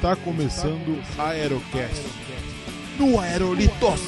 Está 0.00 0.16
começando 0.16 0.98
a 1.18 1.28
Aerocast 1.28 2.06
no 2.98 3.20
Aerolitos. 3.20 4.00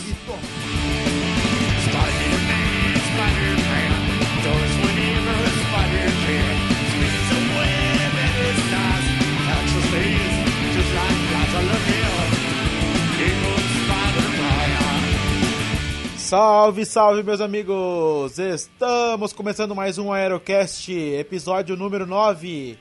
Salve, 16.16 16.86
salve, 16.86 17.22
meus 17.22 17.42
amigos! 17.42 18.38
Estamos 18.38 19.34
começando 19.34 19.74
mais 19.74 19.98
um 19.98 20.10
Aerocast, 20.10 20.90
episódio 20.90 21.76
número 21.76 22.06
9. 22.06 22.78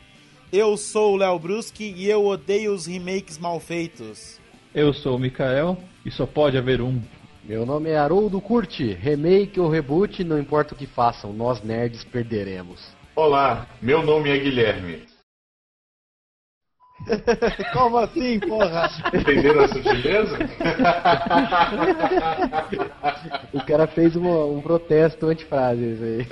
Eu 0.52 0.76
sou 0.76 1.14
o 1.14 1.16
Léo 1.16 1.40
Bruschi 1.40 1.94
e 1.96 2.10
eu 2.10 2.26
odeio 2.26 2.74
os 2.74 2.86
remakes 2.86 3.38
mal 3.38 3.58
feitos. 3.58 4.38
Eu 4.76 4.94
sou 4.94 5.16
o 5.16 5.20
Mikael 5.20 5.78
e 6.06 6.12
só 6.12 6.26
pode 6.26 6.58
haver 6.58 6.82
um. 6.82 7.02
Meu 7.42 7.66
nome 7.66 7.90
é 7.90 7.98
Haroldo 7.98 8.42
Curti. 8.42 8.92
Remake 8.92 9.62
ou 9.62 9.70
reboot, 9.70 10.26
não 10.26 10.38
importa 10.38 10.74
o 10.74 10.78
que 10.78 10.86
façam, 10.86 11.32
nós 11.32 11.64
nerds 11.64 12.04
perderemos. 12.04 12.86
Olá, 13.16 13.66
meu 13.82 14.04
nome 14.04 14.30
é 14.30 14.38
Guilherme. 14.40 15.04
Como 17.72 17.98
assim, 18.00 18.38
porra? 18.42 18.90
Entenderam 19.14 19.62
a 19.62 19.68
sutileza? 19.70 20.38
o 23.54 23.66
cara 23.66 23.88
fez 23.88 24.18
uma, 24.18 24.46
um 24.48 24.62
protesto 24.62 25.28
antifrases 25.28 26.02
aí. 26.02 26.28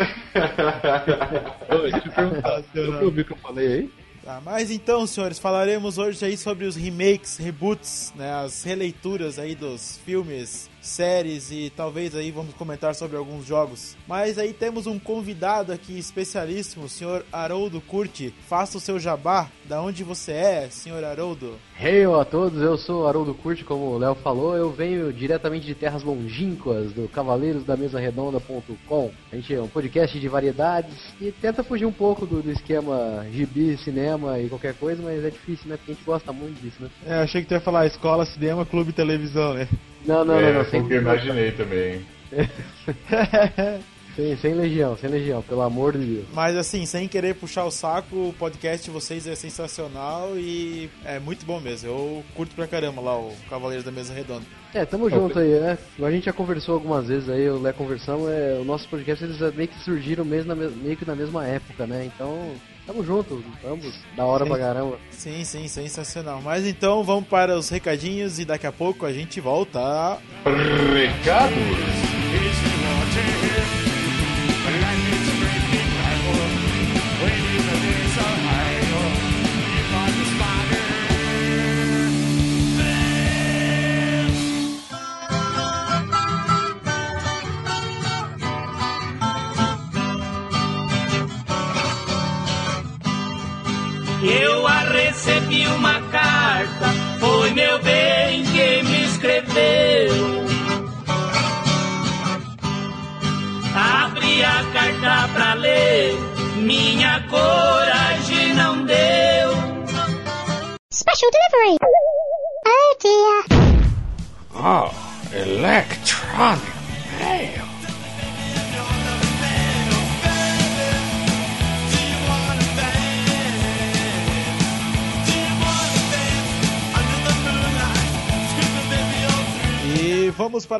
Oi, 1.71 1.91
deixa 1.91 2.07
eu 2.07 2.11
perguntar, 2.11 2.61
você 2.61 2.79
ouviu 2.81 3.23
o 3.23 3.25
que 3.25 3.31
eu 3.31 3.37
falei 3.37 3.67
aí? 3.67 3.98
Tá, 4.29 4.39
mas 4.45 4.69
então, 4.69 5.07
senhores, 5.07 5.39
falaremos 5.39 5.97
hoje 5.97 6.23
aí 6.23 6.37
sobre 6.37 6.65
os 6.65 6.75
remakes, 6.75 7.37
reboots, 7.37 8.13
né, 8.15 8.31
as 8.31 8.61
releituras 8.61 9.39
aí 9.39 9.55
dos 9.55 9.97
filmes, 10.05 10.69
séries 10.81 11.51
e 11.51 11.71
talvez 11.75 12.15
aí 12.15 12.31
vamos 12.31 12.53
comentar 12.53 12.95
sobre 12.95 13.17
alguns 13.17 13.45
jogos. 13.45 13.95
Mas 14.07 14.37
aí 14.37 14.53
temos 14.53 14.87
um 14.87 14.99
convidado 14.99 15.71
aqui 15.71 15.97
especialíssimo, 15.97 16.85
o 16.85 16.89
senhor 16.89 17.25
Haroldo 17.31 17.81
Curti. 17.81 18.33
Faça 18.47 18.77
o 18.77 18.81
seu 18.81 18.99
jabá. 18.99 19.49
Da 19.65 19.83
onde 19.83 20.03
você 20.03 20.31
é, 20.31 20.67
senhor 20.71 21.03
Haroldo? 21.03 21.55
Hey 21.79 22.03
a 22.05 22.25
todos, 22.25 22.59
eu 22.59 22.75
sou 22.75 23.07
Haroldo 23.07 23.35
Curti, 23.35 23.63
como 23.63 23.85
o 23.85 23.97
Léo 23.99 24.15
falou, 24.15 24.57
eu 24.57 24.71
venho 24.71 25.13
diretamente 25.13 25.65
de 25.65 25.75
terras 25.75 26.03
longínquas 26.03 26.91
do 26.91 27.07
Cavaleiros 27.07 27.63
da 27.63 27.77
Mesa 27.77 27.99
Redonda.com. 27.99 29.11
A 29.31 29.35
gente 29.35 29.53
é 29.53 29.61
um 29.61 29.67
podcast 29.67 30.19
de 30.19 30.27
variedades 30.27 31.13
e 31.21 31.31
tenta 31.31 31.63
fugir 31.63 31.85
um 31.85 31.91
pouco 31.91 32.25
do, 32.25 32.41
do, 32.41 32.51
esquema 32.51 33.25
gibi, 33.31 33.77
cinema 33.77 34.39
e 34.39 34.49
qualquer 34.49 34.73
coisa, 34.73 35.03
mas 35.03 35.23
é 35.23 35.29
difícil, 35.29 35.69
né? 35.69 35.77
Porque 35.77 35.91
a 35.91 35.93
gente 35.93 36.03
gosta 36.03 36.33
muito 36.33 36.59
disso, 36.59 36.81
né? 36.81 36.89
É, 37.05 37.13
achei 37.19 37.41
que 37.41 37.47
tu 37.47 37.53
ia 37.53 37.61
falar 37.61 37.85
escola, 37.85 38.25
cinema, 38.25 38.65
clube, 38.65 38.91
televisão, 38.91 39.53
né? 39.53 39.67
Não, 40.05 40.23
não, 40.25 40.35
é, 40.39 40.53
não, 40.53 40.59
não. 40.59 40.65
Foi 40.65 40.79
o 40.79 40.87
que 40.87 40.93
eu 40.93 41.01
imaginei 41.01 41.51
também. 41.51 42.05
sem, 44.15 44.37
sem 44.37 44.53
legião, 44.53 44.97
sem 44.97 45.09
legião, 45.09 45.41
pelo 45.41 45.61
amor 45.61 45.97
de 45.97 46.05
Deus. 46.05 46.25
Mas 46.33 46.55
assim, 46.55 46.85
sem 46.85 47.07
querer 47.07 47.35
puxar 47.35 47.65
o 47.65 47.71
saco, 47.71 48.15
o 48.15 48.35
podcast 48.37 48.85
de 48.85 48.91
vocês 48.91 49.25
é 49.25 49.35
sensacional 49.35 50.37
e 50.37 50.89
é 51.05 51.19
muito 51.19 51.45
bom 51.45 51.59
mesmo. 51.59 51.89
Eu 51.89 52.23
curto 52.35 52.55
pra 52.55 52.67
caramba 52.67 53.01
lá 53.01 53.17
o 53.17 53.33
Cavaleiro 53.49 53.83
da 53.83 53.91
Mesa 53.91 54.13
Redonda. 54.13 54.45
É, 54.73 54.85
tamo 54.85 55.09
junto 55.09 55.39
aí, 55.39 55.59
né? 55.59 55.77
A 56.01 56.11
gente 56.11 56.25
já 56.25 56.33
conversou 56.33 56.75
algumas 56.75 57.07
vezes 57.07 57.29
aí, 57.29 57.49
o 57.49 57.59
Lé 57.59 57.73
conversamos, 57.73 58.29
é, 58.29 58.57
o 58.61 58.63
nosso 58.63 58.87
podcast 58.87 59.23
eles 59.23 59.39
meio 59.55 59.67
que 59.67 59.79
surgiram 59.83 60.23
mesmo 60.23 60.53
na, 60.53 60.69
meio 60.69 60.95
que 60.95 61.05
na 61.05 61.15
mesma 61.15 61.45
época, 61.47 61.87
né? 61.87 62.05
Então, 62.05 62.51
tamo 62.89 63.03
junto, 63.03 63.43
ambos, 63.63 63.93
da 64.15 64.25
hora 64.25 64.45
sim. 64.45 64.49
pra 64.49 64.59
caramba. 64.59 64.99
Sim, 65.11 65.43
sim, 65.43 65.67
sensacional. 65.67 66.41
Mas 66.41 66.65
então 66.65 67.03
vamos 67.03 67.27
para 67.29 67.55
os 67.55 67.69
recadinhos 67.69 68.39
e 68.39 68.45
daqui 68.45 68.65
a 68.65 68.71
pouco 68.71 69.05
a 69.05 69.13
gente 69.13 69.39
volta. 69.39 70.17
Recados! 70.43 71.53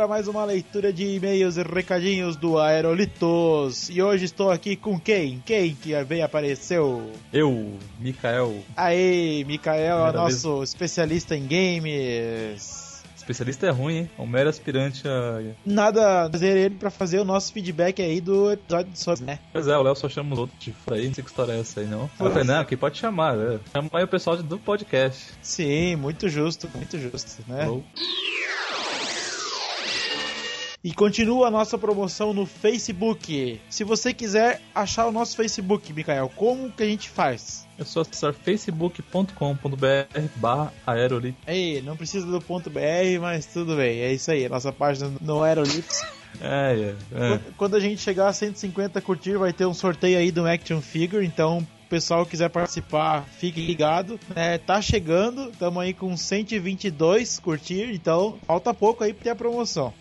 Mais 0.09 0.27
uma 0.27 0.43
leitura 0.43 0.91
de 0.91 1.05
e-mails 1.05 1.55
e 1.55 1.61
recadinhos 1.61 2.35
do 2.35 2.57
Aerolitos. 2.57 3.89
E 3.91 4.01
hoje 4.01 4.25
estou 4.25 4.49
aqui 4.49 4.75
com 4.75 4.99
quem? 4.99 5.39
Quem 5.45 5.75
que 5.75 5.93
veio 6.03 6.25
apareceu? 6.25 7.11
Eu, 7.31 7.77
Mikael. 7.99 8.55
Aê, 8.75 9.43
Mikael 9.43 10.07
é 10.07 10.11
nosso 10.11 10.57
vez... 10.57 10.69
especialista 10.69 11.37
em 11.37 11.43
games. 11.43 13.03
Especialista 13.15 13.67
é 13.67 13.69
ruim, 13.69 13.97
hein? 13.97 14.09
É 14.17 14.21
um 14.23 14.25
mero 14.25 14.49
aspirante 14.49 15.07
a. 15.07 15.43
Nada 15.63 16.27
fazer 16.31 16.57
ele 16.57 16.75
pra 16.75 16.89
fazer 16.89 17.19
o 17.19 17.23
nosso 17.23 17.53
feedback 17.53 18.01
aí 18.01 18.19
do 18.19 18.51
episódio 18.51 18.91
sobre, 18.95 19.25
né? 19.25 19.37
Pois 19.53 19.67
é, 19.67 19.77
o 19.77 19.83
Léo 19.83 19.95
só 19.95 20.09
chama 20.09 20.33
os 20.33 20.39
outros 20.39 20.59
de 20.59 20.73
aí, 20.89 21.05
não 21.05 21.13
sei 21.13 21.23
que 21.23 21.29
história 21.29 21.51
é 21.51 21.59
essa 21.59 21.81
aí, 21.81 21.85
não. 21.85 22.09
Eu 22.19 22.31
falei, 22.31 22.43
não, 22.43 22.65
quem 22.65 22.75
pode 22.75 22.97
chamar, 22.97 23.37
né? 23.37 23.59
Chama 23.71 23.89
aí 23.93 24.03
o 24.03 24.07
pessoal 24.07 24.35
do 24.37 24.57
podcast. 24.57 25.33
Sim, 25.43 25.97
muito 25.97 26.27
justo, 26.27 26.67
muito 26.73 26.97
justo, 26.97 27.43
né? 27.47 27.69
Oh. 27.69 27.83
E 30.81 30.93
continua 30.93 31.47
a 31.47 31.51
nossa 31.51 31.77
promoção 31.77 32.33
no 32.33 32.45
Facebook. 32.45 33.59
Se 33.69 33.83
você 33.83 34.13
quiser 34.13 34.61
achar 34.73 35.07
o 35.07 35.11
nosso 35.11 35.35
Facebook, 35.35 35.91
Mikael, 35.91 36.31
como 36.33 36.71
que 36.71 36.83
a 36.83 36.85
gente 36.85 37.09
faz? 37.09 37.67
É 37.77 37.83
só 37.83 37.99
acessar 37.99 38.33
facebook.com.br 38.33 39.33
barra 40.37 40.73
aerolito. 40.87 41.37
Ei, 41.45 41.81
não 41.81 41.97
precisa 41.97 42.25
do 42.25 42.39
ponto 42.39 42.69
BR, 42.69 43.19
mas 43.19 43.45
tudo 43.45 43.75
bem. 43.75 43.99
É 43.99 44.13
isso 44.13 44.31
aí, 44.31 44.47
nossa 44.47 44.71
página 44.71 45.11
no 45.19 45.43
Aerolitos. 45.43 46.01
é, 46.39 46.95
é, 47.11 47.33
é. 47.33 47.39
Quando 47.57 47.75
a 47.75 47.79
gente 47.81 48.01
chegar 48.01 48.29
a 48.29 48.33
150 48.33 49.01
curtir, 49.01 49.37
vai 49.37 49.51
ter 49.51 49.65
um 49.65 49.73
sorteio 49.73 50.17
aí 50.17 50.31
do 50.31 50.47
Action 50.47 50.79
Figure, 50.79 51.25
então 51.25 51.57
o 51.57 51.89
pessoal 51.89 52.25
quiser 52.25 52.49
participar, 52.49 53.25
fique 53.25 53.59
ligado. 53.59 54.17
É, 54.33 54.57
tá 54.57 54.81
chegando, 54.81 55.49
estamos 55.49 55.83
aí 55.83 55.93
com 55.93 56.15
122 56.15 57.37
curtir, 57.39 57.91
então 57.93 58.39
falta 58.47 58.73
pouco 58.73 59.03
aí 59.03 59.11
para 59.13 59.23
ter 59.23 59.29
a 59.31 59.35
promoção. 59.35 59.93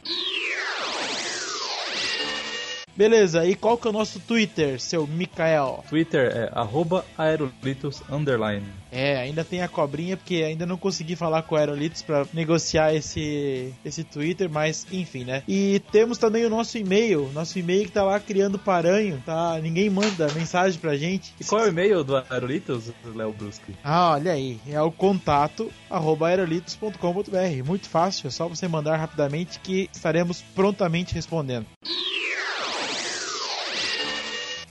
Beleza, 2.98 3.46
e 3.46 3.54
qual 3.54 3.78
que 3.78 3.86
é 3.86 3.90
o 3.90 3.92
nosso 3.92 4.18
Twitter, 4.18 4.80
seu 4.80 5.06
Mikael? 5.06 5.84
Twitter 5.88 6.32
é 6.34 6.50
arroba 6.52 7.04
aerolitos 7.16 8.02
underline. 8.10 8.66
É, 8.90 9.18
ainda 9.18 9.44
tem 9.44 9.62
a 9.62 9.68
cobrinha, 9.68 10.16
porque 10.16 10.42
ainda 10.42 10.66
não 10.66 10.76
consegui 10.76 11.14
falar 11.14 11.42
com 11.42 11.54
o 11.54 11.58
Aerolitos 11.58 12.02
para 12.02 12.26
negociar 12.32 12.92
esse, 12.92 13.72
esse 13.84 14.02
Twitter, 14.02 14.50
mas 14.50 14.84
enfim, 14.90 15.22
né? 15.24 15.44
E 15.46 15.80
temos 15.92 16.18
também 16.18 16.44
o 16.44 16.50
nosso 16.50 16.76
e-mail, 16.76 17.30
nosso 17.32 17.56
e-mail 17.58 17.84
que 17.84 17.92
tá 17.92 18.02
lá 18.02 18.18
criando 18.18 18.58
paranho, 18.58 19.22
tá? 19.24 19.58
Ninguém 19.62 19.88
manda 19.88 20.32
mensagem 20.32 20.80
pra 20.80 20.96
gente. 20.96 21.32
E 21.38 21.44
qual 21.44 21.62
é 21.62 21.66
o 21.66 21.68
e-mail 21.68 22.02
do 22.02 22.16
Aerolitos, 22.16 22.90
Léo 23.14 23.32
Bruschi? 23.32 23.76
Ah, 23.84 24.12
olha 24.14 24.32
aí, 24.32 24.58
é 24.66 24.82
o 24.82 24.90
contato 24.90 25.70
arroba 25.88 26.28
aerolitos.com.br. 26.28 27.64
Muito 27.64 27.88
fácil, 27.88 28.26
é 28.26 28.30
só 28.30 28.48
você 28.48 28.66
mandar 28.66 28.96
rapidamente 28.96 29.60
que 29.60 29.88
estaremos 29.92 30.42
prontamente 30.54 31.14
respondendo. 31.14 31.66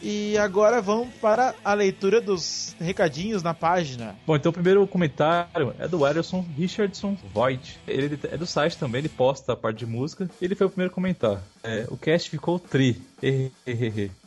E 0.02 0.38
agora 0.38 0.82
vamos 0.82 1.14
para 1.16 1.56
a 1.64 1.74
leitura 1.74 2.22
dos 2.22 2.76
recadinhos 2.80 3.42
na 3.42 3.54
página. 3.54 4.16
Bom, 4.26 4.36
então 4.36 4.50
o 4.50 4.54
primeiro 4.54 4.86
comentário 4.88 5.74
é 5.80 5.88
do 5.88 6.06
Ederson 6.06 6.46
Richardson 6.56 7.18
Voigt. 7.34 7.80
Ele 7.88 8.20
é 8.32 8.38
do 8.38 8.46
site 8.46 8.78
também, 8.78 9.00
ele 9.00 9.10
posta 9.10 9.54
a 9.54 9.56
parte 9.56 9.80
de 9.80 9.86
música. 9.86 10.30
Ele 10.42 10.56
foi 10.56 10.68
o 10.68 10.70
primeiro 10.70 10.92
a 10.92 10.96
comentar. 10.96 11.42
É, 11.68 11.86
o 11.90 11.98
cast 11.98 12.30
ficou 12.30 12.58
tri. 12.60 13.02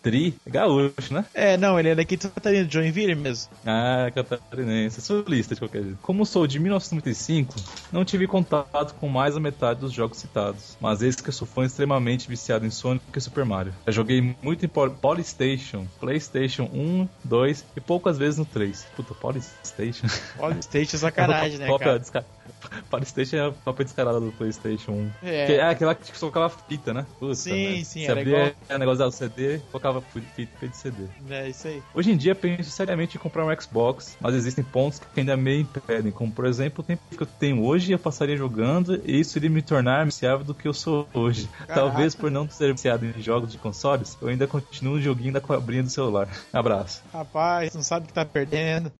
Tri? 0.02 0.34
É 0.46 0.50
gaúcho, 0.50 1.12
né? 1.14 1.24
É, 1.34 1.56
não, 1.56 1.78
ele 1.78 1.90
é 1.90 1.94
daqui 1.94 2.16
de 2.16 2.28
Catarina, 2.28 2.64
de 2.64 2.72
Joinville 2.72 3.14
mesmo. 3.14 3.50
Ah, 3.64 4.10
catarinense. 4.14 5.00
Sulista 5.00 5.54
de 5.54 5.60
qualquer 5.60 5.82
jeito. 5.82 5.98
Como 6.02 6.26
sou 6.26 6.46
de 6.46 6.58
1995, 6.58 7.54
não 7.92 8.04
tive 8.04 8.26
contato 8.26 8.94
com 8.94 9.08
mais 9.08 9.36
a 9.36 9.40
metade 9.40 9.80
dos 9.80 9.92
jogos 9.92 10.18
citados. 10.18 10.76
Mas 10.80 11.02
eis 11.02 11.16
que 11.16 11.28
eu 11.28 11.32
sou 11.32 11.46
fã 11.46 11.64
extremamente 11.64 12.28
viciado 12.28 12.66
em 12.66 12.70
Sonic 12.70 13.04
e 13.16 13.20
Super 13.20 13.44
Mario. 13.44 13.72
Já 13.86 13.92
joguei 13.92 14.34
muito 14.42 14.64
em 14.64 14.68
Pol- 14.68 14.90
Polystation, 14.90 15.86
Playstation 16.00 16.64
1, 16.72 17.08
2 17.24 17.64
e 17.76 17.80
poucas 17.80 18.18
vezes 18.18 18.38
no 18.38 18.44
3. 18.44 18.86
Puta, 18.96 19.14
Polystation. 19.14 20.06
Polystation 20.36 20.96
é 20.96 20.98
sacanagem, 21.00 21.58
né, 21.58 21.66
Cópia 21.66 21.86
cara? 21.86 21.98
desca- 21.98 22.24
Polystation 22.90 23.36
é 23.36 23.48
a 23.48 23.52
cópia 23.64 23.84
descarada 23.84 24.20
do 24.20 24.32
Playstation 24.32 24.92
1. 24.92 25.10
É. 25.22 25.46
Que 25.46 25.52
é 25.54 25.62
aquela 25.62 25.94
que 25.94 26.18
colocava 26.18 26.48
fita, 26.48 26.92
né? 26.94 27.06
Puta, 27.18 27.34
Sim, 27.34 27.52
merda. 27.52 27.84
sim, 27.84 28.00
Você 28.00 28.10
era 28.10 28.20
abria 28.20 28.36
igual. 28.38 28.54
o 28.70 28.78
negócio 28.78 29.04
do 29.04 29.12
CD, 29.12 29.58
colocava 29.70 30.00
fita 30.34 30.66
de 30.68 30.76
CD. 30.76 31.04
É 31.30 31.48
isso 31.48 31.68
aí. 31.68 31.82
Hoje 31.94 32.10
em 32.12 32.16
dia 32.16 32.34
penso 32.34 32.70
seriamente 32.70 33.16
em 33.16 33.20
comprar 33.20 33.44
um 33.44 33.60
Xbox, 33.60 34.16
mas 34.20 34.34
existem 34.34 34.64
pontos 34.64 34.98
que 34.98 35.20
ainda 35.20 35.36
me 35.36 35.60
impedem, 35.60 36.12
como 36.12 36.30
por 36.32 36.46
exemplo 36.46 36.82
o 36.82 36.86
tempo 36.86 37.02
que 37.10 37.22
eu 37.22 37.26
tenho 37.26 37.62
hoje 37.64 37.92
eu 37.92 37.98
passaria 37.98 38.36
jogando 38.36 39.00
e 39.04 39.20
isso 39.20 39.38
iria 39.38 39.50
me 39.50 39.62
tornar 39.62 39.90
mais 40.00 40.14
viciável 40.14 40.44
do 40.44 40.54
que 40.54 40.66
eu 40.68 40.74
sou 40.74 41.08
hoje. 41.14 41.48
Talvez 41.66 42.14
por 42.14 42.30
não 42.30 42.48
ser 42.48 42.72
viciado 42.72 43.06
em 43.06 43.20
jogos 43.20 43.52
de 43.52 43.58
consoles, 43.58 44.16
eu 44.20 44.28
ainda 44.28 44.46
continuo 44.46 44.94
no 44.94 45.00
joguinho 45.00 45.32
da 45.32 45.40
cobrinha 45.40 45.82
do 45.82 45.90
celular. 45.90 46.28
Abraço. 46.52 47.02
Rapaz, 47.12 47.74
não 47.74 47.82
sabe 47.82 48.04
o 48.04 48.08
que 48.08 48.14
tá 48.14 48.24
perdendo. 48.24 48.92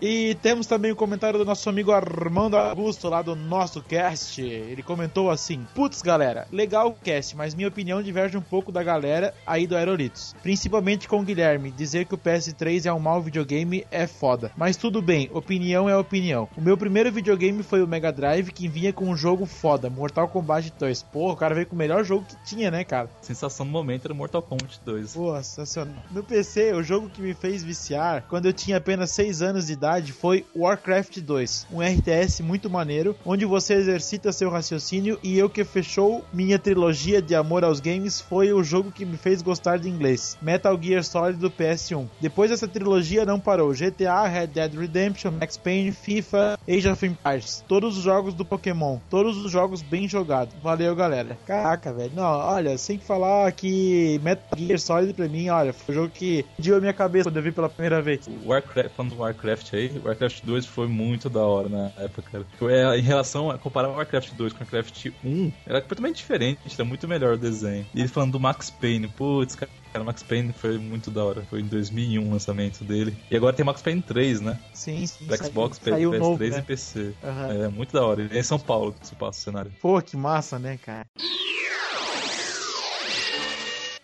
E 0.00 0.34
temos 0.36 0.66
também 0.66 0.90
o 0.90 0.96
comentário 0.96 1.38
do 1.38 1.44
nosso 1.44 1.68
amigo 1.68 1.92
Armando 1.92 2.56
Augusto, 2.56 3.10
lá 3.10 3.20
do 3.20 3.36
nosso 3.36 3.82
cast. 3.82 4.40
Ele 4.40 4.82
comentou 4.82 5.30
assim: 5.30 5.66
Putz, 5.74 6.00
galera, 6.00 6.48
legal 6.50 6.88
o 6.88 6.94
cast, 6.94 7.36
mas 7.36 7.54
minha 7.54 7.68
opinião 7.68 8.02
diverge 8.02 8.34
um 8.34 8.40
pouco 8.40 8.72
da 8.72 8.82
galera 8.82 9.34
aí 9.46 9.66
do 9.66 9.76
Aerolitos. 9.76 10.34
Principalmente 10.42 11.06
com 11.06 11.20
o 11.20 11.22
Guilherme. 11.22 11.70
Dizer 11.70 12.06
que 12.06 12.14
o 12.14 12.18
PS3 12.18 12.86
é 12.86 12.92
um 12.92 12.98
mau 12.98 13.20
videogame 13.20 13.86
é 13.90 14.06
foda. 14.06 14.50
Mas 14.56 14.78
tudo 14.78 15.02
bem, 15.02 15.28
opinião 15.34 15.86
é 15.86 15.94
opinião. 15.94 16.48
O 16.56 16.62
meu 16.62 16.78
primeiro 16.78 17.12
videogame 17.12 17.62
foi 17.62 17.82
o 17.82 17.86
Mega 17.86 18.10
Drive, 18.10 18.52
que 18.52 18.68
vinha 18.68 18.94
com 18.94 19.04
um 19.06 19.16
jogo 19.16 19.44
foda, 19.44 19.90
Mortal 19.90 20.28
Kombat 20.28 20.72
2. 20.78 21.02
Porra, 21.02 21.34
o 21.34 21.36
cara 21.36 21.54
veio 21.54 21.66
com 21.66 21.74
o 21.74 21.78
melhor 21.78 22.04
jogo 22.04 22.24
que 22.24 22.36
tinha, 22.42 22.70
né, 22.70 22.84
cara? 22.84 23.10
Sensação 23.20 23.66
no 23.66 23.72
momento 23.72 24.06
era 24.06 24.14
Mortal 24.14 24.40
Kombat 24.40 24.80
2. 24.82 25.12
Pô, 25.12 25.36
sensacional. 25.42 26.02
No 26.10 26.24
PC, 26.24 26.72
o 26.72 26.82
jogo 26.82 27.10
que 27.10 27.20
me 27.20 27.34
fez 27.34 27.62
viciar 27.62 28.24
quando 28.30 28.46
eu 28.46 28.52
tinha 28.54 28.78
apenas 28.78 29.10
6 29.10 29.42
anos 29.42 29.66
de 29.66 29.74
idade 29.74 29.89
foi 30.12 30.44
Warcraft 30.54 31.20
2, 31.20 31.66
um 31.72 31.80
RTS 31.80 32.42
muito 32.42 32.70
maneiro, 32.70 33.16
onde 33.24 33.44
você 33.44 33.74
exercita 33.74 34.32
seu 34.32 34.50
raciocínio 34.50 35.18
e 35.22 35.38
eu 35.38 35.50
que 35.50 35.64
fechou 35.64 36.24
minha 36.32 36.58
trilogia 36.58 37.20
de 37.20 37.34
amor 37.34 37.64
aos 37.64 37.80
games 37.80 38.20
foi 38.20 38.52
o 38.52 38.62
jogo 38.62 38.92
que 38.92 39.04
me 39.04 39.16
fez 39.16 39.42
gostar 39.42 39.78
de 39.78 39.88
inglês, 39.88 40.38
Metal 40.40 40.78
Gear 40.80 41.02
Solid 41.02 41.38
do 41.38 41.50
PS1. 41.50 42.06
Depois 42.20 42.50
dessa 42.50 42.68
trilogia 42.68 43.24
não 43.24 43.40
parou, 43.40 43.72
GTA, 43.72 44.26
Red 44.26 44.48
Dead 44.48 44.74
Redemption, 44.74 45.32
Max 45.32 45.56
Payne, 45.56 45.92
FIFA, 45.92 46.58
Age 46.68 46.88
of 46.88 47.06
Empires, 47.06 47.64
todos 47.66 47.96
os 47.96 48.02
jogos 48.04 48.34
do 48.34 48.44
Pokémon, 48.44 48.98
todos 49.08 49.36
os 49.36 49.50
jogos 49.50 49.82
bem 49.82 50.08
jogados. 50.08 50.54
Valeu, 50.62 50.94
galera. 50.94 51.36
Caraca, 51.46 51.92
velho. 51.92 52.12
Não, 52.14 52.24
olha, 52.24 52.76
sem 52.78 52.98
falar 52.98 53.50
que 53.52 54.20
Metal 54.22 54.58
Gear 54.58 54.78
Solid 54.78 55.14
pra 55.14 55.28
mim, 55.28 55.48
olha, 55.48 55.72
foi 55.72 55.94
um 55.94 55.98
jogo 55.98 56.10
que 56.10 56.44
deu 56.58 56.76
a 56.76 56.80
minha 56.80 56.92
cabeça 56.92 57.24
quando 57.24 57.36
eu 57.36 57.42
vi 57.42 57.52
pela 57.52 57.68
primeira 57.68 58.02
vez. 58.02 58.26
O 58.26 58.48
Warcraft, 58.48 58.90
falando 58.94 59.14
do 59.14 59.20
Warcraft 59.20 59.74
aí, 59.74 59.79
o 59.88 60.06
Warcraft 60.06 60.44
2 60.44 60.66
foi 60.66 60.88
muito 60.88 61.28
da 61.28 61.42
hora 61.42 61.68
na 61.68 61.92
época, 61.96 62.22
cara. 62.30 62.46
É, 62.72 62.98
em 62.98 63.02
relação 63.02 63.50
a 63.50 63.58
comparar 63.58 63.88
o 63.88 63.92
Warcraft 63.92 64.32
2 64.34 64.52
com 64.52 64.58
o 64.58 64.62
Warcraft 64.62 65.06
1, 65.24 65.52
era 65.66 65.80
completamente 65.80 66.16
diferente, 66.16 66.60
era 66.72 66.84
muito 66.84 67.08
melhor 67.08 67.34
o 67.34 67.38
desenho. 67.38 67.86
E 67.94 68.00
ele 68.00 68.08
falando 68.08 68.32
do 68.32 68.40
Max 68.40 68.70
Payne, 68.70 69.08
putz, 69.08 69.54
cara. 69.54 69.70
Cara, 69.92 70.04
o 70.04 70.06
Max 70.06 70.22
Payne 70.22 70.52
foi 70.52 70.78
muito 70.78 71.10
da 71.10 71.24
hora. 71.24 71.42
Foi 71.50 71.60
em 71.60 71.66
2001 71.66 72.24
o 72.24 72.30
lançamento 72.30 72.84
dele. 72.84 73.16
E 73.28 73.36
agora 73.36 73.54
tem 73.54 73.64
Max 73.64 73.82
Payne 73.82 74.00
3, 74.00 74.40
né? 74.40 74.56
Sim, 74.72 75.04
sim. 75.04 75.26
Pra 75.26 75.36
Xbox, 75.36 75.80
saiu, 75.82 75.94
saiu 75.94 76.10
PS3 76.12 76.18
novo, 76.20 76.44
e 76.44 76.50
né? 76.50 76.62
PC. 76.62 77.12
Aham. 77.24 77.52
É 77.52 77.68
muito 77.68 77.92
da 77.92 78.04
hora. 78.04 78.22
Ele 78.22 78.36
é 78.36 78.40
em 78.40 78.44
São 78.44 78.58
Paulo 78.58 78.92
que 78.92 79.04
se 79.06 79.16
passa 79.16 79.40
o 79.40 79.42
cenário. 79.42 79.72
Pô, 79.80 80.00
que 80.00 80.16
massa, 80.16 80.60
né, 80.60 80.76
cara? 80.76 81.06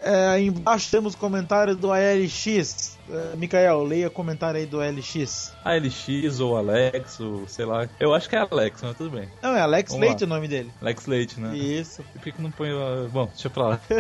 É, 0.07 0.41
embaixo 0.41 0.91
temos 0.91 1.15
comentário 1.15 1.75
do 1.75 1.91
ALX. 1.93 2.97
É, 3.09 3.37
Mikael, 3.37 3.83
leia 3.85 4.09
comentário 4.11 4.59
aí 4.61 4.67
do 4.67 4.81
ALX. 4.81 5.53
A 5.65 5.75
LX 5.75 6.41
ou 6.41 6.57
Alex, 6.57 7.21
ou 7.21 7.47
sei 7.49 7.65
lá. 7.65 7.89
Eu 7.99 8.15
acho 8.15 8.29
que 8.29 8.37
é 8.37 8.39
Alex, 8.39 8.81
mas 8.83 8.97
tudo 8.97 9.11
bem. 9.11 9.29
Não, 9.43 9.57
é 9.57 9.61
Alex 9.61 9.91
Vamos 9.93 10.07
Leite 10.07 10.21
lá. 10.23 10.27
o 10.27 10.29
nome 10.29 10.49
dele. 10.49 10.71
Alex 10.81 11.07
Leite, 11.07 11.41
né? 11.41 11.57
Isso. 11.57 12.03
Por 12.13 12.23
que 12.23 12.33
que 12.33 12.43
não 12.43 12.51
põe. 12.51 12.71
uh, 12.73 13.09
Bom, 13.13 13.27
deixa 13.27 13.51
pra 13.51 13.69
lá. 13.69 13.81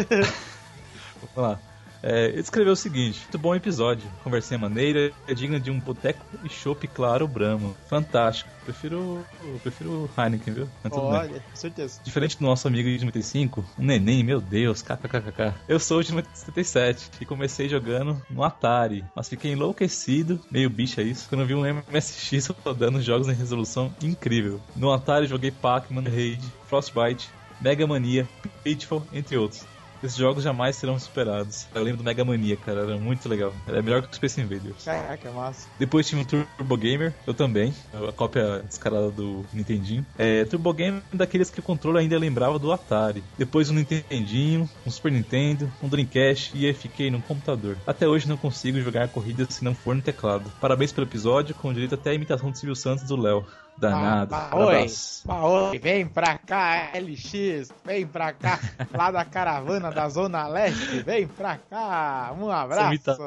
Vamos 1.34 1.36
lá. 1.36 1.58
É, 2.06 2.26
ele 2.26 2.40
escreveu 2.40 2.72
o 2.72 2.76
seguinte: 2.76 3.20
Muito 3.22 3.38
bom 3.38 3.54
episódio. 3.54 4.08
Conversinha 4.22 4.58
maneira, 4.58 5.12
é 5.26 5.34
digna 5.34 5.58
de 5.58 5.72
um 5.72 5.80
boteco 5.80 6.24
e 6.44 6.48
chopp 6.48 6.86
claro 6.86 7.26
Brahma. 7.26 7.74
Fantástico. 7.88 8.48
Prefiro. 8.62 9.26
prefiro 9.62 9.90
o 9.90 10.10
Heineken, 10.20 10.54
viu? 10.54 10.68
Mas 10.84 10.92
bem. 10.92 11.02
Olha, 11.02 11.44
certeza. 11.52 12.00
Diferente 12.04 12.38
do 12.38 12.44
nosso 12.44 12.68
amigo 12.68 12.88
de 12.88 13.04
95, 13.04 13.64
um 13.76 13.84
neném, 13.84 14.22
meu 14.22 14.40
Deus, 14.40 14.82
kkkk. 14.82 15.54
Eu 15.68 15.80
sou 15.80 16.00
de 16.00 16.12
77 16.32 17.10
e 17.20 17.26
comecei 17.26 17.68
jogando 17.68 18.20
no 18.30 18.44
Atari, 18.44 19.04
mas 19.14 19.28
fiquei 19.28 19.52
enlouquecido, 19.52 20.40
meio 20.50 20.70
bicha 20.70 21.02
isso, 21.02 21.28
quando 21.28 21.46
vi 21.46 21.54
um 21.54 21.62
MSX 21.62 22.48
rodando 22.64 23.02
jogos 23.02 23.28
em 23.28 23.34
resolução 23.34 23.92
incrível. 24.02 24.60
No 24.76 24.92
Atari 24.92 25.26
joguei 25.26 25.50
Pac-Man, 25.50 26.02
Raid, 26.02 26.42
Frostbite, 26.66 27.30
Mega 27.60 27.86
Mania, 27.86 28.28
Pitfall, 28.62 29.06
entre 29.12 29.36
outros. 29.36 29.64
Esses 30.06 30.18
jogos 30.18 30.44
jamais 30.44 30.76
serão 30.76 30.96
superados. 31.00 31.66
Eu 31.74 31.82
lembro 31.82 31.98
do 31.98 32.04
Mega 32.04 32.24
Mania, 32.24 32.56
cara, 32.56 32.82
era 32.82 32.96
muito 32.96 33.28
legal. 33.28 33.52
Era 33.66 33.82
melhor 33.82 34.02
que 34.02 34.12
o 34.12 34.14
Space 34.14 34.40
Invaders. 34.40 34.84
Caraca, 34.84 35.32
massa. 35.32 35.68
Depois 35.80 36.06
tinha 36.06 36.22
o 36.22 36.24
Turbo 36.24 36.76
Gamer, 36.76 37.12
eu 37.26 37.34
também, 37.34 37.74
a 37.92 38.12
cópia 38.12 38.62
descarada 38.62 39.10
do 39.10 39.44
Nintendinho. 39.52 40.06
É, 40.16 40.44
Turbo 40.44 40.72
Gamer 40.72 41.02
é 41.12 41.16
daqueles 41.16 41.50
que 41.50 41.58
o 41.58 41.62
controle 41.62 41.98
ainda 41.98 42.16
lembrava 42.16 42.56
do 42.56 42.70
Atari. 42.70 43.24
Depois 43.36 43.68
um 43.68 43.74
Nintendinho, 43.74 44.70
um 44.86 44.90
Super 44.92 45.10
Nintendo, 45.10 45.68
um 45.82 45.88
Dreamcast 45.88 46.56
e 46.56 46.66
aí 46.66 46.72
fiquei 46.72 47.10
no 47.10 47.20
computador. 47.20 47.76
Até 47.84 48.06
hoje 48.06 48.28
não 48.28 48.36
consigo 48.36 48.80
jogar 48.80 49.08
corridas 49.08 49.48
se 49.54 49.64
não 49.64 49.74
for 49.74 49.92
no 49.92 50.02
teclado. 50.02 50.52
Parabéns 50.60 50.92
pelo 50.92 51.08
episódio, 51.08 51.52
com 51.56 51.72
direito 51.72 51.96
até 51.96 52.10
a 52.10 52.14
imitação 52.14 52.52
do 52.52 52.56
Silvio 52.56 52.76
Santos 52.76 53.08
do 53.08 53.16
Léo. 53.16 53.44
Danado. 53.78 54.34
Ah, 54.34 54.50
Um 54.54 54.58
oi, 54.64 54.74
abraço. 54.76 55.22
ah, 55.28 55.46
oi, 55.46 55.78
vem 55.78 56.06
pra 56.06 56.38
cá, 56.38 56.90
LX, 56.94 57.70
vem 57.84 58.06
pra 58.06 58.32
cá, 58.32 58.58
lá 58.94 59.10
da 59.10 59.22
caravana 59.24 59.90
da 59.90 60.08
Zona 60.08 60.46
Leste, 60.48 61.00
vem 61.02 61.26
pra 61.28 61.58
cá, 61.70 62.34
um 62.38 62.50
abraço. 62.50 62.86
imita- 62.88 63.18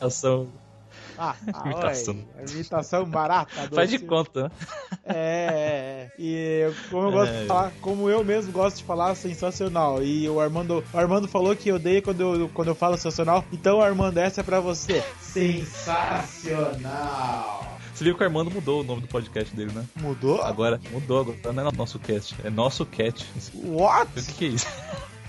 Imitação. 0.00 0.48
Ah, 1.22 1.34
ah, 1.52 1.62
Imitação. 1.66 2.14
oi, 2.14 2.24
imitação 2.50 3.04
barata. 3.04 3.68
do 3.68 3.74
Faz 3.76 3.90
de 3.90 3.98
conta, 3.98 4.44
né? 4.44 4.50
É, 5.04 5.14
é, 5.14 5.14
é. 5.14 6.10
e 6.18 6.72
como 6.90 7.08
eu 7.08 7.12
gosto 7.12 7.34
É. 7.34 7.40
de 7.42 7.46
falar, 7.46 7.72
como 7.82 8.08
eu 8.08 8.24
mesmo 8.24 8.50
gosto 8.52 8.78
de 8.78 8.84
falar, 8.84 9.14
sensacional. 9.14 10.02
E 10.02 10.26
o 10.30 10.40
Armando, 10.40 10.82
o 10.92 10.98
Armando 10.98 11.28
falou 11.28 11.54
que 11.54 11.68
eu 11.70 11.74
odeio 11.76 12.02
quando 12.02 12.20
eu, 12.22 12.48
quando 12.54 12.68
eu 12.68 12.74
falo 12.74 12.96
sensacional. 12.96 13.44
Então, 13.52 13.82
Armando, 13.82 14.16
essa 14.18 14.40
é 14.40 14.44
pra 14.44 14.60
você. 14.60 15.04
Sensacional. 15.20 17.78
Você 18.00 18.04
viu 18.04 18.14
que 18.16 18.22
o 18.22 18.26
Armando 18.26 18.50
mudou 18.50 18.80
o 18.80 18.82
nome 18.82 19.02
do 19.02 19.08
podcast 19.08 19.54
dele, 19.54 19.72
né? 19.74 19.84
Mudou? 20.00 20.40
Agora, 20.40 20.80
mudou, 20.90 21.20
agora 21.20 21.52
não 21.52 21.68
é 21.68 21.72
nosso 21.76 21.98
cast, 21.98 22.34
é 22.42 22.48
nosso 22.48 22.86
cat. 22.86 23.26
What? 23.62 24.10
O 24.18 24.22
que, 24.24 24.32
que 24.32 24.44
é 24.46 24.48
isso? 24.48 24.66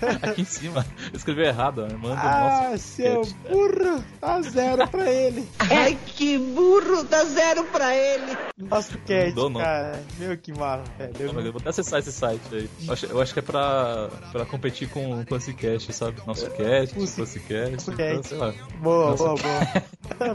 Aqui 0.22 0.40
em 0.40 0.44
cima, 0.46 0.86
escreveu 1.12 1.44
errado, 1.44 1.84
Armando 1.84 2.14
Ah, 2.18 2.70
nosso 2.70 2.82
seu 2.82 3.20
cat. 3.20 3.36
burro, 3.50 4.02
dá 4.22 4.40
zero 4.40 4.88
pra 4.88 5.12
ele. 5.12 5.46
Ai, 5.70 5.98
que 6.06 6.38
burro, 6.38 7.04
dá 7.04 7.24
zero 7.26 7.62
pra 7.64 7.94
ele. 7.94 8.36
Nosso 8.56 8.96
cat, 9.00 9.28
Mudou, 9.28 9.50
não. 9.50 9.60
cara. 9.60 10.02
Meu 10.18 10.38
que 10.38 10.52
massa, 10.54 10.84
velho. 10.96 11.32
Não, 11.34 11.52
vou 11.52 11.60
até 11.60 11.68
acessar 11.68 12.00
esse 12.00 12.10
site 12.10 12.40
aí. 12.52 12.70
Eu 12.86 12.92
acho, 12.94 13.04
eu 13.06 13.20
acho 13.20 13.32
que 13.34 13.38
é 13.40 13.42
pra, 13.42 14.08
pra 14.32 14.46
competir 14.46 14.88
com 14.88 15.20
o 15.20 15.26
Classicast, 15.26 15.92
sabe? 15.92 16.22
Nosso 16.26 16.50
Cast, 16.52 16.94
Pussy- 16.94 17.16
Classicast, 17.16 17.72
Nosso 17.72 17.92
então, 17.92 18.16
Cat. 18.16 18.28
sei 18.28 18.38
lá. 18.38 18.54
Boa, 18.80 19.10
Nossa. 19.10 19.24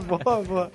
boa. 0.00 0.18
boa, 0.22 0.42
boa. 0.44 0.72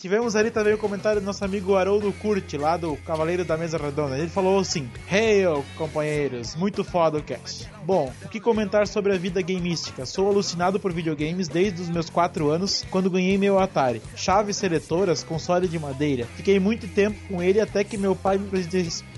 Tivemos 0.00 0.34
ali 0.34 0.50
também 0.50 0.72
o 0.72 0.78
comentário 0.78 1.20
do 1.20 1.24
nosso 1.26 1.44
amigo 1.44 1.76
Haroldo 1.76 2.10
Curti, 2.10 2.56
lá 2.56 2.74
do 2.78 2.96
Cavaleiro 2.96 3.44
da 3.44 3.58
Mesa 3.58 3.76
Redonda. 3.76 4.16
Ele 4.16 4.30
falou 4.30 4.58
assim: 4.58 4.88
Hail, 5.10 5.62
companheiros, 5.76 6.56
muito 6.56 6.82
foda 6.82 7.18
o 7.18 7.22
cast. 7.22 7.68
Bom, 7.84 8.10
o 8.24 8.28
que 8.30 8.40
comentar 8.40 8.88
sobre 8.88 9.12
a 9.12 9.18
vida 9.18 9.42
gamística? 9.42 10.06
Sou 10.06 10.26
alucinado 10.26 10.80
por 10.80 10.90
videogames 10.90 11.48
desde 11.48 11.82
os 11.82 11.90
meus 11.90 12.08
4 12.08 12.48
anos, 12.48 12.82
quando 12.90 13.10
ganhei 13.10 13.36
meu 13.36 13.58
Atari. 13.58 14.00
Chaves 14.16 14.56
seletoras, 14.56 15.22
console 15.22 15.68
de 15.68 15.78
madeira. 15.78 16.24
Fiquei 16.34 16.58
muito 16.58 16.88
tempo 16.88 17.18
com 17.28 17.42
ele 17.42 17.60
até 17.60 17.84
que 17.84 17.98
meu 17.98 18.16
pai 18.16 18.38
me 18.38 18.48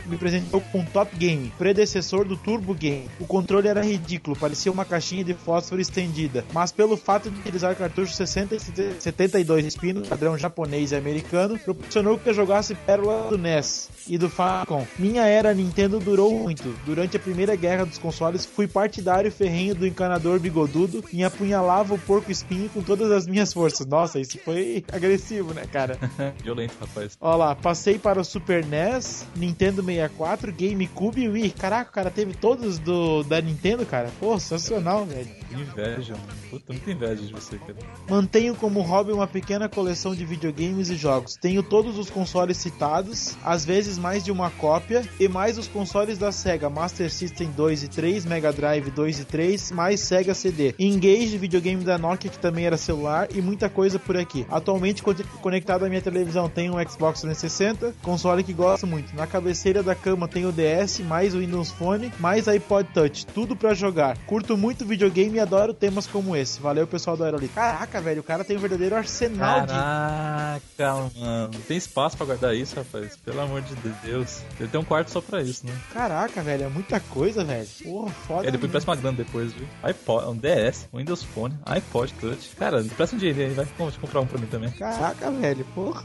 me 0.07 0.17
apresentou 0.17 0.61
com 0.61 0.81
o 0.81 0.87
Top 0.87 1.15
Game, 1.17 1.53
predecessor 1.59 2.25
do 2.25 2.37
Turbo 2.37 2.75
Game. 2.75 3.09
O 3.21 3.27
controle 3.27 3.69
era 3.69 3.85
ridículo, 3.85 4.37
parecia 4.37 4.73
uma 4.73 4.85
caixinha 4.85 5.25
de 5.25 5.35
fósforo 5.35 5.81
estendida, 5.81 6.45
mas 6.53 6.73
pelo 6.73 6.97
fato 6.97 7.31
de 7.31 7.41
utilizar 7.41 7.75
cartucho 7.77 8.13
60 8.13 8.55
e 8.55 9.01
72 9.01 9.77
pinos, 9.77 10.09
padrão 10.09 10.37
japonês, 10.39 10.63
japonês 10.63 10.93
e 10.93 10.97
americano, 10.97 11.59
proporcionou 11.59 12.19
que 12.19 12.29
eu 12.29 12.35
jogasse 12.35 12.75
pérola 12.75 13.29
do 13.29 13.39
NES 13.39 13.91
e 14.09 14.17
do 14.17 14.29
Famicom. 14.29 14.87
Minha 14.99 15.27
era 15.27 15.53
Nintendo 15.55 15.99
durou 15.99 16.33
muito. 16.39 16.75
Durante 16.85 17.17
a 17.17 17.21
primeira 17.21 17.57
guerra 17.57 17.85
dos 17.85 17.99
consoles, 17.99 18.47
fui 18.47 18.67
partidário 18.67 19.31
ferrenho 19.31 19.75
do 19.75 19.87
encanador 19.87 20.39
bigodudo 20.39 21.05
e 21.13 21.25
apunhalava 21.25 21.95
o 21.95 21.99
porco 21.99 22.31
espinho 22.31 22.69
com 22.69 22.83
todas 22.83 23.11
as 23.11 23.27
minhas 23.27 23.53
forças. 23.53 23.87
Nossa, 23.87 24.21
isso 24.21 24.39
foi 24.45 24.85
agressivo, 24.93 25.53
né, 25.53 25.65
cara? 25.71 25.99
Violento, 26.43 26.75
rapaz. 26.81 27.17
Ó 27.21 27.37
lá, 27.37 27.55
passei 27.55 27.99
para 27.99 28.21
o 28.21 28.25
Super 28.25 28.65
NES, 28.65 29.27
Nintendo 29.37 29.83
64, 29.95 30.53
GameCube 30.53 31.23
e 31.23 31.29
Wii. 31.29 31.51
Caraca, 31.51 31.91
o 31.91 31.95
cara 31.95 32.11
teve 32.11 32.35
todos 32.35 32.79
do 32.79 33.23
da 33.25 33.41
Nintendo, 33.41 33.85
cara. 33.85 34.11
Pô, 34.19 34.39
sensacional, 34.39 35.05
velho. 35.05 35.42
Inveja. 35.61 36.15
Puta, 36.51 36.73
muita 36.73 36.91
inveja 36.91 37.23
de 37.23 37.33
você, 37.33 37.57
cara. 37.59 37.75
Mantenho 38.09 38.55
como 38.55 38.81
hobby 38.81 39.13
uma 39.13 39.27
pequena 39.27 39.69
coleção 39.69 40.15
de 40.15 40.25
videogames 40.25 40.91
e 40.91 40.97
jogos. 40.97 41.37
Tenho 41.37 41.63
todos 41.63 41.99
os 41.99 42.11
consoles 42.11 42.57
citados, 42.57 43.37
às 43.45 43.65
vezes 43.65 43.99
mais 43.99 44.25
de 44.25 44.31
uma 44.33 44.51
cópia, 44.51 45.03
e 45.21 45.29
mais 45.29 45.59
os 45.59 45.69
consoles 45.69 46.19
da 46.19 46.33
Sega 46.33 46.69
Master 46.69 47.11
System 47.11 47.51
2 47.57 47.83
e 47.85 47.89
3, 47.89 48.25
Mega 48.25 48.53
Drive 48.53 48.91
2 48.91 49.21
e 49.21 49.25
3, 49.25 49.71
mais 49.73 50.01
Sega 50.01 50.35
CD. 50.35 50.75
Engage, 50.79 51.39
videogame 51.39 51.85
da 51.85 51.99
Nokia 51.99 52.31
que 52.31 52.39
também 52.39 52.67
era 52.67 52.77
celular 52.77 53.29
e 53.35 53.41
muita 53.41 53.69
coisa 53.69 53.99
por 53.99 54.17
aqui. 54.17 54.47
Atualmente 54.51 55.03
co- 55.03 55.15
conectado 55.41 55.85
à 55.85 55.89
minha 55.89 56.03
televisão 56.03 56.49
tenho 56.49 56.75
um 56.77 56.89
Xbox 56.89 57.21
360, 57.21 57.95
console 58.03 58.43
que 58.43 58.53
gosto 58.53 58.87
muito. 58.87 59.15
Na 59.15 59.27
cabeceira 59.27 59.83
da 59.83 59.95
cama 59.95 60.29
tenho 60.29 60.49
o 60.49 60.53
DS, 60.53 61.01
mais 61.01 61.35
o 61.35 61.39
Windows 61.39 61.71
Phone, 61.71 62.13
mais 62.19 62.49
iPod 62.49 62.89
Touch, 62.93 63.27
tudo 63.27 63.55
pra 63.57 63.75
jogar. 63.75 64.17
Curto 64.27 64.57
muito 64.57 64.85
videogame 64.85 65.39
adoro 65.43 65.75
temas 65.75 66.07
como 66.07 66.37
esse. 66.37 66.61
Valeu 66.61 66.87
pessoal 66.87 67.17
do 67.17 67.25
Aerolito. 67.25 67.55
Caraca, 67.55 68.01
velho, 68.01 68.21
o 68.21 68.25
cara 68.25 68.45
tem 68.45 68.57
um 68.57 68.61
verdadeiro 68.61 68.97
arsenal 68.97 69.63
de 69.63 69.73
Caraca, 69.73 71.11
mano. 71.17 71.51
Tem 71.67 71.77
espaço 71.77 72.17
pra 72.17 72.27
guardar 72.27 72.55
isso, 72.55 72.77
rapaz? 72.77 73.17
Pelo 73.17 73.41
amor 73.41 73.63
de 73.63 73.75
Deus. 74.05 74.43
Ele 74.59 74.69
tem 74.69 74.81
um 74.81 74.85
quarto 74.85 75.11
só 75.11 75.21
pra 75.21 75.43
isso, 75.43 75.67
né? 75.67 75.77
Caraca, 75.93 76.43
velho, 76.43 76.65
é 76.65 76.69
muita 76.69 77.01
coisa, 77.01 77.45
velho. 77.45 77.69
Porra, 77.83 78.11
foda. 78.27 78.41
É, 78.49 78.51
depois 78.51 78.63
mesmo. 78.63 78.71
presta 78.71 78.91
uma 78.91 78.97
grana 78.97 79.17
depois, 79.17 79.53
viu? 79.53 79.67
iPod, 79.83 80.27
um 80.29 80.37
DS, 80.37 80.89
um 80.93 80.99
Windows 80.99 81.23
Phone, 81.23 81.55
iPod 81.67 82.13
Touch. 82.15 82.51
Cara, 82.57 82.85
presta 82.97 83.17
um 83.17 83.19
dinheiro 83.19 83.41
aí, 83.41 83.55
vai 83.55 83.67
Vamos 83.79 83.97
comprar 83.97 84.21
um 84.21 84.27
pra 84.27 84.39
mim 84.39 84.47
também. 84.47 84.71
Caraca, 84.71 85.31
velho, 85.31 85.65
porra. 85.75 86.05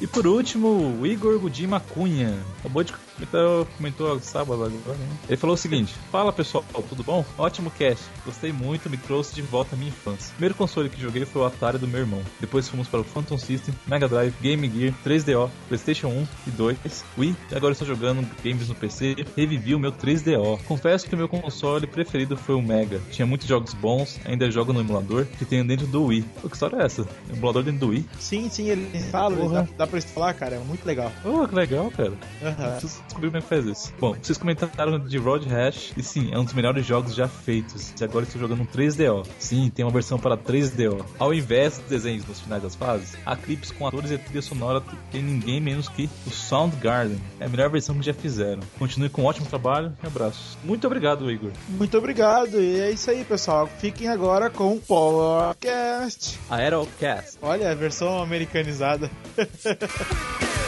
E 0.00 0.06
por 0.06 0.26
último, 0.26 0.98
o 1.00 1.06
Igor 1.06 1.38
Gudima 1.38 1.80
Cunha. 1.80 2.34
Acabou 2.58 2.82
de 2.82 2.92
comentar, 3.14 3.66
comentou 3.76 4.20
sábado 4.20 4.64
agora, 4.64 4.98
né? 4.98 5.16
Ele 5.28 5.36
falou 5.36 5.54
o 5.54 5.58
seguinte: 5.58 5.94
Fala 6.10 6.32
pessoal, 6.32 6.64
tudo 6.88 7.02
bom? 7.02 7.24
Ótimo 7.38 7.70
cast. 7.70 8.04
Gostei 8.24 8.52
muito, 8.52 8.88
me 8.90 8.96
trouxe 8.96 9.34
de 9.34 9.42
volta 9.42 9.74
à 9.74 9.78
minha 9.78 9.90
infância. 9.90 10.30
O 10.30 10.32
primeiro 10.34 10.54
console 10.54 10.88
que 10.88 11.00
joguei 11.00 11.24
foi 11.24 11.42
o 11.42 11.44
Atari 11.44 11.78
do 11.78 11.88
meu 11.88 12.00
irmão. 12.00 12.22
Depois 12.40 12.68
fomos 12.68 12.88
para 12.88 13.00
o 13.00 13.04
Phantom 13.04 13.38
System, 13.38 13.74
Mega 13.86 14.08
Drive, 14.08 14.34
Game 14.40 14.70
Gear, 14.70 14.94
3DO, 15.04 15.50
PlayStation 15.68 16.08
1 16.08 16.26
e 16.46 16.50
2, 16.50 17.04
Wii. 17.18 17.36
E 17.50 17.54
agora 17.54 17.72
estou 17.72 17.86
jogando 17.86 18.26
games 18.42 18.68
no 18.68 18.74
PC. 18.74 19.24
Revivi 19.36 19.74
o 19.74 19.78
meu 19.78 19.92
3DO. 19.92 20.62
Confesso 20.64 21.08
que 21.08 21.14
o 21.14 21.18
meu 21.18 21.28
console 21.28 21.86
preferido 21.86 22.36
foi 22.36 22.54
o 22.54 22.62
Mega. 22.62 23.00
Tinha 23.10 23.26
muitos 23.26 23.46
jogos 23.46 23.74
bons, 23.74 24.20
ainda 24.24 24.50
jogo 24.50 24.72
no 24.72 24.80
emulador 24.80 25.26
que 25.38 25.44
tenho 25.44 25.64
dentro 25.64 25.86
do 25.86 26.04
Wii. 26.04 26.24
Pô, 26.42 26.48
que 26.48 26.54
história 26.56 26.76
é 26.76 26.84
essa? 26.84 27.06
Emulador 27.30 27.62
dentro 27.62 27.80
do 27.80 27.88
Wii? 27.88 28.06
Sim, 28.18 28.48
sim, 28.48 28.68
ele 28.68 28.98
fala, 29.10 29.36
Porra. 29.36 29.62
dá, 29.62 29.68
dá 29.78 29.86
pra 29.86 29.98
instalar, 29.98 30.34
cara, 30.34 30.56
é 30.56 30.58
muito 30.58 30.84
legal. 30.84 31.12
Oh, 31.24 31.46
que 31.46 31.54
legal, 31.54 31.90
cara. 31.90 32.12
Aham. 32.42 32.78
Descobrir 33.06 33.28
como 33.28 33.38
é 33.38 33.40
que 33.40 33.48
faz 33.48 33.66
isso. 33.66 33.92
Bom, 33.98 34.14
vocês 34.20 34.38
comentaram 34.38 34.98
de 34.98 35.18
Road 35.18 35.48
Rash, 35.48 35.92
e 35.96 36.02
sim, 36.02 36.30
é 36.32 36.38
um 36.38 36.44
dos 36.44 36.54
melhores 36.54 36.84
jogos 36.84 37.14
já 37.14 37.28
feitos. 37.28 37.92
E 38.00 38.04
agora 38.04 38.24
estou 38.24 38.40
jogando 38.40 38.62
um 38.62 38.66
3DO. 38.66 39.26
Sim, 39.38 39.70
tem 39.70 39.84
uma 39.84 39.92
versão 39.92 40.18
para 40.18 40.36
3DO. 40.36 41.04
Ao 41.18 41.32
invés 41.32 41.78
dos 41.78 41.88
desenhos 41.88 42.26
nos 42.26 42.40
finais 42.40 42.62
das 42.62 42.74
fases, 42.74 43.16
há 43.24 43.36
clipes 43.36 43.70
com 43.70 43.86
atores 43.86 44.10
e 44.10 44.18
trilha 44.18 44.42
sonora 44.42 44.82
tem 45.10 45.22
ninguém 45.22 45.60
menos 45.60 45.88
que 45.88 46.08
o 46.26 46.30
Soundgarden. 46.30 47.20
É 47.38 47.46
a 47.46 47.48
melhor 47.48 47.70
versão 47.70 47.98
que 47.98 48.06
já 48.06 48.14
fizeram. 48.14 48.62
Continue 48.78 49.08
com 49.08 49.22
um 49.22 49.26
ótimo 49.26 49.46
trabalho 49.46 49.96
e 50.02 50.06
abraços. 50.06 50.56
Muito 50.64 50.86
obrigado, 50.86 51.30
Igor. 51.30 51.50
Muito 51.68 51.96
obrigado, 51.96 52.60
e 52.60 52.80
é 52.80 52.90
isso 52.90 53.10
aí, 53.10 53.24
pessoal. 53.24 53.68
Fiquem 53.78 54.08
agora 54.08 54.50
com 54.50 54.74
o 54.74 54.80
podcast. 54.80 56.38
Aerocast. 56.50 57.38
Olha, 57.42 57.70
a 57.70 57.74
versão 57.74 58.22
americanizada. 58.22 59.10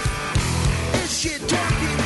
shit 1.17 1.41
talking 1.49 2.06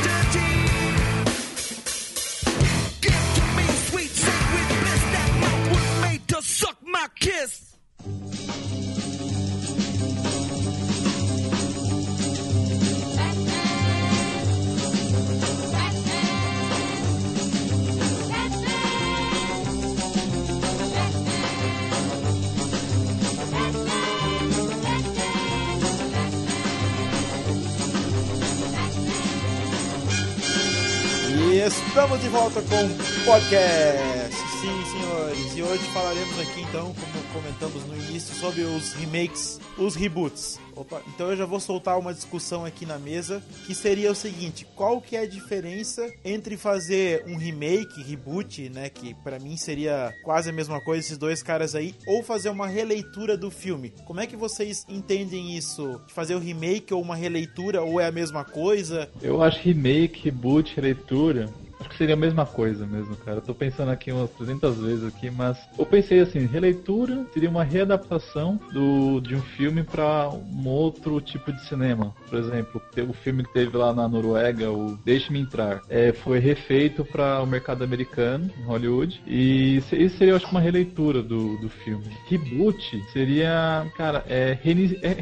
volta 32.31 32.61
com 32.61 32.85
o 32.85 33.25
podcast. 33.25 34.35
Sim, 34.61 34.85
senhores. 34.85 35.57
E 35.57 35.61
hoje 35.61 35.83
falaremos 35.91 36.39
aqui, 36.39 36.61
então, 36.61 36.93
como 36.93 37.23
comentamos 37.33 37.85
no 37.85 37.95
início, 37.95 38.33
sobre 38.35 38.61
os 38.61 38.93
remakes, 38.93 39.59
os 39.77 39.95
reboots. 39.95 40.57
Opa, 40.73 41.01
então 41.13 41.31
eu 41.31 41.35
já 41.35 41.45
vou 41.45 41.59
soltar 41.59 41.99
uma 41.99 42.13
discussão 42.13 42.63
aqui 42.63 42.85
na 42.85 42.97
mesa, 42.97 43.43
que 43.65 43.75
seria 43.75 44.09
o 44.09 44.15
seguinte: 44.15 44.65
qual 44.75 45.01
que 45.01 45.17
é 45.17 45.21
a 45.21 45.27
diferença 45.27 46.09
entre 46.23 46.55
fazer 46.55 47.25
um 47.27 47.35
remake, 47.35 48.01
reboot, 48.01 48.69
né, 48.69 48.87
que 48.89 49.13
pra 49.15 49.37
mim 49.37 49.57
seria 49.57 50.13
quase 50.23 50.49
a 50.49 50.53
mesma 50.53 50.79
coisa 50.79 51.05
esses 51.05 51.17
dois 51.17 51.43
caras 51.43 51.75
aí, 51.75 51.93
ou 52.07 52.23
fazer 52.23 52.49
uma 52.49 52.67
releitura 52.67 53.35
do 53.35 53.51
filme? 53.51 53.93
Como 54.05 54.21
é 54.21 54.25
que 54.25 54.37
vocês 54.37 54.85
entendem 54.87 55.57
isso? 55.57 55.99
Fazer 56.07 56.35
o 56.35 56.39
remake 56.39 56.93
ou 56.93 57.01
uma 57.01 57.15
releitura 57.15 57.81
ou 57.81 57.99
é 57.99 58.07
a 58.07 58.11
mesma 58.11 58.45
coisa? 58.45 59.09
Eu 59.21 59.43
acho 59.43 59.59
remake, 59.59 60.23
reboot, 60.23 60.73
releitura. 60.73 61.49
Acho 61.81 61.89
que 61.89 61.97
seria 61.97 62.13
a 62.13 62.17
mesma 62.17 62.45
coisa 62.45 62.85
mesmo, 62.85 63.15
cara. 63.17 63.37
Eu 63.37 63.41
tô 63.41 63.53
pensando 63.55 63.89
aqui 63.89 64.11
umas 64.11 64.29
300 64.31 64.77
vezes 64.77 65.03
aqui, 65.03 65.29
mas 65.31 65.57
eu 65.77 65.85
pensei 65.85 66.19
assim, 66.19 66.45
releitura 66.45 67.25
seria 67.33 67.49
uma 67.49 67.63
readaptação 67.63 68.59
do, 68.71 69.19
de 69.19 69.35
um 69.35 69.41
filme 69.41 69.83
para 69.83 70.29
um 70.29 70.67
outro 70.67 71.19
tipo 71.19 71.51
de 71.51 71.59
cinema. 71.67 72.13
Por 72.29 72.37
exemplo, 72.37 72.81
o 73.09 73.13
filme 73.13 73.43
que 73.43 73.53
teve 73.53 73.75
lá 73.75 73.93
na 73.93 74.07
Noruega, 74.07 74.71
o 74.71 74.95
Deixe-me 75.03 75.41
Entrar, 75.41 75.81
é, 75.89 76.13
foi 76.13 76.37
refeito 76.37 77.03
para 77.03 77.41
o 77.41 77.47
mercado 77.47 77.83
americano, 77.83 78.49
em 78.59 78.63
Hollywood, 78.63 79.19
e 79.25 79.77
isso 79.77 80.17
seria, 80.17 80.33
eu 80.33 80.35
acho, 80.35 80.47
uma 80.47 80.61
releitura 80.61 81.23
do, 81.23 81.57
do 81.57 81.67
filme. 81.67 82.05
Reboot 82.27 83.01
seria, 83.11 83.89
cara, 83.97 84.23
é, 84.27 84.57
reini- 84.61 84.99
é 85.01 85.15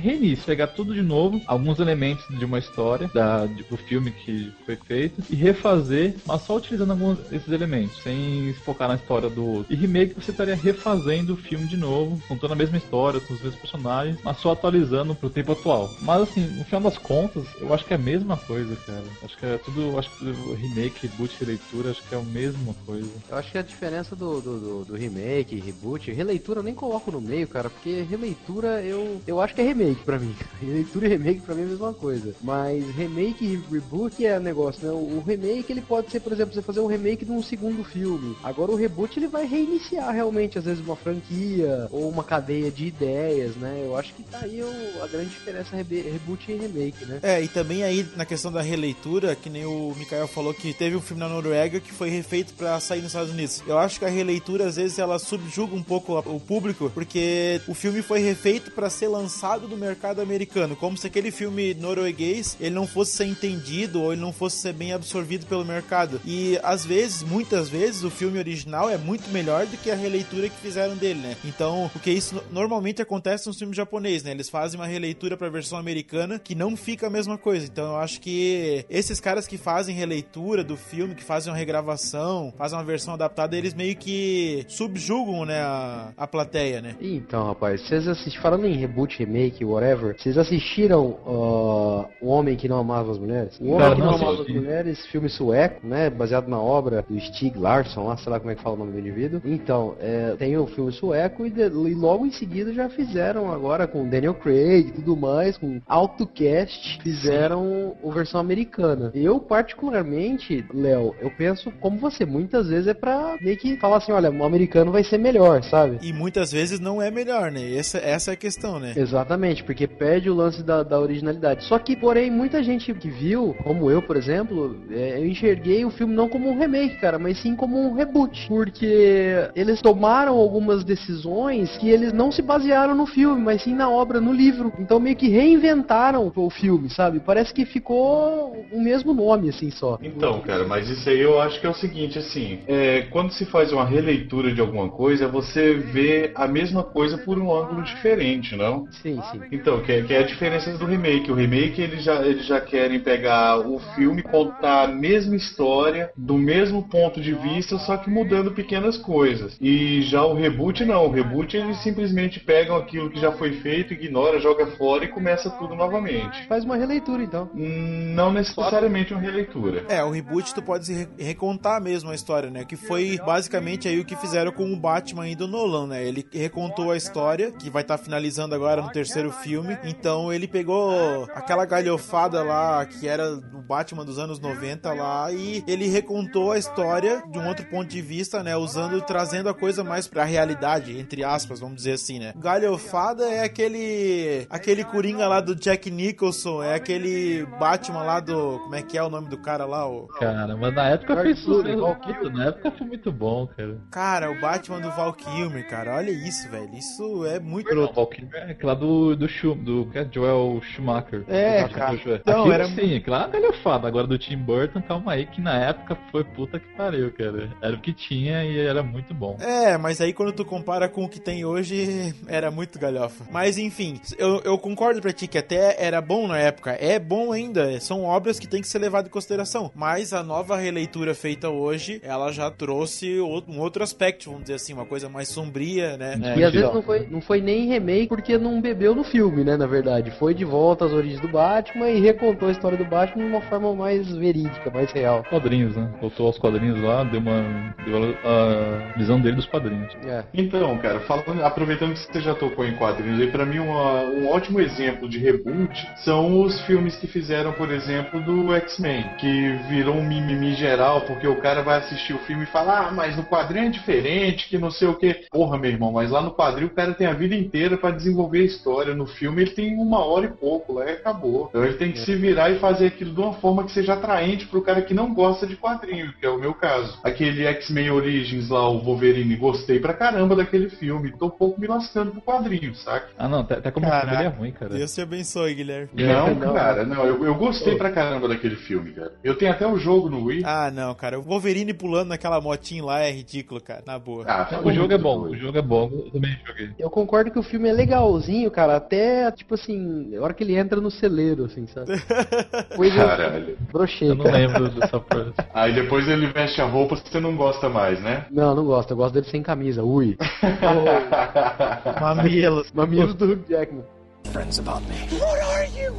pegar 0.46 0.68
tudo 0.68 0.94
de 0.94 1.01
novo, 1.01 1.42
alguns 1.48 1.80
elementos 1.80 2.25
de 2.38 2.44
uma 2.44 2.60
história, 2.60 3.10
da, 3.13 3.46
do 3.46 3.78
filme 3.78 4.12
que 4.12 4.51
foi 4.66 4.75
feito, 4.75 5.24
e 5.30 5.36
refazer, 5.36 6.16
mas 6.25 6.42
só 6.50 6.58
utilizando 6.58 6.89
alguns 6.89 7.20
desses 7.29 7.48
elementos, 7.51 8.01
sem 8.01 8.51
se 8.51 8.60
focar 8.62 8.88
na 8.88 8.96
história 8.96 9.29
do 9.29 9.46
outro. 9.46 9.72
E 9.72 9.75
remake 9.75 10.15
você 10.15 10.32
estaria 10.32 10.56
refazendo 10.56 11.34
o 11.34 11.38
filme 11.38 11.68
de 11.68 11.77
novo, 11.77 12.20
contando 12.27 12.53
a 12.53 12.56
mesma 12.56 12.77
história, 12.77 13.20
com 13.20 13.36
os 13.36 13.39
mesmos 13.39 13.60
personagens, 13.62 14.18
mas 14.24 14.38
só 14.38 14.53
atualizando 14.53 15.13
pro 15.13 15.29
tempo 15.29 15.51
atual. 15.51 15.91
Mas 16.01 16.24
assim, 16.24 16.41
no 16.58 16.65
final 16.65 16.82
das 16.82 16.98
contas, 16.98 17.46
eu 17.62 17.72
acho 17.72 17.86
que 17.86 17.94
é 17.94 17.98
a 17.98 18.00
mesma 18.00 18.36
coisa, 18.36 18.75
cara. 18.77 19.03
Acho 19.24 19.38
que 19.38 19.46
é 19.46 19.58
tudo, 19.60 20.00
acho 20.00 20.10
que 20.18 20.25
remake, 20.56 21.06
reboot, 21.08 21.38
releitura, 21.39 21.91
acho 21.91 22.01
que 22.10 22.15
é 22.15 22.18
a 22.18 22.24
mesma 22.24 22.74
coisa. 22.84 23.08
Eu 23.29 23.38
acho 23.38 23.51
que 23.51 23.58
a 23.60 23.62
diferença 23.62 24.15
do, 24.15 24.41
do, 24.41 24.60
do- 24.60 24.86
do 24.86 24.96
remake, 24.96 25.56
reboot, 25.60 26.10
releitura 26.12 26.62
eu 26.62 26.63
nem 26.63 26.74
coloco 26.74 27.12
no 27.12 27.22
meio, 27.22 27.48
cara, 27.48 27.70
porque 27.70 28.01
releitura 28.10 28.82
eu, 28.82 29.22
eu 29.27 29.39
acho 29.39 29.53
que 29.53 29.62
é 29.62 29.65
remake 29.65 30.01
pra 30.03 30.18
mim. 30.18 30.34
Releitura 30.60 31.06
e 31.06 31.10
remake 31.10 31.41
pra 31.41 31.53
mim 31.53 31.62
é 31.62 31.65
a 31.65 31.68
mesma 31.68 31.94
coisa. 31.94 32.34
Mas 32.41 32.84
remake 32.96 33.46
e 33.46 33.56
reboot 33.72 34.25
é 34.25 34.39
negócio, 34.39 34.84
né? 34.84 34.91
O 34.91 35.22
remake 35.22 35.72
ele 35.72 35.82
pode 35.82 36.10
ser, 36.10 36.20
por 36.22 36.32
exemplo, 36.32 36.38
você 36.46 36.62
fazer 36.62 36.79
um 36.79 36.88
remake 36.88 37.25
de 37.25 37.31
um 37.31 37.41
segundo 37.43 37.84
filme. 37.84 38.36
Agora 38.43 38.72
o 38.72 38.75
reboot 38.75 39.17
ele 39.19 39.27
vai 39.27 39.46
reiniciar 39.46 40.13
realmente, 40.13 40.58
às 40.58 40.65
vezes, 40.65 40.84
uma 40.86 40.96
franquia 40.96 41.88
ou 41.91 42.10
uma 42.10 42.24
cadeia 42.24 42.72
de 42.72 42.86
ideias, 42.86 43.55
né? 43.55 43.81
Eu 43.84 43.96
acho 43.98 44.13
que 44.13 44.24
tá 44.24 44.39
aí 44.41 44.62
o- 44.62 45.03
a 45.03 45.08
grande 45.08 45.29
diferença 45.29 45.75
reboot 45.75 46.51
e 46.51 46.55
remake, 46.55 47.05
né? 47.05 47.19
É, 47.22 47.41
e 47.41 47.48
também 47.48 47.84
aí 47.84 48.05
na 48.15 48.25
questão 48.25 48.51
da 48.51 48.62
releitura, 48.62 49.36
que 49.36 49.50
nem 49.50 49.65
o 49.65 49.93
Mikael 49.98 50.27
falou 50.27 50.53
que 50.53 50.74
teve 50.74 50.96
um 50.96 51.01
filme 51.01 51.19
na 51.19 51.29
Noruega 51.29 51.79
que 51.79 51.91
foi 51.91 52.10
refeito 52.10 52.53
pra 52.53 52.79
sair 52.79 53.00
nos 53.01 53.08
Estados 53.12 53.31
Unidos. 53.31 53.62
Eu 53.67 53.77
acho 53.77 54.00
que 54.00 54.05
a 54.05 54.10
releitura 54.10 54.67
às 54.67 54.75
vezes 54.75 55.00
ela 55.00 55.19
subjuga 55.19 55.75
um 55.75 55.84
pouco 55.84 56.17
o 56.19 56.39
público, 56.39 56.89
porque 56.93 57.62
o 57.67 57.74
filme 57.74 58.01
foi 58.01 58.19
refeito 58.19 58.72
pra 58.72 58.89
ser 58.89 59.08
lançado 59.08 59.67
no 59.67 59.77
mercado 59.77 60.22
americano, 60.22 60.75
como 60.75 60.98
se 60.98 61.08
aquele 61.08 61.31
filme 61.31 61.74
norueguês 61.74 62.58
ele 62.60 62.75
não 62.75 62.88
fosse 62.88 63.13
ser 63.13 63.25
entendido 63.25 64.01
ou 64.01 64.13
ele 64.13 64.22
não 64.22 64.34
fosse 64.34 64.58
ser 64.58 64.74
bem 64.74 64.93
absorvido 64.93 65.46
pelo 65.46 65.65
mercado. 65.65 66.22
E 66.31 66.59
às 66.62 66.86
vezes, 66.86 67.24
muitas 67.24 67.69
vezes, 67.69 68.03
o 68.03 68.09
filme 68.12 68.38
original 68.38 68.88
é 68.88 68.98
muito 69.00 69.27
melhor 69.31 69.65
do 69.65 69.75
que 69.77 69.89
a 69.89 69.95
releitura 69.95 70.48
que 70.48 70.55
fizeram 70.57 70.95
dele, 70.95 71.19
né? 71.19 71.36
Então, 71.43 71.89
porque 71.91 72.12
isso 72.12 72.36
no- 72.36 72.43
normalmente 72.51 73.01
acontece 73.01 73.48
nos 73.48 73.57
filmes 73.57 73.75
japoneses, 73.75 74.24
né? 74.24 74.29
Eles 74.31 74.48
fazem 74.48 74.79
uma 74.79 74.86
releitura 74.86 75.36
pra 75.36 75.50
versão 75.50 75.79
americana 75.79 76.38
que 76.38 76.53
não 76.53 76.77
fica 76.77 77.07
a 77.07 77.09
mesma 77.09 77.36
coisa. 77.36 77.65
Então, 77.65 77.93
eu 77.93 77.95
acho 77.98 78.21
que 78.21 78.86
esses 78.89 79.19
caras 79.19 79.48
que 79.48 79.57
fazem 79.57 79.95
releitura 79.95 80.63
do 80.63 80.77
filme, 80.77 81.15
que 81.15 81.24
fazem 81.24 81.51
uma 81.51 81.57
regravação, 81.57 82.53
fazem 82.55 82.77
uma 82.77 82.83
versão 82.86 83.15
adaptada, 83.15 83.57
eles 83.57 83.74
meio 83.74 83.95
que 83.95 84.65
subjugam, 84.67 85.45
né, 85.45 85.62
a, 85.62 86.09
a 86.15 86.27
plateia, 86.27 86.79
né? 86.79 86.95
Então, 87.01 87.48
rapaz, 87.48 87.81
vocês 87.88 88.07
assistiram, 88.07 88.41
falando 88.43 88.67
em 88.67 88.75
reboot, 88.77 89.17
remake, 89.17 89.65
whatever, 89.65 90.15
vocês 90.15 90.38
assistiram 90.38 91.07
uh, 91.25 92.05
O 92.21 92.27
Homem 92.27 92.55
que 92.55 92.67
Não 92.67 92.77
Amava 92.77 93.12
as 93.12 93.17
Mulheres? 93.17 93.57
O 93.59 93.65
Homem 93.69 93.79
Cara, 93.79 93.95
que 93.95 94.01
Não 94.01 94.07
não 94.12 94.15
Amava 94.15 94.41
as. 94.43 94.48
Mulheres, 94.48 95.05
filme 95.07 95.29
sueco, 95.29 95.86
né, 95.88 96.09
baseado 96.18 96.48
na 96.48 96.60
obra 96.60 97.04
do 97.08 97.20
Stig 97.20 97.58
Larsson, 97.58 98.04
lá, 98.08 98.18
sei 98.18 98.32
lá 98.32 98.39
como 98.39 98.51
é 98.51 98.56
que 98.56 98.62
fala 98.62 98.75
o 98.75 98.80
nome 98.80 98.92
do 98.92 99.00
indivíduo. 99.00 99.42
Então, 99.46 99.96
é, 100.00 100.36
tem 100.38 100.58
o 100.58 100.68
filme 100.68 100.92
sueco 100.92 101.46
e, 101.46 101.50
de- 101.50 101.62
e 101.63 101.94
logo 101.96 102.25
em 102.25 102.32
seguida 102.32 102.74
já 102.74 102.89
fizeram 102.89 103.51
agora 103.51 103.88
com 103.88 104.08
Daniel 104.08 104.34
Craig 104.34 104.88
e 104.88 104.92
tudo 104.92 105.16
mais, 105.16 105.58
com 105.58 105.80
AutoCast, 105.88 107.00
fizeram 107.01 107.96
a 108.06 108.10
versão 108.12 108.39
americana. 108.39 109.12
Eu, 109.13 109.39
particularmente, 109.39 110.66
Léo, 110.74 111.16
eu 111.22 111.32
penso 111.32 111.72
como 111.80 111.98
você, 111.98 112.25
muitas 112.25 112.68
vezes 112.70 112.88
é 112.88 112.94
pra 112.94 113.38
meio 113.42 113.58
que 113.58 113.78
falar 113.78 113.98
assim, 113.98 114.12
olha, 114.12 114.30
o 114.32 114.44
americano 114.44 114.92
vai 114.92 115.04
ser 115.04 115.18
melhor, 115.18 115.63
sabe? 115.63 115.98
E 116.01 116.13
muitas 116.13 116.51
vezes 116.51 116.80
não 116.80 117.01
é 117.01 117.10
melhor, 117.10 117.51
né? 117.51 117.74
Essa, 117.75 117.98
essa 118.00 118.32
é 118.32 118.34
a 118.34 118.38
questão, 118.38 118.80
né? 118.80 118.94
Exatamente, 118.96 119.63
porque 119.63 119.88
perde 119.88 120.30
o 120.30 120.36
lance 120.36 120.63
da, 120.63 120.84
da 120.84 121.00
originalidade. 121.00 121.63
Só 121.66 121.80
que, 121.80 121.96
porém, 121.96 122.30
muita 122.30 122.62
gente 122.63 122.94
que 122.94 123.10
viu, 123.10 123.56
como 123.63 123.89
eu, 123.89 124.01
por 124.01 124.16
exemplo, 124.18 124.75
é, 124.92 125.20
eu 125.20 125.25
enxerguei 125.28 125.84
o 125.86 125.89
filme 126.00 126.15
não 126.15 126.29
como 126.29 126.50
um 126.50 126.58
remake, 126.58 126.96
cara, 126.96 127.20
mas 127.20 127.38
sim 127.41 127.56
como 127.56 127.77
um 127.77 127.94
reboot. 127.94 128.48
Porque 128.48 129.50
eles 129.53 129.82
tomaram 129.82 130.38
algumas 130.38 130.84
decisões 130.84 131.77
que 131.77 131.89
eles 131.89 132.13
não 132.13 132.32
se 132.32 132.41
basearam 132.41 132.96
no 132.96 133.06
filme, 133.06 133.41
mas 133.41 133.62
sim 133.63 133.75
na 133.75 133.89
obra, 133.89 134.22
no 134.22 134.32
livro. 134.32 134.72
Então 134.79 135.00
meio 135.00 135.15
que 135.15 135.27
reinventaram 135.27 136.32
o 136.34 136.50
filme, 136.50 136.89
sabe? 136.89 137.20
Parece 137.20 137.53
que 137.53 137.65
ficou 137.65 138.65
o 138.72 138.82
mesmo 138.82 139.13
nome, 139.13 139.50
assim, 139.50 139.70
só. 139.70 140.00
Então, 140.01 140.39
cara, 140.39 140.65
mas 140.65 140.89
isso 140.89 141.10
aí 141.10 141.20
eu 141.20 141.39
acho 141.41 141.60
que 141.60 141.68
é 141.68 141.70
o 141.70 141.74
seguinte, 141.74 142.18
assim, 142.18 142.60
é, 142.68 143.01
quando 143.12 143.32
se 143.32 143.46
faz 143.46 143.74
uma 143.74 143.84
releitura 143.84 144.53
de 144.53 144.62
alguma 144.62 144.89
coisa, 144.89 145.27
você 145.27 145.74
vê 145.74 146.32
a 146.36 146.48
mesma 146.48 146.84
coisa 146.84 147.18
por 147.18 147.38
um 147.38 147.53
ângulo 147.53 147.84
diferente, 147.84 148.56
não? 148.56 148.88
Sim, 149.01 149.22
sim. 149.32 149.41
Então, 149.51 149.82
que 149.82 149.91
é, 149.91 150.01
que 150.01 150.13
é 150.13 150.20
a 150.20 150.24
diferença 150.24 150.72
do 150.77 150.86
remake. 150.86 151.32
O 151.32 151.36
remake, 151.36 151.82
eles 151.82 152.03
já, 152.03 152.25
eles 152.25 152.46
já 152.46 152.62
querem 152.62 153.00
pegar 153.00 153.60
o 153.60 153.79
filme, 153.96 154.22
contar 154.22 154.84
a 154.84 154.88
mesma 154.88 155.36
história, 155.36 155.88
do 156.15 156.38
mesmo 156.38 156.84
ponto 156.88 157.22
de 157.22 157.34
vista, 157.34 157.77
só 157.79 157.98
que 157.98 158.10
mudando 158.10 158.51
pequenas 158.51 158.98
coisas. 158.98 159.58
E 159.62 160.01
já 160.03 160.24
o 160.25 160.34
reboot, 160.34 160.84
não. 160.86 161.05
O 161.05 161.12
reboot, 161.12 161.55
eles 161.55 161.77
simplesmente 161.84 162.39
pegam 162.39 162.75
aquilo 162.75 163.10
que 163.10 163.19
já 163.19 163.31
foi 163.31 163.53
feito, 163.62 163.93
ignora, 163.93 164.39
joga 164.39 164.67
fora 164.77 165.05
e 165.05 165.10
começa 165.10 165.50
tudo 165.51 165.75
novamente. 165.75 166.48
Faz 166.48 166.63
uma 166.63 166.75
releitura, 166.77 167.24
então. 167.24 167.50
Hum, 167.55 168.13
Não 168.15 168.31
necessariamente 168.31 169.13
uma 169.13 169.22
releitura. 169.22 169.86
É, 169.89 170.03
o 170.03 170.10
reboot 170.12 170.53
tu 170.53 170.62
pode 170.62 170.86
se 170.86 170.93
re- 170.93 171.08
recontar 171.17 171.81
mesmo 171.81 172.10
a 172.10 172.15
história, 172.15 172.50
né? 172.50 172.63
Que 172.65 172.75
foi 172.75 173.17
basicamente 173.25 173.88
aí 173.88 174.00
o 174.00 174.05
que 174.05 174.15
fizeram 174.15 174.51
com 174.51 174.72
o 174.72 174.75
Batman 174.79 175.24
aí 175.24 175.36
do 175.36 175.48
Nolan, 175.48 175.88
né? 175.88 176.05
Ele 176.08 176.25
recontou 176.31 176.91
a 176.91 176.98
história, 176.98 177.51
que 177.51 177.69
vai 177.69 177.81
estar 177.81 177.98
finalizando 177.98 178.53
agora 178.55 178.81
no 178.81 178.91
terceiro 178.91 179.31
filme. 179.31 179.77
Então 179.84 180.31
ele 180.31 180.48
pegou 180.48 181.24
aquela 181.36 181.65
galhofada 181.65 182.43
lá, 182.43 182.86
que 182.86 183.08
era 183.08 183.36
do 183.36 183.60
Batman 183.62 184.05
dos 184.05 184.17
anos 184.19 184.39
90 184.39 184.93
lá, 184.93 185.31
e 185.31 185.63
ele 185.67 185.78
recontou 185.88 186.51
a 186.51 186.57
história 186.57 187.24
de 187.31 187.38
um 187.39 187.48
outro 187.48 187.65
ponto 187.65 187.88
de 187.88 188.01
vista, 188.01 188.43
né? 188.43 188.55
Usando, 188.55 189.00
trazendo 189.01 189.50
a 189.50 189.53
coisa 189.53 189.83
mais 189.83 190.07
pra 190.07 190.24
realidade, 190.24 190.98
entre 190.98 191.24
aspas, 191.24 191.59
vamos 191.59 191.77
dizer 191.77 191.93
assim, 191.93 192.19
né? 192.19 192.33
Galhofada 192.38 193.24
é 193.25 193.43
aquele. 193.43 194.45
aquele 194.50 194.83
Coringa 194.83 195.27
lá 195.27 195.39
do 195.41 195.55
Jack 195.55 195.89
Nicholson, 195.89 196.63
é 196.63 196.75
aquele 196.75 197.45
Batman 197.59 198.03
lá 198.03 198.19
do. 198.19 198.59
Como 198.59 198.75
é 198.75 198.81
que 198.81 198.98
é 198.98 199.03
o 199.03 199.09
nome 199.09 199.29
do 199.29 199.37
cara 199.37 199.65
lá? 199.65 199.87
O... 199.87 200.07
Cara, 200.20 200.55
mas 200.57 200.74
na 200.74 200.89
época 200.89 201.13
George 201.13 201.33
fez. 201.35 201.79
Val 201.79 201.96
Puta, 201.96 202.29
Na 202.29 202.46
época 202.46 202.72
foi 202.72 202.87
muito 202.87 203.11
bom, 203.11 203.48
cara. 203.48 203.77
Cara, 203.92 204.31
o 204.31 204.39
Batman 204.39 204.79
do 204.79 204.89
Val 204.92 205.13
Kilmer, 205.13 205.68
cara. 205.68 205.96
Olha 205.96 206.11
isso, 206.11 206.50
velho. 206.50 206.70
Isso 206.74 207.25
é 207.25 207.39
muito. 207.39 207.74
Não, 207.74 207.85
o 207.85 207.94
Valkyrie 207.94 208.29
é 208.33 208.51
aquela 208.51 208.74
do, 208.75 209.15
do, 209.15 209.27
Schum, 209.27 209.55
do 209.55 209.89
é 209.94 210.07
Joel 210.11 210.61
Schumacher. 210.61 211.24
É, 211.27 211.63
Do 211.68 211.74
cara. 211.74 211.96
Então, 211.96 212.39
Aquilo 212.42 212.53
era- 212.53 212.68
sim, 212.68 213.03
lá 213.07 213.25
é 213.25 213.29
galhofada. 213.39 213.87
Agora 213.87 214.07
do 214.07 214.18
Tim 214.18 214.37
Burton, 214.37 214.81
calma 214.81 215.13
aí, 215.13 215.25
que 215.25 215.42
na 215.42 215.55
época 215.55 215.69
foi 216.12 216.24
puta 216.24 216.60
que 216.60 216.68
pariu, 216.75 217.12
cara. 217.12 217.50
Era 217.62 217.75
o 217.75 217.79
que 217.79 217.94
tinha 217.94 218.44
e 218.44 218.60
era 218.60 218.84
muito 218.84 219.14
bom. 219.14 219.38
É, 219.40 219.77
mas 219.77 220.01
aí 220.01 220.14
quando 220.14 220.32
tu 220.32 220.46
compara 220.46 220.88
com 220.88 221.03
o 221.03 221.10
que 221.10 221.20
tem 221.20 221.46
hoje, 221.46 222.14
era 222.27 222.51
muito 222.51 222.79
galhofa. 222.79 223.25
Mas 223.32 223.58
enfim, 223.58 224.00
eu, 224.18 224.42
eu 224.44 224.58
concordo 224.58 225.01
pra 225.01 225.12
ti 225.12 225.27
que 225.27 225.38
até 225.38 225.75
era 225.84 226.01
bom 226.01 226.27
na 226.27 226.38
época. 226.38 226.72
É 226.79 227.00
bom 227.00 227.32
ainda. 227.32 227.79
São 227.79 228.03
obras 228.03 228.40
que 228.40 228.48
tem 228.48 228.62
que 228.62 228.68
ser 228.68 228.79
levado 228.79 229.08
em 229.08 229.10
consideração. 229.10 229.72
Mas 229.75 230.14
a 230.14 230.24
nova 230.24 230.58
releitura 230.58 231.14
feita 231.14 231.50
hoje, 231.50 232.00
ela 232.03 232.32
já 232.32 232.50
trouxe 232.50 233.20
um 233.20 233.60
outro 233.60 233.84
aspecto, 233.84 234.29
vamos 234.29 234.44
dizer 234.44 234.55
assim, 234.55 234.74
uma 234.74 234.86
coisa 234.86 235.10
mais 235.10 235.27
sombria, 235.27 235.98
né? 235.98 236.20
E 236.38 236.44
às 236.44 236.53
vezes 236.53 236.74
não 236.74 236.82
foi, 236.82 237.08
não 237.10 237.22
foi 237.22 237.42
nem 237.42 237.68
remake 237.68 238.08
porque 238.08 238.38
não 238.38 238.62
bebeu 238.62 238.96
no 238.96 239.03
filme, 239.03 239.44
né? 239.44 239.58
Na 239.58 239.68
verdade. 239.68 240.12
Foi 240.12 240.34
de 240.34 240.46
volta 240.46 240.86
às 240.86 240.92
origens 240.92 241.22
do 241.22 241.27
Batman 241.27 241.90
e 241.90 242.00
recontou 242.00 242.50
a 242.50 242.51
história 242.51 242.77
do 242.77 242.86
Batman 242.86 243.24
de 243.24 243.29
uma 243.29 243.42
forma 243.42 243.74
mais 243.74 244.10
verídica, 244.10 244.70
mais 244.70 244.92
real. 244.92 245.24
Quadrinhos, 245.59 245.75
né? 245.75 245.89
Voltou 246.01 246.27
aos 246.27 246.37
quadrinhos 246.37 246.81
lá, 246.81 247.03
deu 247.03 247.19
uma. 247.19 247.75
deu 247.85 248.17
a, 248.24 248.98
visão 248.98 249.19
dele 249.19 249.35
dos 249.35 249.45
quadrinhos. 249.45 249.93
É. 250.05 250.24
Então, 250.33 250.77
cara, 250.77 251.00
falando, 251.01 251.43
aproveitando 251.43 251.93
que 251.93 252.00
você 252.00 252.22
já 252.22 252.33
tocou 252.33 252.65
em 252.65 252.75
quadrinhos 252.75 253.19
aí, 253.19 253.27
pra 253.31 253.45
mim 253.45 253.59
uma- 253.59 254.03
um 254.03 254.27
ótimo 254.27 254.59
exemplo 254.59 255.07
de 255.09 255.19
reboot 255.19 255.87
são 256.03 256.41
os 256.41 256.59
filmes 256.61 256.95
que 256.95 257.07
fizeram, 257.07 257.51
por 257.53 257.72
exemplo, 257.72 258.22
do 258.22 258.53
X-Men, 258.55 259.03
que 259.19 259.51
virou 259.69 259.95
um 259.95 260.07
mimimi 260.07 260.53
geral, 260.55 261.01
porque 261.01 261.27
o 261.27 261.35
cara 261.41 261.61
vai 261.61 261.79
assistir 261.79 262.13
o 262.13 262.19
filme 262.19 262.43
e 262.43 262.48
fala, 262.48 262.87
ah, 262.87 262.91
mas 262.91 263.15
no 263.17 263.24
quadrinho 263.24 263.67
é 263.67 263.69
diferente, 263.69 264.48
que 264.48 264.57
não 264.57 264.72
sei 264.72 264.87
o 264.87 264.95
que. 264.95 265.25
Porra, 265.31 265.57
meu 265.57 265.72
irmão, 265.72 265.91
mas 265.91 266.11
lá 266.11 266.22
no 266.22 266.31
quadrinho 266.31 266.67
o 266.67 266.74
cara 266.75 266.93
tem 266.93 267.07
a 267.07 267.13
vida 267.13 267.35
inteira 267.35 267.77
pra 267.77 267.91
desenvolver 267.91 268.39
a 268.41 268.45
história. 268.45 268.95
No 268.95 269.05
filme 269.05 269.41
ele 269.41 269.51
tem 269.51 269.75
uma 269.77 270.03
hora 270.05 270.25
e 270.25 270.29
pouco, 270.29 270.74
lá 270.74 270.85
e 270.85 270.91
acabou. 270.93 271.48
Então 271.50 271.63
ele 271.63 271.75
tem 271.75 271.91
que 271.91 272.00
se 272.00 272.15
virar 272.15 272.50
e 272.50 272.59
fazer 272.59 272.87
aquilo 272.87 273.13
de 273.13 273.19
uma 273.19 273.33
forma 273.33 273.63
que 273.63 273.72
seja 273.72 273.93
atraente 273.93 274.48
pro 274.48 274.61
cara 274.61 274.81
que 274.81 274.93
não 274.93 275.13
gosta 275.13 275.48
de 275.50 275.57
quadrinho, 275.57 276.14
que 276.20 276.25
é 276.25 276.29
o 276.29 276.40
meu 276.40 276.53
caso. 276.53 277.00
Aquele 277.03 277.46
X-Men 277.46 277.92
Origins 277.92 278.50
lá, 278.50 278.70
o 278.70 278.79
Wolverine, 278.79 279.35
gostei 279.35 279.79
pra 279.79 279.94
caramba 279.94 280.35
daquele 280.35 280.70
filme. 280.70 281.12
Tô 281.18 281.27
um 281.27 281.29
pouco 281.31 281.59
me 281.59 281.68
lascando 281.68 282.12
pro 282.12 282.22
quadrinho, 282.22 282.74
saca? 282.75 283.07
Ah, 283.18 283.27
não, 283.27 283.40
até, 283.42 283.55
até 283.55 283.72
como 283.72 283.85
Caraca. 283.88 284.07
filme 284.09 284.24
ele 284.25 284.33
é 284.33 284.38
ruim, 284.38 284.51
cara. 284.51 284.74
Deus 284.74 284.94
te 284.94 285.01
abençoe, 285.01 285.53
Guilherme. 285.55 285.90
Não, 285.94 286.33
não. 286.35 286.53
cara, 286.53 286.85
não, 286.85 287.05
eu, 287.05 287.25
eu 287.25 287.35
gostei 287.35 287.75
pra 287.75 287.92
caramba 287.92 288.27
daquele 288.27 288.55
filme, 288.55 288.92
cara. 288.92 289.12
Eu 289.24 289.35
tenho 289.35 289.51
até 289.51 289.68
o 289.68 289.77
jogo 289.77 290.09
no 290.09 290.24
Wii. 290.25 290.44
Ah, 290.46 290.72
não, 290.72 290.94
cara. 290.96 291.20
O 291.20 291.24
Wolverine 291.24 291.74
pulando 291.74 292.09
naquela 292.09 292.40
motinha 292.40 292.83
lá 292.83 293.00
é 293.01 293.12
ridículo, 293.12 293.59
cara. 293.62 293.83
Na 293.85 293.98
boa. 293.98 294.24
Ah, 294.27 294.46
ficou 294.46 294.72
o 294.72 294.74
jogo 294.75 294.94
é 294.94 294.98
bom, 294.98 295.22
o 295.22 295.35
jogo 295.35 295.57
é 295.57 295.62
bom, 295.62 295.90
eu 295.92 296.12
também 296.12 296.38
joguei. 296.46 296.70
Eu 296.77 296.90
concordo 296.90 297.31
que 297.31 297.40
o 297.40 297.44
filme 297.44 297.68
é 297.70 297.74
legalzinho, 297.74 298.50
cara, 298.51 298.75
até, 298.75 299.31
tipo 299.31 299.55
assim, 299.55 300.16
a 300.16 300.22
hora 300.22 300.33
que 300.33 300.44
ele 300.44 300.55
entra 300.57 300.79
no 300.79 300.92
celeiro, 300.92 301.46
assim, 301.46 301.66
sabe? 301.68 301.92
Coisa 302.75 302.96
Caralho. 302.96 303.57
brochê, 303.72 304.05
Eu 304.05 304.16
não 304.16 304.25
cara. 304.25 304.38
lembro 304.38 304.70
dessa 304.70 305.00
parte. 305.00 305.33
Aí 305.54 305.74
depois 305.74 306.08
ele 306.08 306.28
veste 306.28 306.62
a 306.62 306.66
roupa 306.66 306.96
que 306.96 307.10
você 307.10 307.20
não 307.20 307.36
gosta 307.36 307.70
mais, 307.70 308.00
né? 308.02 308.25
Não, 308.32 308.56
não 308.56 308.66
gosto. 308.66 308.92
Eu 308.92 308.98
gosto 308.98 309.14
dele 309.14 309.28
sem 309.28 309.42
camisa. 309.42 309.84
Ui. 309.84 310.18
Mamilos. 312.00 312.72
Mamilos 312.74 313.16
do 313.16 313.25
Hugh 313.25 313.46
Jackman. 313.50 313.84
Friends 314.32 314.60
about 314.60 314.82
me. 314.88 315.18
What 315.20 315.42
are 315.42 315.68
you? 315.75 315.94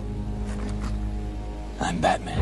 I'm 1.80 1.98
Batman. 2.00 2.36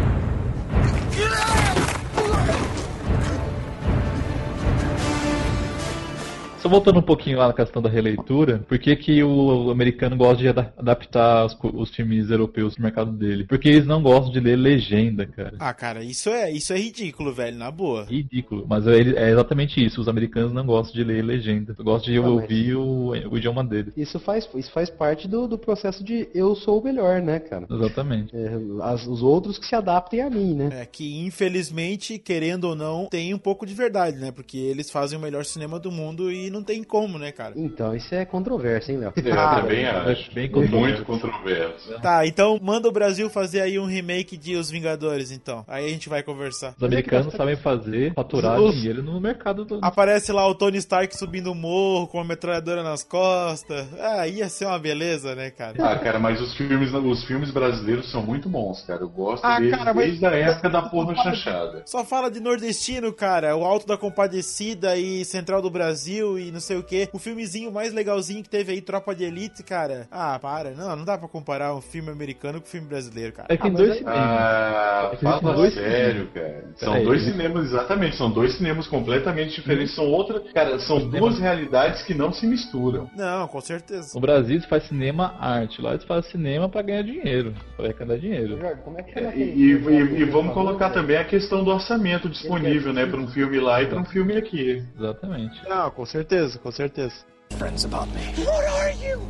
Só 6.59 6.69
voltando 6.69 6.99
um 6.99 7.03
pouquinho 7.03 7.39
lá 7.39 7.47
na 7.47 7.53
questão 7.55 7.81
da 7.81 7.89
releitura, 7.89 8.59
por 8.69 8.79
que, 8.81 8.95
que 8.97 9.23
o 9.23 9.71
americano 9.71 10.17
gosta 10.17 10.39
de 10.43 10.49
ada- 10.49 10.73
adaptar 10.77 11.47
os, 11.47 11.57
os 11.75 11.91
filmes 11.95 12.29
europeus 12.31 12.75
pro 12.75 12.83
mercado 12.83 13.13
dele? 13.13 13.45
Porque 13.49 13.69
eles 13.69 13.87
não 13.87 14.03
gostam 14.03 14.33
de 14.33 14.41
ler 14.41 14.57
legenda, 14.57 15.25
cara. 15.25 15.55
Ah, 15.61 15.73
cara, 15.73 16.03
isso 16.03 16.29
é, 16.31 16.51
isso 16.51 16.73
é 16.73 16.79
ridículo, 16.79 17.33
velho, 17.33 17.57
na 17.57 17.71
boa. 17.71 18.07
Ridículo. 18.07 18.67
Mas 18.69 18.87
é, 18.89 18.99
é 18.99 19.31
exatamente 19.31 19.85
isso. 19.85 20.01
Os 20.01 20.09
americanos 20.09 20.53
não 20.53 20.67
gostam 20.67 20.95
de 20.97 21.05
ler 21.05 21.23
legenda. 21.25 21.75
Gostam 21.79 22.13
de 22.13 22.19
Ah, 22.19 22.23
mas- 22.23 22.31
ouvir 22.33 22.75
o, 22.75 23.11
o 23.31 23.39
idioma 23.39 23.63
deles. 23.63 23.93
Isso 23.97 24.19
faz, 24.19 24.49
isso 24.57 24.73
faz 24.73 24.91
parte 24.91 25.29
do, 25.29 25.47
do 25.47 25.59
processo 25.59 26.03
de 26.03 26.29
eu 26.35 26.57
sou 26.57 26.81
o 26.81 26.85
melhor, 26.85 27.23
né, 27.23 27.39
cara? 27.39 27.67
Exatamente. 27.71 28.35
É, 28.35 28.51
as- 28.83 29.07
os 29.07 29.23
outros 29.23 29.59
que 29.59 29.67
se 29.67 29.77
adaptem 29.77 30.23
a 30.23 30.29
mim, 30.29 30.55
né? 30.55 30.71
É 30.83 30.85
que, 30.87 31.21
infelizmente, 31.25 32.19
querendo 32.19 32.65
ou 32.65 32.75
não, 32.75 33.07
tem 33.07 33.33
um 33.33 33.39
pouco 33.39 33.65
de 33.65 33.75
verdade, 33.75 34.17
né? 34.19 34.33
Porque 34.33 34.57
eles 34.59 34.91
fazem 34.91 35.17
o 35.17 35.23
melhor 35.23 35.45
cinema 35.45 35.79
do 35.79 35.93
mundo 35.93 36.33
e 36.33 36.48
não 36.51 36.63
tem 36.63 36.83
como, 36.83 37.19
né, 37.19 37.33
cara? 37.33 37.55
Então, 37.57 37.95
isso 37.95 38.15
é 38.15 38.25
controverso, 38.25 38.91
hein, 38.91 38.99
Léo? 38.99 39.13
Eu 39.17 39.35
Ah, 39.39 39.61
também 39.61 39.85
é 39.85 39.91
acho. 39.91 40.33
bem 40.33 40.49
Muito 40.51 40.71
controverso. 41.05 41.05
controverso. 41.05 42.01
Tá, 42.01 42.27
então 42.27 42.59
manda 42.63 42.89
o 42.89 42.93
Brasil 42.93 43.29
fazer 43.31 43.61
aí 43.61 43.79
um 43.79 43.87
remake 43.87 44.37
de 44.37 44.57
Os 44.57 44.71
Vingadores, 44.71 45.31
então. 45.31 45.65
Aí 45.69 45.87
a 45.87 45.89
gente 45.89 46.09
vai 46.09 46.23
conversar. 46.23 46.75
Os 46.77 46.83
americanos 46.83 47.35
sabem 47.35 47.57
fazer, 47.57 48.13
faturar 48.15 48.61
Os- 48.61 48.75
dinheiro 48.75 49.03
no 49.03 49.21
mercado 49.21 49.65
do. 49.65 49.79
Aparece 49.83 50.33
lá 50.33 50.47
o 50.47 50.55
Tony 50.55 50.79
Stark 50.79 51.17
subindo 51.17 51.53
o 51.53 51.55
morro 51.55 52.07
com 52.09 52.19
uma 52.19 52.25
metralhadora 52.25 52.83
nas 52.83 53.03
costas. 53.03 53.87
Ah, 53.99 54.27
ia 54.27 54.49
ser 54.49 54.67
uma 54.67 54.79
beleza, 54.79 55.35
né, 55.35 55.51
cara? 55.51 55.75
Ah, 55.79 55.99
cara, 55.99 56.19
mas 56.19 56.41
os 56.41 56.57
filmes, 56.57 56.93
os 56.93 57.25
filmes 57.25 57.51
brasileiros 57.51 58.11
são 58.11 58.23
muito 58.23 58.49
bons, 58.49 58.83
cara. 58.83 59.03
Eu 59.03 59.09
gosto 59.09 59.45
Ah, 59.45 59.59
deles 59.59 59.77
cara, 59.77 59.95
mas- 59.95 60.07
desde 60.07 60.27
a 60.27 60.31
época 60.31 60.69
da 60.71 60.83
porra 60.83 61.15
chanchada. 61.17 61.83
Só 61.87 62.05
fala 62.05 62.31
de 62.31 62.41
nordestino, 62.41 63.13
cara. 63.13 63.57
O 63.57 63.65
Alto 63.65 63.87
da 63.87 63.97
Compadecida 63.97 64.97
e 64.97 65.25
Central 65.25 65.63
do 65.63 65.71
Brasil 65.71 66.38
e 66.39 66.51
não 66.51 66.61
sei 66.61 66.77
o 66.77 66.83
que. 66.83 67.09
O 67.13 67.19
filmezinho 67.19 67.71
mais 67.73 67.93
legalzinho 67.93 68.43
que 68.43 68.49
teve 68.49 68.73
aí, 68.73 68.81
Tropa 68.81 69.15
de 69.15 69.25
Elite, 69.25 69.63
cara. 69.63 70.07
Ah, 70.11 70.39
para. 70.41 70.71
Não, 70.73 70.97
não 70.97 71.05
dá 71.05 71.17
pra 71.19 71.29
comparar 71.29 71.75
um 71.75 71.81
filme 71.81 72.11
americano 72.11 72.61
com 72.61 72.67
um 72.67 72.71
filme 72.71 72.87
brasileiro, 72.89 73.33
cara. 73.33 73.49
É 73.51 73.57
que 73.57 73.63
tem 73.63 73.73
dois 73.73 73.97
cinemas. 73.99 74.19
Ah, 74.19 75.11
É 75.13 75.17
fala 75.17 75.55
dois 75.55 75.75
sério, 75.75 76.29
cara. 76.35 76.65
São 76.77 76.93
Peraí, 76.93 77.05
dois 77.07 77.23
cinemas, 77.25 77.65
exatamente. 77.67 78.17
São 78.17 78.31
dois 78.31 78.55
cinemas 78.57 78.87
completamente 78.87 79.55
diferentes. 79.55 79.95
São 79.95 80.05
outra. 80.07 80.41
Cara, 80.53 80.79
são 80.81 81.09
duas 81.09 81.39
realidades 81.39 82.03
que 82.03 82.15
não 82.15 82.33
se 82.33 82.47
misturam. 82.47 83.11
Não, 83.17 83.47
com 83.49 83.61
certeza. 83.61 84.13
No 84.15 84.21
Brasil 84.21 84.61
se 84.61 84.69
faz 84.69 84.85
cinema 84.85 85.35
arte, 85.41 85.81
lá 85.81 85.93
eles 85.93 86.05
fazem 86.05 86.31
cinema 86.31 86.69
pra 86.69 86.83
ganhar 86.83 87.03
dinheiro, 87.03 87.55
pra 87.77 87.87
arrecadar 87.87 88.17
dinheiro. 88.19 88.59
Jorge, 88.59 88.81
como 88.85 88.99
é 88.99 89.03
que 89.03 89.19
É, 89.19 89.37
E, 89.37 89.73
e- 89.73 90.21
e 90.21 90.25
vamos 90.25 90.55
colocar 90.55 90.91
também 90.91 91.17
a 91.17 91.25
questão 91.25 91.65
do 91.65 91.71
orçamento 91.71 92.29
disponível, 92.29 92.93
né? 92.93 93.07
Para 93.07 93.21
um 93.21 93.27
filme 93.29 93.59
lá 93.59 93.83
e 93.83 93.87
para 93.87 93.99
um 93.99 94.05
filme 94.05 94.37
aqui. 94.37 94.83
Exatamente. 94.99 95.61
Não, 95.69 95.91
com 95.91 96.05
certeza, 96.07 96.28
com 96.59 96.71
certeza. 96.71 97.15
Friends 97.57 97.85
about 97.85 98.07
me. 98.09 98.45
What 98.45 98.65
are 98.67 98.93
you? 98.93 99.21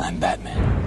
I'm 0.00 0.18
Batman. 0.18 0.82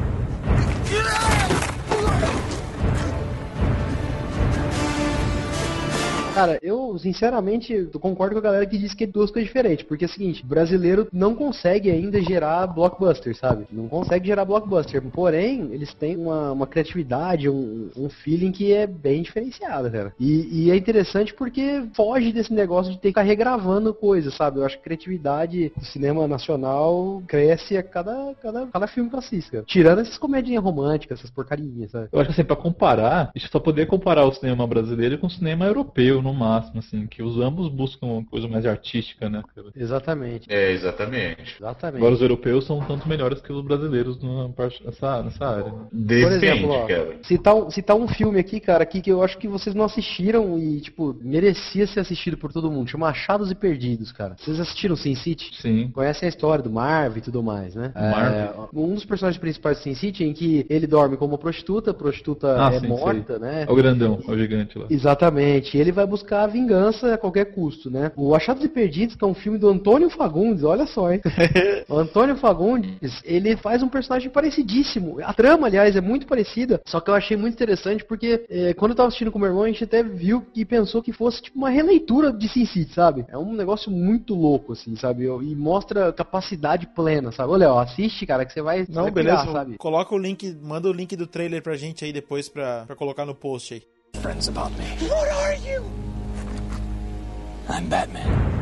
Cara, 6.35 6.59
eu 6.61 6.97
sinceramente 6.99 7.89
concordo 7.99 8.33
com 8.33 8.39
a 8.39 8.43
galera 8.43 8.65
que 8.65 8.77
diz 8.77 8.93
que 8.93 9.05
é 9.05 9.07
duas 9.07 9.31
coisas 9.31 9.47
diferentes. 9.47 9.85
Porque 9.85 10.05
é 10.05 10.07
o 10.07 10.11
seguinte, 10.11 10.45
brasileiro 10.45 11.07
não 11.11 11.33
consegue 11.33 11.89
ainda 11.89 12.21
gerar 12.21 12.67
blockbuster, 12.67 13.35
sabe? 13.35 13.65
Não 13.71 13.87
consegue 13.87 14.27
gerar 14.27 14.45
blockbuster. 14.45 15.01
Porém, 15.01 15.69
eles 15.71 15.93
têm 15.93 16.17
uma, 16.17 16.51
uma 16.51 16.67
criatividade, 16.67 17.49
um, 17.49 17.89
um 17.95 18.09
feeling 18.09 18.51
que 18.51 18.73
é 18.73 18.85
bem 18.85 19.21
diferenciado, 19.21 19.89
cara. 19.89 20.13
E, 20.19 20.65
e 20.65 20.71
é 20.71 20.75
interessante 20.75 21.33
porque 21.33 21.85
foge 21.95 22.33
desse 22.33 22.53
negócio 22.53 22.91
de 22.91 22.97
ter 22.97 23.09
que 23.09 23.15
ficar 23.15 23.21
regravando 23.21 23.93
coisas, 23.93 24.35
sabe? 24.35 24.59
Eu 24.59 24.65
acho 24.65 24.75
que 24.75 24.81
a 24.81 24.83
criatividade 24.83 25.71
do 25.77 25.85
cinema 25.85 26.27
nacional 26.27 27.23
cresce 27.25 27.77
a 27.77 27.83
cada, 27.83 28.35
cada, 28.41 28.67
cada 28.67 28.87
filme 28.87 29.09
que 29.09 29.15
eu 29.15 29.21
cara. 29.51 29.63
Tirando 29.65 29.99
essas 30.01 30.17
comédias 30.17 30.61
românticas, 30.61 31.19
essas 31.19 31.31
porcarinhas, 31.31 31.91
sabe? 31.91 32.09
Eu 32.11 32.19
acho 32.19 32.27
que 32.27 32.33
assim, 32.33 32.43
pra 32.43 32.57
comparar, 32.57 33.31
a 33.33 33.39
gente 33.39 33.49
só 33.49 33.59
poderia 33.59 33.89
comparar 33.89 34.25
o 34.25 34.33
cinema 34.33 34.67
brasileiro 34.67 35.17
com 35.17 35.27
o 35.27 35.29
cinema 35.29 35.65
europeu, 35.65 36.21
no 36.25 36.33
máximo, 36.33 36.79
assim, 36.79 37.07
que 37.07 37.21
os 37.23 37.39
ambos 37.39 37.69
buscam 37.69 38.07
uma 38.07 38.25
coisa 38.25 38.47
mais 38.47 38.65
artística, 38.65 39.29
né, 39.29 39.41
cara? 39.55 39.67
Exatamente. 39.75 40.47
É, 40.51 40.71
exatamente. 40.71 41.55
Exatamente. 41.59 41.97
Agora 41.97 42.13
os 42.15 42.21
europeus 42.21 42.65
são 42.65 42.79
tanto 42.81 43.07
melhores 43.07 43.41
que 43.41 43.51
os 43.53 43.63
brasileiros 43.63 44.21
numa 44.21 44.49
parte, 44.49 44.83
nessa, 44.85 45.23
nessa 45.23 45.45
área. 45.45 45.65
né? 45.65 45.71
Por 45.71 45.87
Depende, 45.91 46.45
exemplo, 46.45 46.69
ó, 46.71 46.87
cara. 46.87 47.15
citar, 47.23 47.55
um- 47.55 47.69
citar 47.69 47.95
um 47.95 48.07
filme 48.07 48.39
aqui, 48.39 48.59
cara, 48.59 48.83
aqui 48.83 49.01
que 49.01 49.11
eu 49.11 49.21
acho 49.23 49.37
que 49.37 49.47
vocês 49.47 49.75
não 49.75 49.85
assistiram 49.85 50.57
e, 50.57 50.81
tipo, 50.81 51.15
merecia 51.21 51.85
ser 51.87 51.99
assistido 52.01 52.37
por 52.37 52.51
todo 52.51 52.69
mundo. 52.71 52.89
Chama 52.89 53.07
Achados 53.07 53.51
e 53.51 53.55
Perdidos, 53.55 54.11
cara. 54.11 54.35
Vocês 54.37 54.59
assistiram 54.59 54.95
Sin 54.95 55.15
City? 55.15 55.51
Sim. 55.61 55.89
Conhecem 55.93 56.25
a 56.25 56.29
história 56.29 56.63
do 56.63 56.69
Marv 56.71 57.17
e 57.17 57.21
tudo 57.21 57.43
mais, 57.43 57.75
né? 57.75 57.91
Marv. 57.95 58.33
É, 58.33 58.53
um 58.73 58.93
dos 58.93 59.05
personagens 59.05 59.39
principais 59.39 59.77
do 59.77 59.83
Sin 59.83 59.93
City 59.95 60.23
em 60.23 60.33
que 60.33 60.65
ele 60.69 60.87
dorme 60.87 61.17
como 61.17 61.37
prostituta, 61.37 61.93
prostituta 61.93 62.55
Ah, 62.67 62.73
é 62.73 62.79
sim, 62.79 62.87
morta, 62.87 63.33
sei. 63.37 63.41
né? 63.41 63.65
É 63.67 63.71
o 63.71 63.75
grandão, 63.75 64.19
é 64.27 64.31
o 64.31 64.37
gigante 64.37 64.77
lá. 64.77 64.85
Exatamente. 64.89 65.77
Ele 65.77 65.91
vai 65.91 66.05
buscar 66.15 66.43
a 66.43 66.47
vingança 66.47 67.13
a 67.13 67.17
qualquer 67.17 67.53
custo, 67.53 67.89
né? 67.91 68.11
O 68.15 68.33
Achados 68.33 68.63
e 68.63 68.69
Perdidos, 68.69 69.15
que 69.15 69.23
é 69.23 69.27
um 69.27 69.33
filme 69.33 69.57
do 69.57 69.67
Antônio 69.67 70.09
Fagundes, 70.09 70.63
olha 70.63 70.87
só, 70.87 71.11
hein? 71.11 71.21
o 71.89 71.97
Antônio 71.97 72.37
Fagundes, 72.37 73.21
ele 73.25 73.57
faz 73.57 73.83
um 73.83 73.89
personagem 73.89 74.29
parecidíssimo. 74.29 75.17
A 75.21 75.33
trama, 75.33 75.67
aliás, 75.67 75.95
é 75.95 76.01
muito 76.01 76.25
parecida, 76.25 76.81
só 76.85 77.01
que 77.01 77.09
eu 77.09 77.13
achei 77.13 77.35
muito 77.35 77.53
interessante 77.53 78.05
porque 78.05 78.45
eh, 78.49 78.73
quando 78.73 78.91
eu 78.91 78.95
tava 78.95 79.07
assistindo 79.07 79.31
com 79.31 79.37
meu 79.37 79.49
irmão, 79.49 79.63
a 79.63 79.67
gente 79.67 79.83
até 79.83 80.01
viu 80.01 80.45
e 80.55 80.63
pensou 80.63 81.03
que 81.03 81.11
fosse 81.11 81.41
tipo 81.41 81.57
uma 81.57 81.69
releitura 81.69 82.31
de 82.31 82.47
Sin 82.47 82.65
City, 82.65 82.93
sabe? 82.93 83.25
É 83.27 83.37
um 83.37 83.53
negócio 83.53 83.91
muito 83.91 84.33
louco, 84.33 84.71
assim, 84.71 84.95
sabe? 84.95 85.25
E 85.25 85.55
mostra 85.55 86.13
capacidade 86.13 86.87
plena, 86.87 87.31
sabe? 87.31 87.51
Olha, 87.51 87.71
ó, 87.73 87.79
assiste, 87.79 88.25
cara, 88.25 88.45
que 88.45 88.53
você 88.53 88.61
vai, 88.61 88.85
Não, 88.89 89.03
vai 89.03 89.11
beleza. 89.11 89.41
pirar, 89.41 89.53
sabe? 89.53 89.77
Coloca 89.77 90.15
o 90.15 90.17
link, 90.17 90.57
manda 90.61 90.87
o 90.87 90.93
link 90.93 91.15
do 91.15 91.27
trailer 91.27 91.61
pra 91.61 91.75
gente 91.75 92.05
aí 92.05 92.13
depois 92.13 92.47
pra, 92.47 92.85
pra 92.85 92.95
colocar 92.95 93.25
no 93.25 93.35
post 93.35 93.73
aí. 93.73 93.83
Friends 94.21 94.47
about 94.47 94.71
me. 94.77 94.85
What 95.07 95.29
are 95.29 95.53
you? 95.55 95.83
I'm 97.69 97.87
Batman. 97.89 98.55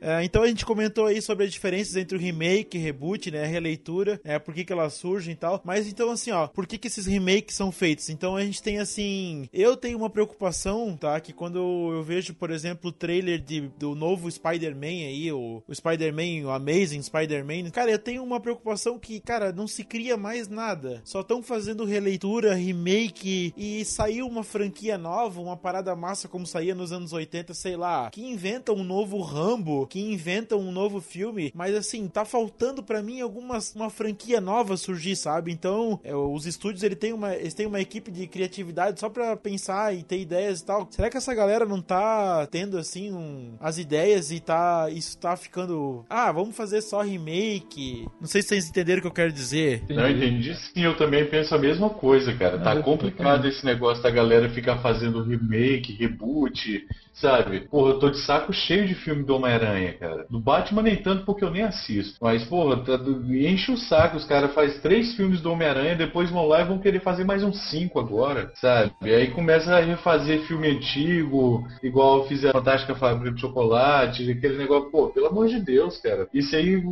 É, 0.00 0.22
então 0.24 0.42
a 0.42 0.48
gente 0.48 0.64
comentou 0.64 1.06
aí 1.06 1.20
sobre 1.20 1.44
as 1.44 1.52
diferenças 1.52 1.96
entre 1.96 2.16
o 2.16 2.20
remake, 2.20 2.78
reboot, 2.78 3.30
né, 3.30 3.44
releitura, 3.44 4.20
é, 4.24 4.38
por 4.38 4.54
que 4.54 4.64
que 4.64 4.72
elas 4.72 4.94
surgem 4.94 5.32
e 5.32 5.36
tal. 5.36 5.60
Mas 5.64 5.86
então 5.86 6.10
assim, 6.10 6.30
ó, 6.30 6.46
por 6.46 6.66
que 6.66 6.78
que 6.78 6.88
esses 6.88 7.06
remakes 7.06 7.56
são 7.56 7.72
feitos? 7.72 8.08
Então 8.08 8.36
a 8.36 8.44
gente 8.44 8.62
tem 8.62 8.78
assim, 8.78 9.48
eu 9.52 9.76
tenho 9.76 9.98
uma 9.98 10.10
preocupação, 10.10 10.96
tá, 10.96 11.20
que 11.20 11.32
quando 11.32 11.58
eu 11.92 12.02
vejo, 12.02 12.34
por 12.34 12.50
exemplo, 12.50 12.90
o 12.90 12.92
trailer 12.92 13.40
de, 13.40 13.62
do 13.78 13.94
novo 13.94 14.30
Spider-Man 14.30 14.86
aí, 14.86 15.32
o, 15.32 15.62
o 15.66 15.74
Spider-Man, 15.74 16.46
o 16.46 16.50
Amazing 16.50 17.02
Spider-Man, 17.02 17.70
cara, 17.70 17.90
eu 17.90 17.98
tenho 17.98 18.22
uma 18.22 18.40
preocupação 18.40 18.98
que, 18.98 19.20
cara, 19.20 19.52
não 19.52 19.66
se 19.66 19.84
cria 19.84 20.16
mais 20.16 20.48
nada. 20.48 21.00
Só 21.04 21.20
estão 21.20 21.42
fazendo 21.42 21.84
releitura, 21.84 22.54
remake 22.54 23.52
e 23.56 23.84
saiu 23.84 24.26
uma 24.26 24.44
franquia 24.44 24.96
nova, 24.96 25.40
uma 25.40 25.56
parada 25.56 25.94
massa 25.96 26.28
como 26.28 26.46
saía 26.46 26.74
nos 26.74 26.92
anos 26.92 27.12
80, 27.12 27.54
sei 27.54 27.76
lá, 27.76 28.10
que 28.10 28.24
inventa 28.24 28.72
um 28.72 28.84
novo 28.84 29.20
Rambo, 29.20 29.86
que 29.88 30.00
inventa 30.00 30.56
um 30.56 30.70
novo 30.70 31.00
filme, 31.00 31.52
mas 31.54 31.74
assim, 31.74 32.06
tá 32.08 32.24
faltando 32.24 32.82
pra 32.82 33.02
mim 33.02 33.20
alguma 33.20 33.58
uma 33.74 33.90
franquia 33.90 34.40
nova 34.40 34.76
surgir, 34.76 35.16
sabe? 35.16 35.52
Então, 35.52 36.00
é, 36.04 36.14
os 36.14 36.46
estúdios 36.46 36.82
ele 36.82 36.96
tem 36.96 37.12
uma, 37.12 37.34
eles 37.34 37.54
têm 37.54 37.66
uma 37.66 37.80
equipe 37.80 38.10
de 38.10 38.26
criatividade 38.26 39.00
só 39.00 39.08
pra 39.08 39.36
pensar 39.36 39.94
e 39.94 40.02
ter 40.02 40.20
ideias 40.20 40.60
e 40.60 40.64
tal. 40.64 40.88
Será 40.90 41.10
que 41.10 41.16
essa 41.16 41.34
galera 41.34 41.64
não 41.64 41.80
tá 41.80 42.46
tendo 42.50 42.78
assim 42.78 43.12
um, 43.12 43.54
as 43.60 43.78
ideias 43.78 44.30
e 44.30 44.40
tá 44.40 44.88
isso 44.90 45.18
tá 45.18 45.36
ficando, 45.36 46.04
ah, 46.08 46.30
vamos 46.30 46.56
fazer 46.56 46.82
só 46.82 47.02
remake? 47.02 48.06
Não 48.20 48.26
sei 48.26 48.42
se 48.42 48.48
vocês 48.48 48.68
entenderam 48.68 48.98
o 48.98 49.02
que 49.02 49.08
eu 49.08 49.12
quero 49.12 49.32
dizer. 49.32 49.82
Não, 49.88 50.08
entendi 50.08 50.54
sim, 50.54 50.82
eu 50.84 50.96
também 50.96 51.24
penso 51.28 51.54
a 51.54 51.58
mesma 51.58 51.90
coisa, 51.90 52.34
cara. 52.36 52.58
Tá 52.58 52.80
complicado 52.82 53.46
esse 53.46 53.64
negócio 53.64 54.02
da 54.02 54.10
galera 54.10 54.48
ficar 54.50 54.78
fazendo 54.78 55.22
remake, 55.22 55.92
reboot, 55.92 56.86
sabe? 57.20 57.60
Porra, 57.68 57.90
eu 57.92 57.98
tô 57.98 58.10
de 58.10 58.18
saco 58.18 58.52
cheio 58.52 58.86
de 58.86 58.94
filme 58.94 59.22
do 59.24 59.34
Homem-Aranha, 59.36 59.94
cara. 59.94 60.26
Do 60.30 60.40
Batman 60.40 60.82
nem 60.82 60.96
tanto 60.96 61.24
porque 61.24 61.44
eu 61.44 61.50
nem 61.50 61.62
assisto. 61.62 62.18
Mas, 62.20 62.44
porra, 62.44 62.76
tá, 62.84 62.98
enche 63.28 63.70
o 63.72 63.76
saco, 63.76 64.16
os 64.16 64.24
caras 64.24 64.52
fazem 64.54 64.80
três 64.80 65.14
filmes 65.14 65.40
do 65.40 65.52
Homem-Aranha, 65.52 65.96
depois 65.96 66.30
vão 66.30 66.46
lá 66.46 66.60
e 66.60 66.64
vão 66.64 66.78
querer 66.78 67.00
fazer 67.00 67.24
mais 67.24 67.42
uns 67.42 67.58
cinco 67.70 67.98
agora, 67.98 68.50
sabe? 68.54 68.92
E 69.02 69.10
aí 69.10 69.28
começa 69.30 69.74
a 69.76 69.80
refazer 69.80 70.40
filme 70.42 70.68
antigo, 70.68 71.66
igual 71.82 72.26
fizeram 72.26 72.58
Fantástica 72.58 72.94
Fábrica 72.94 73.34
de 73.34 73.40
Chocolate, 73.40 74.30
aquele 74.30 74.56
negócio, 74.58 74.90
pô, 74.90 75.08
pelo 75.08 75.26
amor 75.26 75.48
de 75.48 75.60
Deus, 75.60 75.98
cara. 75.98 76.26
Isso 76.32 76.54
aí, 76.56 76.82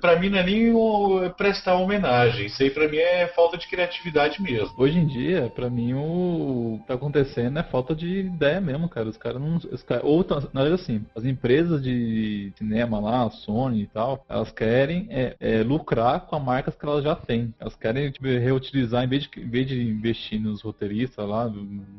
pra 0.00 0.18
mim, 0.18 0.28
não 0.30 0.38
é 0.38 0.42
nem 0.44 0.72
o- 0.74 1.30
prestar 1.36 1.74
homenagem. 1.76 2.46
Isso 2.46 2.62
aí 2.62 2.70
pra 2.70 2.88
mim 2.88 2.96
é 2.98 3.26
falta 3.28 3.56
de 3.56 3.66
criatividade 3.68 4.40
mesmo. 4.42 4.70
Hoje 4.76 4.98
em 4.98 5.06
dia, 5.06 5.50
pra 5.54 5.68
mim, 5.70 5.94
o 5.94 6.78
que 6.80 6.86
tá 6.88 6.94
acontecendo 6.94 7.58
é 7.58 7.62
falta 7.62 7.94
de 7.94 8.20
ideia 8.20 8.60
mesmo, 8.60 8.88
cara. 8.88 9.08
Os 9.08 9.16
caras 9.16 9.40
não. 9.40 9.58
Os 9.74 9.84
ou, 10.02 10.22
tá- 10.22 10.40
na 10.52 10.62
verdade, 10.62 10.82
assim, 10.82 11.04
as 11.14 11.24
empresas 11.24 11.82
de 11.82 12.52
cinema 12.56 13.00
lá, 13.00 13.28
Sony 13.30 13.82
e 13.82 13.86
tal, 13.86 14.24
elas 14.28 14.52
querem 14.52 15.06
é, 15.10 15.36
é, 15.40 15.62
lucrar 15.62 16.26
com 16.26 16.36
as 16.36 16.42
marcas 16.42 16.76
que 16.76 16.84
elas 16.84 17.02
já 17.02 17.14
têm. 17.14 17.52
Elas 17.58 17.74
querem 17.76 18.10
tipo, 18.10 18.26
reutilizar, 18.26 19.04
em 19.04 19.08
vez, 19.08 19.24
de, 19.24 19.40
em 19.40 19.48
vez 19.48 19.66
de 19.66 19.82
investir 19.82 20.40
nos 20.40 20.62
roteiristas 20.62 21.26
lá, 21.28 21.50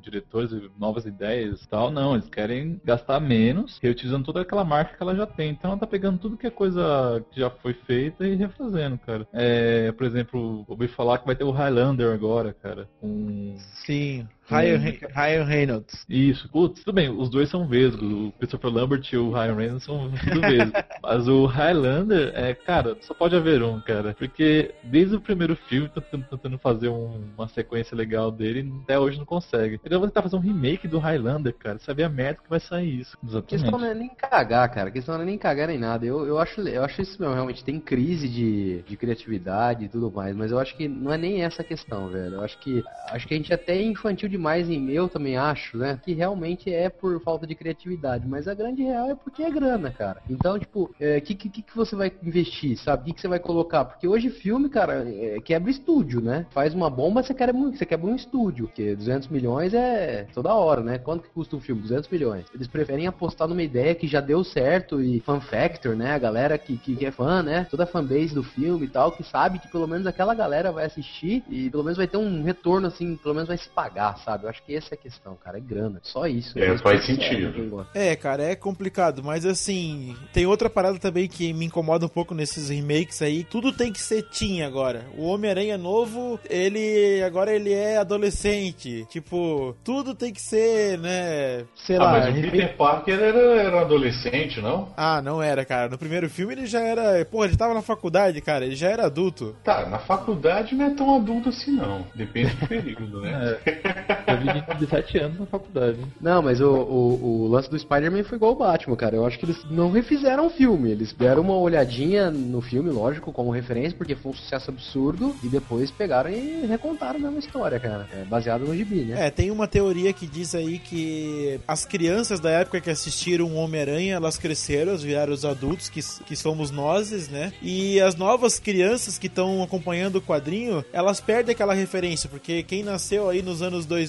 diretores, 0.01 0.51
novas 0.77 1.05
ideias 1.05 1.61
e 1.61 1.67
tal, 1.67 1.91
não. 1.91 2.13
Eles 2.13 2.29
querem 2.29 2.79
gastar 2.83 3.19
menos, 3.19 3.79
reutilizando 3.81 4.25
toda 4.25 4.41
aquela 4.41 4.63
marca 4.63 4.95
que 4.95 5.03
ela 5.03 5.15
já 5.15 5.25
tem. 5.25 5.51
Então 5.51 5.71
ela 5.71 5.79
tá 5.79 5.87
pegando 5.87 6.19
tudo 6.19 6.37
que 6.37 6.47
é 6.47 6.51
coisa 6.51 7.23
que 7.31 7.39
já 7.39 7.49
foi 7.49 7.73
feita 7.73 8.25
e 8.25 8.35
refazendo, 8.35 8.97
cara. 8.97 9.27
É, 9.33 9.91
por 9.91 10.05
exemplo, 10.05 10.63
ouvi 10.67 10.87
falar 10.87 11.17
que 11.17 11.25
vai 11.25 11.35
ter 11.35 11.43
o 11.43 11.51
Highlander 11.51 12.13
agora, 12.13 12.53
cara. 12.53 12.87
Com 12.99 13.57
Sim, 13.85 14.27
Ryan, 14.47 14.77
Re- 14.77 14.99
Ryan 15.13 15.43
Reynolds. 15.43 16.05
Isso, 16.09 16.49
putz, 16.49 16.83
tudo 16.83 16.93
bem, 16.93 17.09
os 17.09 17.29
dois 17.29 17.49
são 17.49 17.67
vesgos, 17.67 18.03
o 18.11 18.31
Christopher 18.37 18.71
Lambert 18.71 19.01
e 19.11 19.17
o 19.17 19.31
Ryan 19.31 19.55
Reynolds 19.55 19.83
são 19.83 20.11
tudo 20.11 20.41
vesgos. 20.41 20.83
Mas 21.01 21.27
o 21.27 21.45
Highlander, 21.45 22.31
é, 22.35 22.53
cara, 22.53 22.95
só 23.01 23.13
pode 23.13 23.35
haver 23.35 23.63
um, 23.63 23.79
cara. 23.81 24.13
Porque 24.17 24.73
desde 24.83 25.15
o 25.15 25.21
primeiro 25.21 25.55
filme, 25.55 25.89
tentando, 25.89 26.25
tentando 26.29 26.57
fazer 26.59 26.89
um- 26.89 27.21
uma 27.37 27.47
sequência 27.47 27.95
legal 27.95 28.31
dele, 28.31 28.71
até 28.83 28.99
hoje 28.99 29.17
não 29.17 29.25
consegue. 29.25 29.75
Então 29.83 29.95
eu 29.95 29.99
vou 29.99 30.07
tentar 30.09 30.21
fazer 30.21 30.35
um 30.35 30.39
remake 30.39 30.87
do 30.87 30.99
Highlander, 30.99 31.53
cara, 31.53 31.79
saber 31.79 32.03
a 32.03 32.09
merda 32.09 32.41
que 32.43 32.49
vai 32.49 32.59
sair 32.59 32.99
isso. 33.01 33.17
A 33.35 33.41
questão 33.41 33.71
não 33.79 33.87
é 33.87 33.93
nem 33.93 34.09
cagar, 34.09 34.69
cara. 34.71 34.89
A 34.89 34.91
questão 34.91 35.15
não 35.15 35.21
é 35.21 35.25
nem 35.25 35.37
cagar 35.37 35.67
nem 35.67 35.77
nada. 35.79 36.05
Eu, 36.05 36.25
eu, 36.25 36.37
acho, 36.39 36.61
eu 36.61 36.83
acho 36.83 37.01
isso 37.01 37.19
mesmo, 37.19 37.33
realmente. 37.33 37.63
Tem 37.63 37.79
crise 37.79 38.27
de, 38.29 38.81
de 38.83 38.97
criatividade 38.97 39.85
e 39.85 39.89
tudo 39.89 40.11
mais, 40.11 40.35
mas 40.35 40.51
eu 40.51 40.59
acho 40.59 40.75
que 40.77 40.87
não 40.87 41.11
é 41.11 41.17
nem 41.17 41.41
essa 41.43 41.61
a 41.61 41.65
questão, 41.65 42.09
velho. 42.09 42.35
Eu 42.35 42.41
acho 42.43 42.57
que 42.59 42.83
acho 43.09 43.27
que 43.27 43.33
a 43.33 43.37
gente 43.37 43.53
até 43.53 43.75
é 43.75 43.83
infantil 43.83 44.29
demais 44.35 44.69
em 44.69 44.91
eu 44.91 45.07
também 45.07 45.37
acho, 45.37 45.77
né? 45.77 45.99
Que 46.03 46.13
realmente 46.13 46.71
é 46.71 46.89
por 46.89 47.19
falta 47.21 47.47
de 47.47 47.55
criatividade, 47.55 48.27
mas 48.27 48.47
a 48.47 48.53
grande 48.53 48.83
real 48.83 49.09
é 49.09 49.15
porque 49.15 49.43
é 49.43 49.49
grana, 49.49 49.91
cara. 49.91 50.21
Então, 50.29 50.59
tipo, 50.59 50.83
o 50.83 51.21
que, 51.21 51.35
que, 51.35 51.49
que 51.49 51.75
você 51.75 51.95
vai 51.95 52.11
investir, 52.21 52.77
sabe? 52.77 53.01
O 53.01 53.05
que, 53.05 53.13
que 53.13 53.21
você 53.21 53.27
vai 53.27 53.39
colocar? 53.39 53.85
Porque 53.85 54.07
hoje 54.07 54.29
filme, 54.29 54.69
cara, 54.69 55.05
é, 55.07 55.39
quebra 55.41 55.71
estúdio, 55.71 56.21
né? 56.21 56.45
Faz 56.51 56.73
uma 56.73 56.89
bomba, 56.89 57.23
você 57.23 57.33
quebra, 57.33 57.53
você 57.53 57.85
quebra 57.85 58.07
um 58.07 58.15
estúdio, 58.15 58.67
porque 58.67 58.95
200 58.95 59.29
milhões 59.29 59.73
é 59.73 60.27
toda 60.33 60.53
hora, 60.53 60.81
né? 60.81 60.97
Quanto 60.97 61.23
que 61.23 61.29
custa 61.29 61.55
um 61.55 61.61
filme? 61.61 61.81
200 61.81 62.09
milhões. 62.09 62.45
Eles 62.53 62.67
preferem 62.67 63.07
apostar 63.07 63.47
numa 63.47 63.63
ideia 63.63 63.95
que 63.95 64.07
já 64.07 64.21
deu 64.21 64.43
certo 64.43 65.01
e 65.01 65.19
fan 65.21 65.39
factor, 65.39 65.95
né? 65.95 66.13
A 66.13 66.19
galera 66.19 66.57
que, 66.57 66.77
que, 66.77 66.95
que 66.95 67.05
é 67.05 67.11
fã, 67.11 67.41
né? 67.41 67.67
Toda 67.69 67.83
a 67.83 67.87
fanbase 67.87 68.33
do 68.33 68.43
filme 68.43 68.85
e 68.85 68.89
tal, 68.89 69.11
que 69.11 69.23
sabe 69.23 69.59
que 69.59 69.67
pelo 69.69 69.87
menos 69.87 70.05
aquela 70.05 70.33
galera 70.33 70.71
vai 70.71 70.85
assistir 70.85 71.43
e 71.49 71.69
pelo 71.69 71.83
menos 71.83 71.97
vai 71.97 72.07
ter 72.07 72.17
um 72.17 72.43
retorno, 72.43 72.87
assim, 72.87 73.15
pelo 73.15 73.35
menos 73.35 73.47
vai 73.47 73.57
se 73.57 73.69
pagar, 73.69 74.17
sabe? 74.25 74.45
Eu 74.45 74.49
acho 74.49 74.63
que 74.63 74.75
essa 74.75 74.93
é 74.93 74.95
a 74.95 74.97
questão, 74.97 75.35
cara. 75.41 75.57
É 75.57 75.61
grana. 75.61 75.99
Só 76.03 76.25
isso. 76.27 76.57
É, 76.59 76.77
faz 76.79 77.03
é, 77.03 77.05
sentido. 77.05 77.87
É, 77.93 78.15
cara, 78.15 78.43
é 78.43 78.55
complicado, 78.55 79.23
mas 79.23 79.45
assim, 79.45 80.15
tem 80.33 80.45
outra 80.45 80.69
parada 80.69 80.97
também 80.97 81.27
que 81.27 81.53
me 81.53 81.65
incomoda 81.65 82.05
um 82.05 82.09
pouco 82.09 82.33
nesses 82.33 82.69
remakes 82.69 83.21
aí. 83.21 83.43
Tudo 83.43 83.71
tem 83.71 83.91
que 83.93 84.01
ser 84.01 84.23
teen 84.23 84.63
agora. 84.63 85.05
O 85.17 85.25
Homem-Aranha 85.27 85.77
novo, 85.77 86.39
ele 86.49 87.21
agora 87.23 87.53
ele 87.53 87.71
é 87.71 87.97
adolescente. 87.97 89.05
Tipo, 89.09 89.75
tudo 89.83 90.15
tem 90.15 90.33
que 90.33 90.41
ser, 90.41 90.97
né? 90.97 91.63
Sei 91.75 91.97
Ah, 91.97 92.03
lá. 92.03 92.11
mas 92.13 92.29
o 92.29 92.31
remake- 92.31 92.51
Peter 92.57 92.77
Parker 92.77 93.19
era, 93.19 93.39
era 93.61 93.81
adolescente, 93.81 94.59
não? 94.61 94.89
Ah, 94.97 95.21
não 95.21 95.41
era, 95.41 95.63
cara. 95.63 95.89
No 95.89 95.97
primeiro 95.97 96.29
filme 96.29 96.53
ele 96.53 96.65
já 96.65 96.79
era. 96.79 97.23
Pô, 97.25 97.45
ele 97.45 97.55
tava 97.55 97.73
na 97.73 97.81
faculdade, 97.81 98.41
cara. 98.41 98.65
Ele 98.65 98.75
já 98.75 98.89
era 98.89 99.05
adulto. 99.05 99.55
Tá, 99.63 99.85
na 99.87 99.99
faculdade 99.99 100.73
não 100.75 100.85
é 100.85 100.89
tão 100.95 101.15
adulto 101.15 101.49
assim, 101.49 101.71
não. 101.71 102.05
Depende 102.15 102.55
do 102.55 102.67
período, 102.67 103.21
né? 103.21 103.57
Eu 104.27 104.37
vi 104.37 104.61
de 104.61 104.79
17 104.85 105.17
anos 105.19 105.39
na 105.39 105.45
faculdade. 105.45 105.97
Não, 106.19 106.41
mas 106.41 106.61
o, 106.61 106.69
o, 106.69 107.43
o 107.43 107.47
lance 107.47 107.69
do 107.69 107.77
Spider-Man 107.77 108.23
foi 108.23 108.37
igual 108.37 108.53
o 108.53 108.55
Batman, 108.55 108.95
cara. 108.95 109.15
Eu 109.15 109.25
acho 109.25 109.37
que 109.37 109.45
eles 109.45 109.63
não 109.69 109.91
refizeram 109.91 110.47
o 110.47 110.49
filme. 110.49 110.91
Eles 110.91 111.13
deram 111.13 111.41
uma 111.41 111.55
olhadinha 111.57 112.31
no 112.31 112.61
filme, 112.61 112.89
lógico, 112.89 113.31
como 113.31 113.51
referência, 113.51 113.97
porque 113.97 114.15
foi 114.15 114.31
um 114.31 114.35
sucesso 114.35 114.71
absurdo. 114.71 115.35
E 115.43 115.47
depois 115.47 115.91
pegaram 115.91 116.29
e 116.29 116.65
recontaram 116.65 117.19
a 117.19 117.23
mesma 117.23 117.39
história, 117.39 117.79
cara. 117.79 118.07
É 118.13 118.23
baseado 118.25 118.65
no 118.65 118.75
gibi, 118.75 119.01
né? 119.01 119.27
É, 119.27 119.29
tem 119.29 119.51
uma 119.51 119.67
teoria 119.67 120.11
que 120.13 120.27
diz 120.27 120.55
aí 120.55 120.79
que 120.79 121.59
as 121.67 121.85
crianças 121.85 122.39
da 122.39 122.49
época 122.49 122.81
que 122.81 122.89
assistiram 122.89 123.55
Homem-Aranha, 123.55 124.15
elas 124.15 124.37
cresceram, 124.37 124.89
elas 124.91 125.03
viraram 125.03 125.33
os 125.33 125.45
adultos, 125.45 125.89
que, 125.89 126.01
que 126.25 126.35
somos 126.35 126.71
nós, 126.71 127.29
né? 127.29 127.53
E 127.61 127.99
as 128.01 128.15
novas 128.15 128.59
crianças 128.59 129.17
que 129.17 129.27
estão 129.27 129.61
acompanhando 129.61 130.17
o 130.17 130.21
quadrinho, 130.21 130.83
elas 130.91 131.19
perdem 131.19 131.53
aquela 131.53 131.73
referência, 131.73 132.29
porque 132.29 132.63
quem 132.63 132.83
nasceu 132.83 133.29
aí 133.29 133.41
nos 133.41 133.61
anos 133.61 133.85
2000 133.85 134.04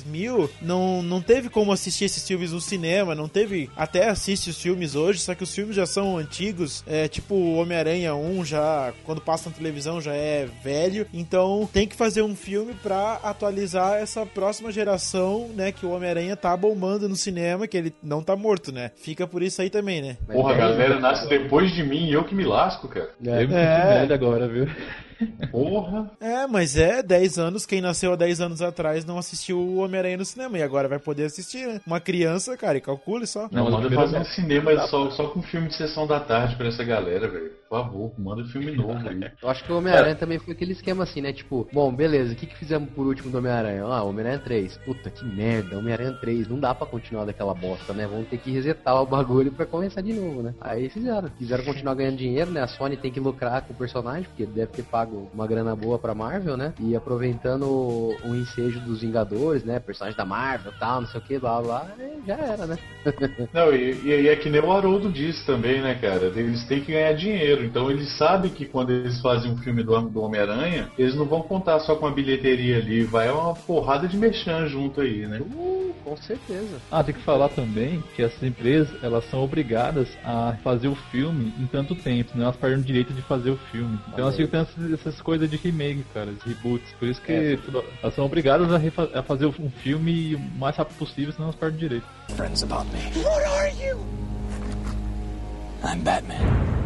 não, 0.61 1.03
não 1.03 1.21
teve 1.21 1.49
como 1.49 1.73
assistir 1.73 2.05
esses 2.05 2.27
filmes 2.27 2.53
no 2.53 2.61
cinema, 2.61 3.15
não 3.15 3.29
teve. 3.29 3.71
Até 3.77 4.09
assiste 4.09 4.51
os 4.51 4.61
filmes 4.61 4.95
hoje, 4.95 5.21
só 5.21 5.35
que 5.35 5.43
os 5.43 5.55
filmes 5.55 5.77
já 5.77 5.87
são 5.87 6.19
antigos, 6.19 6.85
é 6.87 7.09
tipo 7.09 7.35
o 7.35 7.57
Homem-Aranha 7.57 8.15
1 8.15 8.45
já, 8.45 8.93
quando 9.05 9.21
passa 9.21 9.51
na 9.51 9.57
televisão, 9.57 10.01
já 10.01 10.15
é 10.15 10.49
velho. 10.63 11.07
Então 11.13 11.69
tem 11.73 11.87
que 11.87 11.97
fazer 11.97 12.23
um 12.23 12.35
filme 12.35 12.75
pra 12.83 13.15
atualizar 13.23 13.95
essa 13.95 14.25
próxima 14.27 14.73
geração, 14.73 15.49
né? 15.55 15.73
Que 15.73 15.87
o 15.87 15.91
Homem-Aranha 15.91 16.37
tá 16.37 16.57
bombando 16.57 17.09
no 17.09 17.17
cinema, 17.17 17.67
que 17.67 17.77
ele 17.77 17.95
não 18.03 18.23
tá 18.23 18.37
morto, 18.37 18.73
né? 18.73 18.91
Fica 18.97 19.27
por 19.27 19.43
isso 19.43 19.63
aí 19.63 19.71
também, 19.71 20.03
né? 20.03 20.17
Porra, 20.27 20.55
a 20.55 20.57
galera 20.57 20.99
nasce 20.99 21.29
depois 21.29 21.73
de 21.73 21.83
mim 21.83 22.09
e 22.09 22.13
eu 22.13 22.25
que 22.25 22.35
me 22.35 22.45
lasco, 22.45 22.89
cara. 22.89 23.11
É. 23.25 24.07
É. 24.07 24.15
agora, 24.15 24.49
viu? 24.49 24.67
Porra. 25.51 26.11
É, 26.21 26.47
mas 26.47 26.77
é 26.77 27.03
10 27.03 27.39
anos. 27.39 27.67
Quem 27.67 27.81
nasceu 27.81 28.13
há 28.13 28.17
10 28.17 28.41
anos 28.41 28.63
atrás 28.63 29.05
não 29.05 29.19
assistiu 29.19 29.59
o 29.59 29.77
Homem-Aranha 29.77 30.19
no 30.19 30.25
cinema 30.25 30.59
e 30.59 30.63
agora 30.63 30.89
vai 30.89 30.99
poder 30.99 31.25
assistir, 31.25 31.67
né? 31.67 31.81
Uma 31.87 32.01
criança, 32.01 32.57
cara, 32.57 32.79
e 32.79 32.81
calcule 32.81 33.27
só. 33.27 33.49
Não, 33.51 33.71
manda 33.71 33.91
fazer 33.91 34.19
um 34.19 34.25
cinema 34.25 34.87
só, 34.87 35.11
só 35.11 35.29
com 35.29 35.43
filme 35.43 35.69
de 35.69 35.77
sessão 35.77 36.07
da 36.07 36.21
tarde 36.21 36.57
pra 36.57 36.69
essa 36.69 36.85
galera, 36.85 37.29
velho. 37.29 37.53
Por 37.69 37.79
favor, 37.79 38.13
manda 38.19 38.45
filme 38.45 38.73
novo 38.73 39.09
aí. 39.09 39.21
Eu 39.43 39.49
acho 39.49 39.65
que 39.65 39.73
o 39.73 39.79
Homem-Aranha 39.79 40.15
também 40.15 40.39
foi 40.39 40.55
aquele 40.55 40.73
esquema 40.73 41.05
assim, 41.05 41.21
né? 41.21 41.33
Tipo, 41.33 41.69
bom, 41.73 41.93
beleza, 41.93 42.33
o 42.33 42.37
que, 42.37 42.47
que 42.47 42.57
fizemos 42.57 42.89
por 42.91 43.07
último 43.07 43.31
do 43.31 43.39
Homem-Aranha? 43.39 43.85
Ah, 43.85 44.03
Homem-Aranha 44.03 44.39
3. 44.39 44.77
Puta, 44.79 45.11
que 45.11 45.25
merda, 45.25 45.79
Homem-Aranha 45.79 46.13
3. 46.13 46.49
Não 46.49 46.61
dá 46.61 46.75
pra 46.75 46.87
continuar 46.87 47.25
daquela 47.25 47.55
bosta, 47.55 47.93
né? 47.93 48.07
Vamos 48.07 48.29
ter 48.29 48.39
que 48.39 48.51
resetar 48.51 49.03
o 49.03 49.07
bagulho 49.07 49.53
pra 49.53 49.67
começar 49.67 50.01
de 50.01 50.13
novo, 50.13 50.43
né? 50.43 50.55
Aí 50.61 50.89
fizeram. 50.89 51.29
Quiseram 51.31 51.65
continuar 51.65 51.95
ganhando 51.95 52.17
dinheiro, 52.17 52.51
né? 52.51 52.63
A 52.63 52.69
Sony 52.69 52.97
tem 52.97 53.11
que 53.11 53.21
lucrar 53.21 53.63
com 53.63 53.73
o 53.73 53.77
personagem, 53.77 54.25
porque 54.25 54.47
deve 54.47 54.73
ter 54.73 54.83
pago 54.85 55.29
uma 55.35 55.47
grana 55.47 55.75
boa 55.75 55.99
pra 55.99 56.15
Marvel, 56.15 56.57
né? 56.57 56.73
E 56.79 56.95
aproveitando 56.95 57.65
o, 57.65 58.17
o 58.25 58.35
ensejo 58.35 58.81
dos 58.81 59.01
Vingadores, 59.01 59.65
né? 59.65 59.81
Personagem 59.81 60.17
da 60.17 60.25
Marvel 60.25 60.73
e 60.73 60.79
tal, 60.79 61.01
não 61.01 61.09
sei 61.09 61.21
o 61.21 61.23
que, 61.23 61.39
blá 61.39 61.61
blá, 61.61 61.87
e 61.99 62.27
já 62.27 62.35
era, 62.35 62.67
né? 62.67 62.77
Não, 63.53 63.73
e, 63.73 63.95
e 64.05 64.29
é 64.29 64.37
que 64.37 64.49
nem 64.49 64.61
o 64.61 64.73
Haroldo 64.73 65.11
disse 65.11 65.45
também, 65.45 65.81
né, 65.81 65.95
cara? 65.95 66.27
Eles 66.27 66.65
têm 66.65 66.81
que 66.81 66.93
ganhar 66.93 67.13
dinheiro. 67.13 67.56
Então 67.65 67.91
eles 67.91 68.11
sabem 68.17 68.51
que 68.51 68.65
quando 68.67 68.91
eles 68.91 69.21
fazem 69.21 69.51
um 69.51 69.57
filme 69.59 69.83
do, 69.83 70.01
do 70.03 70.23
Homem-Aranha, 70.23 70.91
eles 70.99 71.15
não 71.15 71.25
vão 71.25 71.43
contar 71.43 71.81
só 71.81 71.95
com 71.97 72.07
a 72.07 72.11
bilheteria 72.11 72.79
ali. 72.79 73.05
Vai 73.05 73.31
uma 73.31 73.55
porrada 73.55 74.07
de 74.09 74.17
merchan 74.17 74.67
junto 74.69 75.01
aí, 75.01 75.27
né? 75.27 75.39
Uh, 75.41 75.95
com 76.05 76.17
certeza. 76.17 76.77
Ah, 76.91 77.03
tem 77.03 77.15
que 77.15 77.21
falar 77.23 77.49
também 77.49 78.03
que 78.15 78.23
essas 78.23 78.43
empresas, 78.43 78.89
elas 79.03 79.29
são 79.31 79.43
obrigadas 79.43 80.09
a 80.25 80.57
fazer 80.63 80.89
o 80.89 80.95
filme 81.11 81.53
em 81.59 81.67
tanto 81.67 81.95
tempo, 81.95 82.31
senão 82.33 82.45
elas 82.45 82.57
perdem 82.57 82.81
o 82.81 82.83
direito 82.83 83.13
de 83.13 83.23
fazer 83.23 83.51
o 83.51 83.57
filme. 83.73 83.99
Então 84.09 84.21
elas 84.25 84.37
ficam 84.37 84.65
tendo 84.65 84.85
essas, 84.91 85.01
essas 85.01 85.21
coisas 85.23 85.51
de 85.51 85.57
remake, 85.57 86.05
cara, 86.15 86.31
esses 86.31 86.43
reboots. 86.45 86.93
Por 86.99 87.09
isso 87.09 87.21
que 87.23 87.33
É. 87.33 87.57
tudo- 87.57 87.85
elas 88.03 88.15
são 88.15 88.25
obrigadas 88.25 88.69
a, 88.73 89.19
a 89.19 89.23
fazer 89.23 89.47
um 89.47 89.71
filme 89.83 90.35
o 90.35 90.41
mais 90.59 90.77
rápido 90.77 90.97
possível, 90.99 91.33
senão 91.33 91.47
elas 91.49 91.57
perdem 91.59 91.77
o 91.77 91.81
direito. 91.81 92.07
Friends 92.37 92.63
about 92.63 92.87
me. 92.93 93.23
What 93.25 93.45
are 93.45 93.73
you? 93.83 93.99
I'm 95.85 96.01
Batman. 96.03 96.86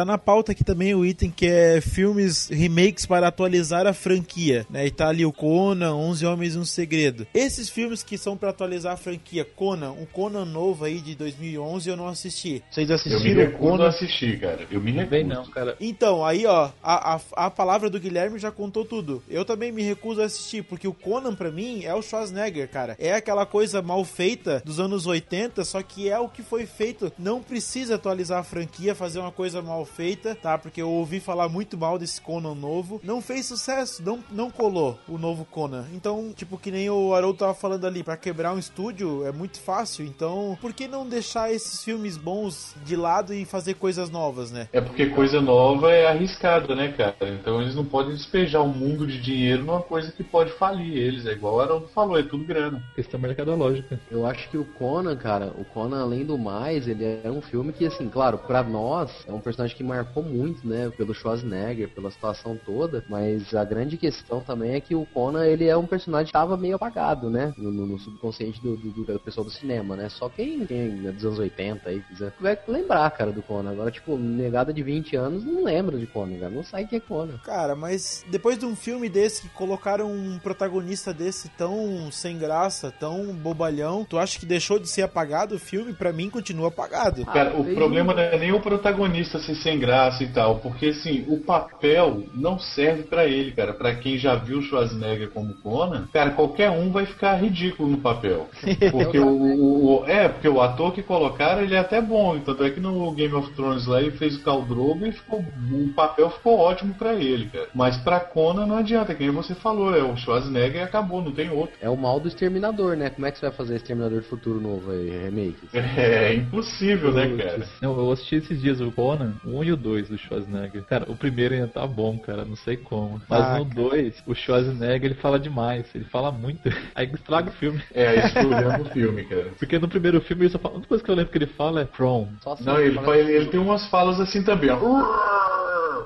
Tá 0.00 0.04
na 0.06 0.16
pauta 0.16 0.52
aqui 0.52 0.64
também 0.64 0.94
o 0.94 1.04
item 1.04 1.30
que 1.30 1.44
é 1.44 1.78
filmes 1.78 2.48
remakes 2.48 3.04
para 3.04 3.28
atualizar 3.28 3.86
a 3.86 3.92
franquia, 3.92 4.66
né? 4.70 4.86
E 4.86 4.90
tá 4.90 5.08
ali 5.08 5.26
o 5.26 5.30
Conan, 5.30 5.94
11 5.94 6.24
Homens 6.24 6.54
e 6.54 6.58
um 6.58 6.64
Segredo. 6.64 7.26
Esses 7.34 7.68
filmes 7.68 8.02
que 8.02 8.16
são 8.16 8.34
para 8.34 8.48
atualizar 8.48 8.94
a 8.94 8.96
franquia, 8.96 9.44
Conan, 9.44 9.90
um 9.90 10.06
Conan 10.06 10.46
novo 10.46 10.86
aí 10.86 11.02
de 11.02 11.14
2011 11.14 11.90
eu 11.90 11.98
não 11.98 12.08
assisti. 12.08 12.64
Vocês 12.70 12.88
Eu 12.88 12.96
me 12.96 13.02
assistiram 13.02 13.42
o 13.42 13.44
recuso 13.44 13.82
a 13.82 13.88
assistir, 13.88 14.40
cara. 14.40 14.66
Eu 14.70 14.80
me 14.80 14.90
recuso. 14.90 15.10
Bem 15.10 15.22
não, 15.22 15.44
cara. 15.50 15.76
Então, 15.78 16.24
aí 16.24 16.46
ó, 16.46 16.70
a, 16.82 17.16
a, 17.16 17.20
a 17.36 17.50
palavra 17.50 17.90
do 17.90 18.00
Guilherme 18.00 18.38
já 18.38 18.50
contou 18.50 18.86
tudo. 18.86 19.22
Eu 19.28 19.44
também 19.44 19.70
me 19.70 19.82
recuso 19.82 20.22
a 20.22 20.24
assistir, 20.24 20.64
porque 20.64 20.88
o 20.88 20.94
Conan 20.94 21.34
pra 21.34 21.50
mim 21.50 21.84
é 21.84 21.94
o 21.94 22.00
Schwarzenegger, 22.00 22.70
cara. 22.70 22.96
É 22.98 23.12
aquela 23.12 23.44
coisa 23.44 23.82
mal 23.82 24.02
feita 24.06 24.62
dos 24.64 24.80
anos 24.80 25.06
80, 25.06 25.62
só 25.62 25.82
que 25.82 26.08
é 26.08 26.18
o 26.18 26.26
que 26.26 26.42
foi 26.42 26.64
feito. 26.64 27.12
Não 27.18 27.42
precisa 27.42 27.96
atualizar 27.96 28.38
a 28.38 28.44
franquia, 28.44 28.94
fazer 28.94 29.18
uma 29.18 29.30
coisa 29.30 29.60
mal 29.60 29.89
feita, 29.90 30.34
tá? 30.34 30.56
Porque 30.56 30.80
eu 30.80 30.90
ouvi 30.90 31.20
falar 31.20 31.48
muito 31.48 31.76
mal 31.76 31.98
desse 31.98 32.20
Conan 32.20 32.54
novo. 32.54 33.00
Não 33.04 33.20
fez 33.20 33.46
sucesso, 33.46 34.02
não, 34.02 34.20
não 34.30 34.50
colou 34.50 34.98
o 35.08 35.18
novo 35.18 35.44
Conan. 35.44 35.86
Então, 35.92 36.32
tipo, 36.34 36.56
que 36.56 36.70
nem 36.70 36.88
o 36.88 37.14
Haroldo 37.14 37.38
tava 37.38 37.54
falando 37.54 37.86
ali, 37.86 38.02
pra 38.02 38.16
quebrar 38.16 38.52
um 38.52 38.58
estúdio 38.58 39.26
é 39.26 39.32
muito 39.32 39.60
fácil. 39.60 40.04
Então, 40.04 40.56
por 40.60 40.72
que 40.72 40.88
não 40.88 41.08
deixar 41.08 41.52
esses 41.52 41.82
filmes 41.82 42.16
bons 42.16 42.74
de 42.84 42.96
lado 42.96 43.34
e 43.34 43.44
fazer 43.44 43.74
coisas 43.74 44.10
novas, 44.10 44.50
né? 44.50 44.68
É 44.72 44.80
porque 44.80 45.06
coisa 45.06 45.40
nova 45.40 45.90
é 45.90 46.06
arriscada, 46.06 46.74
né, 46.74 46.92
cara? 46.92 47.16
Então 47.22 47.60
eles 47.60 47.74
não 47.74 47.84
podem 47.84 48.14
despejar 48.14 48.62
um 48.62 48.72
mundo 48.72 49.06
de 49.06 49.20
dinheiro 49.20 49.64
numa 49.64 49.82
coisa 49.82 50.12
que 50.12 50.22
pode 50.22 50.52
falir 50.52 50.96
eles. 50.96 51.26
É 51.26 51.32
igual 51.32 51.56
o 51.56 51.60
Haroldo 51.60 51.88
falou, 51.88 52.18
é 52.18 52.22
tudo 52.22 52.44
grana. 52.44 52.82
Questão 52.94 53.18
mercadológica. 53.18 54.00
Eu 54.10 54.26
acho 54.26 54.48
que 54.48 54.58
o 54.58 54.64
Conan, 54.64 55.16
cara, 55.16 55.52
o 55.58 55.64
Conan, 55.64 56.02
além 56.02 56.24
do 56.24 56.38
mais, 56.38 56.86
ele 56.86 57.04
é 57.24 57.30
um 57.30 57.40
filme 57.40 57.72
que, 57.72 57.86
assim, 57.86 58.08
claro, 58.08 58.38
pra 58.38 58.62
nós, 58.62 59.10
é 59.26 59.32
um 59.32 59.40
personagem 59.40 59.69
personagem 59.70 59.76
que 59.76 59.84
marcou 59.84 60.22
muito, 60.22 60.66
né? 60.66 60.90
Pelo 60.96 61.14
Schwarzenegger, 61.14 61.88
pela 61.88 62.10
situação 62.10 62.58
toda. 62.64 63.04
Mas 63.08 63.54
a 63.54 63.64
grande 63.64 63.96
questão 63.96 64.40
também 64.40 64.72
é 64.74 64.80
que 64.80 64.94
o 64.94 65.06
Conan, 65.06 65.46
ele 65.46 65.66
é 65.66 65.76
um 65.76 65.86
personagem 65.86 66.26
que 66.26 66.32
tava 66.32 66.56
meio 66.56 66.76
apagado, 66.76 67.30
né? 67.30 67.52
No, 67.56 67.70
no- 67.70 67.98
subconsciente 68.00 68.60
do, 68.62 68.76
do, 68.76 69.04
do 69.04 69.20
pessoal 69.20 69.44
do 69.44 69.50
cinema, 69.50 69.94
né? 69.96 70.08
Só 70.08 70.28
quem, 70.28 70.64
quem 70.66 71.06
é 71.06 71.12
dos 71.12 71.24
anos 71.24 71.38
80 71.38 71.88
aí 71.90 72.00
quiser 72.08 72.32
vai 72.40 72.58
lembrar, 72.66 73.10
cara, 73.10 73.30
do 73.30 73.42
Conan. 73.42 73.70
Agora, 73.70 73.90
tipo, 73.90 74.16
negada 74.16 74.72
de 74.72 74.82
20 74.82 75.16
anos 75.16 75.44
não 75.44 75.64
lembra 75.64 75.98
de 75.98 76.06
Conan, 76.06 76.38
cara. 76.38 76.50
Não 76.50 76.64
sabe 76.64 76.84
o 76.84 76.88
que 76.88 76.96
é 76.96 77.00
Conan. 77.00 77.38
Cara, 77.44 77.74
mas 77.76 78.24
depois 78.28 78.58
de 78.58 78.64
um 78.64 78.74
filme 78.74 79.08
desse 79.08 79.42
que 79.42 79.48
colocaram 79.50 80.10
um 80.10 80.38
protagonista 80.38 81.12
desse 81.12 81.48
tão 81.50 82.10
sem 82.10 82.38
graça, 82.38 82.90
tão 82.98 83.26
bobalhão, 83.34 84.04
tu 84.04 84.18
acha 84.18 84.38
que 84.38 84.46
deixou 84.46 84.78
de 84.78 84.88
ser 84.88 85.02
apagado 85.02 85.54
o 85.54 85.58
filme? 85.58 85.92
Pra 85.92 86.12
mim 86.12 86.30
continua 86.30 86.68
apagado. 86.68 87.24
Cara, 87.26 87.54
o 87.56 87.62
veio- 87.62 87.76
problema 87.76 88.14
não 88.14 88.22
é 88.22 88.38
nem 88.38 88.52
o 88.52 88.60
protagonista 88.60 89.38
ser 89.38 89.54
sem 89.60 89.78
graça 89.78 90.22
e 90.24 90.28
tal, 90.28 90.56
porque 90.60 90.86
assim, 90.86 91.24
o 91.28 91.38
papel 91.38 92.24
não 92.34 92.58
serve 92.58 93.04
pra 93.04 93.26
ele, 93.26 93.52
cara. 93.52 93.72
Pra 93.72 93.94
quem 93.94 94.18
já 94.18 94.34
viu 94.34 94.58
o 94.58 94.62
Schwarzenegger 94.62 95.30
como 95.30 95.54
Conan, 95.62 96.08
cara, 96.12 96.30
qualquer 96.30 96.70
um 96.70 96.90
vai 96.90 97.06
ficar 97.06 97.34
ridículo 97.36 97.88
no 97.90 97.98
papel. 97.98 98.48
Porque 98.90 99.18
o, 99.18 99.28
o- 99.28 100.00
o- 100.00 100.06
é, 100.06 100.28
porque 100.28 100.48
o 100.48 100.60
ator 100.60 100.92
que 100.92 101.02
colocaram, 101.02 101.62
ele 101.62 101.74
é 101.74 101.78
até 101.78 102.00
bom, 102.00 102.38
tanto 102.40 102.64
é 102.64 102.70
que 102.70 102.80
no 102.80 103.12
Game 103.12 103.34
of 103.34 103.50
Thrones 103.54 103.86
lá 103.86 104.00
ele 104.00 104.12
fez 104.12 104.36
o 104.36 104.42
Khal 104.42 104.62
Drogo 104.62 105.06
e 105.06 105.12
ficou, 105.12 105.40
o 105.40 105.88
papel 105.94 106.30
ficou 106.30 106.58
ótimo 106.58 106.94
pra 106.94 107.14
ele, 107.14 107.46
cara. 107.46 107.68
Mas 107.74 107.96
pra 107.98 108.20
Conan 108.20 108.66
não 108.66 108.76
adianta, 108.76 109.14
que 109.14 109.22
nem 109.22 109.32
você 109.32 109.54
falou, 109.54 109.94
é 109.94 110.02
o 110.02 110.16
Schwarzenegger 110.16 110.80
e 110.80 110.84
acabou, 110.84 111.22
não 111.22 111.32
tem 111.32 111.50
outro. 111.50 111.74
É 111.80 111.88
o 111.88 111.96
mal 111.96 112.18
do 112.20 112.28
Exterminador, 112.28 112.96
né? 112.96 113.10
Como 113.10 113.26
é 113.26 113.30
que 113.30 113.38
você 113.38 113.46
vai 113.46 113.54
fazer 113.54 113.76
Exterminador 113.76 114.20
do 114.20 114.26
Futuro 114.26 114.60
novo 114.60 114.90
aí, 114.90 115.10
remake? 115.24 115.56
É 116.00 116.34
impossível, 116.34 117.12
né, 117.12 117.28
cara? 117.36 117.64
Não, 117.80 117.96
eu 117.98 118.10
assisti 118.12 118.36
esses 118.36 118.60
dias 118.60 118.80
o 118.80 118.90
Conan, 118.92 119.32
1 119.58 119.64
e 119.64 119.72
o 119.72 119.76
2 119.76 120.08
do 120.08 120.18
Schwarzenegger. 120.18 120.84
Cara, 120.84 121.04
o 121.10 121.16
primeiro 121.16 121.54
ainda 121.54 121.68
tá 121.68 121.86
bom, 121.86 122.18
cara, 122.18 122.44
não 122.44 122.56
sei 122.56 122.76
como. 122.76 123.20
Mas 123.28 123.44
Ah, 123.46 123.58
no 123.58 123.64
2, 123.64 124.22
o 124.26 124.34
Schwarzenegger 124.34 125.10
ele 125.10 125.20
fala 125.20 125.38
demais, 125.38 125.86
ele 125.94 126.04
fala 126.04 126.30
muito. 126.32 126.60
Aí 126.94 127.10
estraga 127.12 127.48
o 127.50 127.52
filme. 127.52 127.80
É, 127.94 128.28
foi 128.28 128.44
olhando 128.46 128.82
o 128.82 128.84
filme, 128.86 129.24
cara. 129.24 129.46
Porque 129.58 129.78
no 129.78 129.88
primeiro 129.88 130.20
filme 130.20 130.42
ele 130.44 130.50
só 130.50 130.58
fala. 130.58 130.74
A 130.74 130.76
única 130.76 130.88
coisa 130.88 131.04
que 131.04 131.10
eu 131.10 131.14
lembro 131.14 131.32
que 131.32 131.38
ele 131.38 131.46
fala 131.46 131.80
é 131.82 131.86
from. 131.86 132.28
Só 132.42 132.52
assim, 132.52 132.64
Não, 132.64 132.78
ele, 132.78 132.94
fala- 132.94 133.06
fa- 133.06 133.16
ele, 133.18 133.32
ele 133.32 133.46
tem 133.46 133.60
umas 133.60 133.86
falas 133.88 134.20
assim 134.20 134.42
também, 134.42 134.70
ó. 134.70 134.78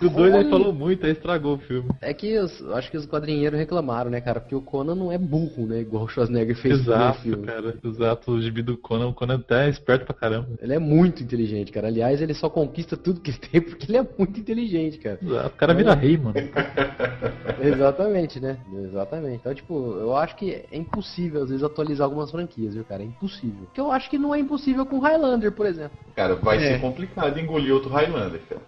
O 0.00 0.08
2 0.08 0.34
ele 0.34 0.50
falou 0.50 0.72
muito, 0.72 1.04
aí 1.06 1.12
estragou 1.12 1.54
o 1.54 1.58
filme. 1.58 1.88
É 2.00 2.12
que 2.12 2.38
os- 2.38 2.60
eu 2.60 2.74
acho 2.76 2.90
que 2.90 2.96
os 2.96 3.06
quadrinheiros 3.06 3.58
reclamaram, 3.58 4.10
né, 4.10 4.20
cara? 4.20 4.40
Porque 4.40 4.54
o 4.54 4.60
Conan 4.60 4.94
não 4.94 5.10
é 5.12 5.18
burro, 5.18 5.66
né? 5.66 5.80
Igual 5.80 6.04
o 6.04 6.08
Schwarzenegger 6.08 6.56
fez 6.56 6.78
no 6.78 6.82
Exato, 6.92 7.20
filme. 7.20 7.46
cara. 7.46 7.74
Exato, 7.82 8.30
o 8.32 8.40
gibi 8.40 8.62
do 8.62 8.76
Conan, 8.76 9.08
o 9.08 9.14
Conan 9.14 9.36
até 9.36 9.66
é 9.66 9.70
esperto 9.70 10.04
pra 10.04 10.14
caramba. 10.14 10.48
Ele 10.60 10.74
é 10.74 10.78
muito 10.84 11.22
inteligente, 11.22 11.72
cara. 11.72 11.88
Aliás, 11.88 12.20
ele 12.20 12.34
só 12.34 12.48
conquista 12.50 12.96
tudo 12.96 13.20
que 13.20 13.30
ele 13.30 13.38
tem 13.38 13.60
porque 13.60 13.90
ele 13.90 13.98
é 13.98 14.06
muito 14.18 14.38
inteligente, 14.38 14.98
cara. 14.98 15.18
Exato, 15.22 15.48
o 15.48 15.58
cara 15.58 15.74
vira 15.74 15.94
rei, 15.94 16.16
mano. 16.18 16.34
Exatamente, 17.62 18.40
né? 18.40 18.58
Exatamente. 18.84 19.36
Então, 19.36 19.54
tipo, 19.54 19.74
eu 19.98 20.16
acho 20.16 20.36
que 20.36 20.50
é 20.70 20.76
impossível, 20.76 21.42
às 21.42 21.48
vezes, 21.48 21.64
atualizar 21.64 22.04
algumas 22.04 22.30
franquias, 22.30 22.74
viu, 22.74 22.84
cara? 22.84 23.02
É 23.02 23.06
impossível. 23.06 23.64
Porque 23.66 23.80
eu 23.80 23.90
acho 23.90 24.08
que 24.10 24.18
não 24.18 24.34
é 24.34 24.38
impossível 24.38 24.84
com 24.86 24.98
Highlander, 24.98 25.52
por 25.52 25.66
exemplo. 25.66 25.98
Cara, 26.14 26.34
vai 26.36 26.56
É. 26.58 26.74
ser 26.74 26.80
complicado 26.80 27.38
engolir 27.38 27.72
outro 27.72 27.90
Highlander, 27.90 28.40
cara. 28.48 28.60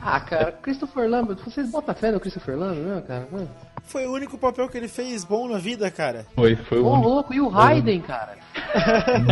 Ah, 0.00 0.20
cara, 0.20 0.52
Christopher 0.52 1.08
Lambert, 1.08 1.38
vocês 1.44 1.70
botam 1.70 1.94
fé 1.94 2.10
no 2.12 2.20
Christopher 2.20 2.56
Lambert, 2.56 2.84
não, 2.86 3.02
cara? 3.02 3.26
Mano. 3.30 3.48
Foi 3.84 4.06
o 4.06 4.12
único 4.12 4.38
papel 4.38 4.68
que 4.68 4.78
ele 4.78 4.88
fez 4.88 5.24
bom 5.24 5.48
na 5.48 5.58
vida, 5.58 5.90
cara. 5.90 6.24
Foi, 6.34 6.56
foi 6.56 6.78
o 6.78 6.86
Ô, 6.86 6.92
único. 6.94 7.08
louco, 7.08 7.34
e 7.34 7.40
o 7.40 7.48
Raiden, 7.48 8.00
cara? 8.00 8.38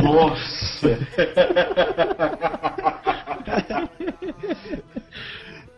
Nossa! 0.02 0.98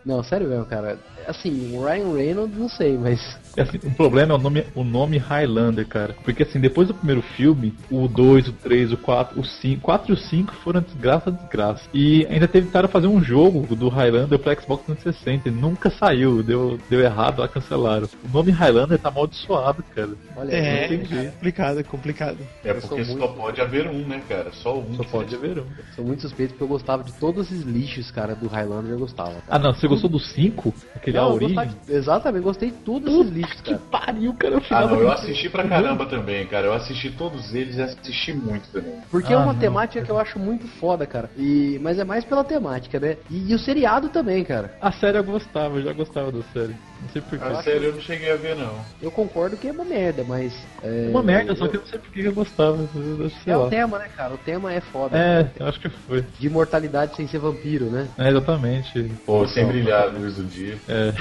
Não, 0.04 0.22
sério 0.22 0.48
mesmo, 0.48 0.64
cara. 0.66 0.98
Assim, 1.26 1.72
o 1.76 1.84
Ryan 1.84 2.12
Reynolds, 2.14 2.58
não 2.58 2.68
sei, 2.68 2.98
mas. 2.98 3.38
Assim, 3.56 3.78
o 3.84 3.90
problema 3.94 4.32
é 4.32 4.36
o 4.36 4.38
nome, 4.40 4.64
o 4.74 4.82
nome 4.82 5.18
Highlander, 5.18 5.86
cara. 5.86 6.16
Porque 6.24 6.42
assim, 6.42 6.58
depois 6.58 6.88
do 6.88 6.94
primeiro 6.94 7.22
filme, 7.22 7.72
o 7.90 8.08
2, 8.08 8.48
o 8.48 8.52
3, 8.54 8.92
o 8.92 8.96
4, 8.96 9.38
o 9.38 9.44
5, 9.44 9.80
4 9.82 10.10
e 10.10 10.14
o 10.14 10.16
5 10.16 10.52
foram 10.64 10.80
desgraça, 10.80 11.30
desgraça. 11.30 11.82
E 11.94 12.26
ainda 12.26 12.48
tentaram 12.48 12.88
fazer 12.88 13.06
um 13.06 13.22
jogo 13.22 13.76
do 13.76 13.88
Highlander 13.88 14.38
pra 14.38 14.54
Xbox 14.60 14.84
360 14.86 15.48
e 15.48 15.52
nunca 15.52 15.90
saiu, 15.90 16.42
deu, 16.42 16.78
deu 16.90 17.00
errado, 17.00 17.38
lá 17.40 17.46
cancelaram. 17.46 18.08
O 18.24 18.32
nome 18.32 18.50
Highlander 18.50 18.98
tá 18.98 19.10
amaldiçoado, 19.10 19.84
cara. 19.94 20.10
Olha, 20.34 20.50
É, 20.52 20.86
entendi. 20.86 21.30
complicado, 21.30 21.78
é 21.78 21.82
complicado. 21.84 22.38
É 22.64 22.74
porque 22.74 23.04
só 23.04 23.12
muito- 23.14 23.28
pode 23.36 23.60
haver 23.60 23.86
um, 23.86 24.06
né, 24.08 24.20
cara? 24.28 24.50
Só 24.52 24.78
um. 24.78 24.94
Só 24.96 25.04
pode 25.04 25.34
haver 25.36 25.58
um. 25.60 25.66
sou 25.94 26.04
muito 26.04 26.22
suspeito 26.22 26.54
porque 26.54 26.64
eu 26.64 26.68
gostava 26.68 27.04
de 27.04 27.12
todos 27.12 27.46
esses 27.52 27.62
lixos, 27.64 28.10
cara, 28.10 28.34
do 28.34 28.48
Highlander 28.48 28.92
eu 28.92 28.98
gostava. 28.98 29.30
Cara. 29.32 29.42
Ah 29.50 29.58
não, 29.58 29.72
você 29.74 29.86
gostou 29.92 30.10
do 30.10 30.18
5? 30.18 30.74
Aquele 30.96 31.16
Não, 31.16 31.24
A 31.24 31.28
eu 31.28 31.34
Origem? 31.34 31.54
gostava 31.56 31.78
Exatamente, 31.92 32.42
gostei 32.42 32.70
de 32.70 32.76
todos 32.78 33.12
esses 33.14 33.32
lixos, 33.32 33.60
Que 33.60 33.70
cara. 33.74 33.82
pariu, 33.90 34.34
cara. 34.34 34.58
O 34.58 34.62
Ah, 34.70 34.86
não, 34.86 35.00
eu 35.00 35.10
assisti 35.10 35.48
pra 35.48 35.68
caramba 35.68 36.06
também, 36.06 36.46
cara. 36.46 36.66
Eu 36.66 36.72
assisti 36.72 37.10
todos 37.10 37.54
eles 37.54 37.76
e 37.76 37.82
assisti 37.82 38.32
muito 38.32 38.68
também. 38.70 39.00
Porque 39.10 39.32
é 39.32 39.36
Ah, 39.36 39.40
uma 39.40 39.52
não. 39.52 39.60
temática 39.60 40.04
que 40.04 40.10
eu 40.10 40.18
acho 40.18 40.38
muito 40.38 40.66
foda, 40.78 41.06
cara. 41.06 41.30
E... 41.36 41.78
Mas 41.82 41.98
é 41.98 42.04
mais 42.04 42.24
pela 42.24 42.44
temática, 42.44 42.98
né? 42.98 43.16
E, 43.30 43.50
e 43.50 43.54
o 43.54 43.58
seriado 43.58 44.08
também, 44.08 44.44
cara. 44.44 44.74
A 44.80 44.92
série 44.92 45.18
eu 45.18 45.24
gostava, 45.24 45.76
eu 45.78 45.82
já 45.82 45.92
gostava 45.92 46.30
da 46.32 46.42
série. 46.44 46.74
Não 47.02 47.08
sei 47.08 47.20
porquê. 47.22 47.44
Ah, 47.44 47.62
sério, 47.62 47.88
eu 47.88 47.92
não 47.94 48.00
cheguei 48.00 48.30
a 48.30 48.36
ver, 48.36 48.54
não. 48.54 48.84
Eu 49.00 49.10
concordo 49.10 49.56
que 49.56 49.66
é 49.66 49.72
uma 49.72 49.84
merda, 49.84 50.22
mas. 50.22 50.54
É 50.84 51.08
Uma 51.10 51.22
merda, 51.22 51.54
só 51.56 51.66
que 51.66 51.76
eu 51.76 51.80
não 51.80 51.86
sei 51.86 51.98
por 51.98 52.12
que 52.12 52.20
eu 52.20 52.32
gostava. 52.32 52.88
eu- 52.94 53.30
É 53.44 53.56
lá. 53.56 53.66
o 53.66 53.70
tema, 53.70 53.98
né, 53.98 54.08
cara? 54.16 54.34
O 54.34 54.38
tema 54.38 54.72
é 54.72 54.80
foda. 54.80 55.18
É, 55.18 55.50
eu 55.58 55.66
acho 55.66 55.80
que 55.80 55.88
foi. 55.88 56.22
De 56.22 56.46
imortalidade 56.46 57.16
sem 57.16 57.26
ser 57.26 57.38
vampiro, 57.38 57.90
né? 57.90 58.08
É, 58.16 58.28
exatamente. 58.28 59.10
Pô, 59.26 59.46
sem 59.48 59.66
brilhar 59.66 60.02
a 60.04 60.06
luz 60.06 60.36
do 60.36 60.44
dia. 60.44 60.78
É. 60.86 61.12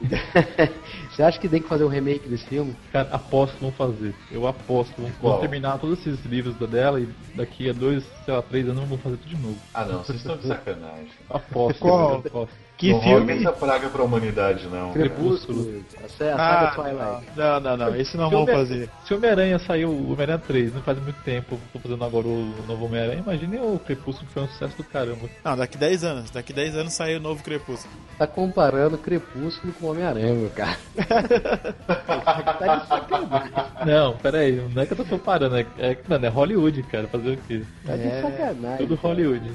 Você 1.10 1.22
acha 1.22 1.38
que 1.38 1.48
tem 1.48 1.60
que 1.60 1.68
fazer 1.68 1.84
um 1.84 1.88
remake 1.88 2.28
desse 2.28 2.46
filme? 2.46 2.74
Cara, 2.92 3.08
aposto 3.12 3.54
que 3.56 3.60
vão 3.62 3.72
fazer. 3.72 4.14
Eu 4.30 4.46
aposto. 4.46 5.00
Vão, 5.00 5.10
Qual? 5.20 5.32
vão 5.34 5.40
terminar 5.40 5.78
todos 5.78 5.98
esses 6.06 6.24
livros 6.24 6.54
da 6.56 6.66
dela 6.66 7.00
e 7.00 7.08
daqui 7.34 7.68
a 7.68 7.72
dois, 7.72 8.04
sei 8.24 8.32
lá, 8.34 8.42
três 8.42 8.68
anos 8.68 8.88
vão 8.88 8.98
fazer 8.98 9.16
tudo 9.18 9.28
de 9.28 9.36
novo. 9.42 9.58
Ah, 9.74 9.84
não, 9.84 10.04
vocês 10.04 10.18
estão 10.18 10.36
de 10.36 10.46
sacanagem. 10.46 11.08
Aposto. 11.28 11.80
Qual? 11.80 12.10
eu 12.12 12.16
aposto. 12.18 12.54
Que 12.80 12.92
não 12.92 13.02
filme? 13.02 13.32
essa 13.34 13.52
praga 13.52 13.88
pra 13.90 14.02
humanidade, 14.02 14.66
não. 14.68 14.90
Crepúsculo. 14.92 15.84
A 16.02 16.08
sa- 16.08 16.24
a 16.24 16.34
Ah, 16.34 16.72
saga 16.72 16.82
Twilight. 16.82 17.26
não, 17.36 17.60
não, 17.60 17.76
não, 17.76 17.94
esse 17.96 18.16
não 18.16 18.30
vão 18.30 18.42
Homem- 18.44 18.54
fazer. 18.56 18.88
Se 19.04 19.12
o 19.12 19.18
Homem-Aranha 19.18 19.58
saiu, 19.58 19.90
o 19.90 20.06
Homem-Aranha 20.12 20.38
3, 20.38 20.74
não 20.74 20.80
faz 20.80 20.98
muito 20.98 21.22
tempo, 21.22 21.58
tô 21.74 21.78
fazendo 21.78 22.02
agora 22.02 22.26
o 22.26 22.54
novo 22.66 22.86
Homem-Aranha, 22.86 23.18
imagine 23.20 23.58
o 23.58 23.78
Crepúsculo 23.78 24.26
que 24.26 24.32
foi 24.32 24.42
um 24.44 24.48
sucesso 24.48 24.76
do 24.78 24.84
caramba. 24.84 25.28
Não, 25.44 25.56
daqui 25.58 25.76
10 25.76 26.02
anos. 26.04 26.30
Daqui 26.30 26.54
10 26.54 26.74
anos 26.74 26.94
sai 26.94 27.16
o 27.16 27.20
novo 27.20 27.42
Crepúsculo. 27.44 27.92
Tá 28.18 28.26
comparando 28.26 28.96
Crepúsculo 28.96 29.74
com 29.74 29.88
Homem-Aranha, 29.88 30.32
meu 30.32 30.48
cara. 30.50 30.78
tá 30.96 32.76
de 32.76 32.86
sacanagem. 32.88 33.50
Não, 33.86 34.16
pera 34.16 34.38
aí, 34.38 34.52
não 34.74 34.82
é 34.82 34.86
que 34.86 34.92
eu 34.92 34.96
tô 34.96 35.04
comparando, 35.04 35.56
é, 35.56 35.66
é, 35.78 35.96
mano, 36.08 36.24
é 36.26 36.28
Hollywood, 36.28 36.82
cara, 36.84 37.06
fazer 37.08 37.30
o 37.32 37.36
quê? 37.46 37.62
Tá 37.86 37.96
de 37.96 38.02
É, 38.06 38.22
sacanagem. 38.22 38.86
Tudo. 38.86 38.94
Hollywood. 39.00 39.50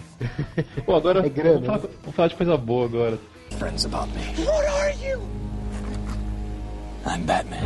Pô, 0.85 0.95
agora 0.95 1.25
É 1.25 1.29
grana, 1.29 1.53
vamos, 1.53 1.65
falar, 1.67 1.79
vamos 2.01 2.15
falar 2.15 2.27
de 2.29 2.35
coisa 2.35 2.57
boa 2.57 2.85
agora. 2.85 3.14
Friends 3.58 3.86
about 3.86 4.08
me. 4.15 4.21
What 4.45 4.65
are 4.67 4.91
you? 4.91 5.21
I'm 7.06 7.25
Batman. 7.25 7.63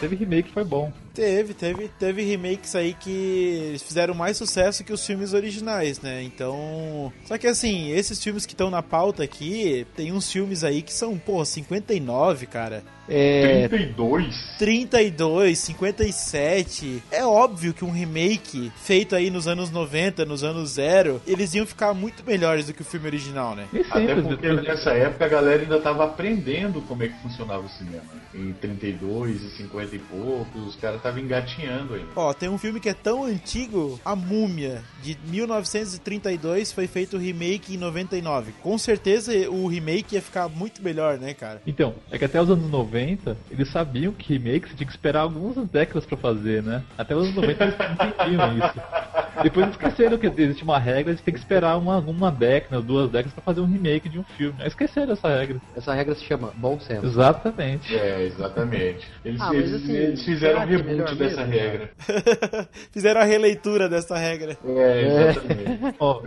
Teve 0.00 0.16
remake, 0.16 0.48
foi 0.50 0.64
bom. 0.64 0.92
Teve, 1.14 1.52
teve, 1.52 1.88
teve 1.98 2.22
remakes 2.22 2.74
aí 2.74 2.94
que 2.94 3.76
fizeram 3.84 4.14
mais 4.14 4.36
sucesso 4.36 4.82
que 4.82 4.92
os 4.92 5.04
filmes 5.06 5.34
originais, 5.34 6.00
né? 6.00 6.22
Então. 6.22 7.12
Só 7.26 7.36
que 7.36 7.46
assim, 7.46 7.90
esses 7.92 8.22
filmes 8.22 8.46
que 8.46 8.54
estão 8.54 8.70
na 8.70 8.82
pauta 8.82 9.22
aqui, 9.22 9.86
tem 9.94 10.10
uns 10.12 10.30
filmes 10.32 10.64
aí 10.64 10.80
que 10.82 10.92
são, 10.92 11.18
pô, 11.18 11.44
59, 11.44 12.46
cara. 12.46 12.82
É. 13.08 13.68
32? 13.68 14.34
32, 14.58 15.58
57. 15.58 17.02
É 17.10 17.24
óbvio 17.26 17.74
que 17.74 17.84
um 17.84 17.90
remake 17.90 18.70
feito 18.76 19.14
aí 19.16 19.28
nos 19.28 19.46
anos 19.48 19.70
90, 19.70 20.24
nos 20.24 20.42
anos 20.44 20.70
zero, 20.70 21.20
eles 21.26 21.52
iam 21.52 21.66
ficar 21.66 21.92
muito 21.92 22.24
melhores 22.24 22.66
do 22.66 22.72
que 22.72 22.80
o 22.82 22.84
filme 22.84 23.06
original, 23.08 23.54
né? 23.56 23.66
Até 23.90 24.14
porque 24.14 24.46
vezes- 24.48 24.62
nessa 24.64 24.90
época 24.92 25.24
a 25.24 25.28
galera 25.28 25.62
ainda 25.62 25.80
tava 25.80 26.04
aprendendo 26.04 26.80
como 26.82 27.02
é 27.02 27.08
que 27.08 27.20
funcionava 27.22 27.66
o 27.66 27.68
cinema. 27.70 28.04
Em 28.34 28.52
32 28.54 29.42
e 29.42 29.50
50 29.56 29.96
e 29.96 29.98
poucos, 29.98 30.66
os 30.68 30.76
caras 30.76 31.01
estavam 31.02 31.20
engatinhando 31.20 31.94
ainda. 31.94 32.06
Ó, 32.14 32.32
tem 32.32 32.48
um 32.48 32.56
filme 32.56 32.78
que 32.78 32.88
é 32.88 32.94
tão 32.94 33.24
antigo, 33.24 34.00
A 34.04 34.14
Múmia, 34.14 34.82
de 35.02 35.18
1932, 35.24 36.72
foi 36.72 36.86
feito 36.86 37.16
o 37.16 37.20
remake 37.20 37.74
em 37.74 37.76
99. 37.76 38.52
Com 38.62 38.78
certeza 38.78 39.32
o 39.50 39.66
remake 39.66 40.14
ia 40.14 40.22
ficar 40.22 40.48
muito 40.48 40.82
melhor, 40.82 41.18
né, 41.18 41.34
cara? 41.34 41.60
Então, 41.66 41.94
é 42.10 42.18
que 42.18 42.24
até 42.24 42.40
os 42.40 42.48
anos 42.48 42.70
90, 42.70 43.36
eles 43.50 43.68
sabiam 43.70 44.12
que 44.12 44.32
remake 44.32 44.68
você 44.68 44.76
tinha 44.76 44.86
que 44.86 44.92
esperar 44.92 45.22
algumas 45.22 45.68
décadas 45.68 46.06
pra 46.06 46.16
fazer, 46.16 46.62
né? 46.62 46.82
Até 46.96 47.14
os 47.16 47.24
anos 47.24 47.34
90 47.34 47.64
eles 47.64 47.74
entendiam 47.74 48.58
isso. 48.58 48.80
Depois 49.42 49.68
esqueceram 49.68 50.18
que 50.18 50.26
existe 50.26 50.62
uma 50.62 50.78
regra, 50.78 51.10
eles 51.12 51.20
têm 51.22 51.32
que 51.34 51.40
esperar 51.40 51.76
uma, 51.78 51.98
uma 51.98 52.30
década, 52.30 52.80
duas 52.82 53.10
décadas 53.10 53.32
pra 53.32 53.42
fazer 53.42 53.60
um 53.60 53.66
remake 53.66 54.08
de 54.08 54.18
um 54.18 54.24
filme. 54.24 54.54
Aí 54.60 54.66
Esqueceram 54.68 55.12
essa 55.12 55.28
regra. 55.28 55.60
Essa 55.76 55.94
regra 55.94 56.14
se 56.14 56.24
chama 56.24 56.52
bom 56.56 56.78
senso. 56.80 57.06
Exatamente. 57.06 57.94
É, 57.94 58.22
exatamente. 58.24 59.06
Eles, 59.24 59.40
Ah, 59.40 59.54
eles, 59.54 59.72
assim, 59.74 59.92
eles 59.94 60.24
fizeram 60.24 60.60
um 60.60 60.62
é 60.62 60.66
reboot 60.66 61.14
dessa 61.14 61.44
mesmo, 61.44 61.52
regra. 61.52 61.90
Fizeram 62.92 63.20
a 63.20 63.24
releitura 63.24 63.88
dessa 63.88 64.16
regra. 64.16 64.56
É, 64.64 65.02
exatamente. 65.30 65.96
Ó, 66.00 66.22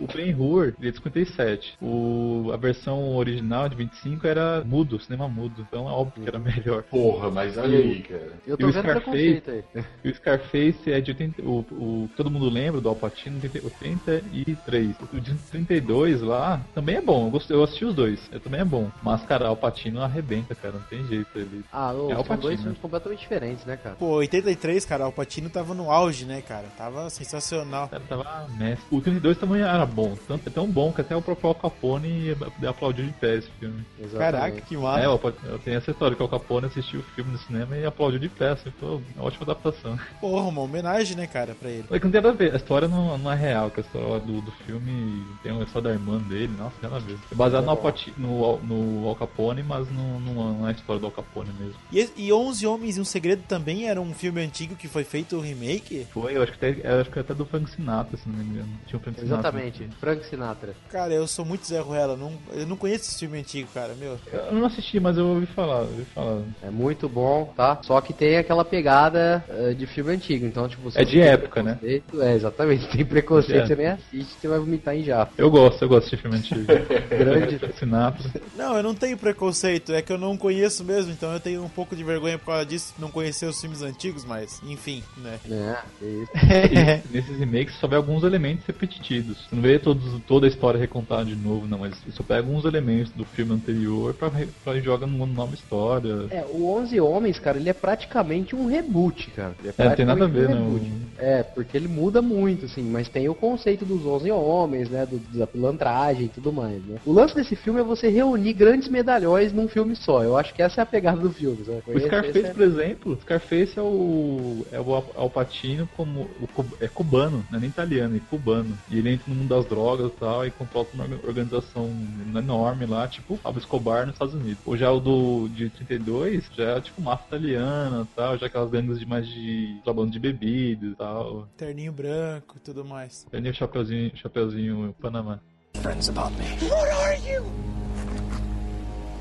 o 0.00 0.06
Ben-Hur, 0.06 0.74
ele 0.78 0.88
é 0.88 0.90
de 0.90 0.96
57. 0.96 1.74
O, 1.80 2.50
a 2.52 2.56
versão 2.56 3.16
original 3.16 3.68
de 3.68 3.76
25 3.76 4.26
era 4.26 4.62
mudo, 4.64 4.98
cinema 5.00 5.28
mudo. 5.28 5.64
Então 5.68 5.88
é 5.88 5.92
óbvio 5.92 6.22
que 6.22 6.28
era 6.28 6.38
melhor. 6.38 6.82
Porra, 6.84 7.30
mas 7.30 7.56
olha 7.56 7.78
aí, 7.78 8.02
cara. 8.02 8.32
Eu 8.46 8.54
E 8.54 8.58
tô 8.58 8.66
o 8.66 8.72
vendo 8.72 8.82
Scarface? 8.88 9.42
aí. 9.48 9.62
E 10.04 10.08
o 10.10 10.14
Scarface 10.14 10.92
é 10.92 11.00
de 11.00 11.10
80, 11.10 11.42
o, 11.42 11.58
o 11.72 12.10
todo 12.16 12.30
mundo 12.30 12.43
lembra 12.48 12.80
do 12.80 12.88
Al 12.88 12.96
Pacino, 12.96 13.40
80 13.42 14.12
83. 14.12 14.96
O 15.12 15.20
de 15.20 15.34
32 15.50 16.22
lá 16.22 16.60
também 16.74 16.96
é 16.96 17.00
bom. 17.00 17.26
Eu, 17.26 17.30
gostei, 17.30 17.56
eu 17.56 17.62
assisti 17.62 17.84
os 17.84 17.94
dois. 17.94 18.20
É, 18.32 18.38
também 18.38 18.60
é 18.60 18.64
bom. 18.64 18.90
Mas, 19.02 19.22
cara, 19.22 19.48
Al 19.48 19.56
Pacino 19.56 20.00
arrebenta, 20.02 20.54
cara. 20.54 20.74
Não 20.74 20.82
tem 20.82 21.04
jeito 21.06 21.28
ele. 21.34 21.64
Ah, 21.72 21.92
ô, 21.92 22.10
É 22.10 22.18
o 22.18 22.24
são 22.24 22.36
dois 22.36 22.60
filmes 22.60 22.78
completamente 22.78 23.20
diferentes, 23.20 23.64
né, 23.64 23.76
cara? 23.76 23.96
Pô, 23.96 24.06
83, 24.14 24.84
cara, 24.84 25.06
o 25.08 25.12
Patino 25.12 25.48
tava 25.50 25.74
no 25.74 25.90
auge, 25.90 26.24
né, 26.24 26.42
cara? 26.42 26.66
Tava 26.76 27.08
sensacional. 27.10 27.86
O 27.86 27.88
cara 27.88 28.02
tava 28.08 28.48
mestre. 28.56 28.84
O 28.90 29.00
32 29.00 29.38
também 29.38 29.62
era 29.62 29.86
bom. 29.86 30.16
Tanto, 30.26 30.48
é 30.48 30.52
tão 30.52 30.66
bom 30.66 30.92
que 30.92 31.00
até 31.00 31.16
o 31.16 31.22
próprio 31.22 31.48
Al 31.48 31.54
Capone 31.54 32.36
aplaudiu 32.66 33.06
de 33.06 33.12
pé 33.12 33.36
esse 33.36 33.50
filme. 33.58 33.84
Exatamente. 33.98 34.18
Caraca, 34.18 34.60
que 34.60 34.76
massa. 34.76 35.00
É, 35.00 35.06
eu 35.06 35.58
tenho 35.64 35.78
essa 35.78 35.90
história 35.90 36.16
que 36.16 36.22
o 36.22 36.24
Al 36.24 36.30
Capone 36.30 36.66
assistiu 36.66 37.00
o 37.00 37.02
filme 37.14 37.32
no 37.32 37.38
cinema 37.38 37.76
e 37.76 37.84
aplaudiu 37.84 38.18
de 38.18 38.28
pé. 38.28 38.50
Assim, 38.50 38.70
foi 38.78 39.00
uma 39.16 39.24
ótima 39.24 39.44
adaptação. 39.44 39.98
Porra, 40.20 40.48
uma 40.48 40.62
homenagem, 40.62 41.16
né, 41.16 41.26
cara, 41.26 41.54
pra 41.54 41.70
ele. 41.70 41.84
É 41.90 41.98
que 41.98 42.04
não 42.04 42.12
tem 42.12 42.20
nada 42.20 42.33
ver, 42.34 42.52
a 42.52 42.56
história 42.56 42.88
não, 42.88 43.16
não 43.18 43.32
é 43.32 43.36
real, 43.36 43.70
que 43.70 43.80
a 43.80 43.82
história 43.82 44.20
do, 44.20 44.40
do 44.40 44.50
filme 44.66 45.24
tem 45.42 45.52
uma 45.52 45.64
história 45.64 45.88
da 45.90 45.94
irmã 45.94 46.18
dele, 46.18 46.52
nossa, 46.58 46.74
nada 46.82 46.96
a 46.96 46.98
ver. 46.98 47.16
É 47.30 47.34
baseado 47.34 47.64
no, 47.64 47.70
Al 47.70 47.76
Pati- 47.76 48.12
no, 48.16 48.58
no 48.58 49.08
Al 49.08 49.16
Capone, 49.16 49.62
mas 49.62 49.90
não, 49.90 50.20
não, 50.20 50.52
não 50.54 50.66
é 50.66 50.70
a 50.70 50.74
história 50.74 51.00
do 51.00 51.06
Al 51.06 51.12
Capone 51.12 51.50
mesmo. 51.58 51.74
E, 51.92 52.08
e 52.16 52.32
11 52.32 52.66
Homens 52.66 52.96
e 52.96 53.00
um 53.00 53.04
Segredo 53.04 53.42
também 53.48 53.88
era 53.88 54.00
um 54.00 54.12
filme 54.14 54.40
antigo 54.42 54.74
que 54.76 54.88
foi 54.88 55.04
feito 55.04 55.36
o 55.36 55.40
remake? 55.40 56.06
Foi, 56.12 56.36
eu 56.36 56.42
acho 56.42 56.52
que 56.52 56.64
até, 56.66 56.80
eu 56.96 57.00
acho 57.00 57.10
que 57.10 57.18
até 57.18 57.34
do 57.34 57.44
Frank 57.46 57.70
Sinatra, 57.70 58.16
se 58.16 58.28
não 58.28 58.36
me 58.36 58.44
engano. 58.44 58.68
Tinha 58.86 58.98
o 58.98 59.02
Frank 59.02 59.20
Sinatra. 59.20 59.48
Exatamente. 59.48 59.88
Frank 60.00 60.24
Sinatra. 60.26 60.74
Cara, 60.90 61.12
eu 61.12 61.26
sou 61.26 61.44
muito 61.44 61.66
Zé 61.66 61.80
Ruela, 61.80 62.16
não, 62.16 62.32
eu 62.52 62.66
não 62.66 62.76
conheço 62.76 63.04
esse 63.10 63.18
filme 63.20 63.38
antigo, 63.38 63.68
cara, 63.72 63.94
meu. 63.94 64.18
Eu 64.32 64.52
não 64.52 64.66
assisti, 64.66 64.98
mas 65.00 65.16
eu 65.16 65.26
ouvi 65.26 65.46
falar, 65.46 65.78
eu 65.82 65.88
ouvi 65.88 66.04
falar. 66.14 66.42
É 66.62 66.70
muito 66.70 67.08
bom, 67.08 67.52
tá? 67.56 67.78
Só 67.82 68.00
que 68.00 68.12
tem 68.12 68.36
aquela 68.36 68.64
pegada 68.64 69.44
eh, 69.48 69.74
de 69.74 69.86
filme 69.86 70.12
antigo. 70.12 70.46
Então, 70.46 70.68
tipo, 70.68 70.88
É 70.94 71.04
de 71.04 71.20
época, 71.20 71.62
né? 71.62 71.74
preconceito- 71.74 72.22
É, 72.24 72.34
exatamente. 72.34 72.88
Tem 72.88 73.04
preconceito, 73.04 73.62
De 73.62 73.68
você 73.68 73.76
nem 73.76 73.86
assiste, 73.88 74.34
você 74.40 74.48
vai 74.48 74.58
vomitar 74.58 74.94
em 74.96 75.02
jato. 75.04 75.32
Eu 75.36 75.50
gosto, 75.50 75.82
eu 75.82 75.88
gosto 75.88 76.10
de 76.10 76.16
filme 76.16 76.36
antigo. 76.36 76.64
Grande. 77.10 77.60
Sinatra. 77.78 78.30
Não, 78.56 78.76
eu 78.76 78.82
não 78.82 78.94
tenho 78.94 79.16
preconceito, 79.16 79.92
é 79.92 80.00
que 80.02 80.12
eu 80.12 80.18
não 80.18 80.36
conheço 80.36 80.84
mesmo, 80.84 81.12
então 81.12 81.32
eu 81.32 81.40
tenho 81.40 81.62
um 81.64 81.68
pouco 81.68 81.94
de 81.96 82.02
vergonha 82.04 82.38
por 82.38 82.46
causa 82.46 82.64
disso, 82.66 82.94
não 82.98 83.10
conhecer 83.10 83.46
os 83.46 83.60
filmes 83.60 83.82
antigos, 83.82 84.24
mas 84.24 84.60
enfim, 84.66 85.02
né. 85.18 85.38
É, 85.50 85.76
é 86.02 86.06
isso. 86.08 86.32
E 87.10 87.12
nesses 87.16 87.38
remakes 87.38 87.74
só 87.78 87.86
vê 87.86 87.96
alguns 87.96 88.22
elementos 88.24 88.64
repetitivos. 88.66 89.36
Você 89.48 89.54
não 89.54 89.62
vê 89.62 89.78
todos, 89.78 90.20
toda 90.26 90.46
a 90.46 90.48
história 90.48 90.78
recontada 90.78 91.24
de 91.24 91.34
novo, 91.36 91.66
não, 91.66 91.78
mas 91.78 91.94
só 92.10 92.22
pega 92.22 92.40
alguns 92.40 92.64
elementos 92.64 93.12
do 93.12 93.24
filme 93.24 93.52
anterior 93.54 94.14
pra, 94.14 94.30
pra 94.64 94.80
jogar 94.80 95.06
numa 95.06 95.26
nova 95.26 95.54
história. 95.54 96.26
É, 96.30 96.44
o 96.50 96.66
11 96.76 97.00
Homens, 97.00 97.38
cara, 97.38 97.58
ele 97.58 97.68
é 97.68 97.72
praticamente 97.72 98.54
um 98.56 98.66
reboot, 98.66 99.30
cara. 99.32 99.54
Ele 99.62 99.72
É, 99.76 99.88
não 99.88 99.96
tem 99.96 100.06
nada 100.06 100.24
a 100.24 100.28
ver, 100.28 100.48
um 100.48 100.54
não. 100.54 100.64
reboot. 100.74 100.92
É, 101.18 101.42
porque 101.42 101.76
ele 101.76 101.88
muda 101.88 102.13
muito, 102.22 102.64
assim, 102.66 102.82
mas 102.82 103.08
tem 103.08 103.28
o 103.28 103.34
conceito 103.34 103.84
dos 103.84 104.04
11 104.04 104.30
homens, 104.30 104.88
né, 104.90 105.06
do, 105.06 105.18
da 105.38 105.46
pilantragem 105.46 106.26
e 106.26 106.28
tudo 106.28 106.52
mais, 106.52 106.84
né. 106.86 106.98
O 107.04 107.12
lance 107.12 107.34
desse 107.34 107.56
filme 107.56 107.80
é 107.80 107.84
você 107.84 108.08
reunir 108.08 108.52
grandes 108.52 108.88
medalhões 108.88 109.52
num 109.52 109.68
filme 109.68 109.94
só. 109.96 110.22
Eu 110.22 110.36
acho 110.36 110.54
que 110.54 110.62
essa 110.62 110.80
é 110.80 110.82
a 110.82 110.86
pegada 110.86 111.20
do 111.20 111.30
filme, 111.32 111.64
sabe? 111.64 111.82
O 111.86 111.92
Esse- 111.92 112.06
Scarface, 112.06 112.46
é- 112.46 112.52
por 112.52 112.62
exemplo, 112.62 113.12
o 113.12 113.20
Scarface 113.20 113.78
é 113.78 113.82
o 113.82 114.66
é 114.70 114.80
o 114.80 114.94
Al- 114.94 115.12
Alpatino 115.16 115.88
como 115.96 116.22
o 116.40 116.48
é 116.80 116.88
cubano, 116.88 117.44
não 117.50 117.58
é 117.58 117.60
nem 117.60 117.70
italiano, 117.70 118.16
é 118.16 118.20
cubano. 118.20 118.76
E 118.90 118.98
ele 118.98 119.10
entra 119.10 119.24
no 119.28 119.34
mundo 119.36 119.48
das 119.48 119.66
drogas 119.66 120.10
e 120.12 120.16
tal 120.16 120.46
e 120.46 120.50
controla 120.50 120.86
uma 120.94 121.04
orga- 121.04 121.20
organização 121.26 121.90
enorme 122.36 122.86
lá, 122.86 123.06
tipo 123.08 123.36
Pablo 123.38 123.58
Escobar 123.60 124.06
nos 124.06 124.14
Estados 124.14 124.34
Unidos. 124.34 124.58
Ou 124.64 124.76
já 124.76 124.90
o 124.90 125.00
do 125.00 125.48
de 125.48 125.70
32, 125.70 126.48
já 126.56 126.64
é 126.76 126.80
tipo 126.80 127.00
máfia 127.02 127.26
italiana, 127.26 128.02
e 128.10 128.14
tal, 128.16 128.38
já 128.38 128.46
aquelas 128.46 128.70
gangues 128.70 128.98
de 128.98 129.06
mais 129.06 129.26
de 129.26 129.80
trabalhando 129.84 130.12
de 130.12 130.18
bebida 130.18 130.86
e 130.86 130.94
tal. 130.94 131.48
Terninho 131.56 131.92
branco 131.92 132.03
e 132.08 132.60
tudo 132.60 132.84
mais. 132.84 133.26
Tem 133.30 133.48
o 133.48 133.54
chapeuzinho, 133.54 134.16
chapeuzinho 134.16 134.94
Panamá. 135.00 135.40
Friends 135.80 136.08
about 136.08 136.32
me. 136.38 136.44
What 136.68 136.88
are 136.88 137.16
you? 137.28 137.44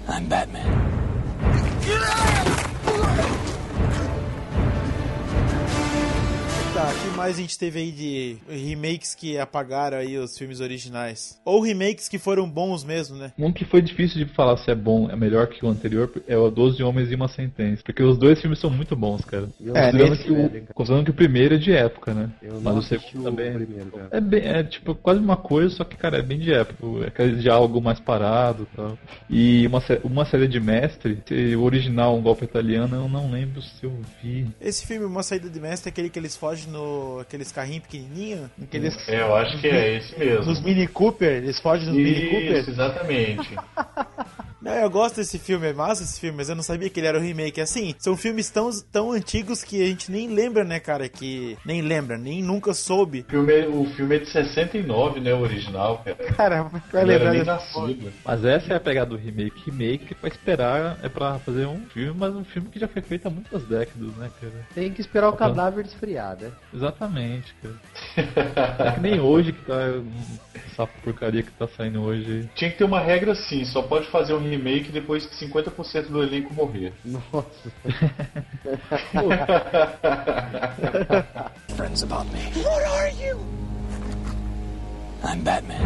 I'm 0.08 0.28
Batman. 0.28 0.94
Tá, 6.74 6.90
o 6.90 7.12
que 7.12 7.16
mais 7.16 7.38
a 7.38 7.42
gente 7.42 7.56
teve 7.60 7.80
aí 7.80 7.92
de 7.92 8.38
remakes 8.50 9.14
que 9.14 9.38
apagaram 9.38 9.98
aí 9.98 10.18
os 10.18 10.36
filmes 10.36 10.60
originais? 10.60 11.40
Ou 11.46 11.62
remakes 11.62 12.10
que 12.10 12.18
foram 12.18 12.50
bons 12.50 12.84
mesmo, 12.84 13.16
né? 13.16 13.32
Um 13.38 13.54
que 13.54 13.64
foi 13.64 13.80
difícil 13.80 14.26
de 14.26 14.34
falar 14.34 14.58
se 14.58 14.72
é 14.72 14.76
bom, 14.76 15.08
é 15.08 15.16
melhor 15.16 15.46
que 15.46 15.64
o 15.64 15.70
anterior, 15.70 16.12
é 16.28 16.36
o 16.36 16.50
12 16.50 16.82
Homens 16.82 17.12
e 17.12 17.16
uma 17.16 17.28
Sentença. 17.28 17.84
Porque 17.86 18.02
os 18.02 18.18
dois 18.18 18.42
filmes 18.42 18.58
são 18.58 18.72
muito 18.72 18.96
bons, 18.96 19.24
cara. 19.24 19.48
Eu 19.64 19.76
É, 19.78 19.92
Considerando 19.92 20.18
que, 20.18 20.32
o, 20.32 20.36
cara. 20.50 20.74
considerando 20.74 21.06
que 21.06 21.12
o 21.12 21.14
primeiro 21.14 21.54
é 21.56 21.58
de 21.60 21.72
época, 21.72 22.12
né? 22.16 22.32
Eu 22.42 22.54
Mas 22.56 22.64
não 22.64 22.80
o 22.80 22.82
segundo 22.82 23.20
o 23.22 23.24
também. 23.24 23.54
primeiro, 23.54 23.92
cara. 23.92 24.08
É, 24.10 24.20
bem, 24.20 24.42
é 24.42 24.64
tipo 24.64 24.96
quase 24.96 25.20
uma 25.20 25.38
coisa, 25.38 25.76
só 25.76 25.84
que, 25.84 25.96
cara, 25.96 26.18
é 26.18 26.22
bem 26.24 26.40
de 26.40 26.52
época. 26.52 27.04
É 27.04 27.08
aquele 27.08 27.36
diálogo 27.36 27.80
mais 27.82 28.00
parado 28.00 28.68
e 28.74 28.76
tal. 28.76 28.98
E 29.30 29.68
uma, 29.68 29.84
uma 30.04 30.26
série 30.26 30.48
de 30.48 30.60
mestre, 30.60 31.22
o 31.56 31.62
original, 31.62 32.18
um 32.18 32.22
golpe 32.22 32.46
italiano, 32.46 32.96
eu 32.96 33.08
não 33.08 33.30
lembro 33.30 33.62
se 33.62 33.84
eu 33.84 33.94
vi. 34.24 34.48
Esse 34.60 34.88
filme, 34.88 35.06
Uma 35.06 35.22
Saída 35.22 35.48
de 35.52 35.60
Mestre, 35.60 35.90
é 35.90 35.92
aquele 35.92 36.10
que 36.10 36.18
eles 36.18 36.36
fogem 36.36 36.63
no... 36.68 37.20
aqueles 37.20 37.52
carrinhos 37.52 37.84
pequenininhos? 37.84 38.50
Aqueles... 38.62 39.10
É, 39.10 39.22
eu 39.22 39.36
acho 39.36 39.60
que 39.60 39.68
é 39.68 39.98
esse 39.98 40.18
mesmo. 40.18 40.46
Nos 40.46 40.62
Mini 40.62 40.88
Cooper, 40.88 41.32
eles 41.32 41.60
fogem 41.60 41.88
nos 41.88 41.96
Mini 41.96 42.30
Cooper. 42.30 42.70
Exatamente. 42.70 43.56
Não, 44.64 44.72
eu 44.72 44.90
gosto 44.90 45.18
desse 45.18 45.38
filme, 45.38 45.68
é 45.68 45.74
massa 45.74 46.04
esse 46.04 46.18
filme, 46.22 46.38
mas 46.38 46.48
eu 46.48 46.56
não 46.56 46.64
sabia 46.64 46.90
que 46.90 46.98
ele 46.98 47.08
era 47.08 47.18
o 47.18 47.22
remake. 47.22 47.60
Assim, 47.60 47.94
são 48.00 48.16
filmes 48.16 48.50
tão, 48.50 48.70
tão 48.92 49.12
antigos 49.12 49.62
que 49.62 49.84
a 49.84 49.88
gente 49.88 50.10
nem 50.10 50.30
lembra, 50.30 50.64
né, 50.64 50.80
cara? 50.80 51.10
Que 51.10 51.58
nem 51.66 51.82
lembra, 51.82 52.18
nem 52.18 52.42
nunca 52.42 52.74
soube. 52.74 53.26
O 53.28 53.30
filme, 53.30 53.68
o 53.68 53.86
filme 53.94 54.16
é 54.16 54.20
de 54.20 54.30
69, 54.30 55.20
né, 55.20 55.34
o 55.34 55.42
original, 55.42 56.02
cara. 56.04 56.16
Cara, 56.34 56.72
vai 56.92 57.04
lembrar. 57.04 57.62
Mas 58.24 58.46
essa 58.46 58.74
é 58.74 58.78
a 58.78 58.80
pegada 58.80 59.10
do 59.10 59.18
remake. 59.18 59.70
Remake 59.70 60.14
é 60.14 60.16
pra 60.16 60.30
esperar, 60.30 60.98
é 61.04 61.10
pra 61.10 61.40
fazer 61.40 61.66
um 61.66 61.86
filme, 61.88 62.18
mas 62.18 62.34
um 62.34 62.46
filme 62.46 62.70
que 62.70 62.80
já 62.80 62.88
foi 62.88 63.02
feito 63.02 63.28
há 63.28 63.30
muitas 63.30 63.64
décadas, 63.64 64.16
né, 64.16 64.32
cara? 64.40 64.68
Tem 64.74 64.94
que 64.94 65.02
esperar 65.02 65.28
o 65.28 65.34
cadáver 65.34 65.86
esfriar, 65.86 66.38
né? 66.40 66.52
Exatamente, 66.74 67.54
cara. 67.62 67.76
É 68.80 68.92
que 68.92 69.00
nem 69.02 69.20
hoje 69.20 69.52
que 69.52 69.66
tá. 69.66 69.76
Essa 70.56 70.88
porcaria 70.88 71.44
que 71.44 71.52
tá 71.52 71.68
saindo 71.68 72.02
hoje. 72.02 72.50
Tinha 72.56 72.72
que 72.72 72.78
ter 72.78 72.84
uma 72.84 73.00
regra 73.00 73.34
assim, 73.34 73.64
só 73.66 73.82
pode 73.82 74.08
fazer 74.08 74.34
um 74.34 74.40
remake 74.40 74.92
depois 74.92 75.26
que 75.26 75.36
50% 75.46 76.08
do 76.08 76.22
elenco 76.22 76.54
morrer. 76.54 76.94
Nossa. 77.04 77.72
Friends 81.76 82.04
about 82.04 82.32
me. 82.32 82.52
What 82.64 82.86
are 82.86 83.12
you? 83.12 83.40
I'm 85.24 85.42
Batman. 85.42 85.82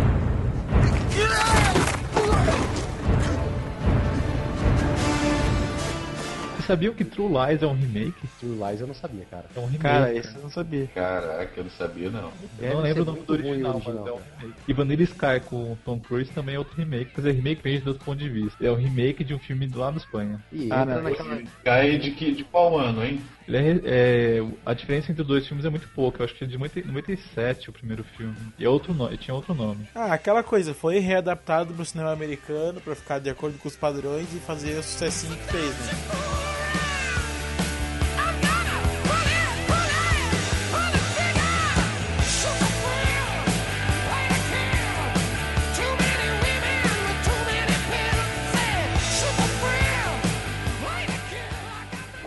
Sabiam 6.67 6.93
que 6.93 7.03
True 7.05 7.27
Lies 7.29 7.63
é 7.63 7.67
um 7.67 7.73
remake? 7.73 8.27
True 8.39 8.57
Lies 8.59 8.81
eu 8.81 8.87
não 8.87 8.93
sabia, 8.93 9.25
cara. 9.31 9.45
É 9.55 9.59
um 9.59 9.65
remake. 9.65 9.81
Cara, 9.83 10.13
esse 10.13 10.35
eu 10.35 10.41
não 10.43 10.49
sabia. 10.49 10.87
Caraca, 10.93 11.51
eu 11.57 11.63
não 11.63 11.71
sabia 11.71 12.09
não. 12.11 12.31
Eu 12.59 12.73
não 12.75 12.81
lembro 12.81 13.03
o 13.03 13.05
nome 13.05 13.19
do 13.21 13.31
o 13.31 13.33
original, 13.33 13.75
original, 13.75 13.95
mas 13.97 14.07
é 14.07 14.11
um 14.11 14.19
remake. 14.41 14.59
E 14.67 14.73
Vanilla 14.73 15.03
Sky 15.03 15.39
com 15.45 15.55
o 15.73 15.77
Tom 15.83 15.99
Cruise 15.99 16.31
também 16.31 16.55
é 16.55 16.59
outro 16.59 16.75
remake. 16.75 17.11
Quer 17.11 17.21
dizer, 17.21 17.31
remake 17.31 17.55
depende 17.63 17.83
do 17.83 17.87
outro 17.89 18.05
ponto 18.05 18.19
de 18.19 18.29
vista. 18.29 18.65
É 18.65 18.71
um 18.71 18.75
remake 18.75 19.23
de 19.23 19.33
um 19.33 19.39
filme 19.39 19.67
lá 19.73 19.91
na 19.91 19.97
Espanha. 19.97 20.43
E 20.51 20.67
Ah, 20.71 20.85
não, 20.85 21.01
naquela... 21.01 21.41
Cai 21.63 21.97
de, 21.97 22.11
que, 22.11 22.31
de 22.33 22.43
qual 22.43 22.77
ano, 22.77 23.03
hein? 23.03 23.21
Ele 23.47 23.57
é, 23.57 23.81
é- 23.85 24.45
a 24.65 24.73
diferença 24.73 25.09
entre 25.09 25.21
os 25.21 25.27
dois 25.27 25.47
filmes 25.47 25.65
é 25.65 25.69
muito 25.69 25.87
pouca. 25.95 26.19
Eu 26.21 26.25
acho 26.25 26.35
que 26.35 26.43
é 26.43 26.47
de 26.47 26.57
90 26.57 26.85
97 26.87 27.69
o 27.69 27.73
primeiro 27.73 28.03
filme. 28.03 28.35
E 28.59 28.65
é 28.65 28.69
outro 28.69 28.93
nome, 28.93 29.15
tinha 29.17 29.33
outro 29.33 29.53
nome. 29.53 29.87
Ah, 29.95 30.13
aquela 30.13 30.43
coisa, 30.43 30.73
foi 30.73 30.99
readaptado 30.99 31.73
pro 31.73 31.85
cinema 31.85 32.11
americano 32.11 32.81
pra 32.81 32.93
ficar 32.95 33.19
de 33.19 33.29
acordo 33.29 33.57
com 33.57 33.67
os 33.69 33.75
padrões 33.77 34.33
e 34.33 34.39
fazer 34.39 34.77
o 34.77 34.83
sucessinho 34.83 35.35
que 35.37 35.43
fez, 35.51 35.69
né? 35.69 36.56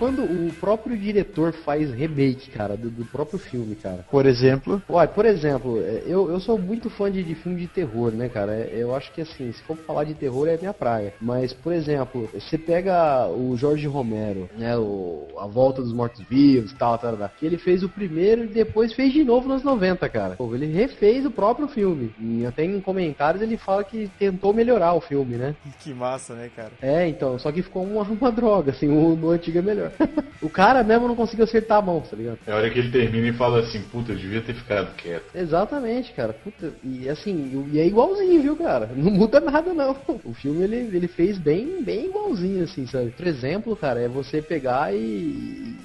Quando 0.01 0.23
o 0.25 0.51
próprio 0.59 0.97
diretor 0.97 1.53
faz 1.53 1.93
remake, 1.93 2.51
cara, 2.51 2.75
do, 2.75 2.89
do 2.89 3.05
próprio 3.05 3.39
filme, 3.39 3.77
cara. 3.77 4.03
Por 4.11 4.25
exemplo, 4.25 4.83
Olha, 4.89 5.07
por 5.07 5.27
exemplo, 5.27 5.83
é, 5.83 6.03
eu, 6.07 6.31
eu 6.31 6.41
sou 6.41 6.59
muito 6.59 6.89
fã 6.89 7.11
de, 7.11 7.23
de 7.23 7.35
filme 7.35 7.61
de 7.61 7.69
terror, 7.69 8.11
né, 8.13 8.29
cara? 8.29 8.55
É, 8.55 8.71
Eu 8.73 8.95
acho 8.95 9.13
que 9.13 9.21
assim, 9.21 9.53
se 9.53 9.63
for 9.63 9.77
falar 9.87 10.05
de 10.05 10.15
terror 10.15 10.49
é 10.49 10.57
minha 10.57 10.73
praia. 10.73 11.13
Mas, 11.21 11.53
por 11.53 11.73
exemplo, 11.73 12.31
você 12.33 12.57
pega 12.57 13.29
o 13.29 13.55
Jorge 13.59 13.87
Romero, 13.87 14.49
né? 14.57 14.75
O, 14.79 15.29
a 15.39 15.47
Volta 15.47 15.83
dos 15.83 15.93
Mortos-Vivos 15.93 16.73
e 16.73 16.77
tal, 16.77 16.97
tal, 16.97 17.17
tal, 17.17 17.31
que 17.37 17.45
ele 17.45 17.59
fez 17.59 17.83
o 17.83 17.89
primeiro 17.89 18.45
e 18.45 18.49
depois 18.49 18.95
fez 18.95 19.13
de 19.13 19.23
novo 19.23 19.49
nos 19.49 19.63
90, 19.63 20.09
cara. 20.09 20.37
Pô, 20.37 20.55
ele 20.55 20.67
refez 20.67 21.27
o 21.27 21.31
próprio 21.31 21.69
filme. 21.69 22.11
E 22.19 22.47
até 22.47 22.65
em 22.65 22.81
comentários 22.81 23.43
ele 23.43 23.59
fala 23.59 23.85
que 23.85 24.09
tentou 24.19 24.55
melhorar 24.55 24.95
o 24.95 25.01
filme, 25.01 25.37
né? 25.37 25.55
que 25.79 25.95
massa, 25.95 26.35
né, 26.35 26.51
cara? 26.55 26.73
É, 26.83 27.07
então, 27.09 27.39
só 27.39 27.51
que 27.53 27.63
ficou 27.63 27.83
uma, 27.85 28.03
uma 28.09 28.33
droga, 28.33 28.71
assim, 28.71 28.89
o 28.89 29.17
no 29.17 29.31
antigo 29.31 29.59
é 29.59 29.63
melhor. 29.63 29.90
O 30.43 30.49
cara 30.49 30.83
mesmo 30.83 31.09
não 31.09 31.17
conseguiu 31.17 31.45
acertar 31.45 31.79
a 31.79 31.83
mão, 31.83 32.01
tá 32.01 32.17
ligado? 32.17 32.39
É 32.47 32.53
a 32.53 32.57
hora 32.57 32.71
que 32.71 32.79
ele 32.79 32.91
termina 32.91 33.29
e 33.29 33.33
fala 33.33 33.61
assim, 33.61 33.83
puta, 33.83 34.13
eu 34.13 34.17
devia 34.17 34.41
ter 34.41 34.55
ficado 34.55 34.95
quieto. 34.97 35.25
Exatamente, 35.35 36.13
cara. 36.13 36.33
Puta, 36.33 36.73
e 36.83 37.09
assim, 37.09 37.69
e 37.73 37.79
é 37.79 37.87
igualzinho, 37.87 38.43
viu, 38.43 38.57
cara? 38.57 38.91
Não 38.97 39.11
muda 39.11 39.41
nada, 39.41 39.73
não. 39.73 39.97
O 40.25 40.35
filme 40.35 40.65
ele, 40.65 40.77
ele 40.97 41.09
fez 41.09 41.39
bem, 41.39 41.83
bem 41.83 42.07
igualzinho, 42.07 42.65
assim, 42.65 42.87
sabe? 42.87 43.11
Por 43.11 43.27
exemplo, 43.27 43.77
cara, 43.77 44.01
é 44.01 44.09
você 44.09 44.41
pegar 44.41 44.95
e, 44.95 44.97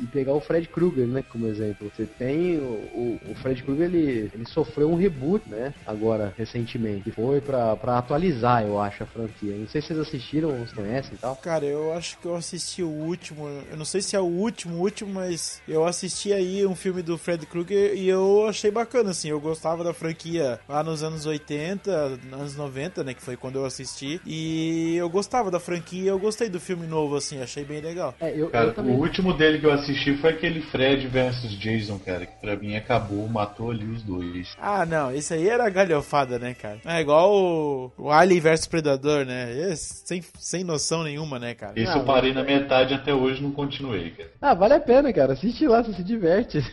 e 0.01 0.07
pegar 0.11 0.33
o 0.33 0.39
Fred 0.39 0.67
Krueger, 0.67 1.07
né, 1.07 1.23
como 1.29 1.47
exemplo. 1.47 1.91
Você 1.95 2.05
tem 2.05 2.57
o, 2.57 2.61
o, 2.93 3.19
o 3.31 3.35
Fred 3.35 3.61
Krueger, 3.63 3.85
ele, 3.85 4.31
ele 4.33 4.45
sofreu 4.47 4.89
um 4.89 4.95
reboot, 4.95 5.47
né, 5.49 5.73
agora, 5.85 6.33
recentemente. 6.37 7.03
Que 7.03 7.11
foi 7.11 7.41
pra, 7.41 7.75
pra 7.75 7.97
atualizar, 7.97 8.63
eu 8.63 8.79
acho, 8.79 9.03
a 9.03 9.07
franquia. 9.07 9.55
Não 9.55 9.67
sei 9.67 9.81
se 9.81 9.87
vocês 9.87 9.99
assistiram 9.99 10.59
ou 10.59 10.67
se 10.67 10.73
conhecem 10.73 11.13
e 11.13 11.17
tal. 11.17 11.35
Cara, 11.35 11.65
eu 11.65 11.93
acho 11.93 12.17
que 12.19 12.25
eu 12.25 12.35
assisti 12.35 12.83
o 12.83 12.89
último. 12.89 13.47
Eu 13.69 13.77
não 13.77 13.85
sei 13.85 13.94
se 14.01 14.15
é 14.15 14.19
o 14.19 14.23
último, 14.23 14.77
último, 14.77 15.13
mas 15.13 15.61
eu 15.67 15.85
assisti 15.85 16.31
aí 16.33 16.65
um 16.65 16.75
filme 16.75 17.01
do 17.01 17.17
Fred 17.17 17.45
Krueger 17.45 17.93
e 17.95 18.07
eu 18.07 18.47
achei 18.47 18.71
bacana, 18.71 19.11
assim. 19.11 19.29
Eu 19.29 19.39
gostava 19.39 19.83
da 19.83 19.93
franquia 19.93 20.59
lá 20.67 20.83
nos 20.83 21.03
anos 21.03 21.25
80, 21.25 21.91
anos 22.31 22.55
90, 22.55 23.03
né? 23.03 23.13
Que 23.13 23.21
foi 23.21 23.35
quando 23.37 23.57
eu 23.57 23.65
assisti. 23.65 24.19
E 24.25 24.95
eu 24.97 25.09
gostava 25.09 25.49
da 25.51 25.59
franquia, 25.59 26.09
eu 26.11 26.19
gostei 26.19 26.49
do 26.49 26.59
filme 26.59 26.87
novo, 26.87 27.15
assim, 27.15 27.41
achei 27.41 27.63
bem 27.63 27.81
legal. 27.81 28.13
É, 28.19 28.31
eu, 28.39 28.49
Cara, 28.49 28.67
eu 28.67 28.73
também. 28.73 28.95
o 28.95 28.99
último 28.99 29.33
dele 29.33 29.59
que 29.59 29.65
eu 29.65 29.71
assisti 29.71 30.15
foi 30.17 30.31
aquele 30.31 30.61
Fred 30.61 31.07
versus 31.07 31.51
Jason, 31.59 31.99
cara, 31.99 32.25
que 32.25 32.35
pra 32.39 32.55
mim 32.55 32.75
acabou, 32.75 33.27
matou 33.27 33.71
ali 33.71 33.85
os 33.85 34.03
dois. 34.03 34.55
Ah, 34.59 34.85
não, 34.85 35.13
esse 35.13 35.33
aí 35.33 35.47
era 35.49 35.69
galhofada, 35.69 36.37
né, 36.39 36.53
cara? 36.53 36.79
É 36.85 37.01
igual 37.01 37.33
o, 37.33 37.91
o 37.97 38.11
Alien 38.11 38.39
vs 38.41 38.67
Predador, 38.67 39.25
né? 39.25 39.51
Esse, 39.71 40.05
sem, 40.05 40.23
sem 40.39 40.63
noção 40.63 41.03
nenhuma, 41.03 41.39
né, 41.39 41.53
cara? 41.53 41.73
Esse 41.75 41.91
Ah, 41.91 41.97
eu 41.97 42.03
parei 42.03 42.33
na 42.33 42.43
metade 42.43 42.93
até 42.93 43.13
hoje 43.13 43.41
não 43.41 43.51
continuei, 43.85 44.11
cara. 44.11 44.29
Ah, 44.41 44.53
vale 44.53 44.73
a 44.73 44.79
pena, 44.79 45.13
cara. 45.13 45.33
Assiste 45.33 45.67
lá, 45.67 45.83
você 45.83 45.93
se 45.93 46.03
diverte. 46.03 46.59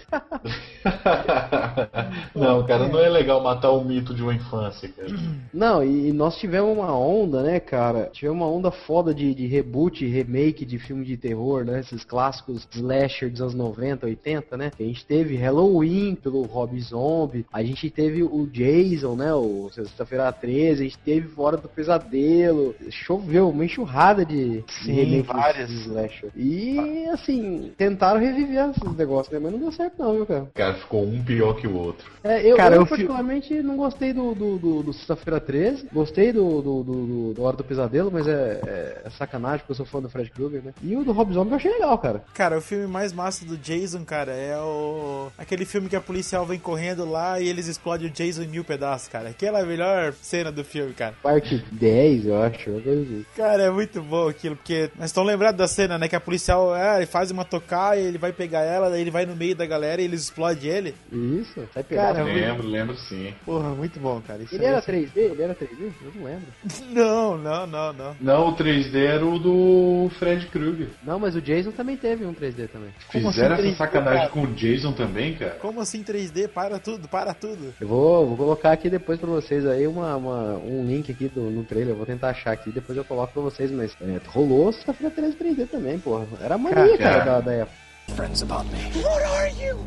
não, 2.34 2.66
cara, 2.66 2.88
não 2.88 2.98
é 2.98 3.08
legal 3.08 3.42
matar 3.42 3.70
o 3.70 3.84
mito 3.84 4.14
de 4.14 4.22
uma 4.22 4.34
infância, 4.34 4.88
cara. 4.88 5.08
Não, 5.52 5.82
e 5.82 6.02
e 6.02 6.12
nós 6.12 6.36
tivemos 6.36 6.76
uma 6.76 6.96
onda, 6.96 7.42
né, 7.42 7.60
cara? 7.60 8.10
Tivemos 8.12 8.38
uma 8.38 8.50
onda 8.50 8.70
foda 8.70 9.14
de, 9.14 9.34
de 9.34 9.46
reboot, 9.46 10.04
remake 10.04 10.64
de 10.64 10.78
filme 10.78 11.04
de 11.04 11.16
terror, 11.16 11.64
né? 11.64 11.80
Esses 11.80 12.04
clássicos 12.04 12.66
slasher 12.72 13.30
dos 13.30 13.40
anos 13.40 13.54
90, 13.54 14.06
80, 14.06 14.56
né? 14.56 14.70
A 14.78 14.82
gente 14.82 15.06
teve 15.06 15.36
Halloween 15.36 16.14
pelo 16.14 16.42
Rob 16.42 16.78
Zombie, 16.80 17.46
a 17.52 17.62
gente 17.62 17.88
teve 17.88 18.22
o 18.22 18.46
Jason, 18.46 19.14
né? 19.14 19.32
O 19.32 19.70
Sexta-feira 19.72 20.32
13, 20.32 20.82
a 20.82 20.84
gente 20.84 20.98
teve 20.98 21.28
Fora 21.28 21.56
do 21.56 21.68
Pesadelo. 21.68 22.74
Choveu, 22.90 23.50
uma 23.50 23.64
enxurrada 23.64 24.24
de, 24.24 24.62
de 24.62 24.72
Sim, 24.84 24.92
remake 24.92 25.28
várias. 25.28 25.68
de 25.68 25.76
slasher. 25.76 26.30
E, 26.36 27.01
assim, 27.11 27.72
tentaram 27.76 28.20
reviver 28.20 28.70
esses 28.70 28.96
negócios, 28.96 29.32
né? 29.32 29.38
Mas 29.42 29.53
não 29.53 29.59
deu 29.59 29.72
certo 29.72 29.94
não, 29.98 30.14
viu, 30.14 30.26
cara? 30.26 30.46
Cara, 30.55 30.74
ficou 30.74 31.05
um 31.05 31.22
pior 31.22 31.55
que 31.55 31.66
o 31.66 31.76
outro. 31.76 32.11
É, 32.24 32.40
eu, 32.48 32.57
Cara, 32.57 32.76
eu 32.76 32.82
eu 32.82 32.86
particularmente 32.86 33.55
não 33.62 33.76
gostei 33.76 34.12
do, 34.12 34.34
do, 34.34 34.59
do, 34.59 34.82
do 34.84 34.92
Sexta-feira 34.92 35.40
13, 35.40 35.88
gostei 35.92 36.32
do, 36.32 36.62
do, 36.62 36.82
do, 36.82 37.07
do- 37.07 37.34
do 37.34 37.42
Hora 37.42 37.57
do 37.57 37.64
Pesadelo, 37.64 38.11
mas 38.12 38.26
é, 38.28 38.61
é- 38.66 39.03
é 39.05 39.11
sacanagem 39.11 39.59
porque 39.61 39.72
eu 39.72 39.76
sou 39.76 39.86
fã 39.86 40.00
do 40.00 40.09
Fred 40.09 40.30
Krueger, 40.30 40.62
né? 40.62 40.72
E 40.82 40.94
o 40.96 41.05
do 41.05 41.12
Rob 41.12 41.32
Zombie 41.32 41.50
eu 41.50 41.57
achei 41.57 41.72
legal, 41.72 41.96
cara. 41.98 42.22
Cara, 42.34 42.59
o 42.59 42.61
filme 42.61 42.86
mais 42.86 43.12
massa 43.12 43.44
do 43.44 43.57
Jason, 43.57 44.05
cara, 44.05 44.32
é 44.32 44.57
o. 44.59 45.28
aquele 45.36 45.64
filme 45.64 45.88
que 45.88 45.96
a 45.96 46.00
policial 46.00 46.46
vem 46.46 46.59
correndo 46.59 47.05
lá 47.09 47.40
e 47.40 47.48
eles 47.48 47.66
explodem 47.66 48.09
o 48.09 48.11
Jason 48.11 48.42
em 48.42 48.48
mil 48.48 48.64
pedaços, 48.64 49.09
cara. 49.09 49.30
Aquela 49.30 49.59
é 49.59 49.62
a 49.62 49.66
melhor 49.66 50.12
cena 50.20 50.53
do 50.53 50.62
filme, 50.64 50.92
cara. 50.92 51.14
Parte 51.22 51.64
10, 51.72 52.26
eu 52.26 52.42
acho, 52.42 52.70
assim. 52.70 53.24
Cara, 53.36 53.64
é 53.64 53.70
muito 53.70 54.00
bom 54.03 54.28
aquilo, 54.28 54.57
porque. 54.57 54.90
Mas 54.96 55.07
estão 55.07 55.24
lembrados 55.24 55.59
da 55.59 55.66
cena, 55.66 55.98
né? 55.98 56.09
Que 56.09 56.16
a 56.16 56.20
policial 56.20 56.74
é, 56.76 56.91
ele 56.97 57.07
faz 57.07 57.30
uma 57.30 57.45
tocar 57.45 57.99
e 57.99 58.03
ele 58.03 58.18
vai 58.18 58.32
pegar 58.32 58.61
ela, 58.62 58.88
daí 58.90 59.01
ele 59.01 59.11
vai 59.11 59.26
no 59.26 59.34
meio 59.36 59.55
da 59.55 59.66
galera 59.66 60.01
e 60.01 60.05
eles 60.05 60.22
explodem 60.22 60.70
ele. 60.70 60.95
Isso, 61.12 61.68
sai 61.72 61.82
pegar. 61.82 62.12
Cara, 62.14 62.24
Lembro, 62.24 62.66
lembro 62.66 62.97
sim. 62.97 63.32
Porra, 63.45 63.70
muito 63.70 63.99
bom, 64.01 64.20
cara. 64.26 64.43
Isso 64.43 64.55
Ele 64.55 64.64
é- 64.64 64.68
era 64.68 64.82
3D? 64.82 65.11
Ele 65.20 65.43
era 65.43 65.55
3D? 65.55 65.93
Eu 66.05 66.12
não 66.14 66.24
lembro. 66.24 66.47
Não, 66.93 67.38
não, 67.38 67.66
não, 67.66 67.93
não. 67.93 68.16
Não, 68.20 68.49
o 68.49 68.57
3D 68.57 68.95
era 69.07 69.24
o 69.24 69.38
do 69.38 70.11
Fred 70.18 70.47
Krueger. 70.47 70.88
Não, 71.05 71.18
mas 71.18 71.34
o 71.34 71.40
Jason 71.40 71.70
também 71.70 71.97
teve 71.97 72.24
um 72.24 72.34
3D 72.34 72.68
também. 72.68 72.90
Como 73.11 73.30
Fizeram 73.30 73.55
assim, 73.55 73.68
essa 73.70 73.72
3D, 73.72 73.76
sacanagem 73.78 74.18
cara? 74.18 74.30
com 74.30 74.43
o 74.43 74.47
Jason 74.49 74.93
também, 74.93 75.34
cara? 75.34 75.53
Como 75.53 75.80
assim 75.80 76.03
3D? 76.03 76.49
Para 76.49 76.78
tudo, 76.78 77.09
para 77.09 77.32
tudo. 77.34 77.72
Eu 77.80 77.88
vou, 77.88 78.26
vou 78.28 78.36
colocar 78.36 78.72
aqui 78.72 78.90
depois 78.90 79.18
pra 79.18 79.28
vocês 79.30 79.64
aí 79.66 79.86
uma, 79.86 80.16
uma- 80.16 80.55
um 80.59 80.84
link 80.86 81.11
aqui 81.11 81.28
do, 81.28 81.40
no 81.43 81.64
trailer, 81.64 81.90
eu 81.90 81.97
vou 81.97 82.07
tentar 82.07 82.30
achar 82.30 82.53
aqui, 82.53 82.70
depois 82.70 82.97
eu 82.99 83.05
coloco 83.05 83.32
pra 83.32 83.43
vocês, 83.43 83.70
mas 83.70 83.97
é, 84.01 84.20
rolou 84.28 84.72
sexta-feira 84.72 85.12
13 85.14 85.36
3D 85.36 85.66
também, 85.68 85.99
porra. 85.99 86.26
Era 86.43 86.55
a 86.57 86.59
mania, 86.75 86.99
cara, 86.99 87.25
da, 87.25 87.41
da 87.41 87.53
época. 87.53 87.83
Friends 88.16 88.43
about 88.43 88.66
me. 88.66 88.79
What 89.03 89.23
are 89.23 89.49
you? 89.49 89.79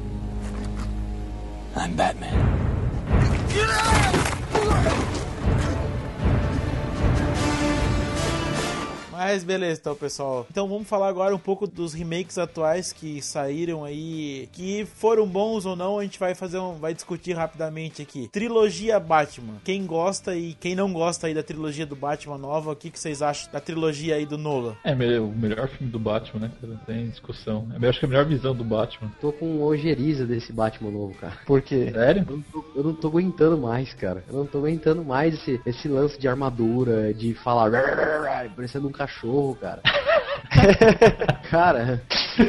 I'm 1.76 1.96
Batman. 1.96 2.56
Mas 9.16 9.45
beleza, 9.45 9.80
então, 9.80 9.95
pessoal. 9.95 10.45
Então 10.51 10.68
vamos 10.68 10.89
falar 10.89 11.07
agora 11.07 11.34
um 11.34 11.39
pouco 11.39 11.66
dos 11.66 11.93
remakes 11.93 12.38
atuais 12.38 12.91
que 12.91 13.22
saíram 13.22 13.86
aí, 13.86 14.49
que 14.51 14.86
foram 14.95 15.26
bons 15.26 15.66
ou 15.66 15.74
não, 15.74 15.99
a 15.99 16.03
gente 16.03 16.20
vai 16.20 16.36
fazer 16.36 16.59
um, 16.59 16.74
vai 16.74 16.93
discutir 16.93 17.32
rapidamente 17.32 18.01
aqui. 18.01 18.28
Trilogia 18.28 18.99
Batman. 18.99 19.53
Quem 19.63 19.86
gosta 19.86 20.36
e 20.36 20.53
quem 20.55 20.76
não 20.76 20.91
gosta 20.91 21.28
aí 21.28 21.34
da 21.34 21.41
trilogia 21.41 21.86
do 21.86 21.95
Batman 21.95 22.38
nova, 22.38 22.74
o 22.74 22.76
que, 22.76 22.89
que 22.89 22.99
vocês 22.99 23.22
acham 23.22 23.49
da 23.53 23.61
trilogia 23.61 24.16
aí 24.16 24.26
do 24.26 24.38
Nolan? 24.38 24.76
É 24.84 24.91
o 24.91 25.28
melhor 25.28 25.70
filme 25.70 25.89
do 25.89 25.99
Batman, 25.99 26.41
né? 26.41 26.51
cara? 26.59 26.74
Não 26.74 26.80
tem 26.80 27.07
discussão. 27.09 27.70
É, 27.74 27.86
eu 27.86 27.89
acho 27.89 27.99
que 27.99 28.05
é 28.05 28.07
a 28.07 28.09
melhor 28.09 28.26
visão 28.26 28.53
do 28.53 28.66
Batman. 28.66 29.09
Tô 29.22 29.32
com 29.32 29.63
ojeriza 29.63 30.26
desse 30.26 30.51
Batman 30.51 30.91
novo, 30.91 31.16
cara. 31.16 31.38
Por 31.45 31.61
quê? 31.61 31.89
Sério? 31.93 32.26
Eu 32.28 32.36
não, 32.36 32.41
tô, 32.41 32.66
eu 32.76 32.84
não 32.84 32.93
tô 32.93 33.07
aguentando 33.07 33.57
mais, 33.57 33.93
cara. 33.93 34.26
Eu 34.28 34.39
não 34.39 34.45
tô 34.45 34.57
aguentando 34.57 35.05
mais 35.05 35.36
esse, 35.36 35.61
esse 35.66 35.88
lance 35.88 36.20
de 36.20 36.28
armadura, 36.28 37.13
de 37.13 37.34
falar 37.34 37.72
parecendo 38.53 38.89
um 38.89 38.91
cachorro, 39.06 39.56
cara. 39.56 39.82
cara, 41.50 42.02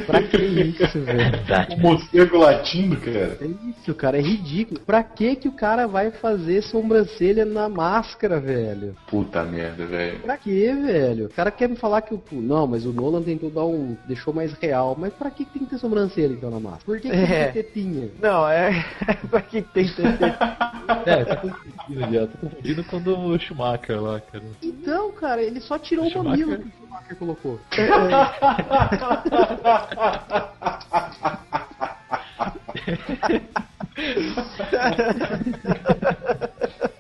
pra 0.06 0.22
que 0.22 0.36
isso, 0.36 1.00
velho? 1.00 1.32
O 1.76 1.80
morcego 1.80 2.38
latindo, 2.38 2.96
cara. 2.96 3.38
É 3.40 3.46
isso, 3.70 3.94
cara, 3.94 4.18
é 4.18 4.20
ridículo. 4.20 4.80
Pra 4.80 5.02
que 5.02 5.36
que 5.36 5.48
o 5.48 5.52
cara 5.52 5.86
vai 5.86 6.10
fazer 6.10 6.62
sobrancelha 6.62 7.44
na 7.44 7.68
máscara, 7.68 8.40
velho? 8.40 8.94
Puta 9.08 9.42
merda, 9.44 9.86
velho. 9.86 10.18
Pra 10.20 10.36
que, 10.36 10.72
velho? 10.72 11.26
O 11.26 11.30
cara 11.30 11.50
quer 11.50 11.68
me 11.68 11.76
falar 11.76 12.02
que 12.02 12.14
o. 12.14 12.22
Não, 12.32 12.66
mas 12.66 12.84
o 12.84 12.92
Nolan 12.92 13.22
tentou 13.22 13.50
dar 13.50 13.64
um. 13.64 13.96
deixou 14.06 14.32
mais 14.32 14.52
real. 14.54 14.96
Mas 14.98 15.12
pra 15.12 15.30
que, 15.30 15.44
que 15.44 15.52
tem 15.58 15.64
que 15.64 15.70
ter 15.70 15.78
sobrancelha 15.78 16.32
então 16.32 16.50
na 16.50 16.60
máscara? 16.60 16.84
Por 16.84 17.00
que, 17.00 17.08
que 17.10 17.16
É. 17.16 17.26
tem 17.26 17.46
que 17.46 17.52
ter 17.52 17.62
tetinha? 17.64 18.08
Não, 18.20 18.48
é. 18.48 18.84
pra 19.30 19.40
que 19.42 19.62
que 19.62 19.72
tem 19.72 19.84
que 19.86 19.94
ter? 19.94 20.06
É, 21.04 21.24
tá 21.24 21.36
confundindo 21.36 22.14
já. 22.14 22.26
Tô 22.28 22.38
confundindo 22.38 22.84
com 22.84 22.96
o 22.98 23.38
Schumacher 23.40 24.00
lá, 24.00 24.20
cara. 24.20 24.44
Então, 24.62 25.10
cara, 25.12 25.42
ele 25.42 25.60
só 25.60 25.76
tirou 25.78 26.06
o 26.06 26.10
Schumacher? 26.10 26.46
mamilo 26.46 26.64
o 26.80 26.85
Schumacher 26.96 27.16
colocou. 27.16 27.60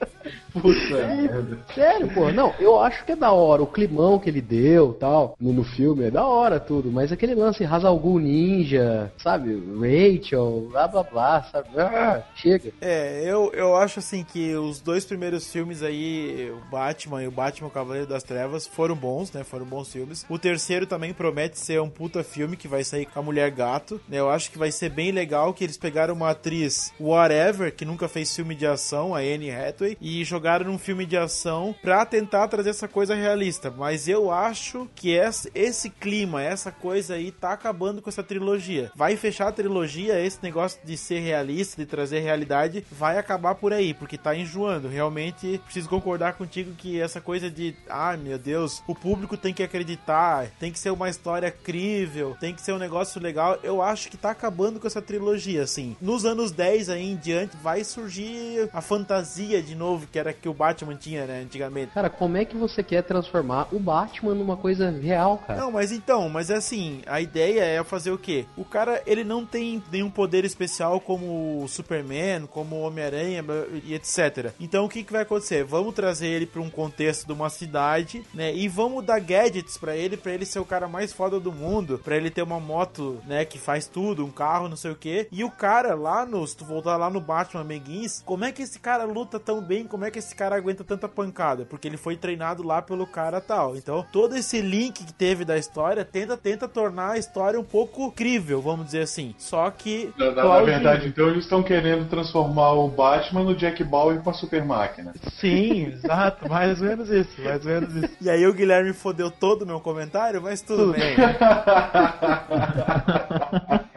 Puta 0.60 1.06
merda. 1.06 1.58
Sério, 1.74 2.08
pô, 2.12 2.32
não, 2.32 2.54
eu 2.58 2.80
acho 2.80 3.04
que 3.04 3.12
é 3.12 3.16
da 3.16 3.32
hora, 3.32 3.62
o 3.62 3.66
climão 3.66 4.18
que 4.18 4.30
ele 4.30 4.40
deu 4.40 4.92
tal, 4.94 5.36
no, 5.40 5.52
no 5.52 5.64
filme, 5.64 6.04
é 6.04 6.10
da 6.10 6.24
hora 6.26 6.58
tudo, 6.58 6.90
mas 6.90 7.12
aquele 7.12 7.34
lance 7.34 7.64
Hazalgu 7.64 8.18
Ninja, 8.18 9.12
sabe, 9.18 9.62
Rachel, 9.78 10.68
blá 10.70 10.88
blá 10.88 11.02
blá, 11.02 11.42
sabe, 11.44 11.68
ah, 11.78 12.22
chega. 12.34 12.72
É, 12.80 13.22
eu, 13.24 13.50
eu 13.52 13.76
acho 13.76 13.98
assim 13.98 14.24
que 14.24 14.54
os 14.54 14.80
dois 14.80 15.04
primeiros 15.04 15.50
filmes 15.50 15.82
aí, 15.82 16.50
o 16.50 16.70
Batman 16.70 17.22
e 17.22 17.28
o 17.28 17.30
Batman 17.32 17.68
o 17.68 17.70
Cavaleiro 17.70 18.06
das 18.06 18.22
Trevas, 18.22 18.66
foram 18.66 18.94
bons, 18.94 19.32
né? 19.32 19.44
Foram 19.44 19.66
bons 19.66 19.92
filmes. 19.92 20.24
O 20.28 20.38
terceiro 20.38 20.86
também 20.86 21.12
promete 21.12 21.58
ser 21.58 21.80
um 21.80 21.88
puta 21.88 22.22
filme 22.22 22.56
que 22.56 22.68
vai 22.68 22.84
sair 22.84 23.06
com 23.06 23.18
a 23.18 23.22
Mulher 23.22 23.50
Gato, 23.50 24.00
né? 24.08 24.18
Eu 24.18 24.30
acho 24.30 24.50
que 24.50 24.58
vai 24.58 24.70
ser 24.70 24.90
bem 24.90 25.10
legal 25.10 25.52
que 25.52 25.64
eles 25.64 25.76
pegaram 25.76 26.14
uma 26.14 26.30
atriz 26.30 26.92
whatever, 27.00 27.74
que 27.74 27.84
nunca 27.84 28.08
fez 28.08 28.34
filme 28.34 28.54
de 28.54 28.66
ação, 28.66 29.14
a 29.14 29.18
Anne 29.18 29.50
Hathaway, 29.50 29.96
e 30.00 30.24
jogaram 30.24 30.45
basearam 30.46 30.66
num 30.66 30.78
filme 30.78 31.04
de 31.04 31.16
ação 31.16 31.74
pra 31.82 32.06
tentar 32.06 32.46
trazer 32.46 32.70
essa 32.70 32.86
coisa 32.86 33.14
realista. 33.14 33.70
Mas 33.76 34.06
eu 34.06 34.30
acho 34.30 34.88
que 34.94 35.10
esse, 35.10 35.50
esse 35.54 35.90
clima, 35.90 36.40
essa 36.42 36.70
coisa 36.70 37.14
aí, 37.14 37.32
tá 37.32 37.52
acabando 37.52 38.00
com 38.00 38.08
essa 38.08 38.22
trilogia. 38.22 38.92
Vai 38.94 39.16
fechar 39.16 39.48
a 39.48 39.52
trilogia, 39.52 40.24
esse 40.24 40.38
negócio 40.42 40.78
de 40.84 40.96
ser 40.96 41.18
realista, 41.18 41.82
de 41.82 41.86
trazer 41.86 42.20
realidade, 42.20 42.84
vai 42.92 43.18
acabar 43.18 43.56
por 43.56 43.72
aí, 43.72 43.92
porque 43.92 44.16
tá 44.16 44.36
enjoando. 44.36 44.88
Realmente, 44.88 45.60
preciso 45.64 45.88
concordar 45.88 46.34
contigo 46.34 46.72
que 46.76 47.00
essa 47.00 47.20
coisa 47.20 47.50
de, 47.50 47.74
ah, 47.88 48.16
meu 48.16 48.38
Deus, 48.38 48.82
o 48.86 48.94
público 48.94 49.36
tem 49.36 49.52
que 49.52 49.62
acreditar, 49.62 50.50
tem 50.60 50.70
que 50.70 50.78
ser 50.78 50.90
uma 50.90 51.10
história 51.10 51.50
crível, 51.50 52.36
tem 52.38 52.54
que 52.54 52.62
ser 52.62 52.72
um 52.72 52.78
negócio 52.78 53.20
legal. 53.20 53.58
Eu 53.62 53.82
acho 53.82 54.08
que 54.08 54.16
tá 54.16 54.30
acabando 54.30 54.78
com 54.78 54.86
essa 54.86 55.02
trilogia, 55.02 55.62
assim. 55.62 55.96
Nos 56.00 56.24
anos 56.24 56.52
10 56.52 56.90
aí 56.90 57.10
em 57.10 57.16
diante, 57.16 57.56
vai 57.56 57.82
surgir 57.82 58.70
a 58.72 58.80
fantasia 58.80 59.60
de 59.60 59.74
novo, 59.74 60.06
que 60.06 60.18
era 60.18 60.35
que 60.40 60.48
o 60.48 60.54
Batman 60.54 60.94
tinha, 60.94 61.26
né, 61.26 61.40
antigamente. 61.40 61.92
Cara, 61.92 62.10
como 62.10 62.36
é 62.36 62.44
que 62.44 62.56
você 62.56 62.82
quer 62.82 63.02
transformar 63.02 63.68
o 63.72 63.78
Batman 63.78 64.34
numa 64.34 64.56
coisa 64.56 64.90
real, 64.90 65.38
cara? 65.38 65.60
Não, 65.60 65.72
mas 65.72 65.92
então, 65.92 66.28
mas 66.28 66.50
é 66.50 66.56
assim, 66.56 67.02
a 67.06 67.20
ideia 67.20 67.62
é 67.62 67.84
fazer 67.84 68.10
o 68.10 68.18
quê? 68.18 68.46
O 68.56 68.64
cara, 68.64 69.02
ele 69.06 69.24
não 69.24 69.44
tem 69.44 69.82
nenhum 69.90 70.10
poder 70.10 70.44
especial 70.44 71.00
como 71.00 71.62
o 71.62 71.68
Superman, 71.68 72.46
como 72.46 72.76
o 72.76 72.82
Homem-Aranha 72.82 73.44
e 73.84 73.94
etc. 73.94 74.52
Então 74.60 74.84
o 74.84 74.88
que, 74.88 75.02
que 75.02 75.12
vai 75.12 75.22
acontecer? 75.22 75.64
Vamos 75.64 75.94
trazer 75.94 76.26
ele 76.28 76.46
para 76.46 76.60
um 76.60 76.70
contexto 76.70 77.26
de 77.26 77.32
uma 77.32 77.50
cidade, 77.50 78.24
né? 78.34 78.54
E 78.54 78.68
vamos 78.68 79.04
dar 79.04 79.20
gadgets 79.20 79.76
para 79.78 79.96
ele, 79.96 80.16
para 80.16 80.32
ele 80.32 80.44
ser 80.44 80.58
o 80.58 80.64
cara 80.64 80.88
mais 80.88 81.12
foda 81.12 81.40
do 81.40 81.52
mundo, 81.52 82.00
para 82.02 82.16
ele 82.16 82.30
ter 82.30 82.42
uma 82.42 82.60
moto, 82.60 83.20
né, 83.26 83.44
que 83.44 83.58
faz 83.58 83.86
tudo, 83.86 84.24
um 84.24 84.30
carro, 84.30 84.68
não 84.68 84.76
sei 84.76 84.90
o 84.90 84.96
quê. 84.96 85.28
E 85.30 85.44
o 85.44 85.50
cara 85.50 85.94
lá 85.94 86.26
no, 86.26 86.46
se 86.46 86.56
tu 86.56 86.64
voltar 86.64 86.96
lá 86.96 87.08
no 87.10 87.20
Batman 87.20 87.62
Amiguins, 87.62 88.22
como 88.24 88.44
é 88.44 88.52
que 88.52 88.62
esse 88.62 88.78
cara 88.78 89.04
luta 89.04 89.38
tão 89.38 89.60
bem? 89.60 89.86
Como 89.86 90.04
é 90.04 90.10
que 90.10 90.15
esse 90.18 90.34
cara 90.34 90.56
aguenta 90.56 90.84
tanta 90.84 91.08
pancada? 91.08 91.64
Porque 91.64 91.88
ele 91.88 91.96
foi 91.96 92.16
treinado 92.16 92.62
lá 92.62 92.80
pelo 92.82 93.06
cara 93.06 93.40
tal. 93.40 93.76
Então, 93.76 94.04
todo 94.12 94.36
esse 94.36 94.60
link 94.60 95.04
que 95.04 95.12
teve 95.12 95.44
da 95.44 95.56
história 95.58 96.04
tenta 96.04 96.36
tenta 96.36 96.68
tornar 96.68 97.12
a 97.12 97.18
história 97.18 97.58
um 97.58 97.64
pouco 97.64 98.10
crível, 98.12 98.60
vamos 98.60 98.86
dizer 98.86 99.02
assim. 99.02 99.34
Só 99.38 99.70
que 99.70 100.12
Na, 100.16 100.30
na- 100.30 100.44
na 100.44 100.60
verdade, 100.62 101.08
então 101.08 101.28
eles 101.28 101.44
estão 101.44 101.62
querendo 101.62 102.08
transformar 102.08 102.72
o 102.72 102.88
Batman 102.88 103.44
no 103.44 103.54
Jack 103.54 103.82
Bauer 103.84 104.20
com 104.20 104.30
a 104.30 104.34
super 104.34 104.64
máquina. 104.64 105.12
Sim, 105.40 105.86
exato, 105.92 106.48
mais 106.48 106.80
ou 106.80 106.88
menos 106.88 107.10
isso, 107.10 107.40
mais 107.42 107.64
ou 107.64 107.72
menos 107.72 107.94
isso. 107.94 108.16
E 108.20 108.30
aí 108.30 108.46
o 108.46 108.52
Guilherme 108.54 108.92
fodeu 108.92 109.30
todo 109.30 109.62
o 109.62 109.66
meu 109.66 109.80
comentário, 109.80 110.40
mas 110.42 110.60
tudo, 110.62 110.92
bem. 110.92 111.16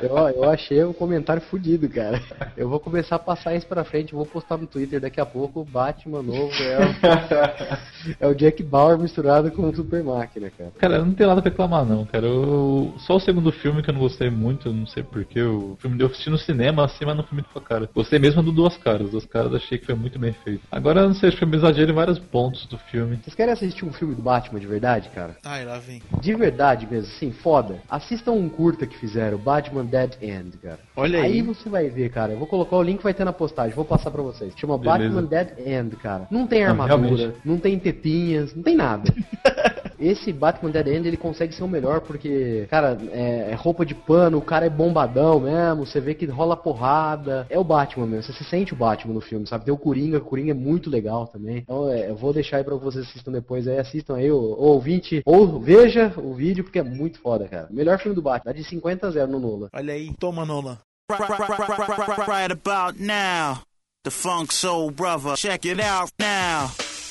Eu, 0.00 0.16
eu 0.16 0.50
achei 0.50 0.82
o 0.82 0.94
comentário 0.94 1.42
fudido, 1.42 1.88
cara. 1.88 2.20
Eu 2.56 2.68
vou 2.68 2.80
começar 2.80 3.16
a 3.16 3.18
passar 3.18 3.54
isso 3.54 3.66
pra 3.66 3.84
frente, 3.84 4.14
vou 4.14 4.26
postar 4.26 4.56
no 4.56 4.66
Twitter 4.66 5.00
daqui 5.00 5.20
a 5.20 5.26
pouco. 5.26 5.60
O 5.60 5.64
Batman 5.64 6.22
novo 6.22 6.52
é 6.62 6.78
o, 6.78 8.26
é 8.26 8.26
o 8.28 8.34
Jack 8.34 8.62
Bauer 8.62 8.98
misturado 8.98 9.50
com 9.50 9.68
o 9.68 9.74
Super 9.74 10.02
Máquina, 10.02 10.50
cara. 10.50 10.72
Cara, 10.78 10.96
eu 10.96 11.04
não 11.04 11.12
tenho 11.12 11.28
nada 11.28 11.42
pra 11.42 11.50
reclamar 11.50 11.84
não, 11.84 12.04
cara. 12.04 12.26
Eu... 12.26 12.94
Só 12.98 13.16
o 13.16 13.20
segundo 13.20 13.52
filme 13.52 13.82
que 13.82 13.90
eu 13.90 13.94
não 13.94 14.00
gostei 14.00 14.30
muito, 14.30 14.72
não 14.72 14.86
sei 14.86 15.02
porquê. 15.02 15.42
O 15.42 15.76
filme 15.80 15.98
deu 15.98 16.08
assisti 16.14 16.30
no 16.30 16.38
cinema, 16.38 16.84
assim, 16.84 17.04
mas 17.04 17.16
não 17.16 17.24
foi 17.24 17.34
muito 17.34 17.50
pra 17.50 17.60
cara. 17.60 17.90
Gostei 17.94 18.18
mesmo 18.18 18.42
do 18.42 18.52
Duas 18.52 18.76
Caras. 18.76 19.10
Duas 19.10 19.26
Caras 19.26 19.54
achei 19.54 19.78
que 19.78 19.86
foi 19.86 19.94
muito 19.94 20.18
bem 20.18 20.32
feito. 20.32 20.62
Agora, 20.70 21.02
eu 21.02 21.08
não 21.08 21.14
sei, 21.14 21.28
acho 21.28 21.36
que 21.36 21.44
foi 21.44 21.52
um 21.52 21.58
exagero 21.58 21.90
em 21.90 21.94
vários 21.94 22.18
pontos 22.18 22.66
do 22.66 22.78
filme. 22.78 23.18
Vocês 23.22 23.34
querem 23.34 23.52
assistir 23.52 23.84
um 23.84 23.92
filme 23.92 24.14
do 24.14 24.22
Batman 24.22 24.60
de 24.60 24.66
verdade, 24.66 25.08
cara? 25.14 25.36
Ai, 25.44 25.64
lá 25.64 25.78
vem. 25.78 26.02
De 26.20 26.34
verdade 26.34 26.86
mesmo, 26.90 27.10
sim, 27.18 27.32
foda. 27.32 27.80
Assistam 27.88 28.32
um 28.32 28.48
curta 28.48 28.86
que 28.86 28.96
fizeram, 28.96 29.38
Batman 29.38 29.73
Dead 29.82 30.12
End, 30.22 30.56
cara. 30.58 30.78
Olha 30.94 31.20
aí. 31.20 31.32
Aí 31.32 31.42
você 31.42 31.68
vai 31.68 31.88
ver, 31.88 32.10
cara. 32.10 32.32
Eu 32.32 32.38
vou 32.38 32.46
colocar 32.46 32.76
o 32.76 32.82
link, 32.82 33.02
vai 33.02 33.14
ter 33.14 33.24
na 33.24 33.32
postagem. 33.32 33.74
Vou 33.74 33.84
passar 33.84 34.10
pra 34.10 34.22
vocês. 34.22 34.52
Chama 34.56 34.78
Beleza. 34.78 34.98
Batman 34.98 35.24
Dead 35.24 35.48
End, 35.66 35.96
cara. 35.96 36.26
Não 36.30 36.46
tem 36.46 36.64
armadura, 36.64 37.16
realmente. 37.16 37.38
não 37.44 37.58
tem 37.58 37.78
tetinhas, 37.78 38.54
não 38.54 38.62
tem 38.62 38.76
nada. 38.76 39.12
Esse 39.98 40.32
Batman 40.32 40.70
Dead 40.70 40.88
End 40.88 41.08
ele 41.08 41.16
consegue 41.16 41.54
ser 41.54 41.64
o 41.64 41.68
melhor 41.68 42.00
porque, 42.00 42.66
cara, 42.70 42.98
é, 43.12 43.50
é 43.50 43.54
roupa 43.54 43.84
de 43.84 43.94
pano, 43.94 44.38
o 44.38 44.42
cara 44.42 44.66
é 44.66 44.70
bombadão 44.70 45.40
mesmo, 45.40 45.86
você 45.86 46.00
vê 46.00 46.14
que 46.14 46.26
rola 46.26 46.56
porrada. 46.56 47.46
É 47.48 47.58
o 47.58 47.64
Batman 47.64 48.06
mesmo, 48.06 48.32
você 48.32 48.32
se 48.32 48.44
sente 48.44 48.72
o 48.72 48.76
Batman 48.76 49.14
no 49.14 49.20
filme, 49.20 49.46
sabe? 49.46 49.64
Tem 49.64 49.74
o 49.74 49.78
Coringa, 49.78 50.18
o 50.18 50.24
Coringa 50.24 50.50
é 50.50 50.54
muito 50.54 50.90
legal 50.90 51.26
também. 51.26 51.58
Então 51.58 51.90
é, 51.90 52.10
eu 52.10 52.16
vou 52.16 52.32
deixar 52.32 52.58
aí 52.58 52.64
pra 52.64 52.74
vocês 52.76 53.06
assistam 53.08 53.32
depois 53.32 53.66
aí, 53.68 53.78
assistam 53.78 54.16
aí, 54.16 54.30
o, 54.30 54.36
o 54.36 54.64
ouvinte, 54.64 55.22
ou 55.24 55.60
veja 55.60 56.12
o 56.16 56.34
vídeo 56.34 56.64
porque 56.64 56.78
é 56.78 56.82
muito 56.82 57.18
foda, 57.18 57.46
cara. 57.48 57.68
Melhor 57.70 57.98
filme 57.98 58.14
do 58.14 58.22
Batman, 58.22 58.52
dá 58.52 58.58
de 58.58 58.64
50 58.64 59.06
a 59.06 59.10
0 59.10 59.32
no 59.32 59.40
Nola. 59.40 59.68
Olha 59.72 59.94
aí, 59.94 60.12
toma 60.18 60.44
Nolan. 60.44 60.78
Right 62.26 62.50
about 62.50 62.98
now, 62.98 63.62
the 64.04 64.10
Funk 64.10 64.52
Soul 64.52 64.90
Brother. 64.90 65.36
Check 65.36 65.66
it 65.66 65.78
out 65.78 66.10
now, 66.18 66.70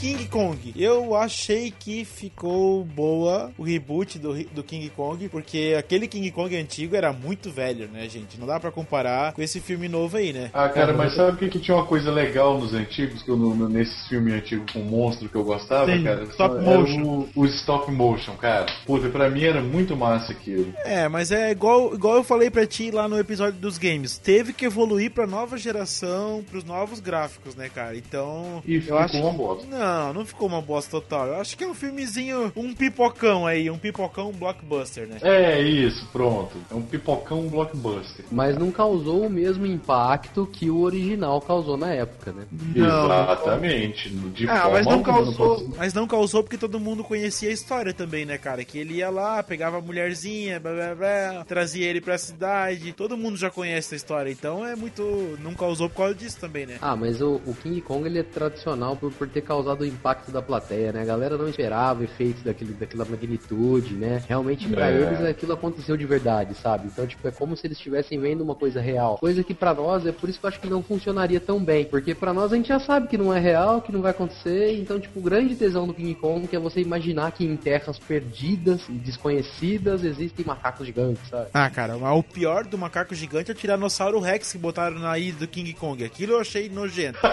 King 0.00 0.26
Kong. 0.26 0.72
Eu 0.76 1.14
achei 1.14 1.72
que 1.76 2.04
ficou 2.04 2.84
boa 2.84 3.50
o 3.58 3.62
reboot 3.62 4.18
do, 4.18 4.32
do 4.44 4.62
King 4.62 4.88
Kong, 4.90 5.28
porque 5.28 5.74
aquele 5.78 6.06
King 6.06 6.30
Kong 6.30 6.54
antigo 6.56 6.94
era 6.96 7.12
muito 7.12 7.50
velho, 7.50 7.88
né, 7.88 8.08
gente? 8.08 8.38
Não 8.38 8.46
dá 8.46 8.58
pra 8.60 8.70
comparar 8.70 9.32
com 9.32 9.42
esse 9.42 9.60
filme 9.60 9.88
novo 9.88 10.16
aí, 10.16 10.32
né? 10.32 10.50
Ah, 10.52 10.68
cara, 10.68 10.92
mas 10.92 11.14
sabe 11.14 11.32
o 11.32 11.36
que, 11.36 11.48
que 11.48 11.58
tinha 11.58 11.76
uma 11.76 11.86
coisa 11.86 12.10
legal 12.10 12.58
nos 12.58 12.72
antigos, 12.74 13.22
que 13.22 13.30
eu, 13.30 13.36
no, 13.36 13.68
nesses 13.68 14.06
filmes 14.08 14.34
antigos 14.34 14.72
com 14.72 14.80
monstro 14.80 15.28
que 15.28 15.34
eu 15.34 15.44
gostava, 15.44 15.90
Sim, 15.92 16.04
cara? 16.04 16.24
stop 16.24 16.54
Era 16.56 16.78
motion. 16.78 17.02
o- 17.02 17.28
Os 17.36 17.54
stop 17.56 17.90
motion, 17.90 18.34
cara. 18.36 18.66
Puta, 18.86 19.08
pra 19.08 19.28
mim 19.30 19.42
era 19.44 19.60
muito 19.62 19.96
massa 19.96 20.32
aquilo. 20.32 20.72
É, 20.84 21.08
mas 21.08 21.30
é 21.32 21.50
igual, 21.50 21.94
igual 21.94 22.16
eu 22.16 22.24
falei 22.24 22.50
pra 22.50 22.66
ti 22.66 22.90
lá 22.90 23.08
no 23.08 23.18
episódio 23.18 23.58
dos 23.60 23.78
games. 23.78 24.18
Teve 24.18 24.52
que 24.52 24.64
evoluir 24.66 25.10
pra 25.10 25.26
nova 25.26 25.56
geração, 25.56 26.44
pros 26.50 26.64
novos 26.64 27.00
gráficos, 27.00 27.54
né, 27.54 27.68
cara? 27.68 27.96
Então. 27.96 28.62
E 28.66 28.76
eu 28.76 28.82
ficou 28.82 28.98
acho 28.98 29.16
uma 29.18 29.32
bosta. 29.32 29.66
Não, 29.66 29.87
não 30.14 30.24
ficou 30.24 30.48
uma 30.48 30.60
bosta 30.62 30.90
total. 30.90 31.26
Eu 31.28 31.40
acho 31.40 31.56
que 31.56 31.64
é 31.64 31.66
um 31.66 31.74
filmezinho, 31.74 32.52
um 32.56 32.74
pipocão 32.74 33.46
aí, 33.46 33.70
um 33.70 33.78
pipocão 33.78 34.32
blockbuster, 34.32 35.06
né? 35.06 35.18
É 35.22 35.60
isso, 35.60 36.06
pronto. 36.12 36.56
É 36.70 36.74
um 36.74 36.82
pipocão 36.82 37.48
blockbuster. 37.48 38.24
Mas 38.30 38.56
não 38.56 38.70
causou 38.70 39.26
o 39.26 39.30
mesmo 39.30 39.66
impacto 39.66 40.46
que 40.46 40.70
o 40.70 40.80
original 40.80 41.40
causou 41.40 41.76
na 41.76 41.92
época, 41.92 42.32
né? 42.32 42.44
Exatamente. 42.74 44.08
De 44.10 44.48
Ah, 44.48 44.62
forma 44.62 44.72
mas 44.78 44.86
não 44.86 45.02
causou. 45.02 45.68
Mas 45.76 45.94
não 45.94 46.06
causou 46.06 46.42
porque 46.42 46.58
todo 46.58 46.80
mundo 46.80 47.02
conhecia 47.04 47.48
a 47.50 47.52
história 47.52 47.92
também, 47.92 48.24
né, 48.24 48.38
cara? 48.38 48.64
Que 48.64 48.78
ele 48.78 48.94
ia 48.94 49.10
lá, 49.10 49.42
pegava 49.42 49.78
a 49.78 49.80
mulherzinha, 49.80 50.60
blá, 50.60 50.72
blá, 50.72 50.94
blá, 50.94 51.44
trazia 51.44 51.86
ele 51.86 52.00
pra 52.00 52.18
cidade. 52.18 52.92
Todo 52.92 53.16
mundo 53.16 53.36
já 53.36 53.50
conhece 53.50 53.94
a 53.94 53.96
história, 53.96 54.30
então 54.30 54.64
é 54.66 54.74
muito. 54.76 55.02
Não 55.42 55.54
causou 55.54 55.88
por 55.88 55.96
causa 55.98 56.14
disso 56.14 56.38
também, 56.40 56.66
né? 56.66 56.78
Ah, 56.80 56.96
mas 56.96 57.20
o, 57.20 57.40
o 57.46 57.54
King 57.54 57.80
Kong 57.80 58.06
ele 58.06 58.18
é 58.18 58.22
tradicional 58.22 58.96
por, 58.96 59.12
por 59.12 59.28
ter 59.28 59.42
causado 59.42 59.77
o 59.82 59.86
impacto 59.86 60.30
da 60.30 60.40
plateia, 60.42 60.92
né? 60.92 61.02
A 61.02 61.04
galera 61.04 61.36
não 61.36 61.48
esperava 61.48 62.04
efeitos 62.04 62.42
daquele, 62.42 62.72
daquela 62.72 63.04
magnitude, 63.04 63.94
né? 63.94 64.22
Realmente 64.28 64.68
pra 64.68 64.90
É. 64.90 64.94
eles 65.02 65.20
aquilo 65.24 65.52
aconteceu 65.52 65.96
de 65.96 66.04
verdade, 66.06 66.54
sabe? 66.54 66.86
Então, 66.86 67.06
tipo, 67.06 67.26
é 67.26 67.30
como 67.30 67.56
se 67.56 67.66
eles 67.66 67.76
estivessem 67.78 68.18
vendo 68.20 68.42
uma 68.42 68.54
coisa 68.54 68.80
real. 68.80 69.18
Coisa 69.18 69.42
que 69.44 69.54
pra 69.54 69.74
nós 69.74 70.06
é 70.06 70.12
por 70.12 70.28
isso 70.28 70.38
que 70.40 70.46
eu 70.46 70.48
acho 70.48 70.60
que 70.60 70.68
não 70.68 70.82
funcionaria 70.82 71.40
tão 71.40 71.58
bem. 71.62 71.84
Porque 71.84 72.14
pra 72.14 72.32
nós 72.32 72.52
a 72.52 72.56
gente 72.56 72.68
já 72.68 72.80
sabe 72.80 73.08
que 73.08 73.18
não 73.18 73.32
é 73.34 73.38
real, 73.38 73.80
que 73.82 73.92
não 73.92 74.00
vai 74.02 74.10
acontecer. 74.10 74.78
Então, 74.78 74.98
tipo, 75.00 75.18
o 75.18 75.22
grande 75.22 75.54
tesão 75.56 75.86
do 75.86 75.94
King 75.94 76.14
Kong 76.14 76.46
que 76.46 76.56
é 76.56 76.58
você 76.58 76.80
imaginar 76.80 77.30
que 77.32 77.44
em 77.44 77.56
terras 77.56 77.98
perdidas 77.98 78.82
e 78.88 78.92
desconhecidas 78.92 80.04
existem 80.04 80.44
macacos 80.44 80.86
gigantes, 80.86 81.28
sabe? 81.28 81.48
Ah, 81.52 81.68
cara, 81.70 81.96
o 81.96 82.22
pior 82.22 82.64
do 82.64 82.78
macaco 82.78 83.14
gigante 83.14 83.50
é 83.50 83.54
o 83.54 83.56
Tiranossauro 83.56 84.18
Rex 84.20 84.52
que 84.52 84.58
botaram 84.58 84.98
na 84.98 85.18
ilha 85.18 85.36
do 85.38 85.46
King 85.48 85.72
Kong. 85.74 86.04
Aquilo 86.04 86.32
eu 86.34 86.40
achei 86.40 86.68
nojento. 86.68 87.18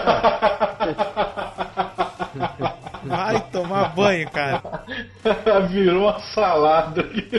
Vai 3.04 3.40
tomar 3.50 3.94
banho, 3.94 4.28
cara. 4.30 4.62
Virou 5.70 6.04
uma 6.04 6.20
salada 6.20 7.02
aqui. 7.02 7.30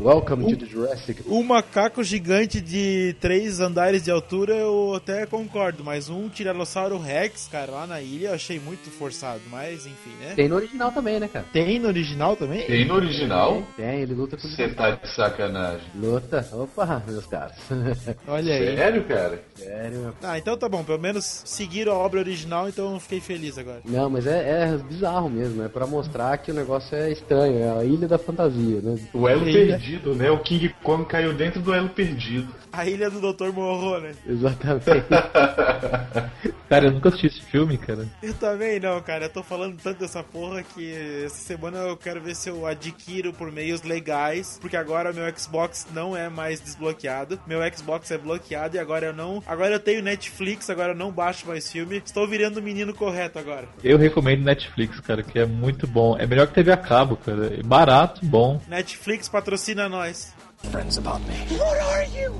Welcome 0.00 0.48
to 0.48 0.56
the 0.56 0.64
Jurassic 0.64 1.22
O 1.26 1.44
macaco 1.44 2.02
gigante 2.02 2.58
de 2.58 3.14
três 3.20 3.60
andares 3.60 4.02
de 4.02 4.10
altura 4.10 4.54
eu 4.54 4.94
até 4.94 5.26
concordo, 5.26 5.84
mas 5.84 6.08
um 6.08 6.26
Tiranossauro 6.26 6.98
Rex, 6.98 7.48
cara, 7.52 7.70
lá 7.70 7.86
na 7.86 8.00
ilha 8.00 8.28
eu 8.28 8.34
achei 8.34 8.58
muito 8.58 8.90
forçado, 8.90 9.42
mas 9.50 9.84
enfim, 9.84 10.10
né? 10.18 10.32
Tem 10.34 10.48
no 10.48 10.56
original 10.56 10.90
também, 10.90 11.20
né, 11.20 11.28
cara? 11.28 11.44
Tem 11.52 11.78
no 11.78 11.88
original 11.88 12.34
também? 12.34 12.66
Tem 12.66 12.86
no 12.86 12.94
original? 12.94 13.62
Tem, 13.76 14.00
ele 14.00 14.14
luta 14.14 14.38
com 14.38 14.48
Você 14.48 14.68
tá 14.68 14.92
de 14.92 15.14
sacanagem. 15.14 15.86
Luta. 15.94 16.48
Opa, 16.50 17.02
meus 17.06 17.26
caras. 17.26 17.56
Olha 18.26 18.54
aí. 18.54 18.76
Sério, 18.76 19.04
cara? 19.04 19.42
Sério. 19.54 20.14
Ah, 20.22 20.38
então 20.38 20.56
tá 20.56 20.66
bom, 20.66 20.82
pelo 20.82 20.98
menos 20.98 21.42
seguiram 21.44 21.92
a 21.92 21.98
obra 21.98 22.20
original, 22.20 22.70
então 22.70 22.94
eu 22.94 23.00
fiquei 23.00 23.20
feliz 23.20 23.58
agora. 23.58 23.82
Não, 23.84 24.08
mas 24.08 24.26
é, 24.26 24.62
é 24.62 24.78
bizarro 24.78 25.28
mesmo. 25.28 25.62
É 25.62 25.68
pra 25.68 25.86
mostrar 25.86 26.38
que 26.38 26.50
o 26.50 26.54
negócio 26.54 26.96
é 26.96 27.12
estranho. 27.12 27.58
É 27.58 27.80
a 27.80 27.84
ilha 27.84 28.08
da 28.08 28.16
fantasia, 28.16 28.80
né? 28.80 28.98
O 29.12 29.28
elo 29.28 29.44
perdido 29.44 29.89
perdido, 29.90 30.14
né? 30.14 30.30
O 30.30 30.38
King 30.38 30.74
Kong 30.82 31.04
caiu 31.04 31.32
dentro 31.32 31.60
do 31.60 31.74
elo 31.74 31.88
perdido. 31.88 32.54
A 32.72 32.86
ilha 32.86 33.10
do 33.10 33.20
Dr. 33.32 33.52
Morro, 33.52 33.98
né? 33.98 34.12
Exatamente. 34.26 34.84
Cara, 36.70 36.86
eu 36.86 36.92
nunca 36.92 37.08
assisti 37.08 37.26
esse 37.26 37.40
filme, 37.40 37.76
cara. 37.76 38.06
Eu 38.22 38.32
também 38.34 38.78
não, 38.78 39.00
cara. 39.02 39.24
Eu 39.24 39.28
tô 39.28 39.42
falando 39.42 39.76
tanto 39.82 39.98
dessa 39.98 40.22
porra 40.22 40.62
que 40.62 40.94
essa 41.24 41.34
semana 41.34 41.78
eu 41.78 41.96
quero 41.96 42.20
ver 42.20 42.36
se 42.36 42.48
eu 42.48 42.64
adquiro 42.64 43.32
por 43.32 43.50
meios 43.50 43.82
legais, 43.82 44.56
porque 44.60 44.76
agora 44.76 45.12
meu 45.12 45.24
Xbox 45.36 45.88
não 45.92 46.16
é 46.16 46.28
mais 46.28 46.60
desbloqueado. 46.60 47.40
Meu 47.44 47.58
Xbox 47.74 48.12
é 48.12 48.18
bloqueado 48.18 48.76
e 48.76 48.78
agora 48.78 49.06
eu 49.06 49.12
não. 49.12 49.42
Agora 49.48 49.74
eu 49.74 49.80
tenho 49.80 50.00
Netflix, 50.00 50.70
agora 50.70 50.92
eu 50.92 50.96
não 50.96 51.10
baixo 51.10 51.44
mais 51.48 51.68
filme. 51.68 52.00
Estou 52.04 52.28
virando 52.28 52.60
o 52.60 52.62
menino 52.62 52.94
correto 52.94 53.40
agora. 53.40 53.66
Eu 53.82 53.98
recomendo 53.98 54.44
Netflix, 54.44 55.00
cara, 55.00 55.24
que 55.24 55.40
é 55.40 55.46
muito 55.46 55.88
bom. 55.88 56.16
É 56.16 56.24
melhor 56.24 56.46
que 56.46 56.54
TV 56.54 56.70
a 56.70 56.76
cabo, 56.76 57.16
cara. 57.16 57.52
É 57.52 57.64
barato, 57.64 58.24
bom. 58.24 58.62
Netflix 58.68 59.28
patrocina 59.28 59.79
nós. 59.88 60.34
Friends 60.70 60.98
about 60.98 61.20
me. 61.26 61.58
What 61.58 61.80
are 61.80 62.06
you? 62.06 62.34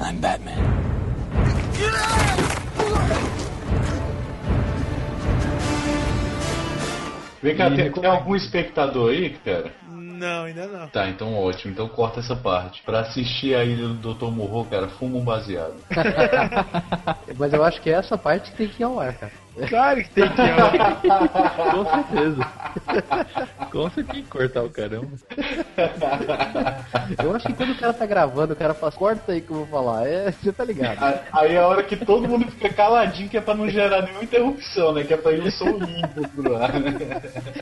I'm 0.00 0.18
Batman. 0.18 0.56
Vem 7.42 7.56
cá, 7.56 7.70
tem, 7.70 7.90
tem 7.90 8.06
algum 8.06 8.36
espectador 8.36 9.10
aí, 9.10 9.30
cara? 9.30 9.72
Não, 10.22 10.44
ainda 10.44 10.66
não. 10.66 10.86
Tá, 10.88 11.08
então 11.08 11.34
ótimo. 11.34 11.72
Então 11.72 11.88
corta 11.88 12.20
essa 12.20 12.36
parte. 12.36 12.80
Pra 12.82 13.00
assistir 13.00 13.56
a 13.56 13.64
Ilha 13.64 13.88
do 13.88 14.14
Dr. 14.14 14.26
Morro, 14.26 14.64
cara, 14.64 14.86
fuma 14.88 15.18
um 15.18 15.24
baseado. 15.24 15.74
Mas 17.36 17.52
eu 17.52 17.64
acho 17.64 17.80
que 17.80 17.90
é 17.90 17.94
essa 17.94 18.16
parte 18.16 18.52
que 18.52 18.56
tem 18.56 18.68
que 18.68 18.82
ir 18.82 18.84
ao 18.84 19.00
ar, 19.00 19.14
cara. 19.14 19.32
Claro 19.68 20.02
que 20.02 20.10
tem 20.10 20.28
que 20.28 20.40
ir. 20.42 20.52
Com 21.72 21.84
certeza. 21.84 22.46
Com 23.70 23.90
certeza 23.90 24.12
tem 24.12 24.22
que 24.22 24.28
cortar 24.28 24.62
o 24.62 24.70
caramba. 24.70 25.08
Eu 27.22 27.34
acho 27.36 27.46
que 27.46 27.52
quando 27.54 27.72
o 27.72 27.76
cara 27.78 27.92
tá 27.92 28.06
gravando, 28.06 28.52
o 28.52 28.56
cara 28.56 28.74
fala, 28.74 28.92
corta 28.92 29.32
aí 29.32 29.40
que 29.40 29.50
eu 29.50 29.56
vou 29.56 29.66
falar. 29.66 30.06
É, 30.06 30.30
você 30.32 30.52
tá 30.52 30.64
ligado. 30.64 30.98
Aí 31.32 31.54
é 31.54 31.58
a 31.58 31.66
hora 31.66 31.82
que 31.82 31.96
todo 31.96 32.28
mundo 32.28 32.50
fica 32.50 32.72
caladinho, 32.72 33.28
que 33.28 33.36
é 33.36 33.40
pra 33.40 33.54
não 33.54 33.68
gerar 33.68 34.02
nenhuma 34.02 34.24
interrupção, 34.24 34.92
né? 34.92 35.04
Que 35.04 35.14
é 35.14 35.16
pra 35.16 35.32
ir 35.32 35.40
o 35.40 35.50
som 35.50 35.70
limpo 35.78 36.28
pro 36.34 36.56
ar. 36.56 36.70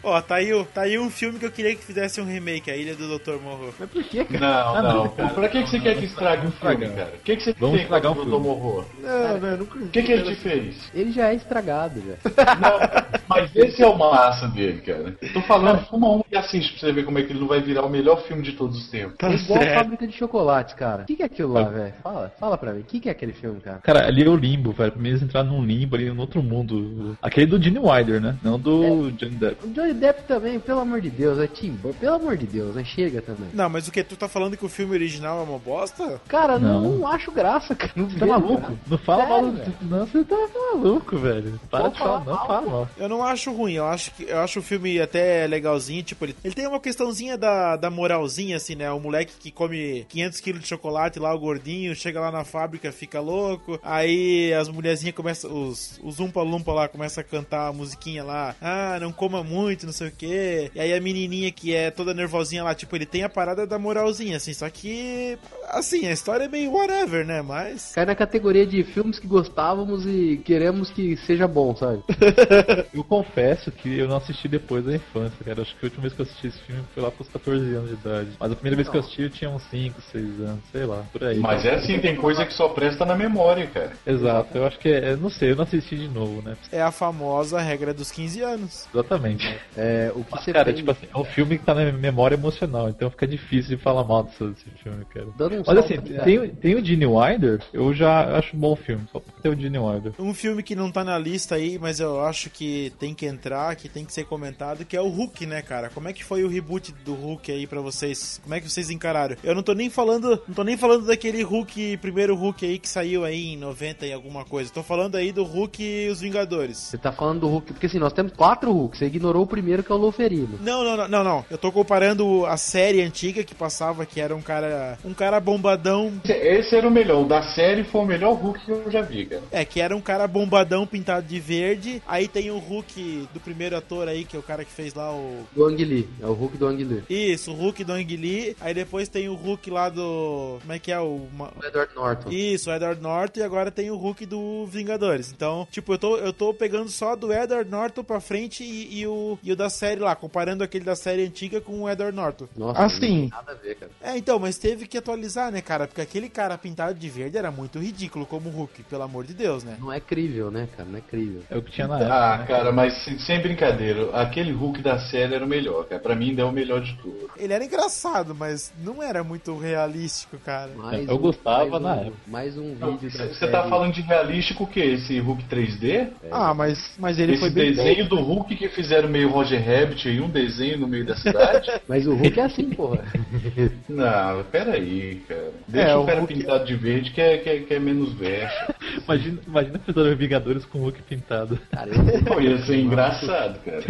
Ó, 0.02 0.20
tá 0.20 0.36
aí, 0.36 0.64
tá 0.74 0.82
aí 0.82 0.98
um 0.98 1.10
filme 1.10 1.38
que 1.38 1.46
eu 1.46 1.50
queria 1.52 1.74
que 1.74 1.84
fizesse 1.84 2.20
um 2.20 2.24
remake, 2.24 2.70
A 2.70 2.76
Ilha 2.76 2.94
do 2.94 3.18
Dr. 3.18 3.40
Morro. 3.42 3.74
Mas 3.78 3.90
por 3.90 4.02
que, 4.04 4.24
cara? 4.24 4.40
Não, 4.40 4.76
Ah, 4.76 4.82
não. 4.82 4.94
não, 5.04 5.08
cara. 5.10 5.28
Pra 5.30 5.48
que, 5.48 5.62
que 5.62 5.70
você 5.70 5.80
quer 5.80 5.96
que 5.96 6.04
estrague 6.04 6.46
o 6.46 6.50
filme, 6.52 6.88
cara? 6.90 7.12
O 7.14 7.18
que, 7.24 7.36
que 7.36 7.42
você 7.42 7.54
Vamos 7.58 7.74
tem 7.76 7.82
estragar 7.84 8.12
um 8.12 8.20
o 8.20 8.24
Dr. 8.24 8.30
Morro? 8.42 8.84
Não, 9.00 9.38
não, 9.38 9.48
eu 9.48 9.58
nunca. 9.58 9.78
O 9.78 9.88
que, 9.88 10.02
que 10.02 10.12
ele 10.12 10.22
te 10.24 10.34
fez? 10.36 10.90
Ele 10.94 11.12
já 11.12 11.28
é 11.30 11.34
estragado, 11.34 11.79
já. 11.88 12.54
Não, 12.56 13.14
mas 13.28 13.54
esse 13.54 13.82
é 13.82 13.86
o 13.86 13.96
massa 13.96 14.48
dele, 14.48 14.80
cara. 14.80 15.16
Tô 15.32 15.40
falando, 15.42 15.84
fuma 15.86 16.08
um 16.16 16.22
e 16.30 16.36
assiste 16.36 16.72
pra 16.72 16.80
você 16.80 16.92
ver 16.92 17.04
como 17.04 17.18
é 17.18 17.22
que 17.22 17.32
ele 17.32 17.40
não 17.40 17.46
vai 17.48 17.60
virar 17.60 17.84
o 17.84 17.88
melhor 17.90 18.22
filme 18.22 18.42
de 18.42 18.52
todos 18.52 18.76
os 18.76 18.88
tempos. 18.88 19.16
É 19.22 19.34
igual 19.34 19.60
a 19.62 19.74
fábrica 19.74 20.06
de 20.06 20.12
chocolates, 20.16 20.74
cara. 20.74 21.02
O 21.02 21.06
que, 21.06 21.16
que 21.16 21.22
é 21.22 21.26
aquilo 21.26 21.52
lá, 21.52 21.64
velho? 21.64 21.94
Fala, 22.02 22.32
fala 22.38 22.58
pra 22.58 22.72
mim. 22.72 22.80
O 22.80 22.84
que, 22.84 23.00
que 23.00 23.08
é 23.08 23.12
aquele 23.12 23.32
filme, 23.32 23.60
cara? 23.60 23.78
Cara, 23.78 24.06
ali 24.06 24.24
é 24.24 24.28
o 24.28 24.36
limbo, 24.36 24.72
velho. 24.72 24.92
Eles 25.04 25.22
entraram 25.22 25.48
num 25.50 25.64
limbo 25.64 25.96
ali, 25.96 26.10
num 26.10 26.20
outro 26.20 26.42
mundo. 26.42 27.16
Aquele 27.22 27.46
do 27.46 27.62
Gene 27.62 27.78
Wilder, 27.78 28.20
né? 28.20 28.36
Não 28.42 28.58
do 28.58 29.10
Johnny 29.12 29.36
Depp. 29.36 29.66
O 29.66 29.70
Johnny 29.70 29.94
Depp 29.94 30.22
também, 30.24 30.58
pelo 30.60 30.80
amor 30.80 31.00
de 31.00 31.10
Deus, 31.10 31.38
é 31.38 31.46
Tim. 31.46 31.78
Pelo 32.00 32.16
amor 32.16 32.36
de 32.36 32.46
Deus, 32.46 32.74
né? 32.74 32.84
Chega 32.84 33.22
também. 33.22 33.48
Não, 33.52 33.68
mas 33.68 33.86
o 33.88 33.92
que? 33.92 34.02
Tu 34.02 34.16
tá 34.16 34.28
falando 34.28 34.56
que 34.56 34.64
o 34.64 34.68
filme 34.68 34.92
original 34.94 35.40
é 35.40 35.42
uma 35.42 35.58
bosta? 35.58 36.20
Cara, 36.28 36.58
não, 36.58 36.98
Não. 36.98 37.08
acho 37.08 37.30
graça, 37.30 37.74
cara. 37.74 37.92
Não 37.96 38.08
Você 38.08 38.18
tá 38.18 38.26
maluco? 38.26 38.60
cara. 38.62 38.74
Não 38.86 38.98
fala 38.98 39.26
Sério, 39.26 39.42
mal. 39.42 39.52
velho? 39.52 39.72
Não, 39.82 40.06
você 40.06 40.24
tá 40.24 40.36
maluco, 40.72 41.16
velho. 41.18 41.60
Para 41.70 41.88
de 41.88 41.98
falar, 41.98 42.24
não 42.24 42.46
fala 42.46 42.60
mal. 42.62 42.88
Eu 42.96 43.08
não 43.08 43.24
acho 43.24 43.52
ruim, 43.52 43.74
eu 43.74 43.86
acho 43.86 44.10
que 44.12 44.24
eu 44.24 44.38
acho 44.38 44.58
o 44.58 44.62
filme 44.62 45.00
até 45.00 45.46
legalzinho, 45.46 46.02
tipo, 46.02 46.24
ele, 46.24 46.36
ele 46.44 46.54
tem 46.54 46.66
uma 46.66 46.80
questãozinha 46.80 47.38
da, 47.38 47.76
da 47.76 47.90
moralzinha, 47.90 48.56
assim, 48.56 48.74
né? 48.74 48.90
O 48.90 48.98
moleque 48.98 49.32
que 49.38 49.50
come 49.50 50.04
500 50.08 50.40
quilos 50.40 50.62
de 50.62 50.68
chocolate 50.68 51.18
lá, 51.18 51.32
o 51.34 51.38
gordinho, 51.38 51.94
chega 51.94 52.20
lá 52.20 52.30
na 52.32 52.44
fábrica, 52.44 52.90
fica 52.90 53.20
louco, 53.20 53.78
aí 53.82 54.52
as 54.52 54.68
mulherzinhas 54.68 55.14
começam, 55.14 55.68
os, 55.68 56.00
os 56.02 56.18
Umpa 56.18 56.42
Lumpa 56.42 56.72
lá 56.72 56.88
começam 56.88 57.20
a 57.20 57.24
cantar 57.24 57.68
a 57.68 57.72
musiquinha 57.72 58.24
lá, 58.24 58.54
ah, 58.60 58.98
não 59.00 59.12
coma 59.12 59.44
muito, 59.44 59.86
não 59.86 59.92
sei 59.92 60.08
o 60.08 60.12
que, 60.12 60.70
e 60.74 60.80
aí 60.80 60.92
a 60.92 61.00
menininha 61.00 61.52
que 61.52 61.74
é 61.74 61.90
toda 61.90 62.14
nervosinha 62.14 62.64
lá, 62.64 62.74
tipo, 62.74 62.94
ele 62.96 63.06
tem 63.06 63.22
a 63.22 63.28
parada 63.28 63.66
da 63.66 63.78
moralzinha, 63.78 64.36
assim, 64.36 64.52
só 64.52 64.68
que, 64.68 65.38
assim, 65.68 66.06
a 66.06 66.12
história 66.12 66.44
é 66.44 66.48
meio 66.48 66.72
whatever, 66.72 67.24
né? 67.24 67.42
Mas... 67.42 67.92
Cai 67.94 68.04
na 68.04 68.14
categoria 68.14 68.66
de 68.66 68.82
filmes 68.82 69.18
que 69.18 69.26
gostávamos 69.26 70.04
e 70.06 70.40
queremos 70.44 70.90
que 70.90 71.16
seja 71.18 71.46
bom, 71.46 71.59
sabe? 71.76 72.02
Eu 72.92 73.04
confesso 73.04 73.70
que 73.70 73.98
eu 73.98 74.08
não 74.08 74.16
assisti 74.16 74.48
depois 74.48 74.84
da 74.84 74.94
infância, 74.94 75.36
cara. 75.44 75.62
Acho 75.62 75.74
que 75.76 75.84
a 75.84 75.86
última 75.86 76.02
vez 76.02 76.12
que 76.14 76.20
eu 76.20 76.24
assisti 76.24 76.46
esse 76.48 76.58
filme 76.60 76.82
foi 76.94 77.02
lá 77.02 77.10
pros 77.10 77.28
14 77.28 77.74
anos 77.74 77.88
de 77.88 77.94
idade. 77.94 78.28
Mas 78.38 78.52
a 78.52 78.54
primeira 78.54 78.76
vez 78.76 78.88
que 78.88 78.96
eu 78.96 79.00
assisti 79.00 79.22
eu 79.22 79.30
tinha 79.30 79.50
uns 79.50 79.62
5, 79.64 80.00
6 80.12 80.40
anos, 80.40 80.60
sei 80.72 80.84
lá, 80.84 81.04
por 81.12 81.24
aí. 81.24 81.38
Mas 81.38 81.64
é 81.64 81.74
assim, 81.74 81.98
tem 81.98 82.16
coisa 82.16 82.44
que 82.44 82.52
só 82.52 82.68
presta 82.68 83.04
na 83.04 83.14
memória, 83.16 83.66
cara. 83.68 83.92
Exato, 84.06 84.56
eu 84.56 84.66
acho 84.66 84.78
que 84.78 84.88
é. 84.88 85.12
eu 85.12 85.16
Não 85.16 85.30
sei, 85.30 85.52
eu 85.52 85.56
não 85.56 85.64
assisti 85.64 85.96
de 85.96 86.08
novo, 86.08 86.42
né? 86.42 86.56
É 86.72 86.82
a 86.82 86.90
famosa 86.90 87.60
regra 87.60 87.92
dos 87.94 88.10
15 88.10 88.40
anos. 88.42 88.88
Exatamente. 88.92 89.46
É, 89.76 90.10
o 90.14 90.24
que 90.24 90.32
Mas, 90.32 90.44
você 90.44 90.52
cara, 90.52 90.64
tem... 90.66 90.74
tipo 90.74 90.90
assim, 90.90 91.06
é 91.12 91.18
um 91.18 91.24
filme 91.24 91.58
que 91.58 91.64
tá 91.64 91.74
na 91.74 91.90
memória 91.92 92.34
emocional, 92.34 92.88
então 92.88 93.10
fica 93.10 93.26
difícil 93.26 93.76
de 93.76 93.82
falar 93.82 94.04
mal 94.04 94.24
desse, 94.24 94.44
desse 94.44 94.70
filme, 94.82 95.04
cara. 95.06 95.26
Dando 95.36 95.56
um 95.56 95.62
Mas 95.66 95.78
assim, 95.78 95.96
cara. 96.00 96.22
tem, 96.24 96.38
o- 96.38 96.48
tem 96.48 96.74
o 96.74 96.84
Gene 96.84 97.06
Wilder, 97.06 97.60
eu 97.72 97.92
já 97.94 98.36
acho 98.38 98.56
um 98.56 98.60
bom 98.60 98.76
filme, 98.76 99.04
só 99.12 99.20
porque 99.20 99.40
tem 99.42 99.52
o 99.52 99.56
Gene 99.60 99.78
Wilder. 99.78 100.12
Um 100.18 100.34
filme 100.34 100.62
que 100.62 100.74
não 100.74 100.90
tá 100.90 101.04
na 101.04 101.18
lista 101.18 101.49
aí, 101.54 101.78
mas 101.78 102.00
eu 102.00 102.20
acho 102.24 102.50
que 102.50 102.92
tem 102.98 103.14
que 103.14 103.26
entrar, 103.26 103.74
que 103.76 103.88
tem 103.88 104.04
que 104.04 104.12
ser 104.12 104.24
comentado, 104.24 104.84
que 104.84 104.96
é 104.96 105.00
o 105.00 105.08
Hulk, 105.08 105.46
né, 105.46 105.62
cara? 105.62 105.90
Como 105.90 106.08
é 106.08 106.12
que 106.12 106.24
foi 106.24 106.44
o 106.44 106.48
reboot 106.48 106.92
do 107.04 107.14
Hulk 107.14 107.50
aí 107.52 107.66
pra 107.66 107.80
vocês? 107.80 108.40
Como 108.42 108.54
é 108.54 108.60
que 108.60 108.68
vocês 108.68 108.90
encararam? 108.90 109.36
Eu 109.42 109.54
não 109.54 109.62
tô 109.62 109.72
nem 109.74 109.90
falando, 109.90 110.40
não 110.46 110.54
tô 110.54 110.64
nem 110.64 110.76
falando 110.76 111.06
daquele 111.06 111.42
Hulk, 111.42 111.96
primeiro 111.98 112.34
Hulk 112.36 112.64
aí 112.64 112.78
que 112.78 112.88
saiu 112.88 113.24
aí 113.24 113.52
em 113.52 113.56
90 113.56 114.06
e 114.06 114.12
alguma 114.12 114.44
coisa. 114.44 114.72
Tô 114.72 114.82
falando 114.82 115.16
aí 115.16 115.32
do 115.32 115.44
Hulk 115.44 115.82
e 115.82 116.08
os 116.08 116.20
Vingadores. 116.20 116.76
Você 116.78 116.98
tá 116.98 117.12
falando 117.12 117.40
do 117.40 117.48
Hulk, 117.48 117.72
porque 117.72 117.86
assim, 117.86 117.98
nós 117.98 118.12
temos 118.12 118.32
quatro 118.32 118.72
Hulks, 118.72 118.98
você 118.98 119.06
ignorou 119.06 119.42
o 119.44 119.46
primeiro 119.46 119.82
que 119.82 119.90
é 119.90 119.94
o 119.94 119.98
Loferino. 119.98 120.58
Não, 120.60 120.84
não, 120.84 120.96
não, 120.96 121.08
não, 121.08 121.24
não. 121.24 121.44
Eu 121.50 121.58
tô 121.58 121.70
comparando 121.72 122.44
a 122.46 122.56
série 122.56 123.02
antiga 123.02 123.42
que 123.44 123.54
passava, 123.54 124.06
que 124.06 124.20
era 124.20 124.34
um 124.34 124.42
cara, 124.42 124.98
um 125.04 125.14
cara 125.14 125.40
bombadão, 125.40 126.12
Esse- 126.24 126.32
Esse 126.32 126.76
era 126.76 126.86
o 126.86 126.90
melhor. 126.90 127.22
O 127.24 127.28
da 127.28 127.42
série 127.42 127.84
foi 127.84 128.00
o 128.02 128.04
melhor 128.06 128.34
Hulk 128.34 128.64
que 128.64 128.70
eu 128.70 128.90
já 128.90 129.02
vi, 129.02 129.26
cara. 129.26 129.42
É, 129.50 129.64
que 129.64 129.80
era 129.80 129.96
um 129.96 130.00
cara 130.00 130.26
bombadão 130.26 130.86
pintado 130.86 131.26
de 131.26 131.39
verde. 131.40 132.02
Aí 132.06 132.28
tem 132.28 132.50
o 132.50 132.58
Hulk 132.58 133.28
do 133.32 133.40
primeiro 133.40 133.76
ator 133.76 134.08
aí, 134.08 134.24
que 134.24 134.36
é 134.36 134.38
o 134.38 134.42
cara 134.42 134.64
que 134.64 134.70
fez 134.72 134.94
lá 134.94 135.12
o. 135.12 135.44
Do 135.54 135.64
Ang 135.64 135.84
Lee, 135.84 136.08
é 136.20 136.26
o 136.26 136.32
Hulk 136.32 136.56
do 136.56 136.66
Ang 136.66 136.84
Lee. 136.84 137.02
Isso, 137.08 137.50
o 137.52 137.54
Hulk 137.54 137.84
do 137.84 137.92
Ang 137.92 138.16
Lee. 138.16 138.56
Aí 138.60 138.74
depois 138.74 139.08
tem 139.08 139.28
o 139.28 139.34
Hulk 139.34 139.70
lá 139.70 139.88
do. 139.88 140.58
Como 140.60 140.72
é 140.72 140.78
que 140.78 140.92
é? 140.92 141.00
O. 141.00 141.28
O 141.30 141.66
Edward 141.66 141.94
Norton. 141.94 142.30
Isso, 142.30 142.70
o 142.70 142.72
Edward 142.74 143.00
Norton. 143.00 143.40
E 143.40 143.42
agora 143.42 143.70
tem 143.70 143.90
o 143.90 143.96
Hulk 143.96 144.26
do 144.26 144.66
Vingadores. 144.66 145.32
Então, 145.32 145.66
tipo, 145.70 145.94
eu 145.94 145.98
tô, 145.98 146.16
eu 146.16 146.32
tô 146.32 146.52
pegando 146.52 146.88
só 146.88 147.16
do 147.16 147.32
Edward 147.32 147.70
Norton 147.70 148.04
pra 148.04 148.20
frente 148.20 148.62
e, 148.62 149.00
e 149.00 149.06
o, 149.06 149.38
e 149.42 149.52
o 149.52 149.56
da 149.56 149.70
série 149.70 150.00
lá, 150.00 150.14
comparando 150.14 150.62
aquele 150.64 150.84
da 150.84 150.96
série 150.96 151.24
antiga 151.24 151.60
com 151.60 151.82
o 151.82 151.88
Edward 151.90 152.14
Norton. 152.14 152.46
Nossa, 152.56 152.82
Assim. 152.84 152.94
não 152.94 153.00
tem 153.00 153.28
nada 153.28 153.52
a 153.52 153.54
ver, 153.54 153.74
cara. 153.76 153.92
É, 154.02 154.16
então, 154.16 154.38
mas 154.38 154.58
teve 154.58 154.86
que 154.86 154.98
atualizar, 154.98 155.50
né, 155.50 155.60
cara? 155.60 155.86
Porque 155.86 156.00
aquele 156.00 156.28
cara 156.28 156.58
pintado 156.58 156.98
de 156.98 157.08
verde 157.08 157.38
era 157.38 157.50
muito 157.50 157.78
ridículo 157.78 158.26
como 158.26 158.50
Hulk, 158.50 158.82
pelo 158.84 159.02
amor 159.02 159.24
de 159.24 159.34
Deus, 159.34 159.64
né? 159.64 159.76
Não 159.80 159.92
é 159.92 160.00
crível, 160.00 160.50
né, 160.50 160.68
cara? 160.76 160.88
Não 160.88 160.98
é 160.98 161.00
crível. 161.00 161.29
É 161.50 161.56
o 161.56 161.62
que 161.62 161.72
tinha 161.72 161.86
na 161.88 161.98
época. 161.98 162.14
Ah, 162.14 162.36
né? 162.38 162.44
cara, 162.46 162.72
mas 162.72 162.94
sem, 163.04 163.18
sem 163.18 163.40
brincadeira, 163.40 164.10
aquele 164.12 164.52
Hulk 164.52 164.80
da 164.82 164.98
série 164.98 165.34
era 165.34 165.44
o 165.44 165.48
melhor, 165.48 165.84
cara. 165.86 166.00
Pra 166.00 166.14
mim 166.14 166.30
ainda 166.30 166.42
é 166.42 166.44
o 166.44 166.52
melhor 166.52 166.80
de 166.80 166.94
tudo. 166.96 167.30
Ele 167.36 167.52
era 167.52 167.64
engraçado, 167.64 168.34
mas 168.34 168.72
não 168.82 169.02
era 169.02 169.22
muito 169.24 169.56
realístico, 169.56 170.36
cara. 170.38 170.70
Mais 170.76 171.08
Eu 171.08 171.18
gostava 171.18 171.78
mais 171.78 171.82
na 171.82 171.94
um, 171.94 172.00
época. 172.06 172.16
Mais 172.26 172.58
um 172.58 172.74
vídeo 172.74 173.10
Você 173.10 173.48
tá 173.48 173.64
falando 173.68 173.92
de 173.92 174.00
realístico 174.02 174.64
o 174.64 174.66
quê? 174.66 174.80
Esse 174.80 175.18
Hulk 175.18 175.44
3D? 175.44 176.08
Ah, 176.30 176.52
mas, 176.54 176.94
mas 176.98 177.18
ele 177.18 177.32
Esse 177.32 177.40
foi 177.40 177.50
bem. 177.50 177.72
desenho 177.72 178.08
do 178.08 178.16
Hulk 178.20 178.56
que 178.56 178.68
fizeram 178.68 179.08
meio 179.08 179.28
Roger 179.30 179.60
Rabbit 179.64 180.08
aí, 180.08 180.20
um 180.20 180.28
desenho 180.28 180.78
no 180.78 180.88
meio 180.88 181.04
da 181.06 181.16
cidade? 181.16 181.70
Mas 181.88 182.06
o 182.06 182.14
Hulk 182.14 182.38
é 182.40 182.42
assim, 182.44 182.70
porra. 182.70 183.02
Não, 183.88 184.44
peraí, 184.44 185.22
cara. 185.28 185.50
Deixa 185.66 185.88
É, 185.90 185.96
o 185.96 186.04
cara 186.04 186.20
Hulk- 186.20 186.34
pintado 186.34 186.64
de 186.64 186.74
verde 186.76 187.10
que 187.10 187.20
é, 187.20 187.38
que 187.38 187.48
é, 187.48 187.58
que 187.60 187.74
é 187.74 187.78
menos 187.80 188.12
verso. 188.14 188.54
Imagina, 189.04 189.38
imagina 189.46 189.78
fizeram 189.84 190.16
Vingadores 190.16 190.64
com 190.64 190.78
o 190.78 190.82
Hulk 190.82 191.02
pintado. 191.02 191.19
Cara, 191.28 191.90
eu 191.90 192.24
Pô, 192.24 192.40
ia 192.40 192.58
ser 192.62 192.78
engraçado, 192.80 193.58
cara. 193.60 193.82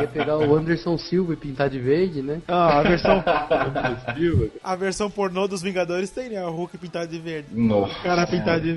ia 0.00 0.06
pegar 0.08 0.38
o 0.38 0.54
Anderson 0.56 0.96
Silva 0.98 1.32
e 1.32 1.36
pintar 1.36 1.68
de 1.68 1.78
verde, 1.78 2.22
né? 2.22 2.40
Ah, 2.48 2.78
a 2.78 2.82
versão. 2.82 3.22
A 4.62 4.76
versão 4.76 5.10
pornô 5.10 5.46
dos 5.46 5.62
Vingadores 5.62 6.10
tem, 6.10 6.30
né? 6.30 6.44
O 6.46 6.50
Hulk 6.50 6.78
pintado 6.78 7.08
de 7.08 7.18
verde. 7.18 7.48
Nossa. 7.52 7.94
cara 8.02 8.26
pintado 8.26 8.60
de. 8.62 8.76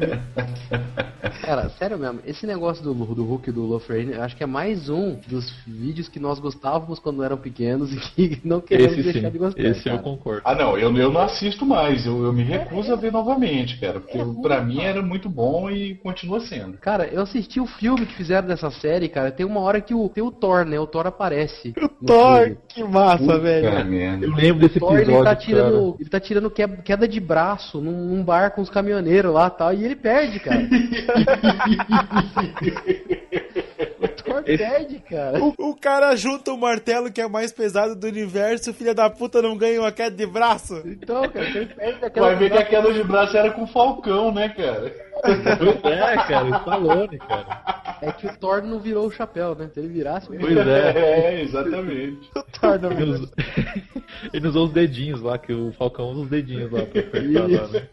Cara, 1.42 1.70
sério 1.78 1.98
mesmo, 1.98 2.20
esse 2.26 2.46
negócio 2.46 2.84
do, 2.84 2.94
do 2.94 3.24
Hulk 3.24 3.50
e 3.50 3.54
do 3.54 3.64
Loferine, 3.66 4.14
eu 4.14 4.22
acho 4.22 4.36
que 4.36 4.44
é 4.44 4.46
mais 4.46 4.90
um 4.90 5.16
dos 5.28 5.52
vídeos 5.66 6.08
que 6.08 6.20
nós 6.20 6.40
gostávamos 6.40 7.00
quando 7.00 7.24
eram 7.24 7.38
pequenos 7.38 7.92
e 7.94 7.98
que 7.98 8.42
não 8.48 8.62
queremos 8.62 8.94
Esse 8.94 9.04
deixar 9.04 9.28
sim, 9.28 9.32
de 9.32 9.38
gostar. 9.38 9.62
esse 9.62 9.88
eu 9.90 9.94
cara. 9.94 10.04
concordo. 10.04 10.42
Ah, 10.46 10.56
não, 10.56 10.78
eu, 10.78 10.96
eu 10.96 11.12
não 11.12 11.22
assisto 11.22 11.66
mais. 11.66 12.06
Eu, 12.06 12.24
eu 12.24 12.34
me 12.34 12.44
recuso 12.44 12.92
a 12.94 12.96
ver 12.96 13.12
novamente, 13.12 13.78
cara. 13.80 14.00
Porque 14.00 14.18
eu 14.18 14.34
pra 14.42 14.62
mim 14.62 14.80
era 14.82 15.02
muito 15.02 15.30
bom 15.30 15.70
e 15.70 15.96
continua 15.96 16.40
sendo. 16.42 16.63
Cara, 16.82 17.08
eu 17.08 17.22
assisti 17.22 17.60
o 17.60 17.66
filme 17.66 18.06
que 18.06 18.14
fizeram 18.16 18.48
dessa 18.48 18.70
série, 18.72 19.10
cara. 19.10 19.32
Tem 19.32 19.46
uma 19.46 19.60
hora 19.60 19.82
que 19.82 19.94
o, 19.94 20.10
tem 20.10 20.24
o 20.24 20.32
Thor, 20.32 20.66
né? 20.66 20.80
O 20.80 20.88
Thor 20.88 21.08
aparece. 21.08 21.74
no 22.02 22.08
Thor, 22.08 22.40
filme. 22.44 22.58
que 22.68 22.84
massa, 22.84 23.18
Puta 23.18 23.40
velho. 23.40 23.86
merda. 23.86 24.26
Eu 24.26 24.34
lembro 24.34 24.62
desse 24.68 24.78
O 24.78 24.82
Thor, 24.82 24.98
episódio, 24.98 25.16
ele 25.16 25.18
tá 25.20 25.24
cara. 25.24 25.36
tirando, 25.36 25.96
ele 26.00 26.10
tá 26.10 26.20
tirando 26.20 26.52
que- 26.52 26.68
queda 26.84 27.08
de 27.08 27.20
braço 27.20 27.82
num, 27.82 27.92
num 28.16 28.24
bar 28.24 28.52
com 28.52 28.62
os 28.62 28.70
caminhoneiros 28.70 29.34
lá 29.34 29.48
e 29.48 29.52
tal, 29.58 29.74
e 29.74 29.84
ele 29.86 29.96
perde, 29.96 30.40
cara. 30.40 30.62
perde, 34.42 35.00
cara. 35.00 35.44
O, 35.44 35.54
o 35.58 35.76
cara 35.76 36.16
junta 36.16 36.52
o 36.52 36.58
martelo 36.58 37.12
que 37.12 37.22
é 37.22 37.28
mais 37.28 37.52
pesado 37.52 37.96
do 37.96 38.08
universo, 38.08 38.72
o 38.72 38.74
filho 38.74 38.96
da 38.96 39.10
puta 39.10 39.42
não 39.42 39.58
ganha 39.58 39.80
uma 39.82 39.92
queda 39.92 40.16
de 40.16 40.26
braço. 40.26 40.82
Então, 40.86 41.28
cara, 41.30 41.46
ele 41.46 41.66
perde 41.68 42.00
daquela 42.00 42.28
Vai 42.28 42.36
ver 42.38 42.52
que 42.52 42.58
a 42.58 42.66
queda 42.66 42.94
de 42.94 43.04
braço 43.04 43.38
era 43.38 43.52
com 43.52 43.64
o 43.64 43.68
Falcão, 43.68 44.34
né, 44.34 44.50
cara? 44.50 44.94
É, 45.24 46.16
cara, 46.28 46.46
o 46.46 46.56
Stallone, 46.58 47.18
cara. 47.20 47.83
É 48.06 48.12
que 48.12 48.28
o 48.28 48.38
Thor 48.38 48.62
não 48.62 48.80
virou 48.80 49.08
o 49.08 49.12
chapéu, 49.12 49.56
né? 49.56 49.70
Se 49.74 49.80
ele 49.80 49.88
virasse, 49.90 50.30
o 50.30 50.38
Pois 50.38 50.58
é. 50.58 50.92
É, 50.98 51.42
exatamente. 51.42 52.30
Ele 52.64 53.04
usou, 53.12 53.28
ele 54.34 54.48
usou 54.48 54.66
os 54.68 54.72
dedinhos 54.74 55.22
lá, 55.22 55.38
que 55.38 55.52
o 55.52 55.74
Falcão 55.74 56.12
usa 56.12 56.22
os 56.22 56.30
dedinhos 56.30 56.72
lá 56.72 56.86
pra 56.86 57.02
apertar 57.02 57.50
lá, 57.50 57.68
né? 57.68 57.88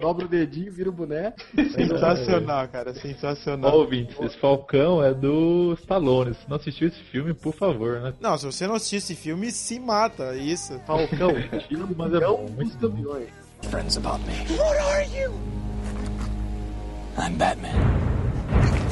Dobra 0.00 0.24
o 0.24 0.28
dedinho, 0.28 0.72
vira 0.72 0.88
o 0.88 0.92
boneco. 0.92 1.36
Sensacional, 1.74 2.66
cara, 2.68 2.90
Ó, 2.90 2.94
sensacional. 2.94 3.76
ouvintes, 3.76 4.18
esse 4.20 4.36
Falcão 4.38 5.02
é 5.02 5.12
do 5.12 5.74
Stallone. 5.80 6.34
Se 6.34 6.48
não 6.48 6.56
assistiu 6.56 6.88
esse 6.88 7.02
filme, 7.04 7.34
por 7.34 7.52
favor, 7.52 8.00
né? 8.00 8.14
Não, 8.20 8.38
se 8.38 8.46
você 8.46 8.66
não 8.66 8.74
assistir 8.74 8.96
esse 8.96 9.14
filme, 9.14 9.50
se 9.50 9.78
mata, 9.78 10.34
isso. 10.36 10.78
Falcão. 10.86 11.32
Mas 11.96 12.14
é 12.14 12.20
bom, 12.20 12.46
muito 12.56 12.76
dos 12.78 12.90
bom. 12.90 12.96
campeões. 12.96 13.28
Friends 13.70 13.96
about 13.96 14.20
me. 14.24 14.56
What 14.56 14.78
are 14.78 15.06
you? 15.16 15.32
I'm 17.18 17.36
Batman. 17.36 18.23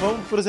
Vamos 0.00 0.26
pro 0.28 0.40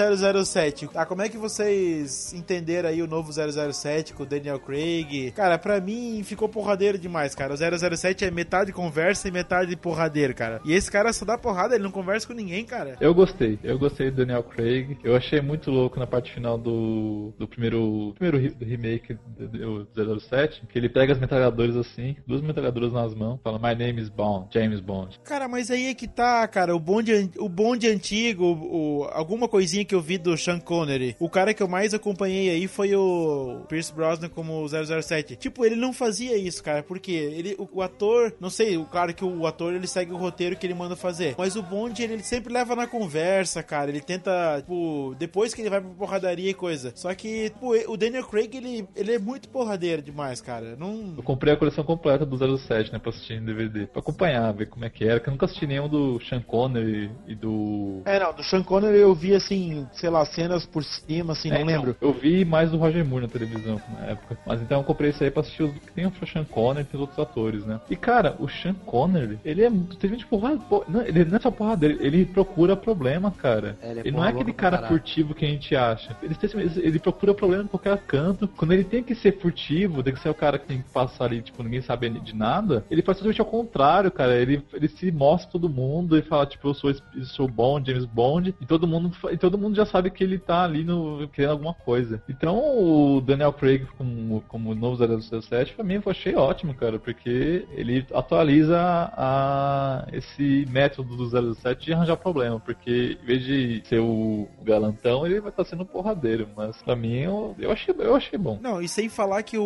007. 0.45 0.87
Tá, 0.87 1.05
como 1.05 1.21
é 1.21 1.27
que 1.27 1.37
vocês 1.37 2.33
entenderam 2.33 2.87
aí 2.87 3.01
o 3.01 3.07
novo 3.07 3.33
007 3.33 4.13
com 4.13 4.23
o 4.23 4.25
Daniel 4.25 4.57
Craig? 4.57 5.31
Cara, 5.35 5.57
pra 5.57 5.81
mim 5.81 6.21
ficou 6.23 6.47
porradeiro 6.47 6.97
demais, 6.97 7.35
cara. 7.35 7.53
O 7.53 7.57
007 7.57 8.23
é 8.23 8.31
metade 8.31 8.71
conversa 8.71 9.27
e 9.27 9.31
metade 9.31 9.75
porradeiro, 9.75 10.33
cara. 10.33 10.61
E 10.63 10.71
esse 10.73 10.89
cara 10.89 11.11
só 11.11 11.25
dá 11.25 11.37
porrada, 11.37 11.75
ele 11.75 11.83
não 11.83 11.91
conversa 11.91 12.25
com 12.25 12.33
ninguém, 12.33 12.63
cara. 12.63 12.95
Eu 13.01 13.13
gostei, 13.13 13.59
eu 13.61 13.77
gostei 13.77 14.09
do 14.09 14.17
Daniel 14.17 14.41
Craig. 14.43 14.97
Eu 15.03 15.17
achei 15.17 15.41
muito 15.41 15.69
louco 15.69 15.99
na 15.99 16.07
parte 16.07 16.31
final 16.33 16.57
do, 16.57 17.33
do 17.37 17.45
primeiro, 17.45 18.13
primeiro 18.17 18.37
re- 18.37 18.65
remake 18.65 19.17
do, 19.37 19.83
do 19.83 20.19
007, 20.21 20.63
que 20.69 20.79
ele 20.79 20.87
pega 20.87 21.11
as 21.11 21.19
metralhadoras 21.19 21.75
assim, 21.75 22.15
duas 22.25 22.41
metralhadoras 22.41 22.93
nas 22.93 23.13
mãos, 23.13 23.37
fala 23.43 23.59
My 23.59 23.75
name 23.77 24.01
is 24.01 24.07
Bond, 24.07 24.47
James 24.53 24.79
Bond. 24.79 25.19
Cara, 25.25 25.49
mas 25.49 25.69
aí 25.69 25.87
é 25.87 25.93
que 25.93 26.07
tá, 26.07 26.47
cara. 26.47 26.73
O 26.73 26.79
bonde, 26.79 27.11
an- 27.13 27.29
o 27.37 27.49
bonde 27.49 27.89
antigo, 27.89 28.45
o, 28.45 29.01
alguma 29.41 29.47
coisinha 29.47 29.83
que 29.83 29.95
eu 29.95 30.01
vi 30.01 30.17
do 30.17 30.37
Sean 30.37 30.59
Connery. 30.59 31.15
O 31.19 31.29
cara 31.29 31.53
que 31.53 31.63
eu 31.63 31.67
mais 31.67 31.93
acompanhei 31.93 32.49
aí 32.49 32.67
foi 32.67 32.95
o 32.95 33.61
Pierce 33.67 33.93
Brosnan 33.93 34.29
como 34.29 34.67
007. 34.67 35.35
Tipo, 35.35 35.65
ele 35.65 35.75
não 35.75 35.91
fazia 35.93 36.37
isso, 36.37 36.63
cara. 36.63 36.83
Porque 36.83 37.11
ele, 37.11 37.55
o, 37.57 37.67
o 37.73 37.81
ator, 37.81 38.33
não 38.39 38.49
sei, 38.49 38.77
o 38.77 38.85
claro 38.85 39.13
que 39.13 39.25
o 39.25 39.47
ator 39.47 39.73
ele 39.73 39.87
segue 39.87 40.11
o 40.11 40.17
roteiro 40.17 40.55
que 40.55 40.65
ele 40.65 40.73
manda 40.73 40.95
fazer. 40.95 41.35
Mas 41.37 41.55
o 41.55 41.63
bonde 41.63 42.03
ele, 42.03 42.13
ele 42.13 42.23
sempre 42.23 42.53
leva 42.53 42.75
na 42.75 42.85
conversa, 42.85 43.63
cara. 43.63 43.89
Ele 43.89 44.01
tenta, 44.01 44.57
tipo, 44.59 45.15
depois 45.17 45.53
que 45.53 45.61
ele 45.61 45.69
vai 45.69 45.81
pra 45.81 45.89
porradaria 45.89 46.49
e 46.49 46.53
coisa. 46.53 46.91
Só 46.95 47.13
que, 47.15 47.49
tipo, 47.49 47.73
o 47.91 47.97
Daniel 47.97 48.25
Craig 48.25 48.55
ele, 48.55 48.87
ele 48.95 49.13
é 49.13 49.19
muito 49.19 49.49
porradeiro 49.49 50.01
demais, 50.01 50.41
cara. 50.41 50.75
Não. 50.75 51.15
Eu 51.17 51.23
comprei 51.23 51.53
a 51.53 51.57
coleção 51.57 51.83
completa 51.83 52.25
do 52.25 52.57
07, 52.57 52.91
né, 52.91 52.99
pra 52.99 53.09
assistir 53.09 53.33
em 53.33 53.45
DVD, 53.45 53.87
pra 53.87 54.01
acompanhar, 54.01 54.51
ver 54.53 54.67
como 54.67 54.85
é 54.85 54.89
que 54.89 55.03
era, 55.03 55.19
que 55.19 55.29
eu 55.29 55.31
nunca 55.31 55.45
assisti 55.45 55.65
nenhum 55.65 55.87
do 55.87 56.19
Sean 56.21 56.41
Connery 56.41 57.11
e 57.27 57.35
do... 57.35 58.01
É, 58.05 58.19
não, 58.19 58.33
do 58.33 58.43
Sean 58.43 58.63
Connery 58.63 58.99
eu 58.99 59.15
vi 59.15 59.30
assim, 59.36 59.88
sei 59.93 60.09
lá, 60.09 60.25
cenas 60.25 60.65
por 60.65 60.84
cima, 60.84 61.34
assim, 61.34 61.49
É, 61.51 61.59
não 61.59 61.65
lembro. 61.65 61.91
então, 61.91 62.09
eu 62.09 62.13
vi 62.13 62.43
mais 62.45 62.71
do 62.71 62.77
Roger 62.77 63.05
Moore 63.05 63.25
na 63.25 63.32
televisão 63.32 63.82
na 63.89 64.05
época. 64.07 64.38
Mas 64.45 64.61
então 64.61 64.79
eu 64.79 64.84
comprei 64.84 65.09
isso 65.11 65.23
aí 65.23 65.32
pra 65.32 65.41
assistir 65.41 65.63
os 65.63 65.71
que 65.73 65.91
tem 65.93 66.05
o 66.05 66.11
Sean 66.25 66.45
Connery 66.45 66.82
e 66.86 66.89
tem 66.89 66.95
os 66.99 67.01
outros 67.01 67.19
atores, 67.19 67.65
né? 67.65 67.79
E 67.89 67.95
cara, 67.95 68.36
o 68.39 68.47
Sean 68.47 68.73
Connery, 68.86 69.39
ele 69.43 69.63
é. 69.63 69.71
Teve 69.99 70.15
gente 70.15 70.25
porrada. 70.27 70.59
não, 70.88 71.01
ele 71.01 71.25
não 71.25 71.38
é 71.38 71.39
só 71.39 71.51
porrada, 71.51 71.86
ele, 71.86 71.97
ele 72.05 72.25
procura 72.25 72.75
problema, 72.75 73.32
cara. 73.32 73.77
É, 73.82 73.91
ele 73.91 73.99
é 73.99 74.03
ele 74.07 74.11
não 74.11 74.23
é 74.25 74.29
aquele 74.29 74.53
cara 74.53 74.88
furtivo 74.88 75.34
que 75.34 75.45
a 75.45 75.47
gente 75.47 75.75
acha. 75.75 76.15
Ele, 76.21 76.36
tem- 76.36 76.49
ele 76.84 76.99
procura 76.99 77.34
problema 77.34 77.63
em 77.63 77.67
qualquer 77.67 77.97
canto. 77.99 78.47
Quando 78.47 78.71
ele 78.73 78.84
tem 78.84 79.03
que 79.03 79.15
ser 79.15 79.39
furtivo, 79.39 80.03
tem 80.03 80.13
que 80.13 80.19
ser 80.19 80.29
o 80.29 80.34
cara 80.36 80.57
que 80.59 80.65
tem 80.67 80.82
que 80.82 80.89
passar 80.89 81.25
ali, 81.25 81.41
tipo, 81.41 81.61
ninguém 81.63 81.82
sabe 81.82 82.09
de 82.09 82.36
nada, 82.36 82.86
ele 82.89 83.01
faz 83.01 83.17
totalmente 83.17 83.39
ao 83.41 83.47
contrário, 83.47 84.11
cara. 84.11 84.36
Ele, 84.36 84.63
ele 84.73 84.88
se 84.88 85.11
mostra 85.11 85.49
pra 85.49 85.59
todo 85.59 85.69
mundo 85.69 86.17
e 86.17 86.21
fala, 86.21 86.45
tipo, 86.45 86.67
eu 86.67 86.73
sou, 86.73 86.89
esse- 86.89 87.01
eu 87.15 87.23
sou 87.25 87.47
Bond, 87.47 87.89
James 87.89 88.05
Bond, 88.05 88.55
e 88.59 88.65
todo 88.65 88.88
mundo, 88.88 89.11
e 89.30 89.38
todo 89.38 89.57
mundo 89.57 89.76
já 89.76 89.86
sabe 89.86 90.09
que 90.09 90.24
ele 90.24 90.39
tá 90.39 90.63
ali 90.63 90.84
no, 90.84 91.28
querendo 91.30 91.51
alguma 91.51 91.74
coisa. 91.74 92.22
Então 92.30 92.57
o 92.57 93.22
Daniel 93.22 93.53
Craig 93.53 93.86
como, 93.97 94.41
como 94.47 94.74
novo 94.74 94.97
007, 95.41 95.74
pra 95.74 95.84
mim 95.84 96.01
eu 96.03 96.11
achei 96.11 96.36
ótimo, 96.36 96.74
cara, 96.74 96.97
porque 96.97 97.65
ele 97.72 98.05
atualiza 98.13 98.78
a, 98.80 100.07
esse 100.11 100.65
método 100.69 101.15
do 101.15 101.55
07 101.55 101.86
de 101.86 101.93
arranjar 101.93 102.17
problema, 102.17 102.59
porque 102.59 103.17
em 103.22 103.26
vez 103.26 103.43
de 103.43 103.82
ser 103.86 103.99
o 103.99 104.47
galantão, 104.63 105.26
ele 105.26 105.39
vai 105.39 105.49
estar 105.49 105.65
sendo 105.65 105.84
um 105.84 105.86
porradeiro, 105.86 106.47
mas 106.55 106.82
pra 106.82 106.95
mim 106.95 107.19
eu, 107.19 107.55
eu, 107.59 107.72
achei, 107.72 107.93
eu 107.97 108.15
achei 108.15 108.38
bom. 108.38 108.59
Não, 108.61 108.82
e 108.82 108.88
sem 108.88 109.09
falar 109.09 109.43
que 109.43 109.57
o, 109.57 109.63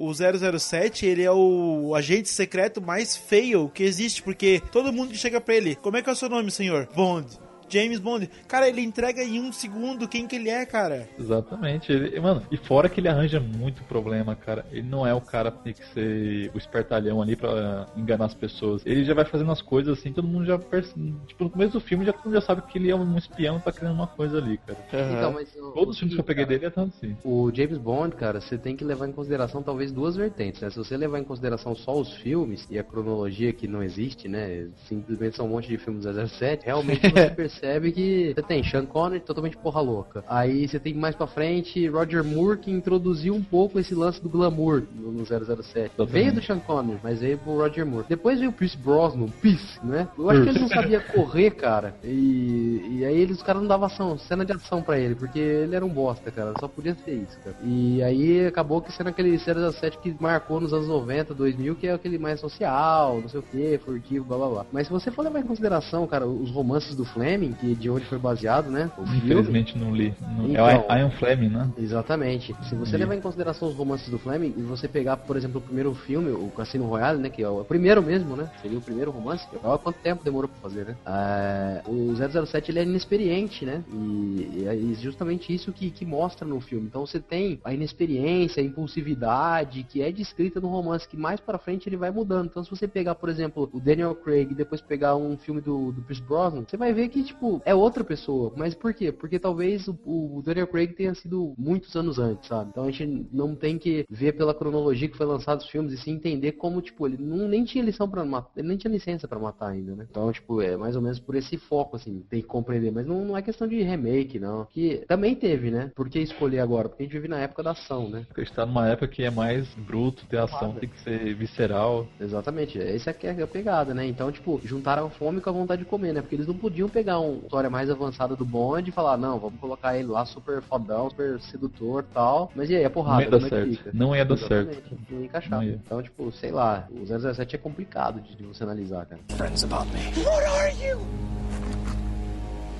o 0.00 0.12
007, 0.12 1.06
ele 1.06 1.22
é 1.22 1.32
o 1.32 1.94
agente 1.94 2.28
secreto 2.28 2.80
mais 2.80 3.16
feio 3.16 3.68
que 3.68 3.82
existe, 3.82 4.22
porque 4.22 4.62
todo 4.72 4.92
mundo 4.92 5.10
que 5.10 5.16
chega 5.16 5.40
pra 5.40 5.54
ele, 5.54 5.76
como 5.76 5.96
é 5.96 6.02
que 6.02 6.08
é 6.08 6.12
o 6.12 6.16
seu 6.16 6.28
nome, 6.28 6.50
senhor? 6.50 6.88
Bond. 6.94 7.47
James 7.68 7.98
Bond. 7.98 8.28
Cara, 8.46 8.68
ele 8.68 8.80
entrega 8.80 9.22
em 9.22 9.40
um 9.40 9.52
segundo 9.52 10.08
quem 10.08 10.26
que 10.26 10.36
ele 10.36 10.48
é, 10.48 10.64
cara. 10.66 11.08
Exatamente. 11.18 11.92
Ele, 11.92 12.18
mano, 12.20 12.42
e 12.50 12.56
fora 12.56 12.88
que 12.88 13.00
ele 13.00 13.08
arranja 13.08 13.40
muito 13.40 13.82
problema, 13.84 14.34
cara. 14.34 14.64
Ele 14.70 14.82
não 14.88 15.06
é 15.06 15.14
o 15.14 15.20
cara 15.20 15.50
que 15.50 15.62
tem 15.64 15.72
que 15.72 15.86
ser 15.92 16.50
o 16.54 16.58
espertalhão 16.58 17.20
ali 17.22 17.36
pra 17.36 17.86
enganar 17.96 18.26
as 18.26 18.34
pessoas. 18.34 18.82
Ele 18.84 19.04
já 19.04 19.14
vai 19.14 19.24
fazendo 19.24 19.50
as 19.52 19.62
coisas 19.62 19.98
assim, 19.98 20.12
todo 20.12 20.26
mundo 20.26 20.44
já 20.46 20.58
percebe. 20.58 21.14
Tipo, 21.26 21.44
no 21.44 21.50
começo 21.50 21.72
do 21.72 21.80
filme 21.80 22.04
já 22.04 22.12
todo 22.12 22.24
mundo 22.26 22.34
já 22.34 22.40
sabe 22.40 22.62
que 22.62 22.78
ele 22.78 22.90
é 22.90 22.94
um 22.96 23.16
espião 23.16 23.56
e 23.58 23.60
tá 23.60 23.72
querendo 23.72 23.94
uma 23.94 24.06
coisa 24.06 24.38
ali, 24.38 24.58
cara. 24.58 24.78
Então, 24.92 25.32
mas 25.32 25.54
o- 25.56 25.72
Todos 25.72 25.94
os 25.94 25.98
filmes 25.98 26.14
que 26.14 26.20
eu 26.20 26.24
peguei 26.24 26.44
cara, 26.44 26.58
dele 26.58 26.66
é 26.66 26.70
tanto 26.70 26.94
assim. 26.96 27.16
O 27.24 27.50
James 27.54 27.78
Bond, 27.78 28.14
cara, 28.16 28.40
você 28.40 28.56
tem 28.58 28.74
que 28.76 28.84
levar 28.84 29.08
em 29.08 29.12
consideração 29.12 29.62
talvez 29.62 29.92
duas 29.92 30.16
vertentes, 30.16 30.60
né? 30.60 30.70
Se 30.70 30.76
você 30.78 30.96
levar 30.96 31.18
em 31.18 31.24
consideração 31.24 31.74
só 31.74 31.98
os 31.98 32.12
filmes 32.14 32.66
e 32.70 32.78
a 32.78 32.84
cronologia 32.84 33.52
que 33.52 33.66
não 33.68 33.82
existe, 33.82 34.28
né? 34.28 34.66
Simplesmente 34.88 35.36
são 35.36 35.46
um 35.46 35.50
monte 35.50 35.68
de 35.68 35.78
filmes 35.78 36.04
do 36.04 36.12
007, 36.28 36.64
realmente 36.64 37.00
você 37.10 37.30
percebe 37.30 37.57
que 37.92 38.32
você 38.34 38.42
tem 38.42 38.62
Sean 38.62 38.86
Connery 38.86 39.20
totalmente 39.20 39.56
porra 39.56 39.80
louca. 39.80 40.24
Aí 40.28 40.66
você 40.66 40.78
tem 40.78 40.94
mais 40.94 41.14
pra 41.14 41.26
frente 41.26 41.86
Roger 41.88 42.24
Moore 42.24 42.58
que 42.58 42.70
introduziu 42.70 43.34
um 43.34 43.42
pouco 43.42 43.78
esse 43.78 43.94
lance 43.94 44.22
do 44.22 44.28
glamour 44.28 44.82
no, 44.94 45.12
no 45.12 45.24
007. 45.24 45.92
Veio 46.08 46.32
do 46.32 46.42
Sean 46.42 46.58
Connery, 46.58 46.98
mas 47.02 47.20
veio 47.20 47.38
pro 47.38 47.56
Roger 47.56 47.86
Moore. 47.86 48.06
Depois 48.08 48.38
veio 48.38 48.50
o 48.50 48.54
Pierce 48.54 48.76
Brosnan, 48.76 49.28
Pierce, 49.40 49.78
né? 49.84 50.08
Eu 50.18 50.30
acho 50.30 50.42
que 50.42 50.48
ele 50.48 50.60
não 50.60 50.68
sabia 50.68 51.00
correr, 51.00 51.50
cara. 51.52 51.94
E, 52.04 52.98
e 52.98 53.04
aí 53.04 53.18
eles, 53.18 53.38
os 53.38 53.42
caras 53.42 53.62
não 53.62 53.68
davam 53.68 53.86
ação, 53.86 54.18
cena 54.18 54.44
de 54.44 54.52
ação 54.52 54.82
pra 54.82 54.98
ele, 54.98 55.14
porque 55.14 55.38
ele 55.38 55.74
era 55.74 55.84
um 55.84 55.88
bosta, 55.88 56.30
cara. 56.30 56.52
Só 56.58 56.68
podia 56.68 56.94
ser 57.04 57.14
isso, 57.14 57.38
cara. 57.40 57.56
E 57.64 58.02
aí 58.02 58.46
acabou 58.46 58.80
que 58.80 58.92
sendo 58.92 59.08
aquele 59.08 59.38
007 59.38 59.98
que 59.98 60.14
marcou 60.20 60.60
nos 60.60 60.72
anos 60.72 60.88
90, 60.88 61.34
2000, 61.34 61.76
que 61.76 61.86
é 61.86 61.92
aquele 61.92 62.18
mais 62.18 62.40
social, 62.40 63.20
não 63.20 63.28
sei 63.28 63.40
o 63.40 63.42
que, 63.42 63.78
furtivo, 63.78 64.24
blá 64.24 64.36
blá 64.36 64.48
blá. 64.48 64.66
Mas 64.72 64.86
se 64.86 64.92
você 64.92 65.10
for 65.10 65.22
levar 65.22 65.40
em 65.40 65.44
consideração, 65.44 66.06
cara, 66.06 66.26
os 66.26 66.50
romances 66.50 66.94
do 66.94 67.04
Fleming, 67.04 67.47
que 67.52 67.74
de 67.74 67.88
onde 67.90 68.04
foi 68.06 68.18
baseado, 68.18 68.70
né? 68.70 68.90
O 68.98 69.02
filme, 69.04 69.18
Infelizmente 69.18 69.78
não 69.78 69.94
li. 69.94 70.14
Não- 70.36 70.48
Então. 70.50 70.68
é 70.68 70.78
o 70.78 70.98
Ian 70.98 71.10
Fleming, 71.10 71.48
né? 71.48 71.70
Exatamente. 71.78 72.54
Se 72.68 72.74
você 72.74 72.96
E- 72.96 72.98
levar 72.98 73.14
em 73.14 73.20
consideração 73.20 73.68
os 73.68 73.74
romances 73.74 74.08
do 74.08 74.18
Fleming 74.18 74.54
e 74.56 74.62
você 74.62 74.86
pegar, 74.88 75.16
por 75.16 75.36
exemplo, 75.36 75.58
o 75.58 75.62
primeiro 75.62 75.94
filme, 75.94 76.30
o 76.30 76.50
Cassino 76.56 76.84
Royale, 76.86 77.18
né, 77.20 77.28
que 77.28 77.42
é 77.42 77.48
o 77.48 77.64
primeiro 77.64 78.02
mesmo, 78.02 78.36
né, 78.36 78.50
seria 78.62 78.78
o 78.78 78.80
primeiro 78.82 79.10
romance, 79.10 79.46
olha 79.62 79.78
quanto 79.78 79.96
tempo 80.00 80.24
demorou 80.24 80.48
pra 80.48 80.60
fazer, 80.60 80.84
né? 80.86 80.96
Ah, 81.04 81.82
o 81.86 82.14
007 82.16 82.70
ele 82.70 82.78
é 82.78 82.82
inexperiente, 82.82 83.64
né? 83.64 83.82
E, 83.92 84.50
e 84.62 84.64
é 84.66 84.94
justamente 84.94 85.52
isso 85.54 85.72
que, 85.72 85.90
que 85.90 86.04
mostra 86.04 86.46
no 86.46 86.60
filme. 86.60 86.86
Então 86.86 87.04
você 87.06 87.20
tem 87.20 87.60
a 87.64 87.72
inexperiência, 87.72 88.62
a 88.62 88.66
impulsividade 88.66 89.82
que 89.88 90.02
é 90.02 90.10
descrita 90.10 90.60
no 90.60 90.68
romance, 90.68 91.08
que 91.08 91.16
mais 91.16 91.40
pra 91.40 91.58
frente 91.58 91.88
ele 91.88 91.96
vai 91.96 92.10
mudando. 92.10 92.46
Então 92.46 92.62
se 92.64 92.70
você 92.70 92.86
pegar, 92.86 93.14
por 93.14 93.28
exemplo, 93.28 93.68
o 93.72 93.80
Daniel 93.80 94.14
Craig 94.14 94.50
e 94.50 94.54
depois 94.54 94.80
pegar 94.80 95.16
um 95.16 95.36
filme 95.36 95.60
do, 95.60 95.92
do 95.92 96.02
Pierce 96.02 96.22
Brosnan, 96.22 96.64
você 96.68 96.76
vai 96.76 96.92
ver 96.92 97.08
que, 97.08 97.22
tipo, 97.22 97.37
tipo, 97.38 97.62
é 97.64 97.74
outra 97.74 98.02
pessoa. 98.02 98.52
Mas 98.56 98.74
por 98.74 98.92
quê? 98.92 99.12
Porque 99.12 99.38
talvez 99.38 99.86
o, 99.88 99.96
o 100.04 100.42
Daniel 100.44 100.66
Craig 100.66 100.92
tenha 100.92 101.14
sido 101.14 101.54
muitos 101.56 101.94
anos 101.94 102.18
antes, 102.18 102.48
sabe? 102.48 102.70
Então 102.70 102.84
a 102.84 102.90
gente 102.90 103.26
não 103.32 103.54
tem 103.54 103.78
que 103.78 104.04
ver 104.10 104.32
pela 104.32 104.54
cronologia 104.54 105.08
que 105.08 105.16
foi 105.16 105.26
lançado 105.26 105.60
os 105.60 105.68
filmes 105.68 105.92
e 105.92 105.96
sim 105.96 106.12
entender 106.12 106.52
como, 106.52 106.82
tipo, 106.82 107.06
ele 107.06 107.16
não, 107.18 107.48
nem 107.48 107.64
tinha 107.64 107.84
lição 107.84 108.08
para 108.08 108.24
matar, 108.24 108.50
ele 108.56 108.68
nem 108.68 108.76
tinha 108.76 108.90
licença 108.90 109.28
para 109.28 109.38
matar 109.38 109.68
ainda, 109.68 109.94
né? 109.94 110.06
Então, 110.10 110.30
tipo, 110.32 110.60
é 110.60 110.76
mais 110.76 110.96
ou 110.96 111.02
menos 111.02 111.20
por 111.20 111.36
esse 111.36 111.56
foco, 111.56 111.96
assim, 111.96 112.24
tem 112.28 112.42
que 112.42 112.48
compreender. 112.48 112.90
Mas 112.90 113.06
não, 113.06 113.24
não 113.24 113.36
é 113.36 113.42
questão 113.42 113.68
de 113.68 113.80
remake, 113.82 114.38
não. 114.38 114.66
Que 114.66 115.04
também 115.06 115.34
teve, 115.34 115.70
né? 115.70 115.92
Por 115.94 116.08
que 116.08 116.18
escolher 116.18 116.60
agora? 116.60 116.88
Porque 116.88 117.04
a 117.04 117.06
gente 117.06 117.14
vive 117.14 117.28
na 117.28 117.38
época 117.38 117.62
da 117.62 117.70
ação, 117.70 118.08
né? 118.08 118.24
Porque 118.26 118.40
a 118.40 118.44
gente 118.44 118.54
tá 118.54 118.66
numa 118.66 118.88
época 118.88 119.08
que 119.08 119.22
é 119.22 119.30
mais 119.30 119.68
bruto, 119.74 120.26
ter 120.26 120.38
ação 120.38 120.72
tem 120.72 120.88
que 120.88 120.98
ser 121.00 121.34
visceral. 121.34 122.06
Exatamente, 122.20 122.80
essa 122.80 123.10
aqui 123.10 123.26
é 123.26 123.42
a 123.42 123.46
pegada, 123.46 123.94
né? 123.94 124.06
Então, 124.06 124.32
tipo, 124.32 124.60
juntaram 124.64 125.06
a 125.06 125.10
fome 125.10 125.40
com 125.40 125.50
a 125.50 125.52
vontade 125.52 125.82
de 125.82 125.88
comer, 125.88 126.12
né? 126.12 126.20
Porque 126.20 126.34
eles 126.34 126.46
não 126.46 126.56
podiam 126.56 126.88
pegar 126.88 127.20
uma 127.32 127.42
história 127.42 127.70
mais 127.70 127.90
avançada 127.90 128.34
do 128.36 128.44
bonde 128.44 128.90
e 128.90 128.92
falar, 128.92 129.16
não, 129.16 129.38
vamos 129.38 129.60
colocar 129.60 129.96
ele 129.96 130.08
lá 130.08 130.24
super 130.24 130.60
fodão, 130.62 131.10
super 131.10 131.40
sedutor 131.40 132.04
tal. 132.12 132.50
Mas 132.54 132.70
e 132.70 132.76
aí, 132.76 132.84
a 132.84 132.90
porrada? 132.90 133.24
Não 133.24 133.24
ia 133.24 133.30
dar 133.30 133.46
é 133.46 133.48
certo. 133.48 133.70
fica? 133.70 133.90
Não 133.94 134.16
ia 134.16 134.24
dar 134.24 134.34
Exatamente, 134.34 134.74
certo. 134.74 134.98
Não 135.10 135.18
ia 135.18 135.24
encaixar. 135.24 135.50
Não 135.50 135.62
ia. 135.62 135.80
Então, 135.84 136.02
tipo, 136.02 136.32
sei 136.32 136.50
lá, 136.50 136.88
o 136.90 137.04
017 137.04 137.56
é 137.56 137.58
complicado 137.58 138.20
de, 138.20 138.36
de 138.36 138.42
você 138.44 138.64
analisar, 138.64 139.06
cara. 139.06 139.20
Friends 139.36 139.64
about 139.64 139.86
me. 139.92 140.24
What 140.24 140.44
are 140.44 140.74
you? 140.82 140.98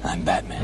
I'm 0.05 0.23
Batman. 0.23 0.59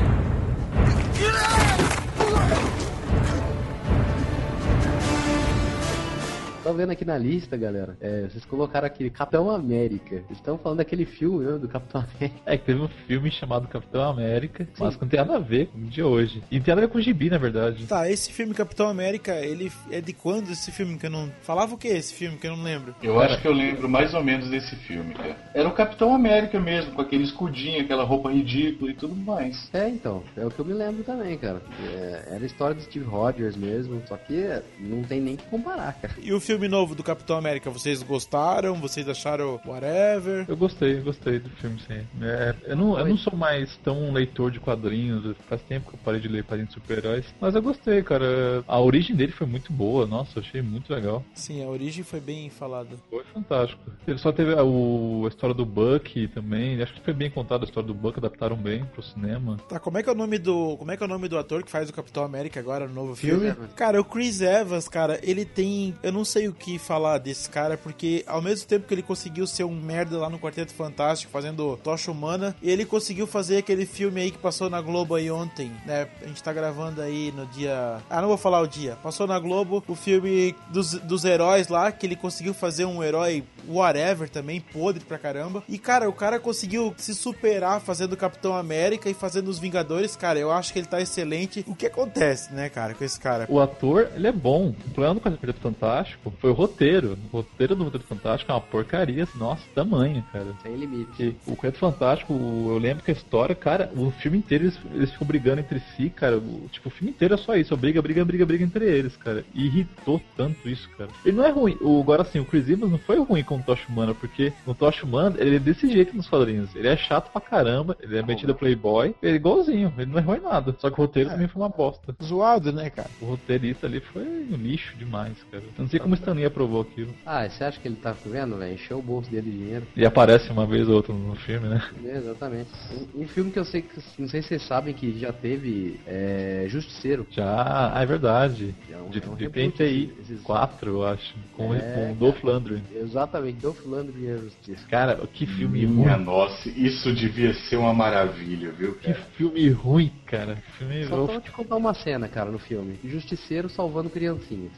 Tô 6.65 6.73
vendo 6.73 6.89
aqui 6.89 7.05
na 7.05 7.15
lista, 7.15 7.55
galera. 7.55 7.95
É, 8.01 8.21
vocês 8.21 8.43
colocaram 8.43 8.87
aqui 8.87 9.07
Capitão 9.11 9.51
América. 9.51 10.15
Vocês 10.25 10.39
estão 10.39 10.57
falando 10.57 10.79
daquele 10.79 11.05
filme, 11.05 11.45
né, 11.45 11.59
do 11.59 11.67
Capitão 11.67 12.01
América. 12.01 12.41
É 12.43 12.57
que 12.57 12.65
teve 12.65 12.81
um 12.81 12.87
filme 12.87 13.29
chamado 13.29 13.67
Capitão 13.67 14.01
América, 14.01 14.67
mas 14.79 14.99
não 14.99 15.07
tem 15.07 15.19
nada 15.19 15.35
a 15.35 15.39
ver 15.39 15.67
com 15.67 15.77
o 15.77 15.81
de 15.83 16.01
hoje. 16.01 16.41
E 16.49 16.57
não 16.57 16.63
tem 16.63 16.71
nada 16.73 16.81
a 16.81 16.87
ver 16.87 16.91
com 16.91 16.97
o 16.97 17.01
gibi, 17.01 17.29
na 17.29 17.37
verdade. 17.37 17.85
Tá, 17.85 18.09
esse 18.09 18.31
filme 18.31 18.55
Capitão 18.55 18.89
América, 18.89 19.35
ele 19.45 19.71
é 19.91 20.01
de 20.01 20.11
quando 20.11 20.49
esse 20.49 20.71
filme 20.71 20.97
que 20.97 21.05
eu 21.05 21.11
não. 21.11 21.31
Falava 21.41 21.75
o 21.75 21.77
que 21.77 21.87
esse 21.87 22.15
filme 22.15 22.35
que 22.35 22.47
eu 22.47 22.57
não 22.57 22.63
lembro? 22.63 22.95
Eu 23.03 23.19
acho 23.19 23.39
que 23.39 23.47
eu 23.47 23.53
lembro 23.53 23.87
mais 23.87 24.15
ou 24.15 24.23
menos 24.23 24.49
desse 24.49 24.75
filme, 24.75 25.13
cara. 25.13 25.37
Era 25.53 25.69
o 25.69 25.71
Capitão 25.71 26.15
América 26.15 26.59
mesmo, 26.59 26.93
com 26.93 27.01
aquele 27.01 27.25
escudinho, 27.25 27.79
aquela 27.79 28.03
roupa 28.03 28.31
ridícula 28.31 28.89
e 28.89 28.95
tudo 28.95 29.15
mais. 29.15 29.69
É, 29.71 29.87
então. 29.87 30.23
É 30.35 30.43
o 30.43 30.49
que 30.49 30.57
eu 30.57 30.65
me 30.65 30.73
lembro 30.73 31.03
também, 31.03 31.37
cara. 31.37 31.61
É, 31.93 32.29
era 32.31 32.43
a 32.43 32.47
história 32.47 32.73
do 32.73 32.81
Steve 32.81 33.05
Rogers 33.05 33.55
mesmo. 33.55 34.01
Só 34.07 34.17
que 34.17 34.63
não 34.79 35.03
tem 35.03 35.21
nem 35.21 35.35
que 35.35 35.45
comparar, 35.45 35.93
cara. 36.01 36.15
E 36.19 36.33
o 36.33 36.39
filme 36.39 36.54
novo 36.67 36.95
do 36.95 37.03
Capitão 37.03 37.37
América, 37.37 37.69
vocês 37.69 38.01
gostaram? 38.01 38.75
Vocês 38.75 39.07
acharam 39.07 39.59
whatever? 39.65 40.45
Eu 40.47 40.57
gostei, 40.57 40.95
gostei 41.01 41.39
do 41.39 41.49
filme, 41.51 41.79
sim. 41.87 42.01
É, 42.21 42.55
eu, 42.67 42.75
não, 42.75 42.97
eu 42.99 43.05
não 43.07 43.17
sou 43.17 43.35
mais 43.35 43.75
tão 43.83 44.11
leitor 44.11 44.49
de 44.51 44.59
quadrinhos, 44.59 45.35
faz 45.47 45.61
tempo 45.61 45.89
que 45.89 45.95
eu 45.95 45.99
parei 46.03 46.19
de 46.19 46.27
ler 46.27 46.43
quadrinhos 46.43 46.73
de 46.73 46.79
super-heróis, 46.81 47.25
mas 47.39 47.53
eu 47.55 47.61
gostei, 47.61 48.01
cara. 48.01 48.63
A 48.67 48.79
origem 48.79 49.15
dele 49.15 49.31
foi 49.31 49.45
muito 49.47 49.71
boa, 49.71 50.05
nossa, 50.07 50.39
achei 50.39 50.61
muito 50.61 50.91
legal. 50.91 51.23
Sim, 51.33 51.63
a 51.63 51.67
origem 51.67 52.03
foi 52.03 52.19
bem 52.19 52.49
falada. 52.49 52.89
Foi 53.09 53.23
fantástico. 53.33 53.81
Ele 54.07 54.17
só 54.17 54.31
teve 54.31 54.53
a, 54.53 54.63
o- 54.63 55.23
a 55.25 55.27
história 55.29 55.53
do 55.53 55.65
Buck 55.65 56.27
também, 56.29 56.81
acho 56.81 56.93
que 56.93 57.01
foi 57.01 57.13
bem 57.13 57.29
contada 57.29 57.63
a 57.63 57.67
história 57.67 57.87
do 57.87 57.93
Buck, 57.93 58.17
adaptaram 58.17 58.55
bem 58.55 58.85
pro 58.85 59.03
cinema. 59.03 59.57
Tá, 59.69 59.79
como 59.79 59.97
é 59.97 60.03
que 60.03 60.09
é 60.09 60.11
o 60.11 60.15
nome 60.15 60.37
do. 60.37 60.77
Como 60.77 60.91
é 60.91 60.97
que 60.97 61.03
é 61.03 61.05
o 61.05 61.09
nome 61.09 61.27
do 61.27 61.37
ator 61.37 61.63
que 61.63 61.71
faz 61.71 61.89
o 61.89 61.93
Capitão 61.93 62.23
América 62.23 62.59
agora 62.59 62.87
no 62.87 62.93
novo 62.93 63.15
filme? 63.15 63.53
Cara, 63.75 63.99
o 63.99 64.05
Chris 64.05 64.41
Evans, 64.41 64.87
cara, 64.87 65.19
ele 65.23 65.45
tem. 65.45 65.95
Eu 66.03 66.11
não 66.11 66.23
sei 66.23 66.44
o 66.47 66.53
que 66.53 66.77
falar 66.77 67.17
desse 67.17 67.49
cara, 67.49 67.77
porque 67.77 68.23
ao 68.27 68.41
mesmo 68.41 68.67
tempo 68.67 68.87
que 68.87 68.93
ele 68.93 69.01
conseguiu 69.01 69.47
ser 69.47 69.63
um 69.63 69.75
merda 69.75 70.17
lá 70.17 70.29
no 70.29 70.39
Quarteto 70.39 70.73
Fantástico, 70.73 71.31
fazendo 71.31 71.77
Tocha 71.77 72.11
Humana, 72.11 72.55
ele 72.61 72.85
conseguiu 72.85 73.27
fazer 73.27 73.57
aquele 73.57 73.85
filme 73.85 74.21
aí 74.21 74.31
que 74.31 74.37
passou 74.37 74.69
na 74.69 74.81
Globo 74.81 75.15
aí 75.15 75.29
ontem, 75.29 75.71
né? 75.85 76.07
A 76.21 76.27
gente 76.27 76.41
tá 76.41 76.53
gravando 76.53 77.01
aí 77.01 77.31
no 77.35 77.45
dia. 77.47 77.97
Ah, 78.09 78.21
não 78.21 78.27
vou 78.27 78.37
falar 78.37 78.61
o 78.61 78.67
dia. 78.67 78.97
Passou 79.01 79.27
na 79.27 79.39
Globo 79.39 79.83
o 79.87 79.95
filme 79.95 80.55
dos, 80.69 80.93
dos 80.93 81.25
heróis 81.25 81.67
lá, 81.67 81.91
que 81.91 82.05
ele 82.05 82.15
conseguiu 82.15 82.53
fazer 82.53 82.85
um 82.85 83.03
herói 83.03 83.43
whatever 83.67 84.29
também, 84.29 84.59
podre 84.59 85.03
pra 85.03 85.17
caramba. 85.17 85.63
E, 85.67 85.77
cara, 85.77 86.09
o 86.09 86.13
cara 86.13 86.39
conseguiu 86.39 86.93
se 86.97 87.13
superar 87.13 87.81
fazendo 87.81 88.15
Capitão 88.17 88.55
América 88.55 89.09
e 89.09 89.13
fazendo 89.13 89.47
os 89.47 89.59
Vingadores, 89.59 90.15
cara. 90.15 90.39
Eu 90.39 90.51
acho 90.51 90.71
que 90.71 90.79
ele 90.79 90.87
tá 90.87 91.01
excelente. 91.01 91.63
O 91.67 91.75
que 91.75 91.87
acontece, 91.87 92.53
né, 92.53 92.69
cara, 92.69 92.93
com 92.93 93.03
esse 93.03 93.19
cara? 93.19 93.47
O 93.49 93.59
ator, 93.59 94.09
ele 94.15 94.27
é 94.27 94.31
bom. 94.31 94.69
O 94.69 94.89
problema 94.91 95.15
do 95.15 95.21
Quarteto 95.21 95.59
Fantástico 95.59 96.31
foi 96.39 96.49
o 96.49 96.53
roteiro. 96.53 97.17
O 97.31 97.37
roteiro 97.37 97.75
do 97.75 97.85
Quarteto 97.85 98.05
Fantástico 98.05 98.51
é 98.51 98.55
uma 98.55 98.61
porcaria, 98.61 99.27
nossa, 99.35 99.63
tamanho, 99.73 100.23
cara. 100.31 100.47
Sem 100.61 100.75
limite. 100.75 101.05
Porque 101.05 101.35
o 101.47 101.55
Quarteto 101.55 101.79
Fantástico, 101.79 102.33
eu 102.33 102.77
lembro 102.77 103.03
que 103.03 103.11
a 103.11 103.13
história, 103.13 103.55
cara, 103.55 103.91
o 103.95 104.11
filme 104.11 104.37
inteiro 104.37 104.65
eles, 104.65 104.79
eles 104.93 105.11
ficam 105.11 105.27
brigando 105.27 105.61
entre 105.61 105.79
si, 105.95 106.09
cara. 106.09 106.37
O, 106.37 106.67
tipo, 106.71 106.89
o 106.89 106.91
filme 106.91 107.11
inteiro 107.11 107.33
é 107.33 107.37
só 107.37 107.55
isso, 107.55 107.75
briga, 107.75 108.01
briga, 108.01 108.23
briga, 108.25 108.45
briga 108.45 108.63
entre 108.63 108.85
eles, 108.85 109.15
cara. 109.17 109.45
E 109.53 109.65
irritou 109.65 110.21
tanto 110.35 110.67
isso, 110.67 110.89
cara. 110.97 111.09
Ele 111.25 111.37
não 111.37 111.45
é 111.45 111.49
ruim. 111.49 111.77
O, 111.81 112.01
agora 112.01 112.21
assim, 112.21 112.39
o 112.39 112.45
Chris 112.45 112.69
Evans 112.69 112.91
não 112.91 112.99
foi 112.99 113.17
ruim 113.19 113.43
com 113.43 113.57
o 113.57 113.63
Tocha 113.63 113.87
Humana, 113.89 114.13
porque 114.13 114.53
no 114.65 114.73
Tocha 114.73 115.05
Humana 115.05 115.35
ele 115.39 115.57
é 115.57 115.59
desse 115.59 115.91
jeito 115.91 116.15
nos 116.15 116.27
quadrinhos. 116.27 116.75
Ele 116.75 116.87
é 116.87 116.97
chato 116.97 117.31
pra 117.31 117.41
caramba, 117.41 117.97
ele 118.01 118.17
é 118.17 118.23
metido 118.23 118.51
a 118.51 118.55
playboy, 118.55 119.15
ele 119.21 119.33
é 119.33 119.35
igualzinho, 119.35 119.93
ele 119.97 120.11
não 120.11 120.19
errou 120.19 120.35
em 120.35 120.41
nada. 120.41 120.75
Só 120.79 120.89
que 120.89 120.99
o 120.99 121.03
roteiro 121.03 121.29
também 121.29 121.47
foi 121.47 121.61
uma 121.61 121.69
bosta. 121.69 122.15
Zoado, 122.23 122.71
né, 122.71 122.89
cara? 122.89 123.09
O 123.21 123.25
roteirista 123.25 123.87
ali 123.87 123.99
foi 123.99 124.23
um 124.23 124.55
lixo 124.55 124.95
demais, 124.97 125.37
cara. 125.51 125.63
Eu 125.63 125.83
não 125.83 125.87
sei 125.87 125.99
como 125.99 126.13
Stanley 126.25 126.45
aprovou 126.45 126.81
aquilo. 126.81 127.13
Ah, 127.25 127.47
você 127.47 127.63
acha 127.63 127.79
que 127.79 127.87
ele 127.87 127.95
tá 127.97 128.11
vendo, 128.25 128.57
velho? 128.57 128.73
Encheu 128.73 128.97
o 128.97 129.01
bolso 129.01 129.29
dele 129.29 129.51
de 129.51 129.57
dinheiro. 129.57 129.87
E 129.95 130.05
aparece 130.05 130.49
uma 130.51 130.65
vez 130.65 130.87
ou 130.89 130.95
outra 130.95 131.13
no 131.13 131.35
filme, 131.35 131.67
né? 131.69 131.81
É, 132.03 132.17
exatamente. 132.17 132.69
Um, 133.15 133.21
um 133.23 133.27
filme 133.27 133.51
que 133.51 133.59
eu 133.59 133.65
sei 133.65 133.81
que. 133.83 133.99
Não 134.17 134.27
sei 134.27 134.41
se 134.41 134.49
vocês 134.49 134.63
sabem 134.63 134.93
que 134.93 135.17
já 135.19 135.31
teve. 135.31 135.99
É. 136.07 136.65
Justiceiro. 136.67 137.27
Já, 137.29 137.91
ah, 137.95 138.01
é 138.01 138.05
verdade. 138.05 138.73
É 138.91 138.97
um- 138.97 139.09
De, 139.09 139.23
é 139.23 139.27
um 139.29 139.35
de 139.35 139.43
reboot, 139.43 139.49
PNTI 139.77 140.13
esses- 140.21 140.41
4, 140.41 140.89
eu 140.89 141.05
acho. 141.05 141.35
Com, 141.53 141.73
É, 141.75 141.79
com 141.79 142.11
o. 142.11 142.15
Dolph 142.15 142.43
Lundgren. 142.43 142.81
Exatamente, 142.93 143.59
Dolph 143.61 143.85
Lundgren 143.85 144.23
e 144.25 144.31
a 144.31 144.37
Justiça. 144.37 144.87
Cara, 144.89 145.15
que 145.31 145.45
filme 145.45 145.85
ruim. 145.85 145.95
Minha 145.97 146.17
nossa, 146.17 146.67
isso 146.69 147.13
devia 147.13 147.53
ser 147.53 147.77
uma 147.77 147.93
maravilha, 147.93 148.71
viu, 148.71 148.95
Que 148.95 149.13
cara? 149.13 149.25
filme 149.37 149.69
ruim, 149.69 150.11
cara. 150.25 150.55
Filme 150.77 151.05
Só 151.05 151.25
pra 151.27 151.39
te 151.41 151.51
contar 151.51 151.75
uma 151.75 151.93
cena, 151.93 152.27
cara, 152.27 152.49
no 152.49 152.57
filme. 152.59 152.99
Justiceiro 153.03 153.69
salvando 153.69 154.09
criancinhas. 154.09 154.71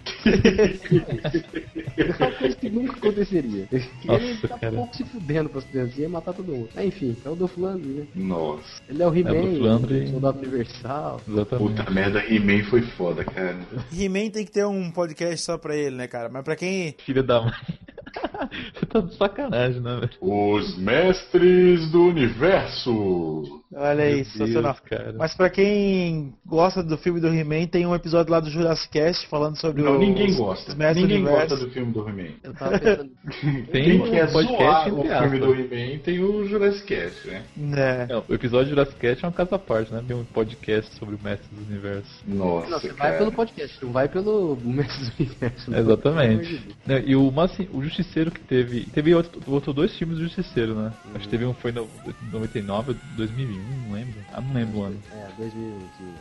É 1.98 2.04
uma 2.24 2.32
coisa 2.32 2.56
que 2.56 2.70
nunca 2.70 2.94
aconteceria. 2.94 3.68
Nossa, 4.06 4.24
ele 4.24 4.38
tá 4.38 4.60
cara. 4.60 4.76
pouco 4.76 4.96
se 4.96 5.04
fudendo 5.06 5.50
pras 5.50 5.64
criancinhas 5.66 6.10
e 6.10 6.12
matar 6.12 6.34
todo 6.34 6.52
mundo. 6.52 6.70
Enfim, 6.78 7.16
é 7.26 7.30
o 7.30 7.36
Dolph 7.36 7.58
Lundgren, 7.58 7.94
né? 7.94 8.08
Nossa. 8.16 8.82
Ele 8.90 9.04
é 9.04 9.08
o 9.08 9.14
É 9.14 9.20
He-Man, 9.20 9.80
o 9.80 10.08
Soldado 10.10 10.38
Universal. 10.40 11.22
Exatamente. 11.28 11.78
Puta 11.78 11.92
merda, 11.92 12.24
He-Man 12.24 12.64
foi 12.66 12.82
foda, 12.82 13.24
cara. 13.24 13.58
He-Man 13.92 14.30
tem 14.30 14.46
que 14.46 14.52
ter 14.52 14.66
um 14.66 14.92
podcast 14.92 15.44
só 15.44 15.58
pra 15.58 15.76
ele, 15.76 15.96
né, 15.96 16.08
cara? 16.08 16.30
Mas 16.30 16.44
pra 16.44 16.56
quem. 16.56 16.96
Filha 17.04 17.24
da 17.24 17.42
mãe. 17.42 17.54
Você 18.74 18.86
tá 18.86 19.00
de 19.02 19.16
sacanagem, 19.16 19.82
né, 19.82 19.96
velho? 20.00 20.10
Os 20.22 20.78
Mestres 20.78 21.90
do 21.92 22.04
Universo. 22.08 23.62
Olha 23.76 24.04
aí, 24.04 24.16
Meu 24.18 24.26
sensacional. 24.26 24.74
Deus, 24.74 24.80
cara. 24.90 25.16
Mas 25.18 25.36
pra 25.36 25.50
quem 25.50 26.34
gosta 26.46 26.82
do 26.82 26.98
filme 26.98 27.20
do 27.20 27.28
He-Man, 27.28 27.68
tem 27.68 27.86
um 27.86 27.94
episódio 27.94 28.32
lá 28.32 28.40
do 28.40 28.50
Jurassic 28.50 28.92
Cast 28.94 29.28
falando 29.28 29.58
sobre 29.58 29.82
Não, 29.82 29.94
os, 29.96 30.00
ninguém 30.00 30.28
os 30.30 30.38
gosta. 30.38 30.74
Mestres 30.76 31.02
Ninguém 31.08 31.24
do 31.24 31.30
gosta 31.30 31.58
do 31.58 31.70
filme 31.72 31.92
do 31.92 32.08
He-Man. 32.08 32.30
Eu 32.44 32.54
tava 32.54 32.80
pensando. 32.80 33.12
Tem 33.72 33.84
Quem 33.84 34.02
um 34.02 34.10
quer 34.10 34.32
podcast 34.32 34.90
zoar 34.90 34.94
o 34.94 35.04
filme 35.30 35.40
do 35.40 35.54
He-Man 35.54 36.00
tem 36.00 36.20
o 36.24 36.46
Jurassic 36.48 36.86
Cast, 36.88 37.28
né? 37.28 37.44
É. 37.76 38.06
Não, 38.14 38.24
o 38.28 38.34
episódio 38.34 38.66
de 38.66 38.70
Jurassic 38.72 39.00
Cast 39.00 39.26
é 39.26 39.28
uma 39.28 39.34
casa 39.34 39.56
à 39.56 39.60
parte, 39.60 39.94
né? 39.94 40.04
Tem 40.08 40.16
um 40.16 40.24
podcast 40.24 40.96
sobre 40.96 41.16
o 41.16 41.20
Mestre 41.22 41.48
do 41.54 41.70
Universo. 41.70 42.24
Nossa, 42.26 42.70
Não, 42.70 42.80
você 42.80 42.88
cara. 42.90 43.10
vai 43.10 43.18
pelo 43.20 43.32
podcast, 43.34 43.86
não 43.86 43.92
vai 43.92 44.08
pelo 44.08 44.58
Mestre 44.64 45.06
do 45.06 45.14
Universo. 45.20 45.72
né? 45.72 45.80
Exatamente. 45.80 46.62
Né, 46.86 47.04
E 47.06 47.16
o, 47.16 47.30
mas 47.32 47.52
assim, 47.52 47.68
o 47.74 47.84
Justiceiro 47.84 48.27
que 48.32 48.40
teve. 48.42 48.86
Teve 48.88 49.14
outro, 49.16 49.42
outro 49.52 49.74
dois 49.74 49.96
filmes 49.98 50.18
do 50.18 50.24
Justiceiro, 50.24 50.76
né? 50.76 50.92
Acho 51.16 51.26
que 51.26 51.30
teve 51.30 51.46
um 51.46 51.54
foi 51.54 51.72
no 51.72 51.88
99, 52.32 52.96
2001, 53.16 53.62
não 53.88 53.92
lembro. 53.94 54.14
Ah, 54.34 54.42
não 54.42 54.54
lembro 54.54 54.80
o 54.80 54.84
ano. 54.84 55.00
É, 55.12 55.28
2000. 55.38 55.78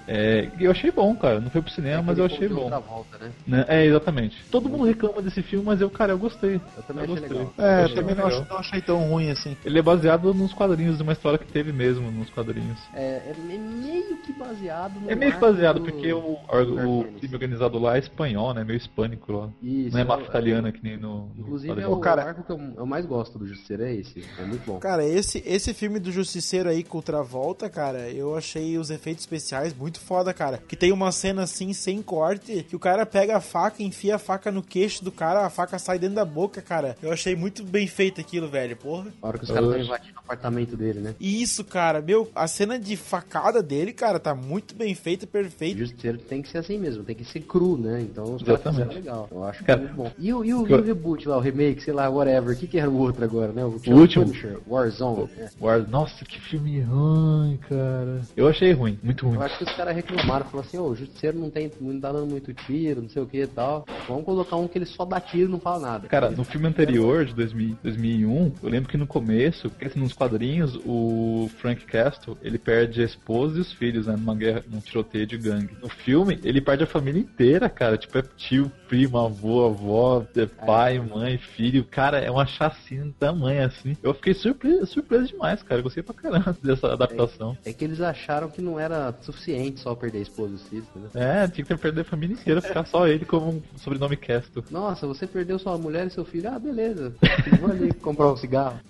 É, 0.06 0.50
eu 0.58 0.70
achei 0.70 0.90
bom, 0.90 1.14
cara. 1.16 1.40
Não 1.40 1.50
foi 1.50 1.60
pro 1.62 1.70
cinema, 1.72 2.02
mas 2.02 2.18
eu 2.18 2.24
achei 2.24 2.48
bom. 2.48 2.68
Volta, 2.70 3.18
né? 3.18 3.32
Né? 3.46 3.64
É, 3.68 3.84
exatamente. 3.86 4.36
Todo 4.50 4.68
mundo 4.68 4.84
reclama 4.84 5.20
desse 5.22 5.42
filme, 5.42 5.64
mas 5.64 5.80
eu, 5.80 5.90
cara, 5.90 6.12
eu 6.12 6.18
gostei. 6.18 6.60
Eu 6.76 6.82
também 6.82 7.04
Eu 7.04 7.14
achei 7.14 7.28
gostei. 7.28 7.38
legal. 7.38 7.54
É, 7.58 7.84
eu 7.84 7.94
também 7.94 8.14
não, 8.14 8.28
não 8.44 8.58
achei 8.58 8.80
tão 8.80 8.98
ruim 9.08 9.30
assim. 9.30 9.56
Ele 9.64 9.78
é 9.78 9.82
baseado 9.82 10.32
nos 10.34 10.52
quadrinhos, 10.52 10.96
de 10.96 11.02
uma 11.02 11.12
história 11.12 11.38
que 11.38 11.46
teve 11.46 11.72
mesmo 11.72 12.10
nos 12.10 12.30
quadrinhos. 12.30 12.78
É, 12.94 13.22
é 13.30 13.34
meio 13.58 14.16
que 14.18 14.32
baseado 14.32 15.00
no. 15.00 15.10
É 15.10 15.14
meio 15.14 15.32
que 15.32 15.38
baseado, 15.38 15.80
do- 15.80 15.84
porque 15.84 16.12
o, 16.12 16.18
o, 16.18 17.00
o 17.00 17.04
time 17.18 17.34
organizado 17.34 17.78
lá 17.78 17.96
é 17.96 17.98
espanhol, 18.00 18.54
né? 18.54 18.64
Meio 18.64 18.76
hispânico 18.76 19.32
lá. 19.32 19.48
Isso, 19.62 19.92
não 19.92 19.98
é 19.98 20.02
é- 20.02 20.04
máfia 20.04 20.26
italiana 20.26 20.72
que 20.72 20.82
nem 20.82 20.96
no, 20.96 21.26
no 21.26 21.32
Inclusive 21.38 21.72
é 21.72 21.74
quadrinho. 21.74 21.95
O, 21.96 22.00
cara- 22.00 22.24
o 22.24 22.28
arco 22.28 22.42
que 22.42 22.50
eu, 22.52 22.60
eu 22.76 22.86
mais 22.86 23.04
gosto 23.06 23.38
do 23.38 23.46
Justiceiro 23.46 23.84
é 23.84 23.94
esse. 23.94 24.24
É 24.38 24.44
muito 24.44 24.64
bom. 24.66 24.78
Cara, 24.78 25.04
esse, 25.06 25.42
esse 25.46 25.72
filme 25.74 25.98
do 25.98 26.10
Justiceiro 26.12 26.68
aí 26.68 26.82
com 26.82 26.98
o 26.98 27.02
Travolta, 27.02 27.68
cara, 27.68 28.08
eu 28.10 28.36
achei 28.36 28.78
os 28.78 28.90
efeitos 28.90 29.22
especiais 29.24 29.74
muito 29.74 30.00
foda, 30.00 30.32
cara. 30.34 30.58
Que 30.66 30.76
tem 30.76 30.92
uma 30.92 31.12
cena 31.12 31.42
assim, 31.42 31.72
sem 31.72 32.02
corte, 32.02 32.62
que 32.68 32.76
o 32.76 32.78
cara 32.78 33.04
pega 33.06 33.36
a 33.36 33.40
faca, 33.40 33.82
enfia 33.82 34.16
a 34.16 34.18
faca 34.18 34.50
no 34.52 34.62
queixo 34.62 35.04
do 35.04 35.12
cara, 35.12 35.44
a 35.46 35.50
faca 35.50 35.78
sai 35.78 35.98
dentro 35.98 36.16
da 36.16 36.24
boca, 36.24 36.60
cara. 36.62 36.96
Eu 37.02 37.12
achei 37.12 37.34
muito 37.36 37.62
bem 37.64 37.86
feito 37.86 38.20
aquilo, 38.20 38.48
velho, 38.48 38.76
porra. 38.76 39.12
A 39.22 39.28
hora 39.28 39.38
que 39.38 39.44
os 39.44 39.50
caras 39.50 39.68
estão 39.68 39.82
invadindo 39.84 40.16
o 40.16 40.20
apartamento 40.20 40.76
dele, 40.76 41.00
né? 41.00 41.14
E 41.20 41.42
isso, 41.42 41.64
cara, 41.64 42.00
meu, 42.00 42.30
a 42.34 42.46
cena 42.46 42.78
de 42.78 42.96
facada 42.96 43.62
dele, 43.62 43.92
cara, 43.92 44.18
tá 44.18 44.34
muito 44.34 44.74
bem 44.74 44.94
feita, 44.94 45.24
O 45.24 45.28
perfeito. 45.28 45.78
Justiceiro 45.78 46.18
tem 46.18 46.42
que 46.42 46.48
ser 46.48 46.58
assim 46.58 46.78
mesmo, 46.78 47.04
tem 47.04 47.14
que 47.16 47.24
ser 47.24 47.40
cru, 47.40 47.76
né? 47.78 48.00
Então 48.00 48.34
os 48.34 48.42
caras 48.42 48.76
legal. 48.94 49.28
Eu 49.30 49.44
acho 49.44 49.64
que 49.64 49.70
é 49.70 49.76
muito 49.76 49.94
bom. 49.94 50.10
E, 50.18 50.32
o- 50.32 50.44
e 50.44 50.52
o, 50.54 50.66
e 50.68 50.74
o 50.74 50.82
reboot 50.82 51.28
lá, 51.28 51.36
o 51.36 51.40
remake, 51.40 51.82
sei 51.86 51.94
lá, 51.94 52.08
whatever. 52.10 52.52
O 52.52 52.58
que, 52.58 52.66
que 52.66 52.78
era 52.80 52.90
o 52.90 52.98
outro 52.98 53.24
agora, 53.24 53.52
né? 53.52 53.64
O, 53.64 53.68
último? 53.68 54.24
Punisher, 54.26 54.58
Warzone. 54.66 55.28
né? 55.38 55.48
War- 55.60 55.88
Nossa, 55.88 56.24
que 56.24 56.40
filme 56.40 56.80
ruim, 56.80 57.56
cara. 57.68 58.22
Eu 58.36 58.48
achei 58.48 58.72
ruim, 58.72 58.98
muito 59.04 59.24
ruim. 59.24 59.36
Eu 59.36 59.42
acho 59.42 59.56
que 59.56 59.62
os 59.64 59.72
caras 59.72 59.94
reclamaram, 59.94 60.44
falaram 60.46 60.68
assim, 60.68 60.78
ô, 60.78 60.86
o 60.88 60.96
Justiceiro 60.96 61.38
não, 61.38 61.48
tem, 61.48 61.70
não 61.80 62.00
tá 62.00 62.10
dando 62.10 62.26
muito 62.28 62.52
tiro, 62.52 63.02
não 63.02 63.08
sei 63.08 63.22
o 63.22 63.26
que 63.26 63.42
e 63.42 63.46
tal. 63.46 63.86
Vamos 64.08 64.24
colocar 64.24 64.56
um 64.56 64.66
que 64.66 64.78
ele 64.78 64.84
só 64.84 65.04
dá 65.04 65.20
tiro 65.20 65.48
e 65.48 65.52
não 65.52 65.60
fala 65.60 65.78
nada. 65.78 66.08
Cara, 66.08 66.30
no 66.30 66.42
filme 66.42 66.66
anterior, 66.66 67.24
de 67.24 67.32
2000, 67.34 67.76
2001, 67.84 68.52
eu 68.64 68.68
lembro 68.68 68.88
que 68.88 68.96
no 68.96 69.06
começo, 69.06 69.70
assim, 69.80 70.00
nos 70.00 70.12
quadrinhos, 70.12 70.76
o 70.84 71.48
Frank 71.58 71.84
Castle, 71.84 72.36
ele 72.42 72.58
perde 72.58 73.00
a 73.00 73.04
esposa 73.04 73.58
e 73.58 73.60
os 73.60 73.72
filhos, 73.72 74.08
né, 74.08 74.16
numa 74.16 74.34
guerra, 74.34 74.64
num 74.68 74.80
tiroteio 74.80 75.26
de 75.26 75.38
gangue. 75.38 75.76
No 75.80 75.88
filme, 75.88 76.40
ele 76.42 76.60
perde 76.60 76.82
a 76.82 76.86
família 76.86 77.20
inteira, 77.20 77.68
cara, 77.68 77.96
tipo, 77.96 78.18
é 78.18 78.22
tio, 78.36 78.72
primo, 78.88 79.18
avô, 79.18 79.66
avó, 79.66 80.24
é 80.34 80.46
pai, 80.46 80.98
mãe, 80.98 81.36
filho, 81.38 81.65
cara, 81.84 82.18
é 82.18 82.30
uma 82.30 82.46
chacina 82.46 83.12
tamanha, 83.18 83.66
assim. 83.66 83.96
Eu 84.02 84.14
fiquei 84.14 84.34
surpreso, 84.34 84.86
surpreso 84.86 85.28
demais, 85.28 85.62
cara, 85.62 85.80
eu 85.80 85.82
gostei 85.84 86.02
pra 86.02 86.14
caramba 86.14 86.56
dessa 86.62 86.92
adaptação. 86.92 87.56
É 87.64 87.72
que 87.72 87.84
eles 87.84 88.00
acharam 88.00 88.48
que 88.48 88.60
não 88.60 88.78
era 88.78 89.14
suficiente 89.22 89.80
só 89.80 89.94
perder 89.94 90.18
a 90.18 90.22
esposa 90.22 90.52
e 90.52 90.54
os 90.56 90.62
filhos, 90.62 90.86
entendeu? 90.94 91.10
É, 91.14 91.46
tinha 91.48 91.64
que 91.64 91.68
ter 91.68 91.78
perdido 91.78 92.00
a 92.00 92.04
família 92.04 92.34
inteira, 92.34 92.60
ficar 92.60 92.84
só 92.86 93.06
ele 93.06 93.24
como 93.24 93.48
um 93.48 93.78
sobrenome 93.78 94.16
Castle. 94.16 94.64
Nossa, 94.70 95.06
você 95.06 95.26
perdeu 95.26 95.58
sua 95.58 95.76
mulher 95.78 96.06
e 96.06 96.10
seu 96.10 96.24
filho. 96.24 96.50
Ah, 96.50 96.58
beleza. 96.58 97.14
Vou 97.60 97.70
ali 97.70 97.92
comprar 97.94 98.32
um 98.32 98.36
cigarro. 98.36 98.80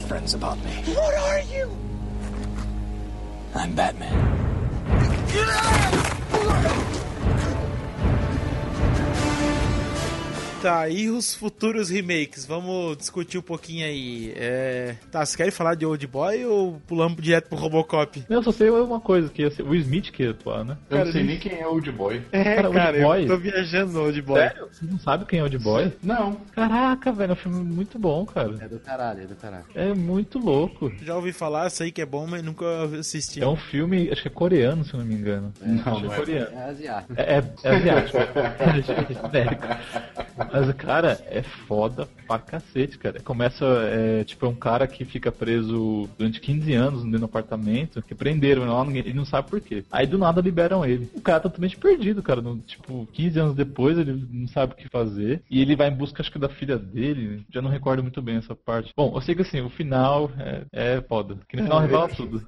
Friends 0.00 0.34
about 0.34 0.58
me. 0.62 0.94
What 0.94 1.14
are 1.16 1.42
you? 1.42 1.70
I'm 3.54 3.72
Batman. 3.74 4.10
Tá, 10.64 10.88
e 10.88 11.10
os 11.10 11.34
futuros 11.34 11.90
remakes? 11.90 12.46
Vamos 12.46 12.96
discutir 12.96 13.36
um 13.36 13.42
pouquinho 13.42 13.84
aí. 13.84 14.32
É... 14.34 14.94
Tá, 15.12 15.18
vocês 15.18 15.36
querem 15.36 15.52
falar 15.52 15.74
de 15.74 15.84
Old 15.84 16.06
Boy 16.06 16.46
ou 16.46 16.80
pulamos 16.86 17.22
direto 17.22 17.50
pro 17.50 17.58
Robocop? 17.58 18.24
Eu 18.30 18.42
só 18.42 18.50
sei 18.50 18.70
uma 18.70 18.98
coisa, 18.98 19.28
que 19.28 19.50
ser 19.50 19.62
o 19.62 19.74
Smith 19.74 20.10
que 20.10 20.22
ia 20.22 20.30
atuar, 20.30 20.64
né? 20.64 20.78
Eu 20.88 20.96
Cara, 20.96 21.04
não 21.04 21.12
sei 21.12 21.22
nem 21.22 21.38
quem 21.38 21.60
é 21.60 21.66
Old 21.66 21.92
Boy. 21.92 22.22
É, 22.32 22.54
Cara, 22.54 22.70
cara, 22.70 22.96
Old 22.96 23.02
Boy- 23.02 23.22
eu 23.24 23.26
tô 23.26 23.36
viajando 23.36 23.92
no 23.92 24.04
Old 24.04 24.22
Boy. 24.22 24.40
Sério? 24.40 24.68
Você 24.72 24.86
não 24.86 24.98
sabe 24.98 25.26
quem 25.26 25.40
é 25.40 25.42
Old 25.42 25.58
Boy? 25.58 25.92
Não. 26.02 26.32
Caraca, 26.54 27.12
velho, 27.12 27.32
é 27.32 27.34
um 27.34 27.36
filme 27.36 27.62
muito 27.62 27.98
bom, 27.98 28.24
cara. 28.24 28.56
É 28.58 28.66
do 28.66 28.78
caralho, 28.78 29.20
é 29.22 29.26
do 29.26 29.34
caralho. 29.34 29.64
É 29.74 29.92
muito 29.92 30.38
louco. 30.38 30.90
Já 31.02 31.14
ouvi 31.14 31.34
falar, 31.34 31.68
sei 31.68 31.92
que 31.92 32.00
é 32.00 32.06
bom, 32.06 32.26
mas 32.26 32.42
nunca 32.42 32.64
assisti. 32.98 33.42
É 33.42 33.46
um 33.46 33.56
filme, 33.56 34.08
acho 34.10 34.22
que 34.22 34.28
é 34.28 34.30
coreano, 34.30 34.82
se 34.82 34.94
eu 34.94 35.00
não 35.00 35.06
me 35.06 35.14
engano. 35.14 35.52
Não, 35.60 35.92
acho 35.92 36.00
que 36.00 36.06
não 36.06 36.10
é 36.10 36.16
é. 36.16 36.18
coreano. 36.18 36.56
É 36.56 36.64
asiático. 36.70 37.12
É, 37.18 37.22
é, 37.22 37.44
é 37.64 37.76
asiático. 37.76 38.18
é 38.18 38.82
genérico. 38.82 39.66
Mas, 40.54 40.72
cara, 40.76 41.18
é 41.26 41.42
foda 41.42 42.06
pra 42.28 42.38
cacete, 42.38 42.96
cara. 42.96 43.20
Começa, 43.20 43.64
é, 43.90 44.22
tipo, 44.22 44.46
é 44.46 44.48
um 44.48 44.54
cara 44.54 44.86
que 44.86 45.04
fica 45.04 45.32
preso 45.32 46.08
durante 46.16 46.40
15 46.40 46.72
anos 46.72 47.02
dentro 47.02 47.18
do 47.18 47.24
apartamento, 47.24 48.00
que 48.00 48.14
prenderam 48.14 48.64
lá, 48.72 48.84
ninguém- 48.84 49.02
ele 49.04 49.14
não 49.14 49.24
sabe 49.24 49.50
por 49.50 49.60
quê. 49.60 49.84
Aí 49.90 50.06
do 50.06 50.16
nada 50.16 50.40
liberam 50.40 50.84
ele. 50.84 51.10
O 51.12 51.20
cara 51.20 51.40
tá 51.40 51.48
totalmente 51.48 51.76
perdido, 51.76 52.22
cara. 52.22 52.40
No, 52.40 52.58
tipo, 52.58 53.08
15 53.12 53.38
anos 53.40 53.54
depois 53.56 53.98
ele 53.98 54.26
não 54.30 54.46
sabe 54.46 54.74
o 54.74 54.76
que 54.76 54.88
fazer. 54.88 55.42
E 55.50 55.60
ele 55.60 55.74
vai 55.74 55.88
em 55.88 55.94
busca, 55.96 56.22
acho 56.22 56.30
que 56.30 56.38
da 56.38 56.48
filha 56.48 56.78
dele. 56.78 57.44
Já 57.52 57.60
não 57.60 57.68
recordo 57.70 58.02
muito 58.02 58.22
bem 58.22 58.36
essa 58.36 58.54
parte. 58.54 58.92
Bom, 58.96 59.12
eu 59.12 59.20
sei 59.20 59.34
que 59.34 59.42
assim, 59.42 59.60
o 59.60 59.68
final 59.68 60.30
é, 60.38 60.62
é 60.72 61.00
foda. 61.00 61.36
Que 61.48 61.56
no 61.56 61.64
final 61.64 61.80
revela 61.80 62.08
tudo. 62.08 62.46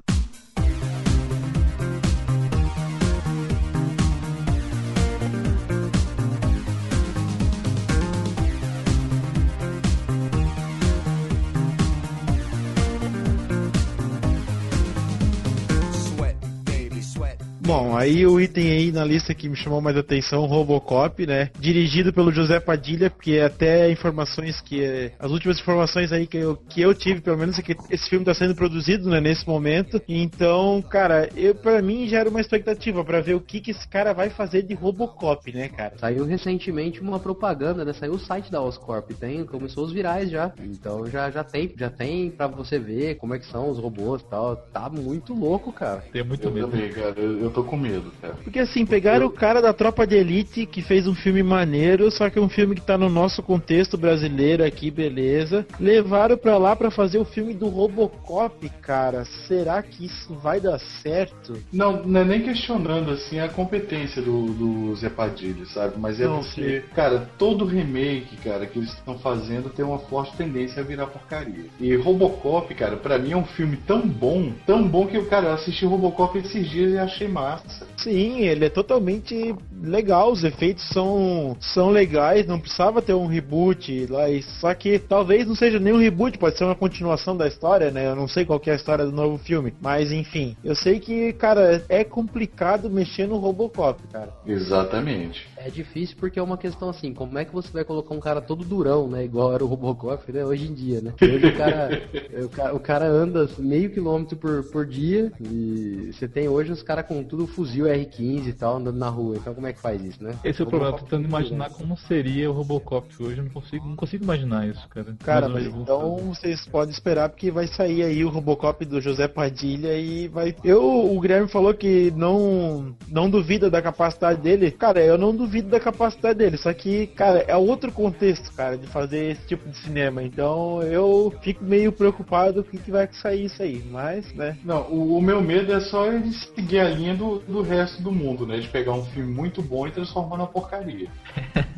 Bom, 17.66 17.96
aí 17.96 18.24
o 18.24 18.40
item 18.40 18.70
aí 18.70 18.92
na 18.92 19.04
lista 19.04 19.34
que 19.34 19.48
me 19.48 19.56
chamou 19.56 19.80
mais 19.80 19.96
atenção, 19.96 20.46
Robocop, 20.46 21.26
né? 21.26 21.50
Dirigido 21.58 22.12
pelo 22.12 22.30
José 22.30 22.60
Padilha, 22.60 23.10
porque 23.10 23.40
até 23.40 23.90
informações 23.90 24.60
que. 24.60 24.84
é, 24.84 25.10
As 25.18 25.32
últimas 25.32 25.58
informações 25.58 26.12
aí 26.12 26.28
que 26.28 26.36
eu, 26.36 26.56
que 26.56 26.80
eu 26.80 26.94
tive, 26.94 27.20
pelo 27.20 27.36
menos, 27.36 27.58
é 27.58 27.62
que 27.62 27.76
esse 27.90 28.08
filme 28.08 28.24
tá 28.24 28.32
sendo 28.34 28.54
produzido, 28.54 29.10
né, 29.10 29.20
nesse 29.20 29.44
momento. 29.48 30.00
Então, 30.06 30.80
cara, 30.88 31.28
eu 31.34 31.56
para 31.56 31.82
mim 31.82 32.06
já 32.06 32.20
era 32.20 32.30
uma 32.30 32.40
expectativa 32.40 33.04
pra 33.04 33.20
ver 33.20 33.34
o 33.34 33.40
que, 33.40 33.60
que 33.60 33.72
esse 33.72 33.88
cara 33.88 34.12
vai 34.14 34.30
fazer 34.30 34.62
de 34.62 34.72
Robocop, 34.74 35.52
né, 35.52 35.68
cara? 35.68 35.94
Saiu 35.98 36.24
recentemente 36.24 37.00
uma 37.00 37.18
propaganda, 37.18 37.84
né? 37.84 37.92
Saiu 37.94 38.12
o 38.12 38.18
site 38.20 38.48
da 38.48 38.62
Oscorp, 38.62 39.10
tem, 39.18 39.44
começou 39.44 39.84
os 39.84 39.92
virais 39.92 40.30
já. 40.30 40.52
Então 40.62 41.04
já, 41.06 41.32
já 41.32 41.42
tem, 41.42 41.74
já 41.76 41.90
tem 41.90 42.30
pra 42.30 42.46
você 42.46 42.78
ver 42.78 43.16
como 43.16 43.34
é 43.34 43.40
que 43.40 43.46
são 43.46 43.68
os 43.70 43.78
robôs 43.80 44.22
e 44.22 44.26
tal. 44.26 44.54
Tá 44.54 44.88
muito 44.88 45.34
louco, 45.34 45.72
cara. 45.72 46.04
Tenho 46.12 46.26
muito 46.26 46.46
Eu 46.46 46.52
medo. 46.52 46.68
também, 46.68 46.90
cara. 46.90 47.14
Eu, 47.16 47.40
eu 47.40 47.55
tô 47.56 47.64
com 47.64 47.76
medo, 47.78 48.12
cara. 48.20 48.34
Porque 48.44 48.58
assim, 48.58 48.84
pegaram 48.84 49.24
o 49.24 49.30
cara 49.30 49.62
da 49.62 49.72
Tropa 49.72 50.06
de 50.06 50.14
Elite 50.14 50.66
que 50.66 50.82
fez 50.82 51.06
um 51.08 51.14
filme 51.14 51.42
maneiro, 51.42 52.10
só 52.10 52.28
que 52.28 52.38
é 52.38 52.42
um 52.42 52.50
filme 52.50 52.74
que 52.74 52.82
tá 52.82 52.98
no 52.98 53.08
nosso 53.08 53.42
contexto 53.42 53.96
brasileiro 53.96 54.62
aqui, 54.62 54.90
beleza. 54.90 55.66
Levaram 55.80 56.36
pra 56.36 56.58
lá 56.58 56.76
pra 56.76 56.90
fazer 56.90 57.16
o 57.16 57.24
filme 57.24 57.54
do 57.54 57.68
Robocop, 57.68 58.68
cara. 58.82 59.24
Será 59.48 59.82
que 59.82 60.04
isso 60.04 60.34
vai 60.34 60.60
dar 60.60 60.78
certo? 60.78 61.58
Não, 61.72 62.02
não 62.04 62.20
é 62.20 62.24
nem 62.24 62.42
questionando 62.42 63.10
assim 63.10 63.40
a 63.40 63.48
competência 63.48 64.20
do, 64.20 64.52
do 64.52 64.94
Zé 64.96 65.08
Padilha, 65.08 65.64
sabe? 65.64 65.94
Mas 65.98 66.20
é 66.20 66.24
Não, 66.24 66.40
porque, 66.40 66.84
cara, 66.94 67.30
todo 67.38 67.64
remake, 67.64 68.36
cara, 68.36 68.66
que 68.66 68.78
eles 68.78 68.92
estão 68.92 69.18
fazendo 69.18 69.70
tem 69.70 69.84
uma 69.84 69.98
forte 69.98 70.36
tendência 70.36 70.82
a 70.82 70.84
virar 70.84 71.06
porcaria. 71.06 71.64
E 71.80 71.96
Robocop, 71.96 72.74
cara, 72.74 72.98
pra 72.98 73.18
mim 73.18 73.32
é 73.32 73.36
um 73.36 73.46
filme 73.46 73.78
tão 73.78 74.06
bom, 74.06 74.52
tão 74.66 74.86
bom 74.86 75.06
que 75.06 75.16
eu, 75.16 75.24
cara, 75.24 75.46
eu 75.46 75.54
assisti 75.54 75.86
Robocop 75.86 76.36
esses 76.38 76.68
dias 76.68 76.92
e 76.92 76.98
achei 76.98 77.28
massa. 77.46 77.86
Sim, 77.96 78.40
ele 78.40 78.64
é 78.64 78.68
totalmente 78.68 79.54
legal, 79.82 80.32
os 80.32 80.44
efeitos 80.44 80.88
são, 80.88 81.56
são 81.60 81.90
legais, 81.90 82.46
não 82.46 82.58
precisava 82.60 83.02
ter 83.02 83.14
um 83.14 83.26
reboot 83.26 84.06
lá, 84.06 84.28
e- 84.30 84.42
só 84.42 84.72
que 84.74 84.98
talvez 84.98 85.46
não 85.46 85.54
seja 85.54 85.78
nem 85.78 85.92
um 85.92 85.98
reboot, 85.98 86.38
pode 86.38 86.56
ser 86.56 86.64
uma 86.64 86.74
continuação 86.74 87.36
da 87.36 87.46
história, 87.46 87.90
né? 87.90 88.06
Eu 88.06 88.16
não 88.16 88.28
sei 88.28 88.44
qual 88.44 88.60
que 88.60 88.70
é 88.70 88.72
a 88.72 88.76
história 88.76 89.04
do 89.04 89.12
novo 89.12 89.38
filme, 89.38 89.74
mas 89.80 90.12
enfim, 90.12 90.56
eu 90.64 90.74
sei 90.74 90.98
que, 91.00 91.32
cara, 91.34 91.84
é 91.88 92.04
complicado 92.04 92.90
mexer 92.90 93.26
no 93.26 93.36
Robocop, 93.36 94.02
cara. 94.12 94.30
Exatamente. 94.46 95.46
É 95.56 95.70
difícil 95.70 96.16
porque 96.18 96.38
é 96.38 96.42
uma 96.42 96.58
questão 96.58 96.88
assim, 96.88 97.12
como 97.12 97.38
é 97.38 97.44
que 97.44 97.52
você 97.52 97.70
vai 97.72 97.84
colocar 97.84 98.14
um 98.14 98.20
cara 98.20 98.40
todo 98.40 98.64
durão, 98.64 99.08
né? 99.08 99.24
Igual 99.24 99.54
era 99.54 99.64
o 99.64 99.66
Robocop, 99.66 100.30
né? 100.32 100.44
Hoje 100.44 100.66
em 100.68 100.74
dia, 100.74 101.00
né? 101.00 101.12
Hoje 101.22 101.46
o 101.46 101.56
cara, 101.56 102.02
o 102.44 102.48
cara, 102.48 102.74
o 102.74 102.80
cara 102.80 103.06
anda 103.06 103.48
meio 103.58 103.90
quilômetro 103.90 104.36
por, 104.36 104.64
por 104.64 104.86
dia 104.86 105.32
e 105.40 106.10
você 106.12 106.28
tem 106.28 106.48
hoje 106.48 106.72
os 106.72 106.82
caras 106.82 107.06
com 107.06 107.22
tudo 107.22 107.46
fuzil 107.46 107.86
R15 107.86 108.46
e 108.46 108.52
tal 108.52 108.76
andando 108.76 108.98
na 108.98 109.08
rua. 109.08 109.36
Então 109.36 109.54
como 109.54 109.65
é 109.66 109.72
que 109.72 109.80
faz 109.80 110.02
isso, 110.02 110.22
né? 110.22 110.34
Esse 110.44 110.62
é 110.62 110.64
o 110.64 110.68
problema, 110.68 110.98
tentando 110.98 111.26
imaginar 111.26 111.70
como 111.70 111.96
seria 111.96 112.50
o 112.50 112.54
Robocop 112.54 113.08
hoje, 113.20 113.38
eu 113.38 113.44
não 113.44 113.50
consigo, 113.50 113.88
não 113.88 113.96
consigo 113.96 114.24
imaginar 114.24 114.66
isso, 114.66 114.88
cara. 114.88 115.16
Cara, 115.24 115.48
mas 115.48 115.66
vou 115.66 115.82
então 115.82 116.16
fazer. 116.16 116.28
vocês 116.28 116.66
podem 116.66 116.92
esperar 116.92 117.28
porque 117.28 117.50
vai 117.50 117.66
sair 117.66 118.02
aí 118.02 118.24
o 118.24 118.28
Robocop 118.28 118.84
do 118.84 119.00
José 119.00 119.28
Padilha 119.28 119.98
e 119.98 120.28
vai. 120.28 120.54
Eu, 120.64 120.82
o 120.82 121.20
Guilherme 121.20 121.48
falou 121.48 121.74
que 121.74 122.12
não 122.16 122.94
não 123.08 123.28
duvida 123.28 123.70
da 123.70 123.82
capacidade 123.82 124.40
dele. 124.40 124.70
Cara, 124.70 125.02
eu 125.02 125.18
não 125.18 125.34
duvido 125.34 125.68
da 125.68 125.80
capacidade 125.80 126.38
dele, 126.38 126.56
só 126.56 126.72
que, 126.72 127.06
cara, 127.08 127.44
é 127.46 127.56
outro 127.56 127.90
contexto, 127.92 128.52
cara, 128.52 128.76
de 128.76 128.86
fazer 128.86 129.32
esse 129.32 129.46
tipo 129.46 129.68
de 129.68 129.76
cinema. 129.78 130.22
Então 130.22 130.82
eu 130.82 131.32
fico 131.42 131.64
meio 131.64 131.92
preocupado 131.92 132.64
com 132.64 132.76
o 132.76 132.80
que 132.80 132.90
vai 132.90 133.08
sair 133.12 133.46
isso 133.46 133.62
aí, 133.62 133.82
mas, 133.90 134.32
né? 134.34 134.56
Não, 134.64 134.82
o, 134.90 135.16
o 135.18 135.22
meu 135.22 135.40
medo 135.40 135.72
é 135.72 135.80
só 135.80 136.06
ele 136.06 136.32
seguir 136.32 136.80
a 136.80 136.88
linha 136.88 137.14
do, 137.14 137.38
do 137.40 137.62
resto 137.62 138.02
do 138.02 138.12
mundo, 138.12 138.46
né? 138.46 138.58
De 138.58 138.68
pegar 138.68 138.92
um 138.92 139.04
filme 139.06 139.32
muito 139.32 139.55
bom 139.62 139.86
e 139.86 139.90
transformar 139.90 140.36
numa 140.36 140.46
porcaria. 140.46 141.08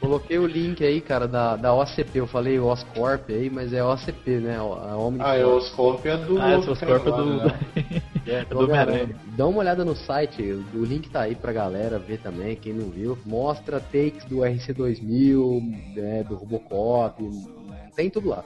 Coloquei 0.00 0.38
o 0.38 0.46
link 0.46 0.84
aí, 0.84 1.00
cara, 1.00 1.26
da, 1.26 1.56
da 1.56 1.74
OCP. 1.74 2.20
Eu 2.20 2.26
falei 2.28 2.60
Oscorp 2.60 3.28
aí, 3.28 3.50
mas 3.50 3.72
é 3.72 3.82
OCP, 3.82 4.38
né? 4.38 4.56
A 4.56 4.96
Omni 4.96 5.20
Ah, 5.20 5.34
é 5.34 5.44
o 5.44 5.56
Oscorp 5.56 6.06
é 6.06 6.16
do. 6.16 6.40
Ah, 6.40 6.54
outro 6.56 6.72
Oscorp 6.72 7.06
é 7.06 7.10
do. 7.10 7.36
né? 7.36 7.58
É, 8.26 8.44
do 8.44 8.58
Homem-Aranha. 8.58 9.16
Dá 9.36 9.46
uma 9.46 9.58
olhada 9.60 9.84
no 9.84 9.94
site, 9.94 10.42
o 10.42 10.84
link 10.84 11.08
tá 11.10 11.20
aí 11.22 11.36
pra 11.36 11.52
galera 11.52 11.96
ver 11.96 12.18
também, 12.18 12.56
quem 12.56 12.72
não 12.72 12.90
viu. 12.90 13.16
Mostra 13.24 13.78
takes 13.78 14.24
do 14.24 14.38
RC2000, 14.38 15.94
né, 15.94 16.24
do 16.24 16.34
Robocop, 16.34 17.22
Tem 17.94 18.10
tudo 18.10 18.30
lá. 18.30 18.44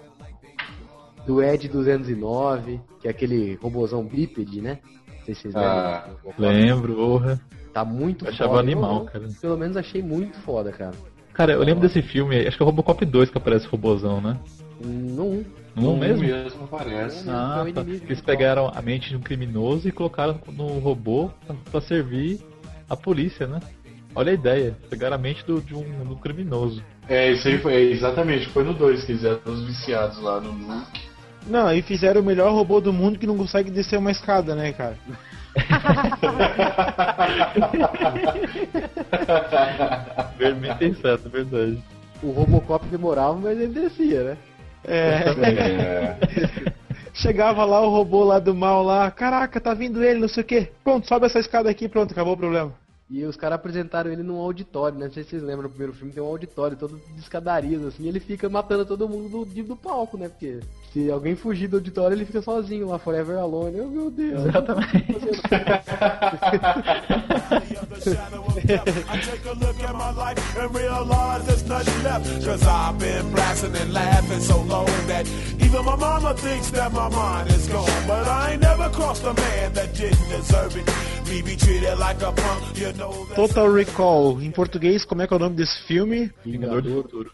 Do 1.26 1.42
Ed 1.42 1.66
209, 1.68 2.78
que 3.00 3.08
é 3.08 3.10
aquele 3.10 3.54
robozão 3.54 4.04
bípede, 4.04 4.60
né? 4.60 4.78
Não 5.08 5.24
sei 5.24 5.34
se 5.34 5.42
vocês 5.42 5.56
Ah, 5.56 6.10
lembram. 6.38 6.50
Lembro, 6.50 6.94
porra. 6.94 7.40
Tá 7.72 7.84
muito 7.84 8.24
Eu 8.24 8.30
achava 8.30 8.50
foda. 8.50 8.62
animal, 8.62 9.00
Eu, 9.00 9.04
cara. 9.04 9.28
Pelo 9.40 9.56
menos 9.56 9.76
achei 9.76 10.02
muito 10.02 10.38
foda, 10.40 10.72
cara. 10.72 10.94
Cara, 11.32 11.52
eu 11.52 11.62
lembro 11.62 11.80
desse 11.80 12.02
filme, 12.02 12.36
acho 12.46 12.56
que 12.56 12.62
é 12.62 12.64
o 12.64 12.66
Robocop 12.66 13.04
2 13.04 13.30
que 13.30 13.38
aparece 13.38 13.66
o 13.66 13.70
robozão, 13.70 14.20
né? 14.20 14.36
Não. 14.84 15.44
Não, 15.74 15.94
um 15.94 15.98
mesmo? 15.98 16.22
mesmo 16.22 16.66
parece. 16.66 17.28
Ah, 17.28 17.62
é 17.64 17.70
o 17.70 17.72
tá. 17.72 17.82
Eles 17.82 18.20
pegaram 18.20 18.70
a 18.74 18.82
mente 18.82 19.08
de 19.10 19.16
um 19.16 19.20
criminoso 19.20 19.88
e 19.88 19.92
colocaram 19.92 20.40
no 20.48 20.78
robô 20.80 21.30
pra, 21.46 21.54
pra 21.70 21.80
servir 21.80 22.40
a 22.88 22.96
polícia, 22.96 23.46
né? 23.46 23.60
Olha 24.14 24.32
a 24.32 24.34
ideia, 24.34 24.76
pegaram 24.88 25.14
a 25.14 25.18
mente 25.18 25.44
do, 25.46 25.60
de 25.60 25.74
um 25.74 26.04
do 26.04 26.16
criminoso. 26.16 26.82
É, 27.08 27.30
isso 27.30 27.46
aí 27.46 27.58
foi 27.58 27.74
é, 27.74 27.80
exatamente, 27.92 28.49
foi 28.49 28.64
no 28.64 28.74
2 28.74 29.04
que 29.04 29.12
eles 29.12 29.24
eram 29.24 29.40
os 29.46 29.64
viciados 29.64 30.20
lá 30.20 30.40
no 30.40 30.53
Nuke. 30.53 31.00
Não, 31.46 31.66
aí 31.66 31.80
fizeram 31.80 32.20
o 32.20 32.24
melhor 32.24 32.53
robô 32.53 32.80
do 32.80 32.92
mundo 32.92 33.18
que 33.18 33.26
não 33.26 33.36
consegue 33.36 33.70
descer 33.70 33.99
uma 33.99 34.11
escada, 34.11 34.54
né, 34.54 34.72
cara? 34.72 34.99
Bem 40.38 40.54
pensado, 40.78 41.22
é 41.26 41.28
verdade. 41.28 41.82
O 42.22 42.30
Robocop 42.30 42.86
demorava, 42.86 43.34
mas 43.34 43.58
ele 43.58 43.72
descia, 43.72 44.24
né? 44.24 44.36
É. 44.84 45.24
É, 45.42 46.16
Chegava 47.12 47.64
lá 47.64 47.80
o 47.80 47.90
robô 47.90 48.24
lá 48.24 48.38
do 48.38 48.54
mal 48.54 48.82
lá, 48.82 49.10
caraca, 49.10 49.60
tá 49.60 49.74
vindo 49.74 50.02
ele, 50.02 50.20
não 50.20 50.28
sei 50.28 50.42
o 50.42 50.46
que. 50.46 50.68
Pronto, 50.82 51.06
sobe 51.06 51.26
essa 51.26 51.38
escada 51.38 51.68
aqui, 51.68 51.88
pronto, 51.88 52.12
acabou 52.12 52.34
o 52.34 52.36
problema. 52.36 52.72
E 53.11 53.24
os 53.24 53.37
caras 53.37 53.57
apresentaram 53.57 54.12
ele 54.12 54.22
num 54.22 54.38
auditório, 54.38 54.96
né? 54.96 55.07
Não 55.07 55.12
sei 55.12 55.24
se 55.24 55.30
vocês 55.30 55.42
lembram, 55.42 55.64
no 55.64 55.70
primeiro 55.70 55.92
filme 55.92 56.12
tem 56.12 56.22
um 56.22 56.26
auditório 56.26 56.76
todo 56.76 56.96
de 56.96 57.20
escadarias, 57.20 57.84
assim, 57.84 58.04
e 58.04 58.08
ele 58.08 58.20
fica 58.20 58.49
matando 58.49 58.87
todo 58.87 59.08
mundo 59.08 59.45
do, 59.45 59.62
do 59.64 59.76
palco, 59.76 60.16
né? 60.16 60.28
Porque 60.28 60.61
se 60.92 61.11
alguém 61.11 61.34
fugir 61.34 61.66
do 61.66 61.78
auditório, 61.78 62.14
ele 62.14 62.24
fica 62.24 62.41
sozinho 62.41 62.88
lá, 62.88 63.00
forever 63.00 63.38
alone. 63.38 63.80
Oh, 63.80 63.88
meu 63.88 64.12
Deus. 64.12 64.46
Exatamente. 64.46 65.00
I 67.92 69.21
take 69.21 69.45
a 69.46 69.53
look 69.58 69.80
at 69.83 69.95
my 69.95 70.11
life 70.12 70.38
and 70.57 70.75
realize 70.75 71.45
there's 71.46 71.64
nothing 71.64 72.03
left. 72.04 72.45
Cause 72.45 72.62
I've 72.67 72.99
been 72.99 73.30
blasting 73.33 73.75
and 73.76 73.92
laughing 73.92 74.41
so 74.41 74.62
long 74.62 74.87
that 75.08 75.26
even 75.61 75.84
my 75.84 75.96
mama 75.96 76.34
thinks 76.34 76.71
that 76.71 76.92
my 76.92 77.08
mind 77.08 77.50
is 77.50 77.67
gone. 77.68 77.91
But 78.07 78.29
I 78.29 78.53
ain't 78.53 78.62
never 78.62 78.88
crossed 78.91 79.25
a 79.25 79.34
man 79.34 79.72
that 79.75 79.92
didn't 79.95 80.29
deserve 80.29 80.76
it. 80.76 80.87
Me 81.29 81.42
be 81.42 81.57
treated 81.57 81.99
like 81.99 82.22
a 82.22 82.33
punk, 82.33 82.79
you 82.79 82.92
know 82.92 83.25
that. 83.26 83.34
Total 83.37 83.68
Recall, 83.68 84.41
em 84.41 84.50
português, 84.53 85.04
como 85.04 85.22
é 85.22 85.26
que 85.26 85.34
é 85.34 85.37
o 85.37 85.41
nome 85.41 85.57
desse 85.57 85.83
filme? 85.87 86.30
Vingador 86.45 86.83
do 86.83 87.03
Futuro. 87.03 87.30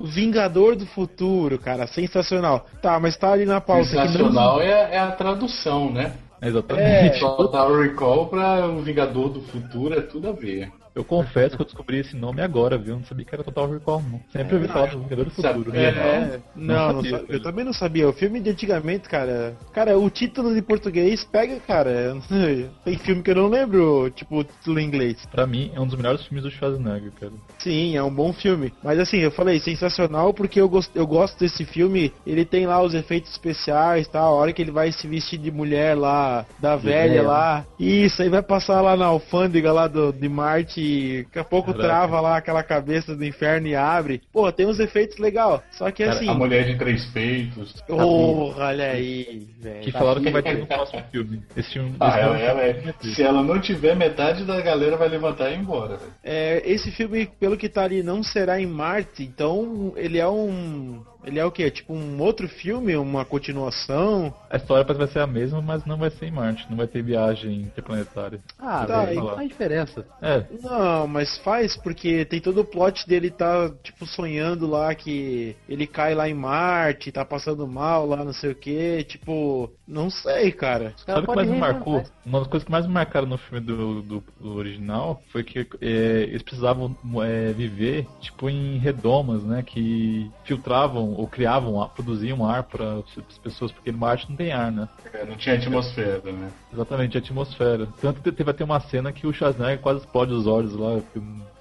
Vingador 0.00 0.76
do 0.76 0.86
Futuro, 0.86 1.58
cara, 1.58 1.86
sensacional. 1.86 2.66
Tá, 2.80 2.98
mas 2.98 3.16
tá 3.18 3.32
ali 3.32 3.44
na 3.44 3.60
pauta. 3.60 3.86
que 3.88 3.94
não- 3.96 4.06
sensacional 4.06 4.60
é, 4.62 4.94
é 4.94 4.98
a 4.98 5.12
tradução, 5.12 5.90
né? 5.92 6.14
Exatamente. 6.42 7.20
Total 7.20 7.76
Recall 7.76 8.28
pra 8.28 8.66
o 8.66 8.80
Vingador 8.80 9.28
do 9.28 9.42
Futuro 9.42 9.94
é 9.94 10.00
tudo 10.00 10.28
a 10.28 10.32
ver. 10.32 10.72
Eu 10.94 11.04
confesso 11.04 11.56
que 11.56 11.62
eu 11.62 11.66
descobri 11.66 11.98
esse 11.98 12.16
nome 12.16 12.42
agora, 12.42 12.76
viu? 12.76 12.96
Não 12.96 13.04
sabia 13.04 13.24
que 13.24 13.34
era 13.34 13.44
Total 13.44 13.70
Recall, 13.70 14.02
não. 14.10 14.20
Sempre 14.32 14.56
ouvi 14.56 14.66
falar 14.68 14.86
do 14.90 14.98
Vingador 15.02 15.24
do 15.26 15.30
Futuro. 15.30 15.64
Sabia, 15.70 15.90
né? 15.92 16.40
Não, 16.56 16.92
não 16.92 17.02
sabia, 17.02 17.18
sa- 17.18 17.24
eu 17.28 17.42
também 17.42 17.64
não 17.64 17.72
sabia. 17.72 18.08
O 18.08 18.12
filme 18.12 18.40
de 18.40 18.50
antigamente, 18.50 19.08
cara. 19.08 19.56
Cara, 19.72 19.96
o 19.98 20.10
título 20.10 20.56
em 20.56 20.60
português 20.62 21.22
pega, 21.24 21.60
cara. 21.60 22.16
Tem 22.84 22.98
filme 22.98 23.22
que 23.22 23.30
eu 23.30 23.36
não 23.36 23.48
lembro, 23.48 24.10
tipo, 24.10 24.38
o 24.40 24.44
título 24.44 24.80
em 24.80 24.86
inglês. 24.86 25.26
Pra 25.30 25.46
mim, 25.46 25.70
é 25.74 25.80
um 25.80 25.86
dos 25.86 25.94
melhores 25.96 26.24
filmes 26.24 26.42
do 26.42 26.50
Schwarzenegger, 26.50 27.12
cara. 27.20 27.32
Sim, 27.58 27.96
é 27.96 28.02
um 28.02 28.12
bom 28.12 28.32
filme. 28.32 28.72
Mas 28.82 28.98
assim, 28.98 29.18
eu 29.18 29.30
falei, 29.30 29.60
sensacional 29.60 30.34
porque 30.34 30.60
eu 30.60 30.68
gosto, 30.68 30.90
eu 30.96 31.06
gosto 31.06 31.38
desse 31.38 31.64
filme. 31.64 32.12
Ele 32.26 32.44
tem 32.44 32.66
lá 32.66 32.82
os 32.82 32.94
efeitos 32.94 33.30
especiais, 33.30 34.08
tá? 34.08 34.18
A 34.20 34.30
hora 34.30 34.52
que 34.52 34.60
ele 34.60 34.72
vai 34.72 34.90
se 34.90 35.06
vestir 35.06 35.38
de 35.38 35.50
mulher 35.52 35.96
lá, 35.96 36.44
da 36.58 36.74
velha 36.74 36.90
velha. 37.10 37.22
lá. 37.22 37.64
Isso, 37.78 38.22
aí 38.22 38.28
vai 38.28 38.42
passar 38.42 38.80
lá 38.80 38.96
na 38.96 39.06
alfândega 39.06 39.72
lá 39.72 39.86
do, 39.86 40.12
de 40.12 40.28
Marte. 40.28 40.79
E 40.80 41.22
Daqui 41.24 41.38
a 41.38 41.44
pouco 41.44 41.72
Caraca. 41.72 41.86
trava 41.88 42.20
lá 42.20 42.36
aquela 42.36 42.62
cabeça 42.62 43.14
do 43.14 43.24
inferno 43.24 43.66
e 43.66 43.74
abre. 43.74 44.20
Pô, 44.32 44.50
tem 44.50 44.66
uns 44.66 44.80
efeitos 44.80 45.18
legal. 45.18 45.62
Só 45.70 45.90
que 45.90 46.04
Cara, 46.04 46.16
assim. 46.16 46.28
A 46.28 46.34
mulher 46.34 46.64
de 46.64 46.78
três 46.78 47.04
peitos. 47.06 47.72
Porra, 47.86 48.66
olha 48.68 48.90
aí, 48.90 49.46
velho. 49.60 49.80
Que 49.80 49.92
falaram 49.92 50.22
que 50.22 50.30
vai 50.30 50.42
ter 50.42 50.58
no 50.58 50.66
próximo 50.66 51.02
filme. 51.10 51.42
Esse 51.56 51.72
filme. 51.72 51.94
Ah, 52.00 52.08
esse 52.08 52.18
ela, 52.20 52.36
filme- 52.36 52.50
ela 52.50 52.62
é- 52.62 52.94
se 53.02 53.22
ela 53.22 53.42
não 53.42 53.60
tiver, 53.60 53.94
metade 53.94 54.44
da 54.44 54.60
galera 54.60 54.96
vai 54.96 55.08
levantar 55.08 55.50
e 55.50 55.54
ir 55.54 55.58
embora. 55.58 55.96
velho. 55.96 56.12
É, 56.24 56.62
esse 56.64 56.90
filme, 56.90 57.26
pelo 57.38 57.56
que 57.56 57.68
tá 57.68 57.84
ali, 57.84 58.02
não 58.02 58.22
será 58.22 58.60
em 58.60 58.66
Marte, 58.66 59.22
então 59.22 59.92
ele 59.96 60.18
é 60.18 60.28
um. 60.28 61.02
Ele 61.24 61.38
é 61.38 61.44
o 61.44 61.50
quê? 61.50 61.70
Tipo 61.70 61.92
um 61.94 62.20
outro 62.20 62.48
filme, 62.48 62.96
uma 62.96 63.24
continuação? 63.24 64.32
A 64.48 64.56
história 64.56 64.84
parece 64.84 64.98
que 65.00 65.04
vai 65.04 65.12
ser 65.12 65.20
a 65.20 65.26
mesma, 65.26 65.60
mas 65.60 65.84
não 65.84 65.96
vai 65.96 66.10
ser 66.10 66.26
em 66.26 66.30
Marte. 66.30 66.66
Não 66.68 66.76
vai 66.76 66.86
ter 66.86 67.02
viagem 67.02 67.62
interplanetária. 67.62 68.40
Ah, 68.58 68.86
Tá, 68.86 69.06
não 69.12 69.34
faz 69.34 69.48
diferença. 69.48 70.06
É, 70.22 70.44
Não, 70.62 71.06
mas 71.06 71.36
faz, 71.38 71.76
porque 71.76 72.24
tem 72.24 72.40
todo 72.40 72.60
o 72.60 72.64
plot 72.64 73.06
dele 73.06 73.30
tá, 73.30 73.70
tipo, 73.82 74.06
sonhando 74.06 74.66
lá 74.66 74.94
que 74.94 75.54
ele 75.68 75.86
cai 75.86 76.14
lá 76.14 76.28
em 76.28 76.34
Marte, 76.34 77.12
tá 77.12 77.24
passando 77.24 77.66
mal 77.66 78.06
lá, 78.06 78.24
não 78.24 78.32
sei 78.32 78.50
o 78.50 78.54
que, 78.54 79.04
tipo, 79.04 79.70
não 79.86 80.10
sei, 80.10 80.50
cara. 80.52 80.94
Os 80.96 81.04
caras 81.04 81.24
Sabe 81.24 81.26
o 81.26 81.30
que 81.30 81.36
mais 81.36 81.48
me 81.48 81.58
marcou? 81.58 81.92
reinventar. 81.94 82.18
Uma 82.26 82.38
das 82.40 82.48
coisas 82.48 82.64
que 82.64 82.72
mais 82.72 82.86
me 82.86 82.92
marcaram 82.92 83.26
no 83.26 83.38
filme 83.38 83.64
do, 83.64 84.02
do, 84.02 84.24
do 84.40 84.54
original 84.56 85.20
foi 85.30 85.42
que 85.44 85.66
é, 85.80 86.22
eles 86.28 86.42
precisavam 86.42 86.96
é, 87.24 87.52
viver 87.52 88.06
tipo 88.20 88.48
em 88.48 88.78
redomas, 88.78 89.42
né? 89.42 89.62
Que 89.62 90.30
filtravam 90.44 91.09
ou 91.12 91.26
criavam, 91.26 91.88
produziam 91.94 92.46
ar 92.46 92.62
para 92.62 92.98
as 92.98 93.38
pessoas, 93.38 93.72
porque 93.72 93.92
Marte 93.92 94.28
não 94.28 94.36
tem 94.36 94.52
ar, 94.52 94.70
né? 94.70 94.88
É, 95.12 95.24
Não 95.24 95.36
tinha 95.36 95.56
atmosfera, 95.56 96.32
né? 96.32 96.50
Exatamente, 96.72 97.18
atmosfera. 97.18 97.88
Tanto 98.00 98.20
que 98.20 98.32
teve 98.32 98.50
até 98.50 98.64
uma 98.64 98.80
cena 98.80 99.12
que 99.12 99.26
o 99.26 99.32
Schwarzenegger 99.32 99.80
quase 99.80 100.00
explode 100.00 100.32
os 100.32 100.46
olhos 100.46 100.74
lá. 100.74 101.00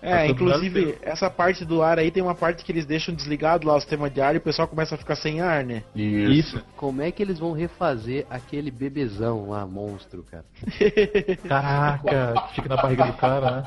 É, 0.02 0.28
inclusive, 0.28 0.98
essa 1.02 1.30
parte 1.30 1.66
do 1.66 1.82
ar 1.82 2.00
aí 2.00 2.10
tem 2.10 2.24
uma 2.24 2.36
parte 2.36 2.64
que 2.64 2.72
eles 2.72 2.86
deixam 2.86 3.14
desligado 3.14 3.68
lá 3.68 3.76
o 3.76 3.80
sistema 3.80 4.10
de 4.10 4.22
ar 4.22 4.34
e 4.34 4.38
o 4.38 4.42
pessoal 4.42 4.68
começa 4.68 4.96
a 4.96 4.98
ficar 4.98 5.16
sem 5.16 5.42
ar, 5.42 5.66
né? 5.66 5.84
Isso. 5.94 6.32
Isso. 6.32 6.66
Como 6.78 7.02
é 7.02 7.12
que 7.12 7.22
eles 7.22 7.38
vão 7.38 7.52
refazer 7.52 8.26
aquele 8.30 8.72
bebezão 8.72 9.50
lá, 9.50 9.66
monstro, 9.66 10.24
cara? 10.24 10.46
Caraca, 11.48 12.48
que 12.48 12.56
fica 12.56 12.70
na 12.70 12.82
barriga 12.82 13.06
do 13.06 13.14
cara, 13.14 13.52
né? 13.52 13.64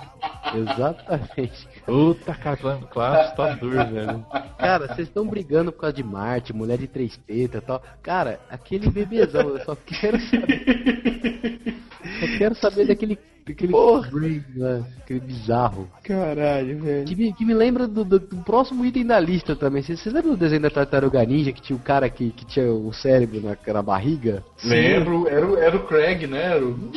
Exatamente. 0.54 1.68
Puta, 1.84 2.34
cara, 2.34 2.56
claro, 2.56 2.88
claro, 2.90 3.20
assustador, 3.20 3.86
velho. 3.88 4.26
Cara, 4.58 4.86
vocês 4.88 5.08
estão 5.08 5.26
brigando 5.26 5.72
por 5.72 5.80
causa 5.80 5.96
de 5.96 6.02
Marte, 6.02 6.52
mulher 6.52 6.78
de 6.78 6.86
três 6.86 7.16
tetas 7.16 7.62
e 7.62 7.66
tal. 7.66 7.82
Cara, 8.02 8.40
aquele 8.50 8.88
bebezão, 8.90 9.50
eu 9.50 9.64
só 9.64 9.71
quero 9.76 10.20
saber. 10.20 11.74
Só 12.20 12.38
quero 12.38 12.54
saber 12.54 12.86
daquele. 12.86 13.18
daquele 13.46 13.72
Porra. 13.72 14.08
brain 14.10 14.42
lá, 14.56 14.86
aquele 14.98 15.20
bizarro. 15.20 15.88
Caralho, 16.04 16.78
velho. 16.80 17.04
Que 17.06 17.16
me, 17.16 17.32
que 17.32 17.44
me 17.44 17.54
lembra 17.54 17.86
do, 17.88 18.04
do- 18.04 18.18
do 18.18 18.36
próximo 18.38 18.84
item 18.84 19.04
da 19.06 19.18
lista 19.18 19.56
também. 19.56 19.82
Vocês 19.82 20.04
lembram 20.06 20.32
do 20.32 20.36
desenho 20.36 20.62
da 20.62 20.70
Tartaruga 20.70 21.24
Ninja 21.24 21.52
que 21.52 21.60
tinha 21.62 21.76
o 21.76 21.80
cara 21.80 22.08
que, 22.08 22.30
que 22.30 22.44
tinha 22.46 22.72
o 22.72 22.92
cérebro 22.92 23.40
na, 23.40 23.56
na 23.72 23.82
barriga? 23.82 24.44
Lembro, 24.64 25.28
era, 25.28 25.46
o- 25.46 25.56
era 25.58 25.76
o 25.76 25.86
Craig, 25.86 26.26
né? 26.26 26.42
Era 26.56 26.64
o... 26.64 26.90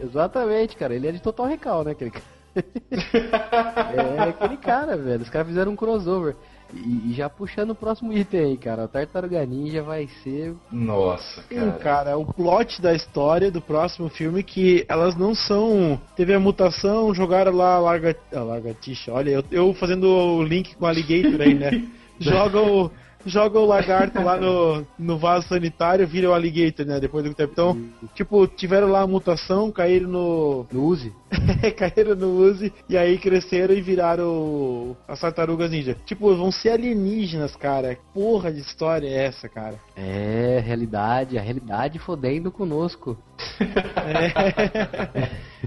Exatamente, 0.00 0.76
cara. 0.76 0.94
Ele 0.94 1.08
é 1.08 1.12
de 1.12 1.20
total 1.20 1.46
recal, 1.46 1.84
né? 1.84 1.90
Aquele... 1.92 2.10
cara. 2.10 2.24
é 3.94 4.28
aquele 4.30 4.56
cara, 4.56 4.96
velho. 4.96 5.22
Os 5.22 5.28
caras 5.28 5.48
fizeram 5.48 5.72
um 5.72 5.76
crossover. 5.76 6.34
E, 6.74 7.10
e 7.10 7.14
já 7.14 7.28
puxando 7.28 7.70
o 7.70 7.74
próximo 7.74 8.12
item 8.12 8.40
aí, 8.40 8.56
cara. 8.56 8.84
O 8.84 8.88
Tartaruga 8.88 9.44
Ninja 9.46 9.82
vai 9.82 10.08
ser. 10.22 10.54
Nossa, 10.70 11.42
Sim, 11.48 11.56
cara. 11.56 11.72
cara, 11.72 12.18
o 12.18 12.26
plot 12.26 12.80
da 12.82 12.94
história 12.94 13.50
do 13.50 13.60
próximo 13.60 14.08
filme 14.08 14.42
que 14.42 14.84
elas 14.88 15.16
não 15.16 15.34
são. 15.34 16.00
Teve 16.16 16.34
a 16.34 16.40
mutação, 16.40 17.14
jogaram 17.14 17.52
lá 17.52 17.74
a 17.74 17.78
larga, 17.78 18.16
a 18.34 18.40
largatixa. 18.40 19.12
Olha, 19.12 19.30
eu, 19.30 19.44
eu 19.50 19.74
fazendo 19.74 20.04
o 20.04 20.42
link 20.42 20.74
com 20.76 20.84
o 20.84 20.88
Alligator 20.88 21.40
aí, 21.40 21.54
né? 21.54 21.88
Joga 22.18 22.60
o. 22.60 22.90
Joga 23.26 23.58
o 23.58 23.66
lagarto 23.66 24.22
lá 24.22 24.36
no, 24.36 24.86
no 24.98 25.18
vaso 25.18 25.48
sanitário, 25.48 26.06
vira 26.06 26.30
o 26.30 26.32
alligator, 26.32 26.86
né? 26.86 27.00
Depois 27.00 27.24
do 27.24 27.34
tempo. 27.34 27.52
Então, 27.52 27.78
tipo, 28.14 28.46
tiveram 28.46 28.88
lá 28.88 29.02
a 29.02 29.06
mutação, 29.06 29.72
caíram 29.72 30.08
no. 30.08 30.66
No 30.70 30.84
Uzi. 30.84 31.12
caíram 31.76 32.14
no 32.14 32.38
Uzi 32.38 32.72
e 32.88 32.96
aí 32.96 33.18
cresceram 33.18 33.74
e 33.74 33.80
viraram 33.80 34.96
as 35.06 35.20
tartarugas 35.20 35.70
ninja. 35.70 35.96
Tipo, 36.04 36.34
vão 36.34 36.50
ser 36.50 36.70
alienígenas, 36.70 37.54
cara. 37.56 37.94
Que 37.94 38.00
Porra 38.12 38.52
de 38.52 38.60
história 38.60 39.06
é 39.06 39.26
essa, 39.26 39.48
cara? 39.48 39.76
É, 39.96 40.62
realidade. 40.64 41.38
A 41.38 41.42
realidade 41.42 41.98
fodendo 41.98 42.50
conosco. 42.50 43.16
É. 43.60 45.28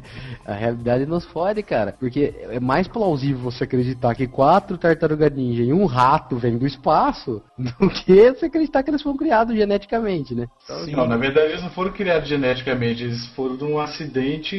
A 0.45 0.53
realidade 0.53 1.05
nos 1.05 1.25
fode, 1.25 1.61
cara. 1.61 1.93
Porque 1.97 2.33
é 2.49 2.59
mais 2.59 2.87
plausível 2.87 3.39
você 3.39 3.63
acreditar 3.63 4.15
que 4.15 4.27
quatro 4.27 4.77
tartarugas 4.77 5.31
ninja 5.31 5.63
e 5.63 5.71
um 5.71 5.85
rato 5.85 6.37
vêm 6.37 6.57
do 6.57 6.65
espaço 6.65 7.41
do 7.57 7.89
que 7.89 8.31
você 8.31 8.45
acreditar 8.45 8.83
que 8.83 8.89
eles 8.89 9.01
foram 9.01 9.17
criados 9.17 9.55
geneticamente, 9.55 10.33
né? 10.33 10.47
Sim. 10.85 10.95
Não, 10.95 11.07
na 11.07 11.17
verdade 11.17 11.51
eles 11.51 11.61
não 11.61 11.69
foram 11.69 11.91
criados 11.91 12.27
geneticamente, 12.27 13.03
eles 13.03 13.25
foram 13.27 13.55
de 13.55 13.63
um 13.63 13.79
acidente. 13.79 14.55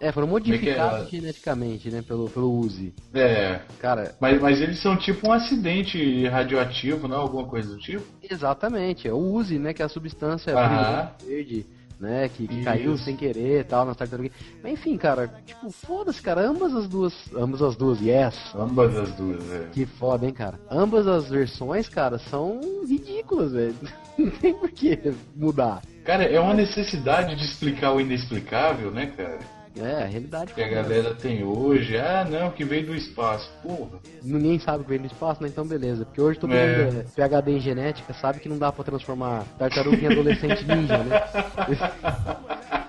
É, 0.00 0.12
foram 0.12 0.26
é 0.26 0.40
que 0.40 0.50
modificados 0.50 1.06
é? 1.06 1.10
geneticamente, 1.10 1.90
né? 1.90 2.02
Pelo, 2.02 2.28
pelo 2.28 2.50
Uzi. 2.58 2.92
É. 3.12 3.60
Cara, 3.80 4.14
Mas, 4.20 4.40
mas 4.40 4.60
eles 4.60 4.80
são 4.80 4.96
tipo 4.96 5.28
um 5.28 5.32
acidente 5.32 6.26
radioativo, 6.28 7.08
não? 7.08 7.18
Alguma 7.18 7.44
coisa 7.46 7.68
do 7.68 7.78
tipo? 7.78 8.02
exatamente. 8.22 9.08
É 9.08 9.12
o 9.12 9.18
Uzi, 9.18 9.58
né? 9.58 9.72
Que 9.72 9.82
é 9.82 9.84
a 9.84 9.88
substância 9.88 10.56
Aham. 10.56 11.10
verde. 11.26 11.66
Né, 12.00 12.28
que, 12.28 12.48
que 12.48 12.64
caiu 12.64 12.98
sem 12.98 13.16
querer 13.16 13.60
e 13.60 13.64
tal 13.64 13.86
nas 13.86 13.96
tartarugas. 13.96 14.32
Mas 14.60 14.72
enfim, 14.72 14.96
cara, 14.96 15.32
tipo, 15.46 15.70
foda-se, 15.70 16.20
cara, 16.20 16.42
ambas 16.44 16.74
as 16.74 16.88
duas. 16.88 17.14
Ambas 17.34 17.62
as 17.62 17.76
duas, 17.76 18.00
yes. 18.00 18.34
Ambas 18.54 18.96
as 18.96 19.12
duas, 19.14 19.50
é. 19.52 19.68
Que 19.72 19.86
foda, 19.86 20.26
hein, 20.26 20.32
cara. 20.32 20.58
Ambas 20.68 21.06
as 21.06 21.30
versões, 21.30 21.88
cara, 21.88 22.18
são 22.18 22.60
ridículas, 22.86 23.52
velho. 23.52 23.76
Não 24.18 24.28
tem 24.28 24.52
por 24.54 24.70
que 24.72 24.98
mudar. 25.36 25.82
Cara, 26.04 26.24
é 26.24 26.38
uma 26.38 26.52
necessidade 26.52 27.36
de 27.36 27.44
explicar 27.44 27.92
o 27.92 28.00
inexplicável, 28.00 28.90
né, 28.90 29.06
cara? 29.16 29.38
É, 29.76 30.04
a 30.04 30.06
realidade. 30.06 30.54
Que 30.54 30.62
a 30.62 30.68
galera 30.68 31.14
tem 31.14 31.42
hoje. 31.42 31.96
Ah, 31.98 32.24
não, 32.28 32.50
que 32.50 32.64
veio 32.64 32.86
do 32.86 32.94
espaço. 32.94 33.50
Porra. 33.62 33.98
Ninguém 34.22 34.58
sabe 34.60 34.84
que 34.84 34.90
vem 34.90 35.00
no 35.00 35.06
espaço, 35.06 35.42
né? 35.42 35.48
Então 35.48 35.66
beleza. 35.66 36.04
Porque 36.04 36.20
hoje 36.20 36.38
todo 36.38 36.52
É. 36.54 36.84
mundo 36.86 37.00
é 37.00 37.02
PHD 37.28 37.50
em 37.52 37.60
genética, 37.60 38.12
sabe 38.14 38.38
que 38.38 38.48
não 38.48 38.56
dá 38.58 38.70
pra 38.70 38.84
transformar 38.84 39.44
tartaruga 39.58 39.96
em 39.96 40.06
adolescente 40.06 40.64
ninja, 40.64 40.98
né? 40.98 41.20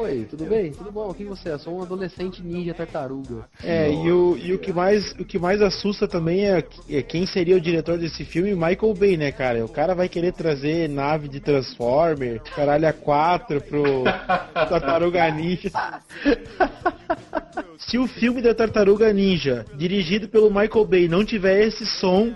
Oi, 0.00 0.28
tudo 0.30 0.44
bem? 0.44 0.70
Tudo 0.70 0.92
bom? 0.92 1.12
Quem 1.12 1.26
você 1.26 1.48
é? 1.48 1.58
Sou 1.58 1.76
um 1.76 1.82
adolescente 1.82 2.40
ninja 2.40 2.72
tartaruga. 2.72 3.48
É, 3.64 3.90
e 3.90 4.12
o, 4.12 4.38
e 4.38 4.52
o 4.52 4.58
que 4.58 4.72
mais 4.72 5.10
o 5.18 5.24
que 5.24 5.40
mais 5.40 5.60
assusta 5.60 6.06
também 6.06 6.46
é, 6.46 6.64
é 6.88 7.02
quem 7.02 7.26
seria 7.26 7.56
o 7.56 7.60
diretor 7.60 7.98
desse 7.98 8.24
filme, 8.24 8.54
Michael 8.54 8.94
Bay, 8.94 9.16
né, 9.16 9.32
cara? 9.32 9.64
O 9.64 9.68
cara 9.68 9.96
vai 9.96 10.08
querer 10.08 10.32
trazer 10.32 10.88
nave 10.88 11.26
de 11.26 11.40
Transformer, 11.40 12.40
caralho 12.54 12.86
a 12.86 12.92
4 12.92 13.60
pro 13.62 14.04
Tartaruga 14.54 15.28
Ninja. 15.32 15.72
Se 17.76 17.98
o 17.98 18.06
filme 18.06 18.40
da 18.40 18.54
Tartaruga 18.54 19.12
Ninja, 19.12 19.66
dirigido 19.74 20.28
pelo 20.28 20.48
Michael 20.48 20.84
Bay, 20.84 21.08
não 21.08 21.24
tiver 21.24 21.66
esse 21.66 21.84
som, 21.84 22.32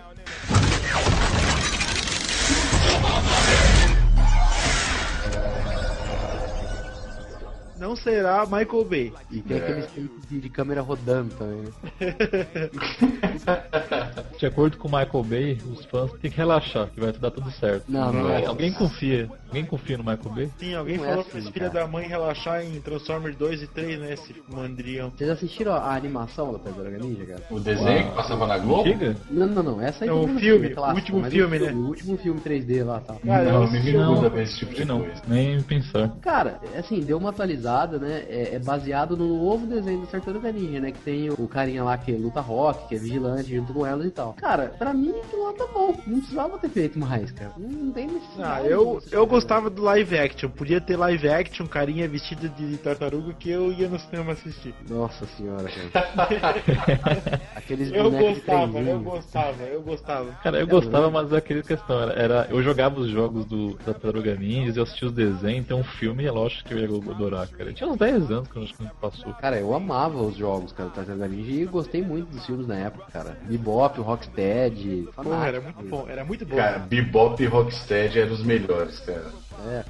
não 7.93 7.97
será 7.97 8.45
Michael 8.47 8.85
Bay. 8.87 9.13
E 9.31 9.43
tem 9.43 9.59
É. 9.59 9.61
aqueles 9.61 9.87
takes 9.87 10.11
de, 10.29 10.41
de 10.41 10.49
câmera 10.49 10.81
rodando 10.81 11.35
também, 11.35 11.63
né? 11.63 11.71
De 14.39 14.47
acordo 14.47 14.77
com 14.77 14.89
o 14.89 14.91
Michael 14.91 15.25
Bay, 15.25 15.59
os 15.71 15.85
fãs 15.85 16.11
têm 16.21 16.31
que 16.31 16.37
relaxar, 16.37 16.89
que 16.89 17.01
vai 17.01 17.13
dar 17.13 17.31
tudo 17.31 17.51
certo. 17.53 17.85
Não, 17.89 18.13
não 18.13 18.29
é. 18.31 18.45
Alguém 18.45 18.73
confia? 18.73 19.29
Alguém 19.49 19.65
confia 19.65 19.97
no 19.99 20.05
Michael 20.05 20.35
Bay? 20.35 20.51
Sim, 20.59 20.75
alguém 20.75 20.97
Não 20.97 21.05
é 21.05 21.09
falou 21.09 21.21
assim, 21.21 21.31
pra 21.31 21.39
esse 21.41 21.53
filho 21.53 21.71
cara. 21.71 21.85
da 21.85 21.91
mãe 21.91 22.09
relaxar 22.09 22.65
em 22.65 22.81
Transformers 22.81 23.37
2 23.37 23.63
e 23.63 23.67
3, 23.67 24.01
né? 24.01 24.13
Esse 24.15 24.35
mandrião. 24.49 25.13
Vocês 25.17 25.31
assistiram 25.31 25.73
a, 25.75 25.95
animação 25.95 26.53
da 26.53 26.59
Tartaruga 26.59 26.99
Ninja, 26.99 27.25
cara? 27.27 27.43
O 27.51 27.61
desenho 27.61 28.09
que 28.09 28.17
passava 28.17 28.47
na 28.47 28.59
Globo? 28.59 28.89
Antiga? 28.89 29.17
Não, 29.31 29.47
não, 29.47 29.63
não. 29.63 29.81
Essa 29.81 30.05
aí 30.05 30.11
É 30.11 30.13
o 30.13 30.27
filme, 30.39 30.71
clássico, 30.71 31.13
o 31.13 31.17
último 31.19 31.31
filme, 31.31 31.59
né? 31.59 31.73
O 31.73 31.87
último 31.89 32.17
filme 32.17 32.41
3D 32.41 32.85
lá, 32.85 33.01
tá? 33.01 33.15
Cara, 33.25 33.45
eu 33.45 33.53
Não, 33.61 33.71
me 33.71 33.93
Não, 33.93 34.31
ver 34.31 34.43
esse 34.43 34.59
tipo 34.59 34.75
de 34.75 34.85
não, 34.85 35.01
coisa. 35.03 35.23
nem 35.29 35.63
pensar. 35.63 36.09
Cara, 36.23 36.59
assim, 36.77 37.01
deu 37.01 37.19
uma 37.19 37.31
atualizada, 37.31 37.82
né? 37.99 38.25
É, 38.29 38.55
é 38.55 38.59
baseado 38.59 39.17
no 39.17 39.27
novo 39.45 39.67
desenho 39.67 40.01
da 40.03 40.07
Tartaruga 40.07 40.53
Ninja, 40.53 40.81
né? 40.81 40.93
Que 40.93 41.01
tem 41.01 41.31
o 41.31 41.49
carinha 41.49 41.83
lá 41.85 41.97
que 41.99 42.13
luta 42.13 42.41
rock, 42.41 42.89
que 42.89 42.95
é 42.95 42.99
vigilante 42.99 43.55
junto 43.55 43.73
com 43.73 43.87
elas 43.87 44.07
e 44.07 44.11
tal. 44.11 44.35
Cara, 44.35 44.69
pra 44.79 44.93
mim 44.93 45.11
aquilo 45.11 45.45
lá 45.45 45.53
tá 45.53 45.67
bom. 45.73 45.95
Não 46.07 46.19
precisava 46.19 46.59
ter 46.59 46.69
feito 46.69 46.99
mais, 46.99 47.31
cara. 47.33 47.53
Não, 47.57 47.69
não 47.69 47.93
tem 47.93 48.07
necessidade. 48.07 48.67
Ah, 48.67 48.69
eu, 48.69 49.03
eu 49.11 49.27
gostava 49.27 49.69
do 49.71 49.83
live 49.83 50.19
action. 50.19 50.49
Podia 50.51 50.81
ter 50.81 50.97
live 50.97 51.29
action, 51.29 51.67
carinha 51.67 52.09
vestido 52.09 52.49
de 52.49 52.77
tartaruga 52.79 53.33
que 53.35 53.51
eu 53.51 53.73
ia 53.73 53.89
no 53.89 53.99
cinema 53.99 54.33
assistir. 54.33 54.75
Nossa 54.89 55.27
senhora, 55.37 55.69
cara. 55.93 56.63
Aqueles 57.57 57.93
Eu 57.93 58.11
gostava, 58.11 58.79
eu 58.79 59.01
gostava, 59.01 59.63
eu 59.65 59.83
gostava. 59.83 60.33
Cara, 60.43 60.59
eu 60.61 60.67
gostava, 60.67 61.11
mas 61.11 61.29
daquela 61.31 61.63
questão, 61.63 62.01
era, 62.01 62.13
era- 62.13 62.47
eu 62.51 62.63
jogava 62.63 63.01
os 63.01 63.09
jogos 63.11 63.45
do 63.47 63.75
Tartaruga 63.85 64.35
Ninja, 64.35 64.79
eu 64.79 64.83
assistia 64.83 65.09
os 65.09 65.15
desenhos, 65.15 65.65
então 65.65 65.81
um 65.81 65.85
filme 65.85 66.25
é 66.25 66.31
lógico 66.31 66.69
que 66.69 66.75
eu 66.75 66.79
ia 66.79 66.87
adorar, 67.13 67.47
cara. 67.49 67.72
Eu 67.73 67.75
tinha 67.75 67.89
uns 67.89 67.97
10 67.97 68.31
anos 68.31 68.49
quando 68.49 68.67
que 68.67 68.85
passou. 69.01 69.33
Cara, 69.35 69.59
eu 69.59 69.75
amava 69.75 70.19
os 70.19 70.37
jogos, 70.37 70.73
cara, 70.73 70.91
do 70.91 70.95
Tartaruga 70.95 71.27
Ninja 71.27 71.53
e 71.53 71.65
gostei 71.65 72.03
muito 72.03 72.31
dos 72.31 72.45
filmes 72.45 72.67
na 72.67 72.77
época, 72.77 73.07
cara. 73.11 73.39
Bebop, 73.45 73.99
Rocksteady. 73.99 75.09
Porra, 75.17 75.47
era 75.47 75.61
muito 75.61 75.83
bom, 75.83 76.07
era 76.07 76.25
muito 76.25 76.45
bom. 76.45 76.57
Cara, 76.57 76.79
Bebop 76.79 77.43
e 77.43 77.47
Rocksteady 77.47 78.21
eram 78.21 78.33
os 78.33 78.43
melhores, 78.43 79.01
cara. 79.01 79.33
É. 79.67 79.85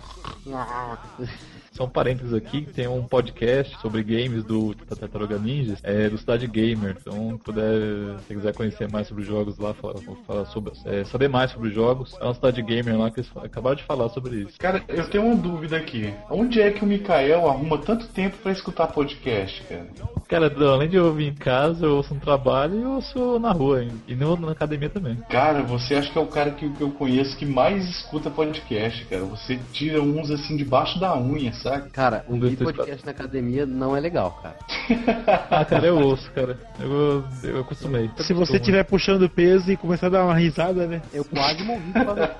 Só 1.83 1.87
um 1.87 1.91
parênteses 1.91 2.33
aqui, 2.33 2.63
tem 2.63 2.87
um 2.87 3.03
podcast 3.03 3.77
sobre 3.81 4.05
games 4.05 4.45
do 4.45 4.73
Tartaruga 4.73 5.37
Ninja, 5.37 5.77
é 5.83 6.09
do 6.09 6.17
Cidade 6.17 6.47
Gamer. 6.47 6.97
Então, 7.01 7.37
puder, 7.39 8.21
se 8.21 8.35
quiser 8.37 8.55
conhecer 8.55 8.89
mais 8.89 9.09
sobre 9.09 9.25
os 9.25 9.29
jogos 9.29 9.59
lá, 9.59 9.75
falar, 9.75 9.97
falar 10.25 10.45
sobre, 10.47 10.73
é, 10.85 11.03
saber 11.03 11.29
mais 11.29 11.51
sobre 11.51 11.71
os 11.71 11.75
jogos, 11.75 12.17
é 12.21 12.25
uma 12.25 12.35
Cidade 12.35 12.63
Gamer 12.63 12.97
lá 12.97 13.11
que 13.11 13.19
eles 13.19 13.31
acabaram 13.37 13.75
de 13.75 13.83
falar 13.83 14.09
sobre 14.11 14.43
isso. 14.43 14.57
Cara, 14.61 14.81
eu 14.87 15.11
tenho 15.11 15.25
uma 15.25 15.35
dúvida 15.35 15.77
aqui. 15.77 16.15
Onde 16.31 16.61
é 16.61 16.71
que 16.71 16.85
o 16.85 16.87
Mikael 16.87 17.51
arruma 17.51 17.79
tanto 17.79 18.07
tempo 18.07 18.37
pra 18.37 18.53
escutar 18.53 18.87
podcast, 18.87 19.61
cara? 19.65 19.89
Cara, 20.29 20.73
além 20.73 20.89
de 20.89 20.97
eu 20.97 21.07
ouvir 21.07 21.27
em 21.27 21.35
casa, 21.35 21.85
eu 21.85 21.97
ouço 21.97 22.15
no 22.15 22.21
trabalho 22.21 22.79
e 22.79 22.83
eu 22.83 22.91
ouço 22.93 23.39
na 23.41 23.51
rua, 23.51 23.83
hein? 23.83 23.91
e 24.07 24.15
no, 24.15 24.37
na 24.37 24.53
academia 24.53 24.89
também. 24.89 25.17
Cara, 25.29 25.63
você 25.63 25.97
acha 25.97 26.11
que 26.11 26.17
é 26.17 26.21
o 26.21 26.27
cara 26.27 26.53
que, 26.53 26.71
que 26.71 26.81
eu 26.81 26.91
conheço 26.93 27.37
que 27.37 27.45
mais 27.45 27.89
escuta 27.89 28.31
podcast, 28.31 29.05
cara. 29.07 29.25
Você 29.25 29.59
tira 29.73 30.01
uns 30.01 30.31
assim 30.31 30.57
debaixo 30.57 30.99
da 31.01 31.19
unha, 31.19 31.53
saca? 31.73 31.91
Cara, 31.91 32.25
Um, 32.29 32.39
podcast 32.57 33.05
na 33.05 33.13
academia 33.13 33.67
não 33.67 33.97
é 33.97 34.01
legal, 34.01 34.39
cara. 34.43 34.57
Ah, 35.51 35.65
cara, 35.65 35.87
eu 35.87 35.99
ouço, 35.99 36.31
cara. 36.33 36.59
Eu, 36.81 37.25
eu 37.43 37.61
acostumei. 37.61 38.11
Se 38.19 38.33
você 38.33 38.57
estiver 38.57 38.85
puxando 38.85 39.29
peso 39.29 39.71
e 39.71 39.77
começar 39.77 40.07
a 40.07 40.11
dar 40.11 40.25
uma 40.25 40.35
risada, 40.35 40.87
né? 40.87 41.03
Eu 41.13 41.25
quase 41.25 41.63
morri 41.63 41.93
causa 41.93 42.31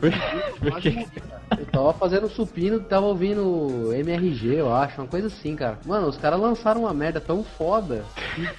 Por, 0.00 0.80
quê? 0.80 1.06
Eu 1.58 1.66
tava 1.66 1.92
fazendo 1.94 2.28
supino, 2.28 2.80
tava 2.80 3.06
ouvindo 3.06 3.92
MRG, 3.92 4.54
eu 4.56 4.74
acho, 4.74 5.00
uma 5.00 5.08
coisa 5.08 5.26
assim, 5.28 5.56
cara. 5.56 5.78
Mano, 5.84 6.08
os 6.08 6.16
caras 6.16 6.40
lançaram 6.40 6.82
uma 6.82 6.94
merda 6.94 7.20
tão 7.20 7.42
foda 7.42 8.04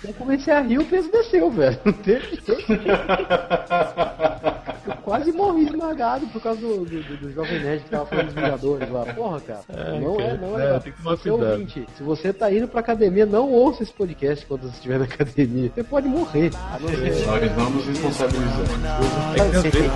que 0.02 0.08
eu 0.08 0.14
comecei 0.14 0.54
a 0.54 0.62
rir 0.62 0.80
o 0.80 0.86
peso 0.86 1.12
desceu, 1.12 1.50
velho. 1.52 1.80
Não 1.86 1.94
teve 1.94 2.28
jeito. 2.28 2.56
Quase 5.12 5.32
morri 5.34 5.66
esmagado 5.66 6.26
por 6.28 6.42
causa 6.42 6.62
do, 6.62 6.86
do, 6.86 7.04
do- 7.04 7.18
do 7.18 7.34
Jovem 7.34 7.60
Nerd 7.62 7.84
que 7.84 7.90
tava 7.90 8.06
falando 8.06 8.26
dos 8.28 8.36
Vingadores 8.36 8.90
lá. 8.90 9.06
Porra, 9.14 9.42
cara. 9.42 9.60
É, 9.70 10.00
não 10.00 10.16
é, 10.16 10.18
cara. 10.26 10.38
não 10.38 10.58
É, 10.58 10.62
é. 10.62 10.66
legal. 10.66 10.80
tem 10.80 10.94
que 10.94 10.98
tomar 11.04 11.18
Você 11.18 11.30
cuidado. 11.30 11.52
ouvinte, 11.52 11.88
se 11.98 12.04
você 12.04 12.32
tá 12.34 12.52
indo 12.54 12.68
pra 12.68 12.80
academia, 12.80 13.26
não 13.26 13.52
ouça 13.52 13.84
esse 13.84 13.92
podcast 13.92 14.46
quando 14.46 14.62
você 14.62 14.70
estiver 14.76 15.00
na 15.00 15.06
academia. 15.06 15.70
Você 15.76 15.84
pode 15.84 16.08
morrer. 16.08 16.52
Nós 16.80 17.58
não 17.58 17.70
nos 17.72 17.86
responsabilizamos. 17.88 18.70
É 19.36 19.62
que 19.62 19.72
tem 19.72 19.90
uns 19.90 19.96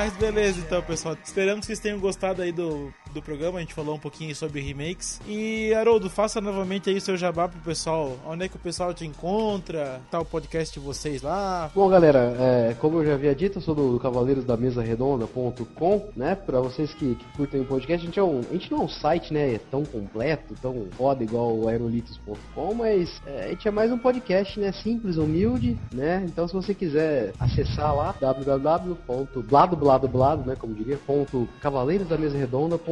Mas 0.00 0.14
beleza, 0.14 0.58
então, 0.60 0.80
pessoal. 0.80 1.14
Esperamos 1.22 1.60
que 1.60 1.66
vocês 1.66 1.78
tenham 1.78 1.98
gostado 2.00 2.40
aí 2.40 2.50
do, 2.50 2.90
do 3.12 3.22
programa. 3.22 3.58
A 3.58 3.60
gente 3.60 3.74
falou 3.74 3.94
um 3.94 3.98
pouquinho 3.98 4.34
sobre 4.34 4.60
remakes. 4.60 5.20
E, 5.26 5.72
Haroldo, 5.74 6.10
faça 6.10 6.40
novamente 6.40 6.90
aí 6.90 7.00
seu 7.00 7.16
jabá 7.16 7.48
pro 7.48 7.60
pessoal. 7.60 8.16
Onde 8.26 8.44
é 8.44 8.48
que 8.48 8.56
o 8.56 8.60
pessoal 8.60 8.92
te 8.94 9.06
encontra? 9.06 10.00
Tá 10.10 10.20
o 10.20 10.24
podcast 10.24 10.78
de 10.78 10.84
vocês 10.84 11.22
lá. 11.22 11.70
Bom, 11.74 11.88
galera, 11.88 12.34
é, 12.38 12.76
como 12.80 12.98
eu 12.98 13.06
já 13.06 13.14
havia 13.14 13.34
dito, 13.34 13.58
eu 13.58 13.62
sou 13.62 13.74
do, 13.74 13.98
Cavaleiros 14.00 14.44
da 14.44 14.56
Mesa 14.56 14.82
Redonda.com, 14.82 16.08
né? 16.16 16.34
Pra 16.34 16.60
vocês 16.60 16.92
que, 16.94 17.14
que 17.14 17.24
curtem 17.36 17.60
o 17.60 17.64
podcast, 17.64 18.02
a 18.02 18.06
gente, 18.06 18.18
é 18.18 18.22
um, 18.22 18.40
a 18.50 18.52
gente 18.52 18.70
não 18.70 18.80
é 18.80 18.84
um 18.84 18.88
site, 18.88 19.32
né, 19.32 19.58
tão 19.70 19.84
completo, 19.84 20.54
tão 20.60 20.88
foda 20.92 21.22
igual 21.22 21.56
o 21.56 21.68
aerolitos.com, 21.68 22.74
mas 22.74 23.22
é, 23.26 23.44
a 23.44 23.48
gente 23.48 23.68
é 23.68 23.70
mais 23.70 23.92
um 23.92 23.98
podcast, 23.98 24.58
né, 24.58 24.72
simples, 24.72 25.16
humilde, 25.16 25.78
né? 25.92 26.24
Então, 26.26 26.48
se 26.48 26.54
você 26.54 26.74
quiser 26.74 27.32
acessar 27.38 27.94
lá, 27.94 28.12
www.bladobladoblado, 28.20 30.46
né, 30.46 30.56
como 30.56 30.74
diria, 30.74 30.98
ponto 31.06 31.48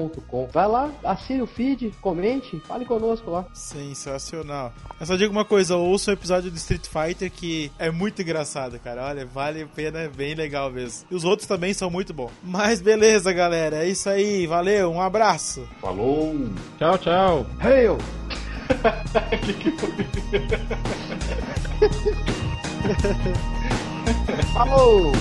cavaleirosdamesaredonda.com. 0.09 0.49
Vai 0.53 0.67
lá, 0.67 0.91
assine 1.05 1.43
o 1.43 1.47
feed, 1.47 1.93
comente, 2.01 2.61
fale 2.67 2.85
conosco 2.85 3.31
lá. 3.31 3.47
Sensacional. 3.53 4.73
Eu 4.99 5.07
só 5.07 5.17
digo 5.17 5.33
uma 5.33 5.45
coisa, 5.45 5.77
ouça 5.77 6.11
o 6.11 6.15
episódio 6.15 6.51
do 6.51 6.57
Street 6.57 6.87
Fighter 6.87 7.31
que 7.31 7.71
é 7.79 7.91
muito 7.91 8.21
engraçado, 8.23 8.79
cara. 8.79 9.05
Olha, 9.05 9.27
vale 9.27 9.63
a 9.63 9.67
pena, 9.67 10.01
é 10.01 10.09
bem 10.09 10.35
legal 10.35 10.71
mesmo. 10.71 11.07
E 11.11 11.15
os 11.15 11.25
outros 11.25 11.47
também 11.47 11.73
são 11.73 11.91
muito 11.91 12.13
bons. 12.13 12.31
Mas 12.43 12.81
beleza, 12.81 13.33
galera. 13.33 13.85
É 13.85 13.89
isso 13.89 14.09
aí. 14.09 14.47
Valeu, 14.47 14.91
um 14.91 15.01
abraço. 15.01 15.69
Falou! 15.81 16.35
Tchau, 16.79 16.99
tchau. 16.99 17.47
Hail! 17.61 17.99
que 19.41 19.53
que 19.55 19.71
foi? 19.73 19.89
Falou! 24.53 25.13